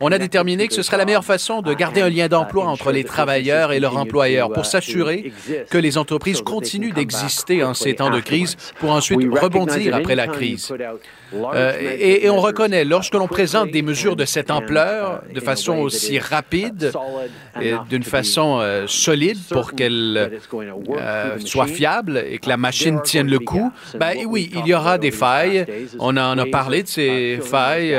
on 0.00 0.12
a 0.12 0.18
déterminé 0.18 0.68
que 0.68 0.74
ce 0.74 0.82
serait 0.82 0.96
la 0.96 1.04
meilleure 1.04 1.24
façon 1.24 1.62
de 1.62 1.72
garder 1.74 2.00
un 2.00 2.08
lien 2.08 2.28
d'emploi 2.28 2.66
entre 2.66 2.92
les 2.92 3.04
travailleurs 3.04 3.72
et 3.72 3.80
leur 3.80 3.96
employeur 3.96 4.52
pour 4.52 4.66
s'assurer 4.66 5.32
que 5.70 5.78
les 5.78 5.98
entreprises 5.98 6.42
continuent 6.42 6.92
d'exister 6.92 7.62
en 7.64 7.74
ces 7.74 7.94
temps 7.94 8.10
de 8.10 8.20
crise 8.20 8.56
pour 8.78 8.90
ensuite 8.90 9.20
rebondir 9.20 9.94
après 9.94 10.14
la 10.14 10.26
crise. 10.26 10.72
Euh, 11.54 11.72
et, 11.98 12.28
on 12.30 12.40
reconnaît, 12.40 12.84
lorsque 12.84 13.14
l'on 13.14 13.28
présente 13.28 13.70
des 13.70 13.82
mesures 13.82 14.16
de 14.16 14.24
cette 14.24 14.50
ampleur, 14.50 15.22
de 15.32 15.40
façon 15.40 15.78
aussi 15.78 16.18
rapide, 16.18 16.92
d'une 17.88 18.02
façon 18.02 18.58
euh, 18.60 18.84
solide 18.86 19.38
pour 19.50 19.72
qu'elles 19.72 20.40
euh, 20.98 21.38
soient 21.44 21.66
fiables 21.66 22.24
et 22.28 22.38
que 22.38 22.48
la 22.48 22.56
machine 22.56 23.00
tienne 23.02 23.28
le 23.28 23.38
coup, 23.38 23.72
ben 23.98 24.16
oui, 24.26 24.50
il 24.54 24.66
y 24.66 24.74
aura 24.74 24.98
des 24.98 25.10
failles. 25.10 25.66
On 25.98 26.16
en 26.16 26.38
a 26.38 26.46
parlé 26.46 26.82
de 26.82 26.88
ces 26.88 27.38
failles. 27.42 27.96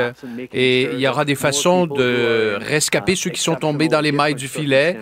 Et 0.52 0.88
il 0.92 1.00
y 1.00 1.08
aura 1.08 1.24
des 1.24 1.34
façons 1.34 1.86
de 1.86 2.58
rescaper 2.60 3.16
ceux 3.16 3.30
qui 3.30 3.40
sont 3.40 3.56
tombés 3.56 3.88
dans 3.88 4.00
les 4.00 4.12
mailles 4.12 4.34
du 4.34 4.48
filet, 4.48 4.98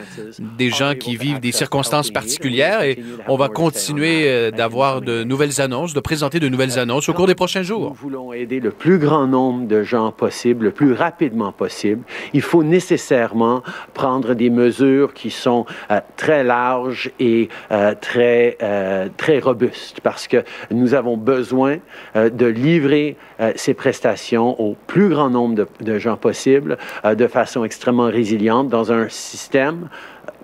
des 0.58 0.70
gens 0.70 0.94
qui 0.94 1.16
vivent 1.16 1.40
des 1.40 1.52
circonstances 1.52 2.10
particulières. 2.10 2.82
Et 2.82 2.98
on 3.28 3.36
va 3.36 3.48
continuer 3.48 4.24
euh, 4.26 4.50
d'avoir 4.50 5.00
de 5.00 5.24
nouvelles 5.24 5.60
annonces, 5.60 5.94
de 5.94 6.00
présenter 6.00 6.40
de 6.40 6.48
nouvelles 6.48 6.78
annonces 6.78 7.08
au 7.08 7.12
cours 7.12 7.26
des 7.26 7.34
prochains 7.34 7.62
jours. 7.62 7.96
Aider 8.32 8.60
le 8.60 8.70
plus 8.70 8.98
grand 8.98 9.26
nombre 9.26 9.66
de 9.66 9.82
gens 9.82 10.10
possible, 10.10 10.66
le 10.66 10.70
plus 10.70 10.92
rapidement 10.92 11.52
possible. 11.52 12.02
Il 12.32 12.42
faut 12.42 12.62
nécessairement 12.62 13.62
prendre 13.92 14.34
des 14.34 14.50
mesures 14.50 15.14
qui 15.14 15.30
sont 15.30 15.66
euh, 15.90 16.00
très 16.16 16.42
larges 16.42 17.10
et 17.20 17.48
euh, 17.70 17.94
très, 18.00 18.56
euh, 18.62 19.08
très 19.16 19.38
robustes 19.40 20.00
parce 20.00 20.26
que 20.26 20.44
nous 20.70 20.94
avons 20.94 21.16
besoin 21.16 21.78
de 22.14 22.46
livrer 22.46 23.16
ces 23.56 23.74
prestations 23.74 24.60
au 24.60 24.76
plus 24.86 25.08
grand 25.08 25.30
nombre 25.30 25.54
de, 25.54 25.66
de 25.80 25.98
gens 25.98 26.16
possible 26.16 26.78
de 27.04 27.26
façon 27.26 27.64
extrêmement 27.64 28.06
résiliente 28.06 28.68
dans 28.68 28.92
un 28.92 29.08
système 29.08 29.88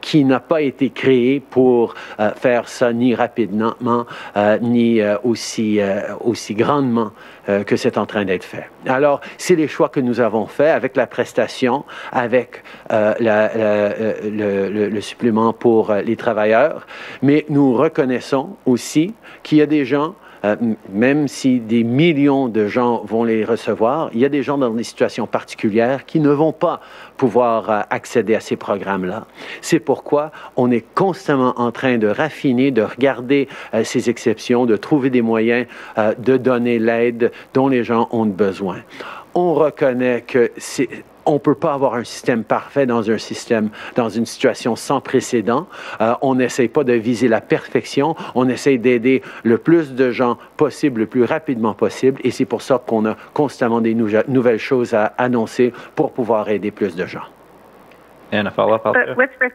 qui 0.01 0.25
n'a 0.25 0.41
pas 0.41 0.63
été 0.63 0.91
créé 0.91 1.41
pour 1.41 1.95
euh, 2.19 2.31
faire 2.33 2.69
ça 2.69 2.93
ni 2.93 3.15
rapidement, 3.15 3.75
euh, 4.37 4.59
ni 4.61 5.01
euh, 5.01 5.17
aussi, 5.25 5.81
aussi 6.21 6.55
grandement 6.55 7.13
que 7.67 7.77
c'est 7.77 7.99
en 7.99 8.07
train 8.07 8.25
d'être 8.25 8.45
fait. 8.45 8.71
Alors, 8.87 9.21
c'est 9.37 9.57
les 9.57 9.67
choix 9.67 9.89
que 9.89 9.99
nous 9.99 10.21
avons 10.21 10.47
faits 10.47 10.69
avec 10.69 10.97
la 10.97 11.09
prestation, 11.09 11.85
avec 12.13 12.63
le, 12.91 13.21
supplément 15.01 15.53
pour 15.53 15.93
les 15.93 16.15
travailleurs, 16.15 16.87
mais 17.23 17.45
nous 17.49 17.75
reconnaissons 17.75 18.57
aussi 18.67 19.15
qu'il 19.43 19.59
y 19.59 19.63
a 19.63 19.67
des 19.67 19.85
gens 19.85 20.15
euh, 20.45 20.57
même 20.91 21.29
si 21.29 21.61
des 21.61 21.85
millions 21.85 22.49
de 22.49 22.67
gens 22.67 23.03
vont 23.05 23.25
les 23.25 23.45
recevoir, 23.45 24.11
il 24.15 24.21
y 24.21 24.25
a 24.25 24.29
des 24.29 24.43
gens 24.43 24.59
dans 24.59 24.71
des 24.71 24.85
situations 24.85 25.27
particulières 25.27 26.07
qui 26.07 26.21
ne 26.21 26.31
vont 26.31 26.53
pas 26.53 26.81
pouvoir 27.17 27.71
euh, 27.71 27.81
accéder 27.91 28.35
à 28.35 28.41
ces 28.41 28.57
programmes-là. 28.57 29.27
C'est 29.61 29.81
pourquoi 29.81 30.33
on 30.57 30.71
est 30.71 30.85
constamment 30.95 31.55
en 31.57 31.71
train 31.73 31.99
de 31.99 32.09
raffiner, 32.09 32.71
de 32.71 32.83
regarder 32.83 33.49
euh, 33.75 33.85
ces 33.85 34.09
exceptions, 34.09 34.67
de 34.67 34.77
trouver 34.77 35.11
des 35.11 35.23
moyens 35.23 35.67
de 36.19 36.37
donner 36.37 36.79
l'aide 36.79 37.33
dont 37.55 37.69
les 37.69 37.85
gens 37.85 38.09
ont 38.11 38.27
besoin. 38.27 38.79
On 39.35 39.55
reconnaît 39.55 40.23
que 40.27 40.51
c'est 40.57 40.89
on 41.27 41.35
ne 41.35 41.39
peut 41.39 41.55
pas 41.55 41.75
avoir 41.75 41.95
un 41.95 42.05
système 42.05 42.45
parfait 42.45 42.87
dans 42.87 43.11
un 43.11 43.19
système, 43.19 43.71
dans 43.95 44.09
une 44.09 44.27
situation 44.27 44.75
sans 44.75 45.01
précédent. 45.01 45.67
Euh, 46.01 46.15
on 46.23 46.35
n'essaye 46.35 46.69
pas 46.69 46.83
de 46.83 46.93
viser 46.93 47.29
la 47.29 47.41
perfection. 47.41 48.17
On 48.35 48.49
essaye 48.49 48.79
d'aider 48.79 49.23
le 49.45 49.59
plus 49.59 49.95
de 49.95 50.11
gens 50.11 50.39
possible, 50.57 51.01
le 51.01 51.07
plus 51.07 51.25
rapidement 51.25 51.75
possible. 51.75 52.21
Et 52.25 52.31
c'est 52.31 52.47
pour 52.47 52.63
ça 52.63 52.83
qu'on 52.85 53.07
a 53.07 53.17
constamment 53.35 53.81
des 53.81 53.95
nouvelles 53.95 54.59
choses 54.59 54.95
à 54.95 55.07
annoncer 55.19 55.73
pour 55.95 56.13
pouvoir 56.13 56.49
aider 56.49 56.71
plus 56.71 56.97
de 56.97 57.07
gens. 57.07 57.25
Althea? 58.33 59.49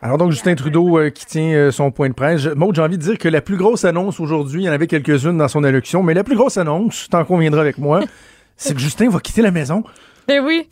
Alors 0.00 0.18
donc, 0.18 0.30
Justin 0.30 0.54
Trudeau 0.54 0.98
euh, 0.98 1.10
qui 1.10 1.26
tient 1.26 1.52
euh, 1.54 1.70
son 1.70 1.90
point 1.90 2.08
de 2.08 2.14
presse. 2.14 2.46
Maud, 2.46 2.74
j'ai 2.74 2.82
envie 2.82 2.96
de 2.96 3.02
dire 3.02 3.18
que 3.18 3.28
la 3.28 3.40
plus 3.40 3.56
grosse 3.56 3.84
annonce 3.84 4.18
aujourd'hui, 4.20 4.62
il 4.62 4.66
y 4.66 4.68
en 4.68 4.72
avait 4.72 4.86
quelques-unes 4.86 5.36
dans 5.36 5.48
son 5.48 5.62
allocution, 5.62 6.02
mais 6.02 6.14
la 6.14 6.24
plus 6.24 6.36
grosse 6.36 6.56
annonce, 6.56 7.08
tant 7.10 7.24
qu'on 7.24 7.38
viendra 7.38 7.60
avec 7.60 7.78
moi, 7.78 8.00
c'est 8.56 8.74
que 8.74 8.80
Justin 8.80 9.08
va 9.10 9.20
quitter 9.20 9.42
la 9.42 9.50
maison. 9.50 9.82
Ben 10.28 10.42
oui. 10.44 10.68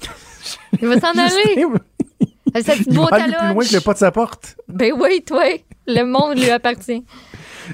Il 0.80 0.88
va 0.88 0.98
s'en 1.00 1.10
aller. 1.18 1.66
Avec 2.54 2.66
sa 2.66 2.72
petite 2.72 2.86
Il 2.90 2.94
va 2.94 3.00
boîte 3.02 3.12
à 3.12 3.16
aller 3.24 3.32
plus 3.32 3.46
loin 3.48 3.54
lunch. 3.54 3.70
que 3.70 3.74
le 3.76 3.80
pas 3.80 3.92
de 3.94 3.98
sa 3.98 4.10
porte. 4.10 4.56
Ben 4.68 4.92
oui, 4.98 5.22
toi. 5.26 5.42
Le 5.86 6.04
monde 6.04 6.38
lui 6.38 6.50
appartient. 6.50 7.04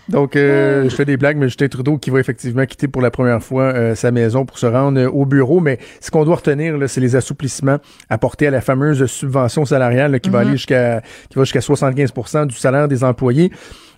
Donc, 0.09 0.37
euh, 0.37 0.85
je 0.89 0.95
fais 0.95 1.05
des 1.07 1.17
blagues, 1.17 1.37
mais 1.39 1.47
Justin 1.49 1.69
Trudeau 1.69 1.97
qui 1.99 2.11
va 2.11 2.21
effectivement 2.21 2.65
quitter 2.67 2.89
pour 2.89 3.01
la 3.03 3.11
première 3.11 3.43
fois 3.43 3.65
euh, 3.65 3.95
sa 3.95 4.11
maison 4.11 4.45
pour 4.45 4.59
se 4.59 4.67
rendre 4.67 5.01
euh, 5.01 5.09
au 5.11 5.25
bureau. 5.27 5.61
Mais 5.61 5.79
ce 6.01 6.11
qu'on 6.11 6.25
doit 6.25 6.37
retenir, 6.37 6.77
c'est 6.89 7.01
les 7.01 7.17
assouplissements 7.17 7.79
apportés 8.11 8.47
à 8.47 8.51
la 8.51 8.61
fameuse 8.61 9.05
subvention 9.07 9.65
salariale 9.65 10.13
là, 10.13 10.19
qui 10.21 10.31
va 10.31 10.41
Mhm. 10.41 10.47
aller 10.47 10.57
jusqu'à 10.57 11.03
qui 11.31 11.39
va 11.39 11.45
jusqu'à 11.45 11.61
75% 11.61 12.47
du 12.47 12.55
salaire 12.55 12.87
des 12.89 13.03
employés. 13.03 13.51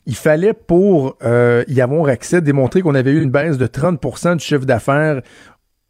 Il 0.06 0.16
fallait, 0.16 0.54
pour 0.54 1.16
euh, 1.22 1.62
y 1.68 1.80
avoir 1.82 2.08
accès, 2.08 2.40
démontrer 2.40 2.80
qu'on 2.82 2.94
avait 2.94 3.10
eu 3.12 3.22
une 3.22 3.30
baisse 3.30 3.58
de 3.58 3.66
30% 3.66 4.36
du 4.36 4.44
chiffre 4.44 4.64
d'affaires 4.64 5.20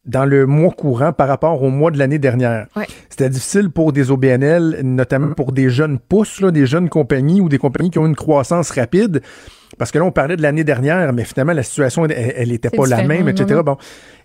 dans 0.07 0.25
le 0.25 0.47
mois 0.47 0.71
courant 0.71 1.13
par 1.13 1.29
rapport 1.29 1.63
au 1.63 1.71
mois 1.71 1.91
de 1.91 1.99
l'année 1.99 2.19
dernière. 2.19 2.67
Ouais. 2.75 2.87
C'était 3.09 3.29
difficile 3.29 3.71
pour 3.71 3.93
des 3.93 4.11
OBNL, 4.11 4.81
notamment 4.83 5.35
pour 5.35 5.53
des 5.53 5.69
jeunes 5.69 5.99
pousses, 5.99 6.41
là, 6.41 6.51
des 6.51 6.67
jeunes 6.67 6.89
compagnies 6.89 7.41
ou 7.41 7.49
des 7.49 7.59
compagnies 7.59 7.91
qui 7.91 7.99
ont 7.99 8.07
une 8.07 8.17
croissance 8.17 8.71
rapide. 8.71 9.21
Parce 9.79 9.91
que 9.91 9.99
là, 9.99 10.05
on 10.05 10.11
parlait 10.11 10.37
de 10.37 10.43
l'année 10.43 10.65
dernière, 10.65 11.13
mais 11.13 11.25
finalement, 11.25 11.53
la 11.53 11.63
situation, 11.63 12.07
elle, 12.07 12.33
elle 12.37 12.53
était 12.53 12.71
C'est 12.71 12.77
pas 12.77 12.87
la 12.87 13.05
même, 13.05 13.29
etc. 13.29 13.61
Bon. 13.65 13.77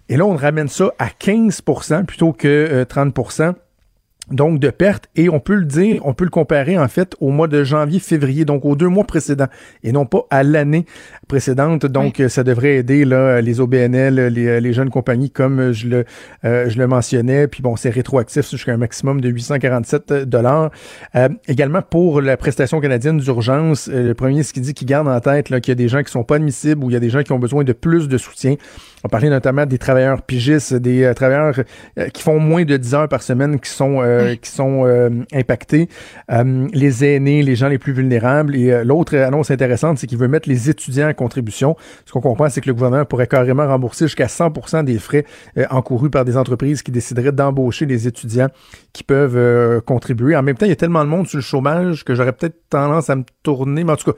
Et 0.07 0.17
là, 0.17 0.25
on 0.25 0.35
ramène 0.35 0.67
ça 0.67 0.91
à 0.99 1.07
15% 1.07 2.05
plutôt 2.05 2.31
que 2.31 2.47
euh, 2.47 2.85
30 2.85 3.13
donc 4.31 4.59
de 4.59 4.69
perte 4.69 5.05
et 5.15 5.29
on 5.29 5.39
peut 5.39 5.55
le 5.55 5.65
dire, 5.65 6.01
on 6.05 6.13
peut 6.13 6.23
le 6.23 6.29
comparer 6.29 6.77
en 6.77 6.87
fait 6.87 7.15
au 7.19 7.29
mois 7.29 7.47
de 7.47 7.63
janvier, 7.63 7.99
février, 7.99 8.45
donc 8.45 8.65
aux 8.65 8.75
deux 8.75 8.87
mois 8.87 9.03
précédents 9.03 9.47
et 9.83 9.91
non 9.91 10.05
pas 10.05 10.25
à 10.29 10.43
l'année 10.43 10.85
précédente. 11.27 11.85
Donc 11.85 12.19
euh, 12.19 12.29
ça 12.29 12.43
devrait 12.43 12.77
aider 12.77 13.05
là 13.05 13.41
les 13.41 13.59
OBNL, 13.59 14.15
les, 14.27 14.59
les 14.61 14.73
jeunes 14.73 14.89
compagnies 14.89 15.29
comme 15.29 15.59
euh, 15.59 15.73
je 15.73 15.87
le 15.87 16.05
euh, 16.43 16.69
je 16.69 16.77
le 16.77 16.87
mentionnais. 16.87 17.47
Puis 17.47 17.61
bon, 17.61 17.75
c'est 17.75 17.89
rétroactif 17.89 18.49
jusqu'à 18.49 18.73
un 18.73 18.77
maximum 18.77 19.21
de 19.21 19.29
847 19.29 20.13
dollars. 20.23 20.71
Euh, 21.15 21.29
également 21.47 21.81
pour 21.81 22.21
la 22.21 22.37
prestation 22.37 22.79
canadienne 22.79 23.17
d'urgence, 23.17 23.89
euh, 23.89 24.07
le 24.07 24.13
premier 24.13 24.31
ministre 24.31 24.53
qui 24.53 24.61
dit 24.61 24.73
qu'il 24.73 24.87
garde 24.87 25.07
en 25.07 25.19
tête 25.19 25.49
là, 25.49 25.59
qu'il 25.59 25.71
y 25.71 25.73
a 25.73 25.75
des 25.75 25.87
gens 25.87 26.03
qui 26.03 26.11
sont 26.11 26.23
pas 26.23 26.35
admissibles 26.35 26.83
ou 26.83 26.89
il 26.89 26.93
y 26.93 26.97
a 26.97 26.99
des 26.99 27.09
gens 27.09 27.23
qui 27.23 27.31
ont 27.31 27.39
besoin 27.39 27.63
de 27.63 27.73
plus 27.73 28.07
de 28.07 28.17
soutien. 28.17 28.55
On 29.03 29.07
parlait 29.07 29.29
notamment 29.29 29.67
des 29.67 29.77
travailleurs 29.77 30.23
pigistes, 30.23 30.73
des 30.73 31.03
euh, 31.03 31.13
travailleurs 31.13 31.53
euh, 31.99 32.07
qui 32.09 32.23
font 32.23 32.39
moins 32.39 32.65
de 32.65 32.75
10 32.75 32.95
heures 32.95 33.07
par 33.07 33.21
semaine 33.21 33.59
qui 33.59 33.69
sont 33.69 34.01
euh, 34.19 34.35
qui 34.35 34.49
sont 34.49 34.85
euh, 34.85 35.09
impactés, 35.33 35.89
Euh, 36.31 36.67
les 36.73 37.03
aînés, 37.05 37.43
les 37.43 37.55
gens 37.55 37.67
les 37.67 37.77
plus 37.77 37.93
vulnérables. 37.93 38.55
Et 38.55 38.83
l'autre 38.83 39.15
annonce 39.17 39.51
intéressante, 39.51 39.97
c'est 39.99 40.07
qu'il 40.07 40.17
veut 40.17 40.27
mettre 40.27 40.49
les 40.49 40.69
étudiants 40.69 41.09
en 41.09 41.13
contribution. 41.13 41.75
Ce 42.05 42.11
qu'on 42.11 42.21
comprend, 42.21 42.49
c'est 42.49 42.61
que 42.61 42.67
le 42.67 42.73
gouvernement 42.73 43.05
pourrait 43.05 43.27
carrément 43.27 43.67
rembourser 43.67 44.05
jusqu'à 44.05 44.27
100% 44.27 44.83
des 44.83 44.97
frais 44.99 45.25
encourus 45.69 46.09
par 46.09 46.25
des 46.25 46.37
entreprises 46.37 46.81
qui 46.81 46.91
décideraient 46.91 47.31
d'embaucher 47.31 47.85
des 47.85 48.07
étudiants 48.07 48.47
qui 48.93 49.03
peuvent 49.03 49.81
contribuer. 49.81 50.35
En 50.35 50.43
même 50.43 50.55
temps, 50.57 50.65
il 50.65 50.69
y 50.69 50.73
a 50.73 50.75
tellement 50.77 51.03
de 51.03 51.09
monde 51.09 51.27
sur 51.27 51.37
le 51.37 51.43
chômage 51.43 52.03
que 52.03 52.15
j'aurais 52.15 52.31
peut-être 52.33 52.57
tendance 52.69 53.09
à 53.09 53.15
me 53.15 53.23
tourner, 53.43 53.83
mais 53.83 53.91
en 53.91 53.95
tout 53.95 54.11
cas, 54.11 54.17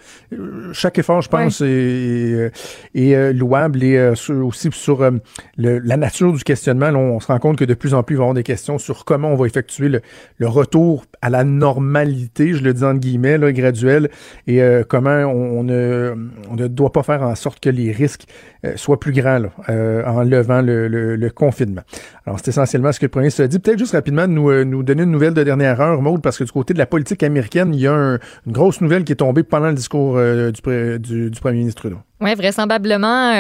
chaque 0.74 0.98
effort, 1.00 1.22
je 1.22 1.30
pense, 1.30 1.62
est, 1.62 2.52
est, 2.96 3.10
est, 3.10 3.34
louable 3.34 3.84
et 3.84 3.98
euh, 3.98 4.16
sur- 4.16 4.46
aussi 4.46 4.70
sur 4.72 5.02
euh, 5.02 5.12
le- 5.58 5.80
la 5.80 5.98
nature 5.98 6.32
du 6.34 6.44
questionnement. 6.44 6.90
Là, 6.92 6.98
on 6.98 7.20
se 7.20 7.28
rend 7.28 7.40
compte 7.40 7.58
que 7.58 7.66
de 7.66 7.74
plus 7.74 7.94
en 7.94 8.04
plus, 8.04 8.16
il 8.16 8.18
va 8.18 8.24
y 8.24 8.26
avoir 8.26 8.34
des 8.36 8.44
questions 8.44 8.78
sur 8.78 9.06
comment 9.06 9.30
on 9.32 9.36
va 9.36 9.46
effectuer 9.46 9.87
le, 9.88 10.48
retour 10.48 11.06
à 11.22 11.30
la 11.30 11.44
normalité, 11.44 12.54
je 12.54 12.64
le 12.64 12.74
dis 12.74 12.84
entre 12.84 13.00
guillemets, 13.00 13.38
là, 13.38 13.52
graduel, 13.52 14.10
et 14.46 14.62
euh, 14.62 14.84
comment 14.88 15.26
on, 15.26 15.64
ne, 15.64 16.68
doit 16.68 16.92
pas 16.92 17.04
faire 17.04 17.24
en 17.24 17.36
sorte 17.36 17.60
que 17.60 17.70
les 17.70 17.92
risques 17.92 18.26
euh, 18.66 18.74
soient 18.76 19.00
plus 19.00 19.12
grands 19.12 19.42
euh, 19.70 20.04
en 20.06 20.24
levant 20.24 20.62
le, 20.62 21.30
confinement. 21.36 21.82
Alors, 22.26 22.40
c'est 22.40 22.50
essentiellement 22.50 22.92
ce 22.92 23.00
que 23.00 23.06
le 23.06 23.10
premier 23.10 23.28
a 23.28 23.48
dit. 23.48 23.60
Peut-être 23.60 23.80
juste 23.80 23.92
rapidement 23.92 24.28
nous, 24.28 24.50
euh, 24.50 24.64
nous 24.64 24.84
donner 24.84 25.04
une 25.04 25.12
nouvelle 25.12 25.34
de 25.34 25.44
dernière 25.44 25.80
heure, 25.82 26.02
Maude, 26.02 26.22
parce 26.22 26.38
que 26.38 26.44
du 26.44 26.52
côté 26.52 26.74
de 26.74 26.80
la 26.80 26.86
politique 26.86 27.22
américaine, 27.24 27.74
il 27.74 27.82
y 27.82 27.88
a 27.88 27.94
un- 27.94 28.20
une 28.46 28.52
grosse 28.54 28.82
nouvelle 28.82 29.04
qui 29.04 29.12
est 29.12 29.18
tombée 29.18 29.44
pendant 29.44 29.68
le 29.68 29.74
discours 29.74 30.20
du, 30.20 31.32
premier 31.42 31.60
ministre 31.60 31.82
Trudeau. 31.82 31.98
Oui, 32.22 32.34
vraisemblablement, 32.36 33.34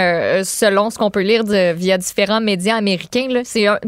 selon 0.44 0.90
ce 0.90 0.98
qu'on 0.98 1.10
peut 1.10 1.22
lire 1.24 1.44
via 1.45 1.98
différents 1.98 2.41
médias 2.41 2.76
américains, 2.76 3.28
c'est 3.44 3.68
un- 3.68 3.80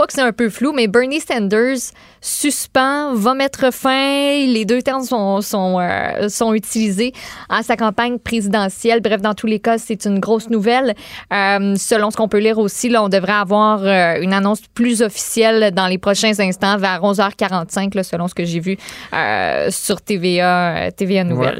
pas 0.00 0.06
que 0.06 0.14
c'est 0.14 0.22
un 0.22 0.32
peu 0.32 0.48
flou, 0.48 0.72
mais 0.72 0.86
Bernie 0.86 1.20
Sanders 1.20 1.92
suspend, 2.22 3.12
va 3.12 3.34
mettre 3.34 3.70
fin, 3.70 4.46
les 4.46 4.64
deux 4.64 4.80
termes 4.80 5.04
sont, 5.04 5.42
sont, 5.42 5.78
euh, 5.78 6.52
utilisés 6.54 7.12
à 7.50 7.62
sa 7.62 7.76
campagne 7.76 8.18
présidentielle. 8.18 9.02
Bref, 9.02 9.20
dans 9.20 9.34
tous 9.34 9.46
les 9.46 9.60
cas, 9.60 9.76
c'est 9.76 10.06
une 10.06 10.18
grosse 10.18 10.48
nouvelle. 10.48 10.94
Euh, 11.34 11.74
selon 11.76 12.10
ce 12.10 12.16
qu'on 12.16 12.28
peut 12.28 12.38
lire 12.38 12.56
aussi, 12.56 12.90
on 12.98 13.10
devrait 13.10 13.32
avoir 13.32 13.82
euh, 13.82 14.22
une 14.22 14.32
annonce 14.32 14.62
plus 14.72 15.02
officielle 15.02 15.70
dans 15.74 15.86
les 15.86 15.98
prochains 15.98 16.32
instants, 16.40 16.78
vers 16.78 17.02
11h45, 17.02 17.94
là, 17.94 18.02
selon 18.02 18.26
ce 18.26 18.32
que 18.32 18.46
j'ai 18.46 18.60
vu 18.60 18.78
sur 19.68 20.00
TVA. 20.00 20.88
Ouais. 20.98 21.56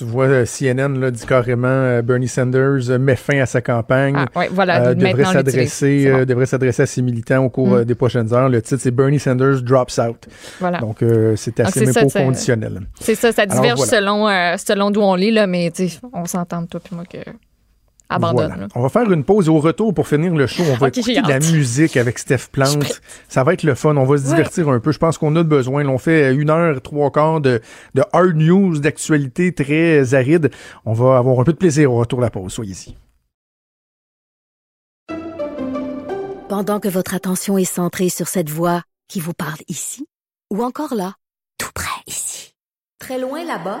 Tu 0.00 0.06
vois, 0.06 0.28
euh, 0.28 0.46
CNN 0.46 0.98
là, 0.98 1.10
dit 1.10 1.26
carrément 1.26 1.68
euh, 1.68 2.00
Bernie 2.00 2.26
Sanders 2.26 2.88
euh, 2.90 2.98
met 2.98 3.16
fin 3.16 3.38
à 3.38 3.44
sa 3.44 3.60
campagne. 3.60 4.14
Ah, 4.16 4.26
ouais, 4.38 4.48
voilà, 4.50 4.82
Euh, 4.88 4.94
devrait 4.94 5.24
s'adresser 5.26 6.10
bon. 6.10 6.24
devrait 6.24 6.46
s'adresser 6.46 6.82
à 6.84 6.86
ses 6.86 7.02
militants 7.02 7.44
au 7.44 7.50
cours 7.50 7.68
Mm. 7.68 7.84
des 7.84 7.94
prochaines 7.94 8.32
heures. 8.32 8.48
Le 8.48 8.62
titre, 8.62 8.80
c'est 8.80 8.90
Bernie 8.92 9.18
Sanders 9.18 9.60
drops 9.60 9.98
out. 9.98 10.26
Voilà. 10.58 10.78
Donc, 10.78 11.02
euh, 11.02 11.36
c'est 11.36 11.54
Donc, 11.58 11.66
assez 11.66 11.84
même 11.84 12.08
ça, 12.08 12.22
conditionnel. 12.24 12.80
C'est 12.98 13.14
ça, 13.14 13.30
ça 13.30 13.42
Alors, 13.42 13.60
diverge 13.60 13.76
voilà. 13.80 13.92
selon, 13.92 14.28
euh, 14.28 14.56
selon 14.56 14.90
d'où 14.90 15.02
on 15.02 15.16
lit, 15.16 15.32
là, 15.32 15.46
mais 15.46 15.70
on 16.14 16.24
s'entend, 16.24 16.64
toi 16.64 16.80
puis 16.82 16.96
moi, 16.96 17.04
que. 17.04 17.18
Abandonne. 18.10 18.48
Voilà. 18.48 18.62
là. 18.62 18.68
On 18.74 18.82
va 18.82 18.88
faire 18.88 19.10
une 19.10 19.24
pause 19.24 19.46
et 19.46 19.50
au 19.50 19.60
retour 19.60 19.94
pour 19.94 20.06
finir 20.08 20.34
le 20.34 20.46
show. 20.46 20.62
On 20.70 20.76
va 20.76 20.88
écouter 20.88 21.20
de 21.22 21.28
la 21.28 21.38
musique 21.38 21.96
avec 21.96 22.18
Steph 22.18 22.48
Plante. 22.52 23.00
Ça 23.28 23.44
va 23.44 23.54
être 23.54 23.62
le 23.62 23.74
fun. 23.74 23.96
On 23.96 24.04
va 24.04 24.18
se 24.18 24.22
Ouais. 24.24 24.28
divertir 24.30 24.68
un 24.68 24.80
peu. 24.80 24.92
Je 24.92 24.98
pense 24.98 25.16
qu'on 25.16 25.34
a 25.36 25.42
besoin. 25.42 25.84
Là, 25.84 25.90
on 25.90 25.98
fait 25.98 26.34
une 26.34 26.50
heure, 26.50 26.82
trois 26.82 27.10
quarts 27.10 27.40
de, 27.40 27.60
de 27.94 28.02
hard 28.12 28.34
news, 28.36 28.78
d'actualité 28.78 29.52
très 29.54 30.12
aride. 30.14 30.50
On 30.84 30.92
va 30.92 31.18
avoir 31.18 31.38
un 31.40 31.44
peu 31.44 31.52
de 31.52 31.58
plaisir 31.58 31.92
au 31.92 31.98
retour 31.98 32.18
de 32.18 32.24
la 32.24 32.30
pause. 32.30 32.52
Soyez-y. 32.52 32.96
Pendant 36.48 36.80
que 36.80 36.88
votre 36.88 37.14
attention 37.14 37.58
est 37.58 37.64
centrée 37.64 38.08
sur 38.08 38.26
cette 38.28 38.50
voix 38.50 38.82
qui 39.08 39.20
vous 39.20 39.32
parle 39.34 39.58
ici, 39.68 40.06
ou 40.52 40.62
encore 40.64 40.94
là, 40.94 41.14
tout 41.58 41.70
près 41.74 42.02
ici, 42.08 42.54
très 42.98 43.18
loin 43.20 43.44
là-bas, 43.44 43.80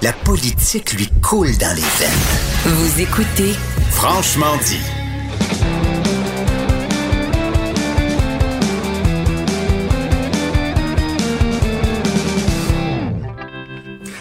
La 0.00 0.12
politique 0.12 0.92
lui 0.92 1.08
coule 1.20 1.58
dans 1.58 1.74
les 1.74 1.82
veines. 1.98 2.26
Vous 2.66 3.00
écoutez 3.00 3.52
Franchement 3.90 4.56
dit. 4.58 4.78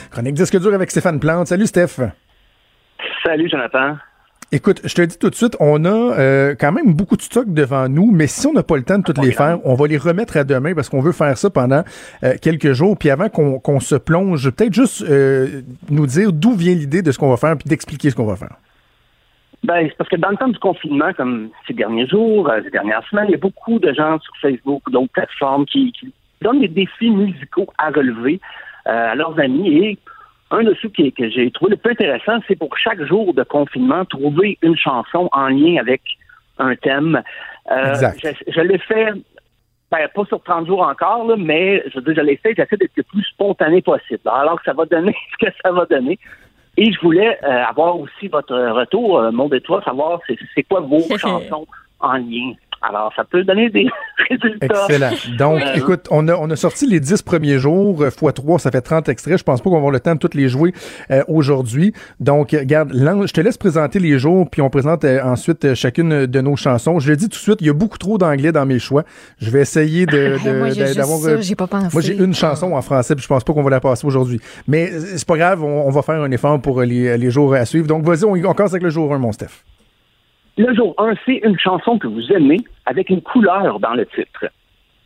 Chronique 0.10 0.34
disque 0.34 0.60
dur 0.60 0.74
avec 0.74 0.90
Stéphane 0.90 1.20
Plante. 1.20 1.45
Salut 1.45 1.68
Steph. 1.68 1.99
Salut 3.24 3.48
Jonathan. 3.48 3.98
Écoute, 4.53 4.80
je 4.86 4.95
te 4.95 5.02
dis 5.02 5.19
tout 5.19 5.30
de 5.30 5.36
suite, 5.36 5.57
on 5.60 5.84
a 5.84 5.90
euh, 5.90 6.56
quand 6.57 6.72
même 6.72 6.94
beaucoup 6.94 7.18
de 7.18 7.22
stocks 7.22 7.53
devant 7.53 7.90
nous, 7.90 8.10
mais 8.10 8.28
si 8.28 8.48
on 8.48 8.53
n'a 8.53 8.64
pas 8.64 8.78
le 8.78 8.84
temps 8.84 8.98
de 8.98 9.03
toutes 9.03 9.18
les 9.18 9.34
faire, 9.34 9.60
on 9.65 9.74
va 9.74 9.88
les 9.88 9.98
remettre 9.98 10.38
à 10.38 10.45
demain 10.45 10.74
parce 10.74 10.88
qu'on 10.88 11.02
veut 11.02 11.11
faire 11.11 11.38
ça 11.38 11.49
pendant 11.49 11.84
euh, 12.24 12.36
quelques 12.41 12.72
jours. 12.72 12.95
Puis 12.98 13.10
avant 13.10 13.28
qu'on 13.28 13.80
se 13.82 13.95
plonge, 13.95 14.49
peut-être 14.52 14.74
juste 14.74 15.03
euh, 15.03 15.64
nous 15.90 16.06
dire 16.06 16.32
d'où 16.32 16.53
vient 16.53 16.74
l'idée 16.74 17.02
de 17.02 17.11
ce 17.11 17.19
qu'on 17.19 17.30
va 17.30 17.36
faire, 17.36 17.57
puis 17.57 17.68
d'expliquer 17.68 18.10
ce 18.10 18.15
qu'on 18.15 18.26
va 18.26 18.38
faire. 18.38 18.56
Ben, 19.65 19.86
c'est 19.90 19.98
parce 19.98 20.10
que 20.10 20.15
dans 20.15 20.30
le 20.30 20.38
temps 20.38 20.48
du 20.48 20.60
confinement, 20.60 21.11
comme 21.11 21.49
ces 21.68 21.74
derniers 21.74 22.07
jours, 22.07 22.49
ces 22.64 22.69
dernières 22.69 23.06
semaines, 23.10 23.26
il 23.28 23.32
y 23.32 23.36
a 23.36 23.40
beaucoup 23.40 23.80
de 23.80 23.91
gens 23.91 24.18
sur 24.19 24.34
Facebook 24.41 24.82
d'autres 24.90 25.11
plateformes 25.11 25.65
qui, 25.65 25.91
qui 25.91 26.14
donnent 26.41 26.61
des 26.61 26.69
défis 26.69 27.10
musicaux 27.10 27.68
à 27.78 27.90
relever 27.90 28.40
à 28.86 29.14
leurs 29.14 29.38
amis. 29.41 29.68
Et 29.68 29.99
un 30.52 30.64
de 30.64 30.76
ceux 30.82 30.90
qui, 30.90 31.11
que 31.11 31.30
j'ai 31.30 31.52
trouvé 31.52 31.72
le 31.72 31.78
plus 31.78 31.91
intéressant, 31.91 32.40
c'est 32.48 32.56
pour 32.56 32.78
chaque 32.78 33.02
jour 33.03 33.34
de 33.34 33.44
confinement, 33.44 34.06
trouver 34.06 34.57
une 34.61 34.78
chanson 34.78 35.30
en 35.32 35.48
lien 35.48 35.78
avec 35.80 36.02
un 36.57 36.76
thème. 36.76 37.22
Euh, 37.72 37.90
Exact. 37.90 38.19
Je, 38.24 38.52
je 38.52 38.61
l'ai 38.61 38.78
fait, 38.78 39.11
ben, 39.91 40.07
pas 40.14 40.26
sur 40.26 40.41
30 40.41 40.68
jours 40.68 40.82
encore, 40.82 41.26
là, 41.28 41.36
mais 41.38 41.84
je 41.94 41.99
je 41.99 42.22
l'ai 42.22 42.38
fait, 42.38 42.53
j'essaie 42.56 42.78
d'être 42.78 42.95
le 42.95 43.03
plus 43.03 43.24
spontané 43.24 43.82
possible. 43.82 44.22
Alors 44.26 44.57
que 44.60 44.65
ça 44.65 44.74
va 44.74 44.86
donner 44.86 45.15
ce 45.40 45.45
que 45.45 45.52
ça 45.64 45.72
va 45.72 45.86
donner. 45.86 46.18
Et 46.78 46.91
je 46.91 46.99
voulais 47.02 47.40
euh, 47.44 47.64
avoir 47.65 47.99
aussi 47.99 48.28
votre 48.28 48.56
retour, 48.56 49.19
euh, 49.19 49.32
mon 49.32 49.49
toi, 49.49 49.82
savoir 49.84 50.22
c'est 50.28 50.64
quoi 50.64 50.82
vos 50.82 51.02
chansons 51.18 51.65
en 51.99 52.14
lien. 52.14 52.53
Alors, 52.89 53.11
ça 53.15 53.23
peut 53.26 53.43
donner 53.43 53.69
des 53.69 53.88
résultats. 54.30 54.85
Excellent. 54.88 55.11
Donc, 55.38 55.61
Euh, 55.61 55.73
écoute, 55.76 56.07
on 56.11 56.27
a, 56.27 56.35
on 56.35 56.49
a 56.49 56.55
sorti 56.55 56.88
les 56.88 56.99
10 56.99 57.22
premiers 57.22 57.59
jours, 57.59 58.01
euh, 58.01 58.09
fois 58.11 58.31
3, 58.31 58.59
ça 58.59 58.72
fait 58.72 58.81
30 58.81 59.09
extraits. 59.09 59.38
Je 59.38 59.43
pense 59.43 59.59
pas 59.61 59.65
qu'on 59.65 59.72
va 59.76 59.77
avoir 59.77 59.91
le 59.91 59.99
temps 59.99 60.14
de 60.14 60.19
toutes 60.19 60.35
les 60.35 60.47
jouer 60.47 60.73
euh, 61.11 61.23
aujourd'hui. 61.27 61.93
Donc, 62.19 62.53
euh, 62.53 62.59
regarde, 62.59 62.91
Lan- 62.93 63.26
je 63.27 63.34
te 63.34 63.41
laisse 63.41 63.57
présenter 63.57 63.99
les 63.99 64.18
jours, 64.19 64.49
puis 64.49 64.61
on 64.61 64.69
présente 64.69 65.03
euh, 65.03 65.22
ensuite 65.23 65.65
euh, 65.65 65.76
chacune 65.76 66.26
de 66.27 66.41
nos 66.41 66.55
chansons. 66.55 66.99
Je 66.99 67.09
le 67.09 67.18
dis 67.18 67.26
tout 67.26 67.38
de 67.38 67.41
suite, 67.41 67.57
il 67.61 67.68
y 67.68 67.69
a 67.69 67.73
beaucoup 67.73 67.97
trop 67.97 68.18
d'anglais 68.18 68.51
dans 68.51 68.65
mes 68.65 68.80
choix. 68.80 69.03
Je 69.39 69.49
vais 69.49 69.61
essayer 69.61 70.05
de, 70.05 70.38
Moi, 70.57 70.69
j'ai 70.69 70.85
juste 70.85 70.97
d'avoir... 70.97 71.19
ça, 71.19 71.30
euh, 71.31 71.41
j'ai 71.41 71.55
pas 71.55 71.68
pensé. 71.68 71.89
Moi, 71.91 72.01
j'ai 72.01 72.15
une 72.18 72.34
chanson 72.34 72.73
en 72.73 72.81
français, 72.81 73.15
puis 73.15 73.23
je 73.23 73.27
pense 73.27 73.43
pas 73.43 73.53
qu'on 73.53 73.64
va 73.64 73.69
la 73.72 73.80
passer 73.81 74.07
aujourd'hui. 74.07 74.39
Mais 74.68 74.89
euh, 74.91 74.99
c'est 75.18 75.27
pas 75.27 75.38
grave, 75.38 75.64
on, 75.64 75.88
on 75.88 75.89
va 75.89 76.01
faire 76.03 76.22
un 76.22 76.31
effort 76.31 76.61
pour 76.61 76.80
euh, 76.80 76.85
les, 76.85 77.18
les 77.18 77.31
jours 77.31 77.53
à 77.53 77.65
suivre. 77.65 77.88
Donc, 77.88 78.03
vas-y, 78.05 78.23
on, 78.23 78.34
on 78.34 78.53
commence 78.53 78.72
avec 78.72 78.84
le 78.84 78.89
jour 78.89 79.14
1, 79.14 79.18
mon 79.18 79.31
Steph. 79.31 79.64
Le 80.60 80.74
jour 80.74 80.96
1, 80.98 81.14
c'est 81.24 81.40
une 81.44 81.60
chanson 81.60 82.00
que 82.00 82.08
vous 82.08 82.32
aimez 82.32 82.58
avec 82.88 83.12
une 83.12 83.22
couleur 83.22 83.80
dans 83.80 83.94
le 83.94 84.08
titre. 84.08 84.46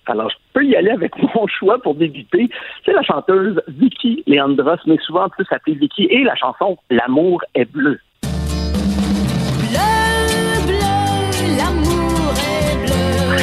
Alors, 0.06 0.30
je 0.30 0.38
peux 0.54 0.64
y 0.64 0.78
aller 0.78 0.92
avec 0.92 1.12
mon 1.36 1.46
choix 1.46 1.78
pour 1.82 1.94
débuter. 1.94 2.50
C'est 2.86 2.94
la 2.94 3.04
chanteuse 3.04 3.62
Vicky 3.68 4.24
Leandros, 4.28 4.78
mais 4.86 4.98
souvent 5.06 5.28
plus 5.28 5.46
appelée 5.52 5.76
Vicky, 5.76 6.06
et 6.06 6.24
la 6.24 6.36
chanson 6.36 6.78
L'amour 6.90 7.42
est 7.54 7.66
bleu. 7.66 8.00
Bleu, 8.22 9.80
bleu, 10.68 11.58
l'amour 11.58 12.34
est 12.40 12.78
bleu. 12.86 13.36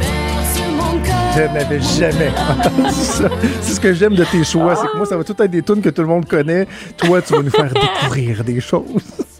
Berce 0.00 0.60
mon. 0.76 1.00
Je 1.36 1.54
n'avais 1.54 1.80
jamais 1.80 2.30
entendu 2.50 2.90
ça. 2.90 3.28
C'est 3.60 3.74
ce 3.74 3.80
que 3.80 3.92
j'aime 3.94 4.16
de 4.16 4.24
tes 4.24 4.42
choix, 4.42 4.74
c'est 4.74 4.88
que 4.88 4.96
moi, 4.96 5.06
ça 5.06 5.16
va 5.16 5.22
tout 5.22 5.40
être 5.40 5.50
des 5.50 5.62
tunes 5.62 5.80
que 5.80 5.90
tout 5.90 6.02
le 6.02 6.08
monde 6.08 6.26
connaît. 6.26 6.66
Toi, 6.98 7.22
tu 7.22 7.34
vas 7.34 7.42
nous 7.42 7.50
faire 7.50 7.72
découvrir 7.72 8.42
des 8.42 8.60
choses. 8.60 9.31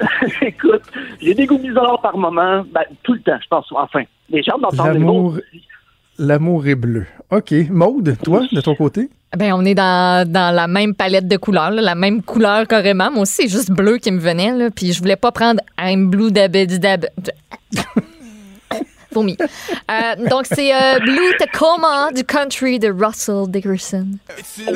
Écoute, 0.42 0.82
j'ai 1.20 1.34
des 1.34 1.46
goûts 1.46 1.58
bizarres 1.58 2.00
par 2.02 2.16
moment, 2.16 2.64
ben, 2.72 2.82
tout 3.02 3.14
le 3.14 3.20
temps, 3.20 3.38
je 3.42 3.46
pense. 3.48 3.66
Enfin, 3.72 4.02
les 4.30 4.42
gens 4.42 4.58
d'entendre 4.58 4.92
les 4.92 4.98
L'amour, 4.98 5.32
mots. 5.34 5.40
l'amour 6.18 6.66
est 6.66 6.74
bleu. 6.74 7.06
OK. 7.30 7.52
Maude, 7.70 8.16
toi, 8.22 8.42
de 8.50 8.60
ton 8.60 8.74
côté? 8.74 9.10
Ben, 9.36 9.52
on 9.52 9.64
est 9.64 9.74
dans, 9.74 10.28
dans 10.28 10.54
la 10.54 10.66
même 10.66 10.94
palette 10.94 11.28
de 11.28 11.36
couleurs, 11.36 11.70
là, 11.70 11.82
la 11.82 11.94
même 11.94 12.22
couleur 12.22 12.66
carrément. 12.66 13.10
Moi 13.10 13.22
aussi, 13.22 13.42
c'est 13.42 13.48
juste 13.48 13.70
bleu 13.70 13.98
qui 13.98 14.10
me 14.10 14.18
venait, 14.18 14.52
là, 14.56 14.70
puis 14.70 14.92
je 14.92 14.98
voulais 15.00 15.16
pas 15.16 15.30
prendre 15.32 15.60
I'm 15.78 16.10
blue 16.10 16.32
dabedidab. 16.32 17.06
Vomi. 19.12 19.36
Euh, 19.40 20.28
donc, 20.28 20.46
c'est 20.46 20.72
euh, 20.72 21.00
Blue 21.00 21.32
Tacoma 21.36 22.12
du 22.14 22.22
country 22.22 22.78
de 22.78 22.88
Russell 22.92 23.48
Dickerson. 23.48 24.06
C'est 24.44 24.70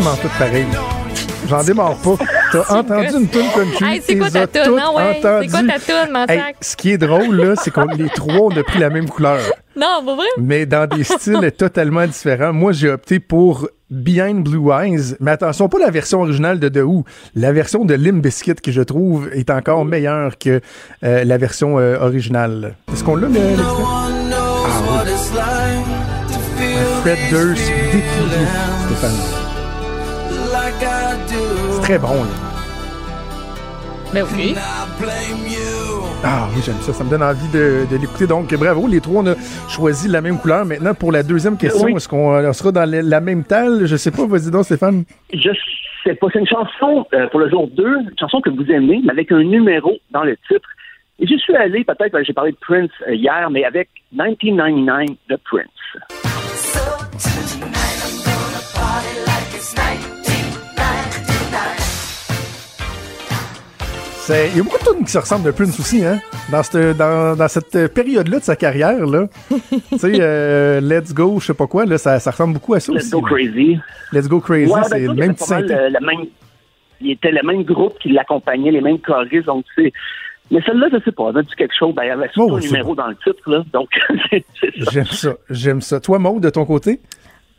tellement 0.00 0.16
tout 0.16 0.28
pareil. 0.38 0.66
J'en 1.48 1.62
démarre 1.64 1.96
pas. 1.96 2.16
T'as 2.52 2.78
entendu 2.78 3.08
une 3.16 3.28
tune 3.28 3.46
country. 3.54 3.84
Hey, 3.84 4.02
c'est 4.04 4.16
quoi 4.16 4.30
t'es 4.30 4.46
ta 4.46 4.64
toune, 4.64 4.80
ouais? 4.96 5.20
C'est 5.22 5.48
quoi 5.50 5.62
ta 5.62 6.06
toune? 6.06 6.16
Hey, 6.28 6.40
ce 6.60 6.76
qui 6.76 6.92
est 6.92 6.98
drôle, 6.98 7.36
là, 7.36 7.54
c'est 7.56 7.70
qu'on 7.70 7.86
les 7.86 8.08
trois, 8.08 8.34
on 8.34 8.50
a 8.56 8.62
pris 8.62 8.78
la 8.78 8.90
même 8.90 9.08
couleur. 9.08 9.38
Non, 9.76 10.02
pas 10.04 10.14
vrai? 10.14 10.26
mais 10.38 10.66
dans 10.66 10.86
des 10.86 11.04
styles 11.04 11.52
totalement 11.56 12.06
différents. 12.06 12.52
Moi, 12.52 12.72
j'ai 12.72 12.90
opté 12.90 13.18
pour 13.20 13.68
Behind 13.90 14.44
Blue 14.44 14.70
Eyes, 14.72 15.16
mais 15.20 15.32
attention, 15.32 15.68
pas 15.68 15.78
la 15.78 15.90
version 15.90 16.20
originale 16.22 16.60
de 16.60 16.68
The 16.68 16.82
Who, 16.84 17.04
la 17.34 17.52
version 17.52 17.84
de 17.84 17.94
Limp 17.94 18.22
Bizkit 18.22 18.56
qui, 18.56 18.72
je 18.72 18.82
trouve, 18.82 19.28
est 19.32 19.50
encore 19.50 19.84
meilleure 19.84 20.38
que 20.38 20.60
euh, 21.04 21.24
la 21.24 21.38
version 21.38 21.78
euh, 21.78 21.98
originale. 22.00 22.76
Est-ce 22.92 23.04
qu'on 23.04 23.16
l'a, 23.16 23.28
le-? 23.28 23.34
Ah 23.58 24.08
oui. 25.04 25.12
Un 26.60 27.00
Fred 27.02 27.18
Durst 27.30 27.72
défilé, 27.92 28.46
Stéphane. 28.86 29.39
Très 31.90 31.98
bon, 31.98 32.22
là. 32.22 32.30
Ben 34.14 34.24
oui. 34.32 34.54
Ah 36.22 36.46
oui, 36.54 36.62
j'aime 36.64 36.76
ça. 36.82 36.92
Ça 36.92 37.02
me 37.02 37.10
donne 37.10 37.24
envie 37.24 37.48
de, 37.48 37.84
de 37.90 37.96
l'écouter. 37.96 38.28
Donc, 38.28 38.54
bravo. 38.54 38.86
Les 38.86 39.00
trois, 39.00 39.22
on 39.22 39.26
a 39.26 39.34
choisi 39.68 40.06
la 40.06 40.20
même 40.20 40.38
couleur. 40.38 40.64
Maintenant, 40.64 40.94
pour 40.94 41.10
la 41.10 41.24
deuxième 41.24 41.56
question, 41.56 41.86
Oui. 41.86 41.94
est-ce 41.96 42.08
qu'on 42.08 42.32
euh, 42.32 42.52
sera 42.52 42.70
dans 42.70 42.88
la, 42.88 43.02
la 43.02 43.20
même 43.20 43.42
talle? 43.42 43.86
Je 43.86 43.96
sais 43.96 44.12
pas. 44.12 44.24
Vas-y 44.24 44.52
donc, 44.52 44.66
Stéphane. 44.66 45.02
Je 45.34 45.50
sais 46.04 46.14
pas, 46.14 46.28
c'est 46.32 46.38
une 46.38 46.46
chanson 46.46 47.08
euh, 47.12 47.26
pour 47.26 47.40
le 47.40 47.50
jour 47.50 47.68
2, 47.76 47.84
une 47.84 48.10
chanson 48.20 48.40
que 48.40 48.50
vous 48.50 48.70
aimez, 48.70 49.00
mais 49.04 49.10
avec 49.10 49.32
un 49.32 49.42
numéro 49.42 49.96
dans 50.12 50.22
le 50.22 50.36
titre. 50.46 50.68
Et 51.18 51.26
j'y 51.26 51.40
suis 51.40 51.56
allé, 51.56 51.82
peut-être, 51.82 52.16
j'ai 52.24 52.32
parlé 52.32 52.52
de 52.52 52.58
Prince 52.60 52.90
euh, 53.08 53.16
hier, 53.16 53.50
mais 53.50 53.64
avec 53.64 53.88
1999 54.12 55.08
de 55.28 55.36
Prince. 55.44 55.66
C'est- 57.18 57.60
Il 64.32 64.56
y 64.58 64.60
a 64.60 64.62
beaucoup 64.62 64.78
de 64.78 64.84
tunes 64.84 65.04
qui 65.04 65.10
se 65.10 65.18
ressemblent 65.18 65.44
de 65.44 65.50
Prince 65.50 65.78
aussi, 65.80 66.04
hein? 66.04 66.20
Dans 66.52 66.62
cette, 66.62 66.96
dans, 66.96 67.36
dans 67.36 67.48
cette 67.48 67.92
période-là 67.92 68.38
de 68.38 68.44
sa 68.44 68.54
carrière, 68.54 69.04
là. 69.06 69.26
tu 69.48 69.98
sais, 69.98 70.12
euh, 70.20 70.80
Let's 70.80 71.12
Go, 71.12 71.40
je 71.40 71.46
sais 71.46 71.54
pas 71.54 71.66
quoi, 71.66 71.84
là, 71.84 71.98
ça, 71.98 72.20
ça 72.20 72.30
ressemble 72.30 72.54
beaucoup 72.54 72.74
à 72.74 72.80
ça 72.80 72.92
Let's 72.92 73.02
aussi. 73.02 73.10
Go 73.10 73.20
là. 73.22 73.28
Crazy. 73.28 73.78
Let's 74.12 74.28
Go 74.28 74.40
Crazy, 74.40 74.70
Ouais, 74.70 74.80
ben, 74.82 74.88
c'est 74.88 75.00
le 75.00 75.14
même 75.14 75.34
petit 75.34 75.52
euh, 75.52 75.88
le 75.90 76.06
même, 76.06 76.26
il 77.00 77.10
était 77.12 77.32
le 77.32 77.44
même 77.44 77.64
groupe 77.64 77.98
qui 77.98 78.10
l'accompagnait, 78.10 78.70
les 78.70 78.80
mêmes 78.80 79.00
choristes, 79.00 79.46
donc 79.46 79.64
c'est. 79.74 79.92
Mais 80.52 80.60
celle-là, 80.66 80.88
je 80.92 80.98
sais 81.04 81.12
pas, 81.12 81.30
elle 81.30 81.38
a 81.38 81.42
dit 81.42 81.54
quelque 81.56 81.74
chose, 81.76 81.94
ben, 81.94 82.04
il 82.04 82.08
y 82.08 82.10
avait 82.10 82.28
surtout 82.32 82.54
Oh, 82.54 82.56
un 82.56 82.60
numéro 82.60 82.94
dans 82.94 83.08
le 83.08 83.16
titre, 83.16 83.50
là, 83.50 83.64
donc 83.72 83.88
c'est 84.30 84.44
c'est 84.60 84.84
ça. 84.84 84.90
J'aime 84.92 85.06
ça, 85.06 85.32
j'aime 85.50 85.80
ça. 85.80 86.00
Toi, 86.00 86.18
Maud, 86.18 86.42
de 86.42 86.50
ton 86.50 86.64
côté? 86.64 87.00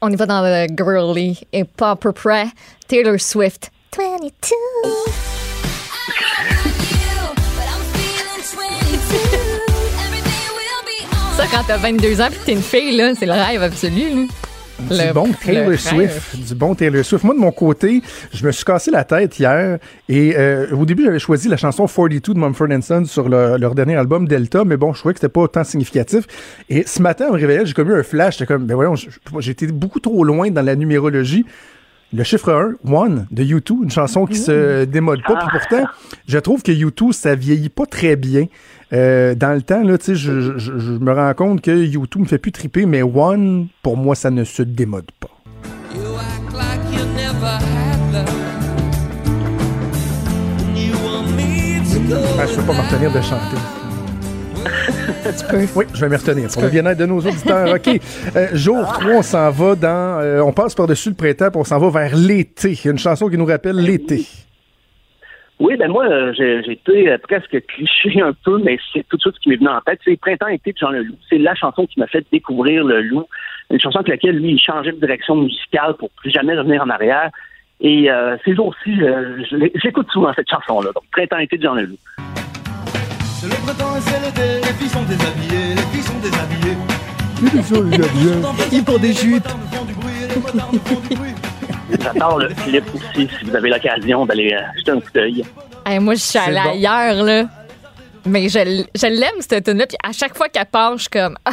On 0.02 0.10
y 0.10 0.16
va 0.16 0.26
dans 0.26 0.42
le 0.42 0.68
girly 0.76 1.42
et 1.52 1.64
pas 1.64 1.92
à 1.92 1.96
peu 1.96 2.12
près 2.12 2.46
Taylor 2.88 3.20
Swift. 3.20 3.72
22. 3.98 5.41
Ça, 11.42 11.48
quand 11.58 11.64
t'as 11.68 11.78
22 11.78 12.22
ans 12.22 12.28
et 12.32 12.36
que 12.36 12.46
t'es 12.46 12.52
une 12.54 12.62
fille, 12.62 12.96
là, 12.96 13.14
c'est 13.16 13.26
le 13.26 13.32
rêve 13.32 13.64
absolu. 13.64 14.02
Là. 14.02 14.26
Du 14.80 14.98
Le- 15.08 15.14
bon 15.14 15.32
Taylor. 15.44 15.78
Swift. 15.80 16.36
Du 16.48 16.54
bon 16.56 16.76
Taylor 16.76 17.04
Swift. 17.04 17.24
Moi, 17.24 17.34
de 17.34 17.40
mon 17.40 17.52
côté, 17.52 18.02
je 18.34 18.46
me 18.46 18.52
suis 18.52 18.64
cassé 18.66 18.90
la 18.92 19.04
tête 19.04 19.40
hier 19.40 19.78
et 20.10 20.34
euh, 20.38 20.68
au 20.76 20.86
début, 20.86 21.04
j'avais 21.04 21.20
choisi 21.20 21.48
la 21.50 21.58
chanson 21.58 21.88
42 21.88 22.34
de 22.34 22.40
Mumford 22.40 22.68
Sons 22.84 23.06
sur 23.06 23.28
le- 23.30 23.58
leur 23.58 23.74
dernier 23.76 23.96
album 23.96 24.28
Delta, 24.28 24.64
mais 24.66 24.78
bon, 24.78 24.94
je 24.94 25.00
trouvais 25.00 25.14
que 25.16 25.20
c'était 25.20 25.32
pas 25.32 25.42
autant 25.42 25.64
significatif. 25.64 26.26
Et 26.70 26.84
ce 26.86 27.02
matin, 27.02 27.30
en 27.30 27.34
me 27.34 27.40
réveillant, 27.40 27.66
j'ai 27.66 27.74
comme 27.74 27.90
eu 27.90 27.96
un 28.00 28.04
flash. 28.04 28.38
J'étais 28.38 28.46
comme, 28.54 28.66
ben 28.66 28.76
voyons, 28.76 28.94
j'étais 29.40 29.68
beaucoup 29.68 30.00
trop 30.00 30.24
loin 30.24 30.50
dans 30.52 30.64
la 30.66 30.76
numérologie. 30.76 31.46
Le 32.14 32.24
chiffre 32.26 32.52
1, 32.52 32.92
One, 32.92 33.26
de 33.32 33.44
U2, 33.44 33.84
une 33.84 33.90
chanson 33.92 34.26
qui 34.26 34.36
se 34.38 34.84
démode 34.84 35.22
pas. 35.24 35.36
Puis 35.38 35.48
pourtant, 35.52 35.86
je 36.28 36.38
trouve 36.40 36.62
que 36.62 36.72
U2, 36.74 37.14
ça 37.14 37.36
vieillit 37.36 37.70
pas 37.70 37.86
très 37.86 38.18
bien. 38.18 38.48
Euh, 38.92 39.34
dans 39.34 39.54
le 39.54 39.62
temps, 39.62 39.82
là, 39.82 39.98
tu 39.98 40.06
sais, 40.08 40.16
je, 40.16 40.58
je- 40.58 40.74
me 40.74 41.14
rends 41.14 41.34
compte 41.34 41.62
que 41.62 41.72
U2 41.72 42.20
me 42.20 42.26
fait 42.26 42.38
plus 42.38 42.52
triper, 42.52 42.86
mais 42.86 43.02
One, 43.02 43.68
pour 43.82 43.96
moi, 43.96 44.16
ça 44.16 44.30
ne 44.30 44.44
se 44.44 44.62
démode 44.62 45.10
pas. 45.22 45.30
Ah, 52.40 52.46
je 52.48 52.56
peux 52.56 52.64
pas 52.64 52.74
me 52.74 52.82
retenir 52.82 53.12
de 53.12 53.22
chanter. 53.22 53.58
Oui, 55.76 55.86
je 55.94 56.02
vais 56.02 56.10
me 56.10 56.18
retenir 56.18 56.50
pour 56.52 56.62
le 56.62 56.70
bien-être 56.70 56.98
de 57.00 57.06
nos 57.06 57.20
auditeurs. 57.20 57.76
OK. 57.76 57.88
Euh, 58.36 58.48
jour 58.54 58.82
3, 58.84 59.12
on 59.12 59.22
s'en 59.22 59.50
va 59.50 59.76
dans. 59.76 60.20
euh, 60.22 60.42
on 60.42 60.52
passe 60.54 60.76
par-dessus 60.76 61.10
le 61.10 61.16
printemps, 61.16 61.50
puis 61.50 61.60
on 61.60 61.64
s'en 61.64 61.80
va 61.80 61.90
vers 62.02 62.16
l'été. 62.16 62.78
Une 62.86 62.98
chanson 63.00 63.30
qui 63.30 63.38
nous 63.38 63.46
rappelle 63.46 63.78
l'été. 63.78 64.26
Oui, 65.60 65.78
ben 65.78 65.92
moi, 65.92 66.06
euh, 66.10 66.34
j'ai 66.36 66.72
été 66.72 67.16
presque 67.20 67.56
cliché 67.68 68.20
un 68.22 68.34
peu, 68.44 68.60
mais 68.64 68.80
c'est 68.94 69.08
tout 69.08 69.18
de 69.18 69.22
suite 69.22 69.36
ce 69.36 69.40
qui 69.42 69.50
m'est 69.50 69.58
venu 69.58 69.70
en 69.70 69.80
tête. 69.82 70.00
C'est 70.04 70.20
Printemps-été 70.20 70.72
de 70.74 70.78
Jean 70.78 70.90
Leloup. 70.90 71.16
C'est 71.30 71.38
la 71.38 71.54
chanson 71.54 71.86
qui 71.86 72.00
m'a 72.00 72.08
fait 72.08 72.26
découvrir 72.32 72.84
le 72.84 73.02
loup. 73.02 73.26
Une 73.70 73.80
chanson 73.80 74.00
avec 74.00 74.10
laquelle, 74.10 74.38
lui, 74.38 74.54
il 74.54 74.60
changeait 74.60 74.92
de 74.92 75.00
direction 75.00 75.36
musicale 75.36 75.94
pour 76.00 76.10
plus 76.12 76.32
jamais 76.32 76.58
revenir 76.58 76.82
en 76.82 76.90
arrière. 76.90 77.30
Et 77.80 78.10
euh, 78.12 78.38
ces 78.44 78.56
jours-ci, 78.56 79.04
euh, 79.04 79.44
j'écoute 79.76 80.08
souvent 80.12 80.34
cette 80.36 80.50
chanson-là. 80.50 80.90
Donc, 80.94 81.04
Printemps-été 81.12 81.58
de 81.58 81.64
Jean 81.64 81.76
Leloup. 81.76 81.98
C'est 83.42 83.48
le 83.48 83.56
printemps 83.56 83.98
et 83.98 84.02
c'est 84.02 84.20
l'été, 84.20 84.68
les 84.68 84.74
filles 84.74 84.90
sont 84.90 85.02
déshabillées, 85.02 85.74
les 85.74 85.82
filles 85.92 86.04
sont 86.04 86.20
déshabillées. 86.20 86.78
Ils 88.72 88.84
font 88.86 88.98
des 89.00 89.14
jupes. 89.14 89.48
J'adore 92.00 92.38
le 92.38 92.50
clip 92.50 92.84
aussi, 92.94 93.28
si 93.28 93.46
vous 93.46 93.56
avez 93.56 93.70
l'occasion 93.70 94.28
d'aller 94.28 94.54
euh, 94.54 94.62
jeter 94.78 94.92
un 94.92 95.00
coup 95.00 95.10
d'œil. 95.12 95.44
Hey, 95.88 95.98
moi, 95.98 96.14
je 96.14 96.20
suis 96.20 96.38
allée 96.38 96.60
bon. 96.64 96.70
ailleurs, 96.70 97.24
là. 97.24 97.46
Mais 98.28 98.48
je, 98.48 98.86
je 98.94 99.08
l'aime, 99.08 99.40
cette 99.40 99.66
tune 99.66 99.80
là 99.80 99.88
Puis 99.88 99.98
à 100.04 100.12
chaque 100.12 100.38
fois 100.38 100.48
qu'elle 100.48 100.68
part, 100.68 100.98
je 100.98 101.02
suis 101.02 101.10
comme, 101.10 101.36
ah, 101.44 101.50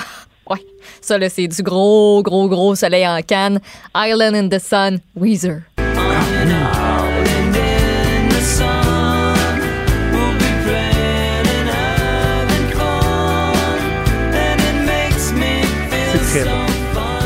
ouais. 0.51 0.61
Ça, 1.01 1.17
là, 1.17 1.31
c'est 1.31 1.49
du 1.49 1.63
gros, 1.63 2.23
gros, 2.23 2.51
gros 2.51 2.75
soleil 2.75 3.09
en 3.09 3.23
canne. 3.23 3.61
Island 3.97 4.35
in 4.35 4.49
the 4.51 4.61
Sun, 4.61 4.99
Weezer. 5.17 5.63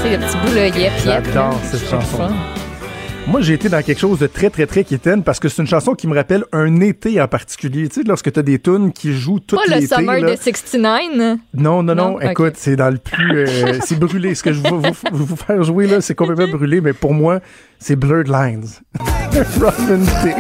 C'est 0.03 0.17
le 0.17 0.19
petit 0.19 0.37
bout, 0.39 0.55
là, 0.55 0.67
yep, 0.67 0.77
yep. 0.77 0.93
J'adore 1.05 1.59
cette 1.71 1.89
chanson. 1.89 2.29
Moi, 3.29 3.41
j'ai 3.41 3.55
été 3.55 3.69
dans 3.69 3.81
quelque 3.83 4.01
chose 4.01 4.19
de 4.19 4.27
très, 4.27 4.51
très, 4.51 4.67
très 4.67 4.83
quétaine 4.83 5.23
parce 5.23 5.39
que 5.39 5.49
c'est 5.49 5.63
une 5.63 5.69
chanson 5.69 5.95
qui 5.95 6.09
me 6.09 6.15
rappelle 6.17 6.45
un 6.53 6.81
été 6.81 7.21
en 7.23 7.29
particulier. 7.29 7.89
Tu 7.89 8.01
sais, 8.01 8.07
lorsque 8.07 8.33
tu 8.33 8.39
as 8.41 8.43
des 8.43 8.59
tunes 8.59 8.93
qui 8.93 9.15
jouent 9.17 9.39
tout 9.39 9.55
Pas 9.55 9.63
le 9.69 9.75
l'été. 9.81 9.95
Summer 9.95 10.19
là. 10.21 10.33
de 10.33 10.37
69. 10.41 11.39
Non, 11.55 11.83
non, 11.85 11.95
non. 11.95 12.11
Non? 12.15 12.21
Écoute, 12.21 12.55
c'est 12.57 12.75
dans 12.75 12.91
le 12.91 12.99
plus. 12.99 13.39
euh, 13.47 13.79
c'est 13.85 13.97
brûlé. 13.99 14.35
Ce 14.35 14.43
que 14.43 14.53
je 14.53 14.61
vais 14.61 14.71
vous, 14.71 14.81
vous- 15.13 15.25
vous 15.27 15.37
faire 15.37 15.63
jouer, 15.63 15.87
là, 15.87 16.01
c'est 16.01 16.17
complètement 16.17 16.49
brûlé, 16.59 16.81
mais 16.81 16.93
pour 16.95 17.15
moi, 17.15 17.39
c'est 17.79 17.95
Blurred 17.95 18.27
Lines. 18.29 18.67
Unity. 19.89 20.35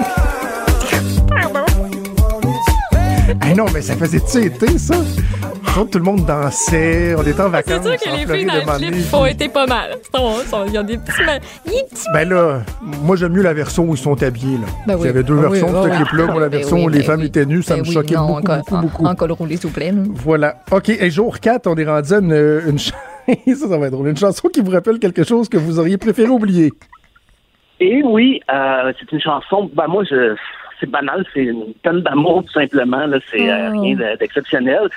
Hey 3.45 3.55
non, 3.55 3.67
mais 3.73 3.81
ça 3.81 3.97
faisait-tu 3.97 4.45
été, 4.47 4.77
ça? 4.79 4.97
Tout 5.75 5.89
le 5.99 6.05
monde 6.05 6.27
dansait, 6.27 7.15
on 7.17 7.23
était 7.23 7.41
en 7.41 7.49
vacances. 7.49 7.81
C'est 7.83 7.99
sûr 7.99 7.99
que 7.99 8.09
en 8.11 8.13
les 8.13 8.27
filles 8.39 8.47
dans 8.47 8.55
le 8.79 8.91
clip 8.91 9.15
ont 9.15 9.27
été 9.27 9.49
pas 9.49 9.67
mal. 9.67 9.97
Il 10.67 10.73
y 10.73 10.77
a 10.77 10.83
des 10.83 10.99
petits. 10.99 11.25
ma- 11.25 11.39
des 11.39 11.83
petits- 11.91 12.07
Ben 12.13 12.29
là, 12.29 12.61
moi 13.03 13.17
j'aime 13.17 13.33
mieux 13.33 13.43
la 13.43 13.55
version 13.55 13.85
où 13.85 13.95
ils 13.95 13.99
sont 13.99 14.23
habillés. 14.23 14.59
Là. 14.59 14.67
Ben 14.87 14.95
oui. 14.95 15.01
Il 15.05 15.07
y 15.07 15.09
avait 15.09 15.23
deux 15.23 15.35
Ben 15.35 15.47
oui, 15.51 15.59
versions 15.61 15.69
de 15.69 15.73
ben 15.73 15.83
ce 15.83 15.89
oui. 15.89 15.97
clip-là. 16.07 16.27
Moi, 16.33 16.41
la 16.43 16.49
Ben 16.51 16.59
version 16.59 16.77
oui, 16.77 16.85
où 16.85 16.89
les 16.89 16.99
ben 16.99 17.05
femmes 17.07 17.21
oui. 17.21 17.27
étaient 17.27 17.47
nues, 17.47 17.63
ça 17.63 17.75
Ben 17.77 17.83
me 17.83 17.87
oui, 17.89 17.93
choquait 17.95 18.15
non, 18.15 18.27
beaucoup, 18.27 18.39
encore- 18.41 18.59
beaucoup, 18.59 18.75
en- 18.75 18.81
beaucoup. 18.83 19.07
En 19.07 19.15
col 19.15 19.33
roulé, 19.33 19.57
s'il 19.57 19.69
vous 19.69 19.75
plaît. 19.75 19.93
là. 19.93 20.03
Voilà. 20.11 20.57
OK, 20.71 20.89
et 20.91 21.11
jour 21.11 21.41
4, 21.41 21.67
on 21.67 21.75
est 21.77 21.85
rendu 21.87 22.13
à 22.13 22.19
une, 22.19 22.63
une 22.69 22.79
ch- 22.79 22.93
ça, 23.57 23.69
ça 23.69 23.79
va 23.79 23.87
être 23.87 23.93
drôle. 23.93 24.09
Une 24.09 24.17
chanson 24.17 24.49
qui 24.49 24.61
vous 24.61 24.71
rappelle 24.71 24.99
quelque 24.99 25.25
chose 25.25 25.49
que 25.49 25.57
vous 25.57 25.79
auriez 25.79 25.97
préféré 25.97 26.29
oublier. 26.29 26.73
Et 27.81 28.03
oui, 28.05 28.41
euh, 28.53 28.93
c'est 29.01 29.11
une 29.11 29.21
chanson, 29.21 29.71
ben 29.75 29.87
moi, 29.89 30.05
je, 30.09 30.35
c'est 30.81 30.89
banal, 30.91 31.25
c'est 31.33 31.45
une 31.45 31.73
tonne 31.83 32.03
d'amour, 32.03 32.45
tout 32.45 32.53
simplement, 32.53 33.07
là, 33.07 33.19
c'est 33.31 33.51
euh, 33.51 33.71
Oh. 33.75 33.81
rien 33.81 33.97
de- 33.97 34.19
d'exceptionnel. 34.19 34.89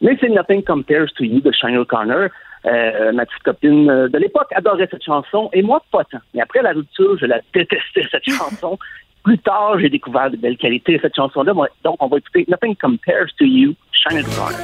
Mais 0.00 0.16
c'est 0.20 0.28
Nothing 0.28 0.62
Compares 0.62 1.12
to 1.16 1.24
You 1.24 1.40
de 1.40 1.52
Shane 1.52 1.76
O'Connor. 1.76 2.28
Euh, 2.66 3.12
ma 3.12 3.24
petite 3.26 3.42
copine 3.44 3.88
euh, 3.88 4.08
de 4.08 4.18
l'époque 4.18 4.48
adorait 4.52 4.88
cette 4.90 5.04
chanson, 5.04 5.48
et 5.52 5.62
moi, 5.62 5.80
pas 5.92 6.04
tant. 6.04 6.18
Mais 6.34 6.40
après 6.40 6.62
la 6.62 6.72
rupture, 6.72 7.16
je 7.18 7.26
la 7.26 7.40
détestais, 7.54 8.06
cette 8.10 8.24
chanson. 8.28 8.78
Plus 9.22 9.38
tard, 9.38 9.78
j'ai 9.78 9.88
découvert 9.88 10.30
de 10.30 10.36
belles 10.36 10.56
qualités 10.56 10.96
de 10.96 11.02
cette 11.02 11.14
chanson-là. 11.14 11.52
Donc, 11.84 11.96
on 12.00 12.08
va 12.08 12.18
écouter 12.18 12.44
Nothing 12.48 12.76
Compares 12.76 13.28
to 13.38 13.44
You, 13.44 13.74
Shane 13.92 14.20
O'Connor. 14.20 14.58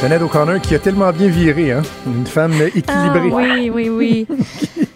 Sinead 0.00 0.22
O'Connor 0.22 0.60
qui 0.60 0.76
a 0.76 0.78
tellement 0.78 1.10
bien 1.10 1.26
viré, 1.26 1.72
hein? 1.72 1.82
Une 2.06 2.24
femme 2.24 2.52
équilibrée. 2.62 3.30
Ah, 3.32 3.56
oui, 3.58 3.68
oui, 3.68 3.88
oui. 3.88 4.26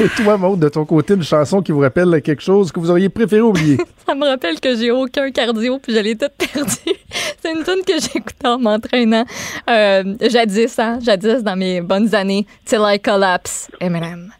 Et 0.00 0.08
toi, 0.16 0.36
Maud, 0.36 0.58
de 0.58 0.68
ton 0.68 0.84
côté, 0.84 1.14
une 1.14 1.22
chanson 1.22 1.62
qui 1.62 1.72
vous 1.72 1.80
rappelle 1.80 2.20
quelque 2.22 2.42
chose 2.42 2.72
que 2.72 2.80
vous 2.80 2.90
auriez 2.90 3.08
préféré 3.08 3.42
oublier? 3.42 3.78
Ça 4.06 4.14
me 4.14 4.26
rappelle 4.26 4.60
que 4.60 4.76
j'ai 4.76 4.90
aucun 4.90 5.30
cardio 5.30 5.78
puis 5.78 5.94
je 5.94 6.00
l'ai 6.00 6.16
toute 6.16 6.32
perdue. 6.32 6.98
C'est 7.42 7.52
une 7.52 7.64
tune 7.64 7.82
que 7.86 8.00
j'écoutais 8.00 8.46
en 8.46 8.58
m'entraînant 8.58 9.24
euh, 9.68 10.14
jadis, 10.28 10.78
hein, 10.78 10.98
jadis 11.02 11.42
dans 11.42 11.56
mes 11.56 11.80
bonnes 11.80 12.14
années. 12.14 12.46
Till 12.64 12.80
I 12.82 12.98
Collapse, 13.00 13.68
Eminem. 13.80 14.32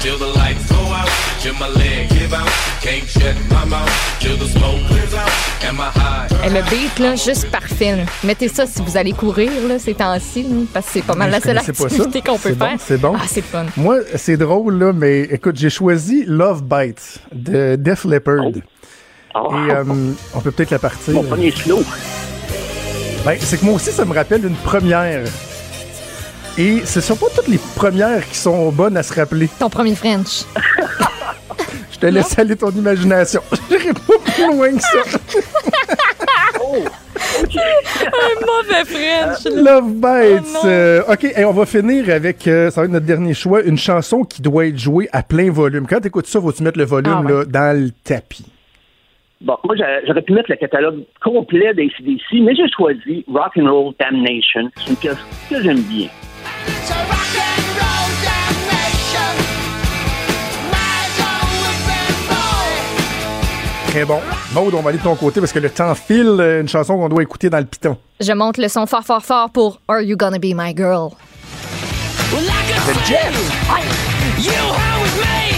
Till 0.00 0.16
the 0.18 0.34
lights 0.34 0.66
go 0.68 0.76
out, 0.76 1.08
till 1.40 1.52
my 1.54 1.68
leg 1.78 2.08
give 2.08 2.32
out. 2.32 2.48
Can't 2.80 3.06
shut 3.06 3.36
my 3.50 3.64
mouth 3.68 3.90
till 4.18 4.36
the 4.38 4.46
smoke 4.50 4.80
clears 4.88 5.12
out. 5.14 5.30
Am 5.68 5.78
I 5.78 5.90
high? 5.94 6.46
Et 6.46 6.50
le 6.50 6.62
beat, 6.70 6.98
là, 6.98 7.14
juste 7.16 7.50
parfait. 7.50 7.96
là. 7.96 8.02
Mettez 8.24 8.48
ça 8.48 8.66
si 8.66 8.80
vous 8.82 8.96
allez 8.96 9.12
courir, 9.12 9.50
là, 9.68 9.78
ces 9.78 9.92
temps-ci, 9.94 10.42
là, 10.44 10.48
parce 10.72 10.86
que 10.86 10.92
c'est 10.94 11.02
pas 11.02 11.14
mal 11.14 11.28
Mais 11.30 11.38
la 11.38 11.40
seule 11.42 11.58
activité 11.58 12.22
qu'on 12.22 12.38
peut 12.38 12.54
bon, 12.54 12.66
faire. 12.66 12.78
c'est 12.84 12.96
bon. 12.98 13.14
Ah, 13.16 13.24
c'est 13.28 13.42
fun. 13.44 13.66
Moi, 13.76 13.98
c'est 14.16 14.38
drôle, 14.38 14.78
là, 14.78 14.92
mais 14.94 15.20
écoute, 15.20 15.56
j'ai 15.56 15.70
choisi 15.70 16.24
Love 16.26 16.62
Bites 16.64 17.18
de 17.32 17.76
Def 17.76 18.04
Leppard. 18.04 18.46
Et 18.46 18.60
euh, 19.34 19.84
on 20.34 20.40
peut 20.40 20.50
peut-être 20.50 20.70
la 20.70 20.78
partir. 20.78 21.12
Mon 21.14 21.22
premier 21.24 21.50
slow. 21.50 21.82
Ben, 23.24 23.36
c'est 23.38 23.60
que 23.60 23.64
moi 23.66 23.74
aussi, 23.74 23.92
ça 23.92 24.04
me 24.06 24.14
rappelle 24.14 24.44
une 24.46 24.56
première. 24.56 25.22
Et 26.58 26.84
ce 26.84 27.00
sont 27.00 27.16
pas 27.16 27.26
toutes 27.34 27.48
les 27.48 27.58
premières 27.76 28.28
qui 28.28 28.36
sont 28.36 28.70
bonnes 28.70 28.96
à 28.96 29.02
se 29.02 29.14
rappeler. 29.14 29.48
Ton 29.58 29.70
premier 29.70 29.94
French. 29.94 30.42
Je 31.92 31.98
te 31.98 32.06
laisse 32.06 32.38
aller 32.38 32.56
ton 32.56 32.70
imagination. 32.70 33.40
J'irai 33.70 33.92
pas 33.94 34.18
plus 34.24 34.46
loin 34.56 34.70
que 34.74 34.80
ça. 34.82 35.18
Un 38.04 38.46
mauvais 38.46 38.84
French. 38.84 39.44
Love 39.54 39.92
Bites. 39.94 40.56
Oh. 40.62 40.66
Euh, 40.66 41.02
OK, 41.08 41.24
et 41.24 41.44
on 41.44 41.52
va 41.52 41.66
finir 41.66 42.08
avec, 42.14 42.46
euh, 42.46 42.70
ça 42.70 42.80
va 42.80 42.84
être 42.86 42.92
notre 42.92 43.06
dernier 43.06 43.34
choix, 43.34 43.62
une 43.62 43.78
chanson 43.78 44.22
qui 44.24 44.42
doit 44.42 44.66
être 44.66 44.78
jouée 44.78 45.08
à 45.12 45.22
plein 45.22 45.50
volume. 45.50 45.86
Quand 45.86 46.00
tu 46.00 46.08
écoutes 46.08 46.26
ça, 46.26 46.40
faut-tu 46.40 46.62
mettre 46.62 46.78
le 46.78 46.84
volume 46.84 47.12
Ah 47.14 47.22
ouais. 47.22 47.32
là, 47.32 47.44
dans 47.44 47.80
le 47.80 47.90
tapis? 48.04 48.46
Bon, 49.40 49.56
moi, 49.64 49.74
j'a- 49.76 50.04
j'aurais 50.06 50.22
pu 50.22 50.32
mettre 50.32 50.50
le 50.50 50.56
catalogue 50.56 51.00
complet 51.22 51.72
d'ACDC, 51.74 52.40
mais 52.42 52.54
j'ai 52.54 52.68
choisi 52.74 53.24
Rock 53.28 53.52
and 53.58 53.70
Roll 53.70 53.94
Damnation. 53.98 54.70
C'est 54.76 54.90
une 54.90 54.96
pièce 54.96 55.16
que 55.50 55.62
j'aime 55.62 55.80
bien. 55.82 56.08
Très 63.88 64.04
bon. 64.06 64.20
Maud, 64.54 64.72
on 64.74 64.80
va 64.80 64.88
aller 64.88 64.98
de 64.98 65.02
ton 65.02 65.14
côté 65.16 65.40
parce 65.40 65.52
que 65.52 65.58
le 65.58 65.68
temps 65.68 65.94
file. 65.94 66.40
Une 66.60 66.68
chanson 66.68 66.96
qu'on 66.96 67.08
doit 67.10 67.22
écouter 67.22 67.50
dans 67.50 67.58
le 67.58 67.66
piton. 67.66 67.98
Je 68.20 68.32
monte 68.32 68.56
le 68.56 68.68
son 68.68 68.86
fort, 68.86 69.04
fort, 69.04 69.22
fort 69.22 69.50
pour 69.50 69.80
Are 69.88 70.00
You 70.00 70.16
Gonna 70.16 70.38
Be 70.38 70.54
My 70.54 70.74
Girl? 70.74 71.10
The 72.30 73.06
Jet. 73.06 73.18
You 74.38 74.50
were 74.50 75.02
with 75.02 75.16
me, 75.20 75.50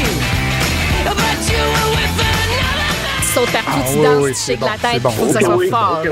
but 1.04 1.14
you 1.48 1.62
were 1.62 1.90
with 1.94 2.18
another. 2.18 3.20
Tu 3.20 3.26
sautes 3.32 3.52
partout, 3.52 3.70
Ah, 3.70 3.84
tu 3.88 3.98
oui, 3.98 4.02
danses, 4.04 4.22
oui, 4.24 4.30
tu 4.30 4.34
c'est 4.36 4.52
shakes 4.52 4.60
bon, 4.60 4.66
la 4.66 4.72
c'est 4.72 4.80
tête, 4.80 5.02
il 5.04 5.10
faut 5.12 5.26
que 5.26 5.32
ça 5.32 5.40
soit 5.40 5.56
oui, 5.56 5.68
fort. 5.70 6.02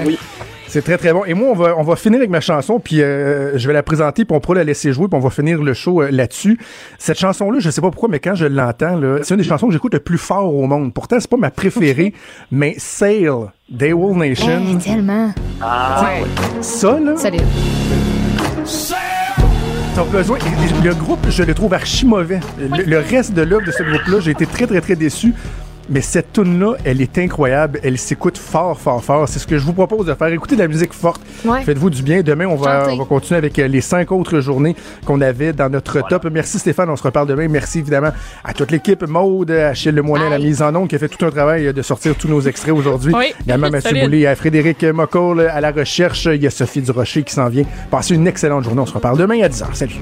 C'est 0.72 0.80
très, 0.80 0.96
très 0.96 1.12
bon. 1.12 1.22
Et 1.26 1.34
moi, 1.34 1.48
on 1.50 1.54
va, 1.54 1.74
on 1.76 1.82
va 1.82 1.96
finir 1.96 2.16
avec 2.16 2.30
ma 2.30 2.40
chanson, 2.40 2.80
puis 2.80 3.02
euh, 3.02 3.58
je 3.58 3.66
vais 3.66 3.74
la 3.74 3.82
présenter, 3.82 4.24
puis 4.24 4.34
on 4.34 4.40
pourra 4.40 4.54
la 4.56 4.64
laisser 4.64 4.90
jouer, 4.94 5.06
puis 5.06 5.18
on 5.18 5.20
va 5.20 5.28
finir 5.28 5.62
le 5.62 5.74
show 5.74 6.00
euh, 6.00 6.08
là-dessus. 6.10 6.58
Cette 6.98 7.18
chanson-là, 7.18 7.58
je 7.60 7.68
sais 7.68 7.82
pas 7.82 7.90
pourquoi, 7.90 8.08
mais 8.08 8.20
quand 8.20 8.34
je 8.34 8.46
l'entends, 8.46 8.98
c'est 9.22 9.34
une 9.34 9.42
des 9.42 9.46
chansons 9.46 9.66
que 9.66 9.74
j'écoute 9.74 9.92
le 9.92 10.00
plus 10.00 10.16
fort 10.16 10.54
au 10.54 10.66
monde. 10.66 10.94
Pourtant, 10.94 11.16
c'est 11.20 11.28
pas 11.28 11.36
ma 11.36 11.50
préférée, 11.50 12.14
mais 12.50 12.74
Sail, 12.78 13.28
Daywall 13.68 14.16
Nation. 14.16 14.48
Hey, 14.66 14.78
tellement. 14.78 15.34
Ah, 15.60 16.04
Ouais. 16.22 16.62
Ça, 16.62 16.98
là, 16.98 17.18
Solide. 17.18 17.42
T'as 19.94 20.04
besoin. 20.04 20.38
Le 20.82 20.94
groupe, 20.94 21.26
je 21.28 21.42
le 21.42 21.52
trouve 21.52 21.74
archi 21.74 22.06
mauvais. 22.06 22.40
Le, 22.58 22.82
le 22.84 22.98
reste 22.98 23.34
de 23.34 23.42
l'œuvre 23.42 23.66
de 23.66 23.72
ce 23.72 23.82
groupe-là, 23.82 24.20
j'ai 24.20 24.30
été 24.30 24.46
très, 24.46 24.66
très, 24.66 24.80
très 24.80 24.96
déçu. 24.96 25.34
Mais 25.88 26.00
cette 26.00 26.32
tune-là, 26.32 26.74
elle 26.84 27.00
est 27.00 27.18
incroyable. 27.18 27.80
Elle 27.82 27.98
s'écoute 27.98 28.38
fort, 28.38 28.78
fort, 28.78 29.02
fort. 29.02 29.28
C'est 29.28 29.38
ce 29.38 29.46
que 29.46 29.58
je 29.58 29.64
vous 29.64 29.72
propose 29.72 30.06
de 30.06 30.14
faire. 30.14 30.28
Écoutez 30.28 30.54
de 30.56 30.60
la 30.60 30.68
musique 30.68 30.92
forte. 30.92 31.20
Ouais. 31.44 31.62
Faites-vous 31.62 31.90
du 31.90 32.02
bien. 32.02 32.22
Demain, 32.22 32.46
on 32.46 32.56
va, 32.56 32.80
Chantez. 32.84 32.92
on 32.94 32.98
va 32.98 33.04
continuer 33.04 33.38
avec 33.38 33.58
euh, 33.58 33.68
les 33.68 33.80
cinq 33.80 34.12
autres 34.12 34.40
journées 34.40 34.76
qu'on 35.04 35.20
avait 35.20 35.52
dans 35.52 35.68
notre 35.68 36.06
top. 36.08 36.26
Merci 36.32 36.58
Stéphane. 36.58 36.88
On 36.90 36.96
se 36.96 37.02
reparle 37.02 37.26
demain. 37.26 37.48
Merci 37.48 37.80
évidemment 37.80 38.12
à 38.44 38.52
toute 38.52 38.70
l'équipe. 38.70 39.06
Maude, 39.06 39.50
Achille 39.50 39.92
Lemoyne 39.92 40.22
à 40.22 40.28
la 40.30 40.38
mise 40.38 40.62
en 40.62 40.74
onde 40.74 40.88
qui 40.88 40.96
a 40.96 40.98
fait 40.98 41.08
tout 41.08 41.24
un 41.24 41.30
travail 41.30 41.66
euh, 41.66 41.72
de 41.72 41.82
sortir 41.82 42.14
tous 42.14 42.28
nos 42.28 42.40
extraits 42.40 42.74
aujourd'hui. 42.74 43.12
Oui. 43.14 43.32
Également 43.44 43.70
Mathieu. 43.70 44.00
Boulay, 44.02 44.26
à 44.26 44.36
Frédéric 44.36 44.84
Mocoll 44.84 45.40
à 45.40 45.60
la 45.60 45.70
recherche. 45.72 46.26
Il 46.26 46.42
y 46.42 46.46
a 46.46 46.50
Sophie 46.50 46.82
Durocher 46.82 47.22
qui 47.22 47.32
s'en 47.32 47.48
vient. 47.48 47.64
Passez 47.90 48.14
une 48.14 48.26
excellente 48.26 48.64
journée. 48.64 48.80
On 48.80 48.86
se 48.86 48.94
reparle 48.94 49.18
demain 49.18 49.42
à 49.42 49.48
10h. 49.48 49.74
Salut. 49.74 50.00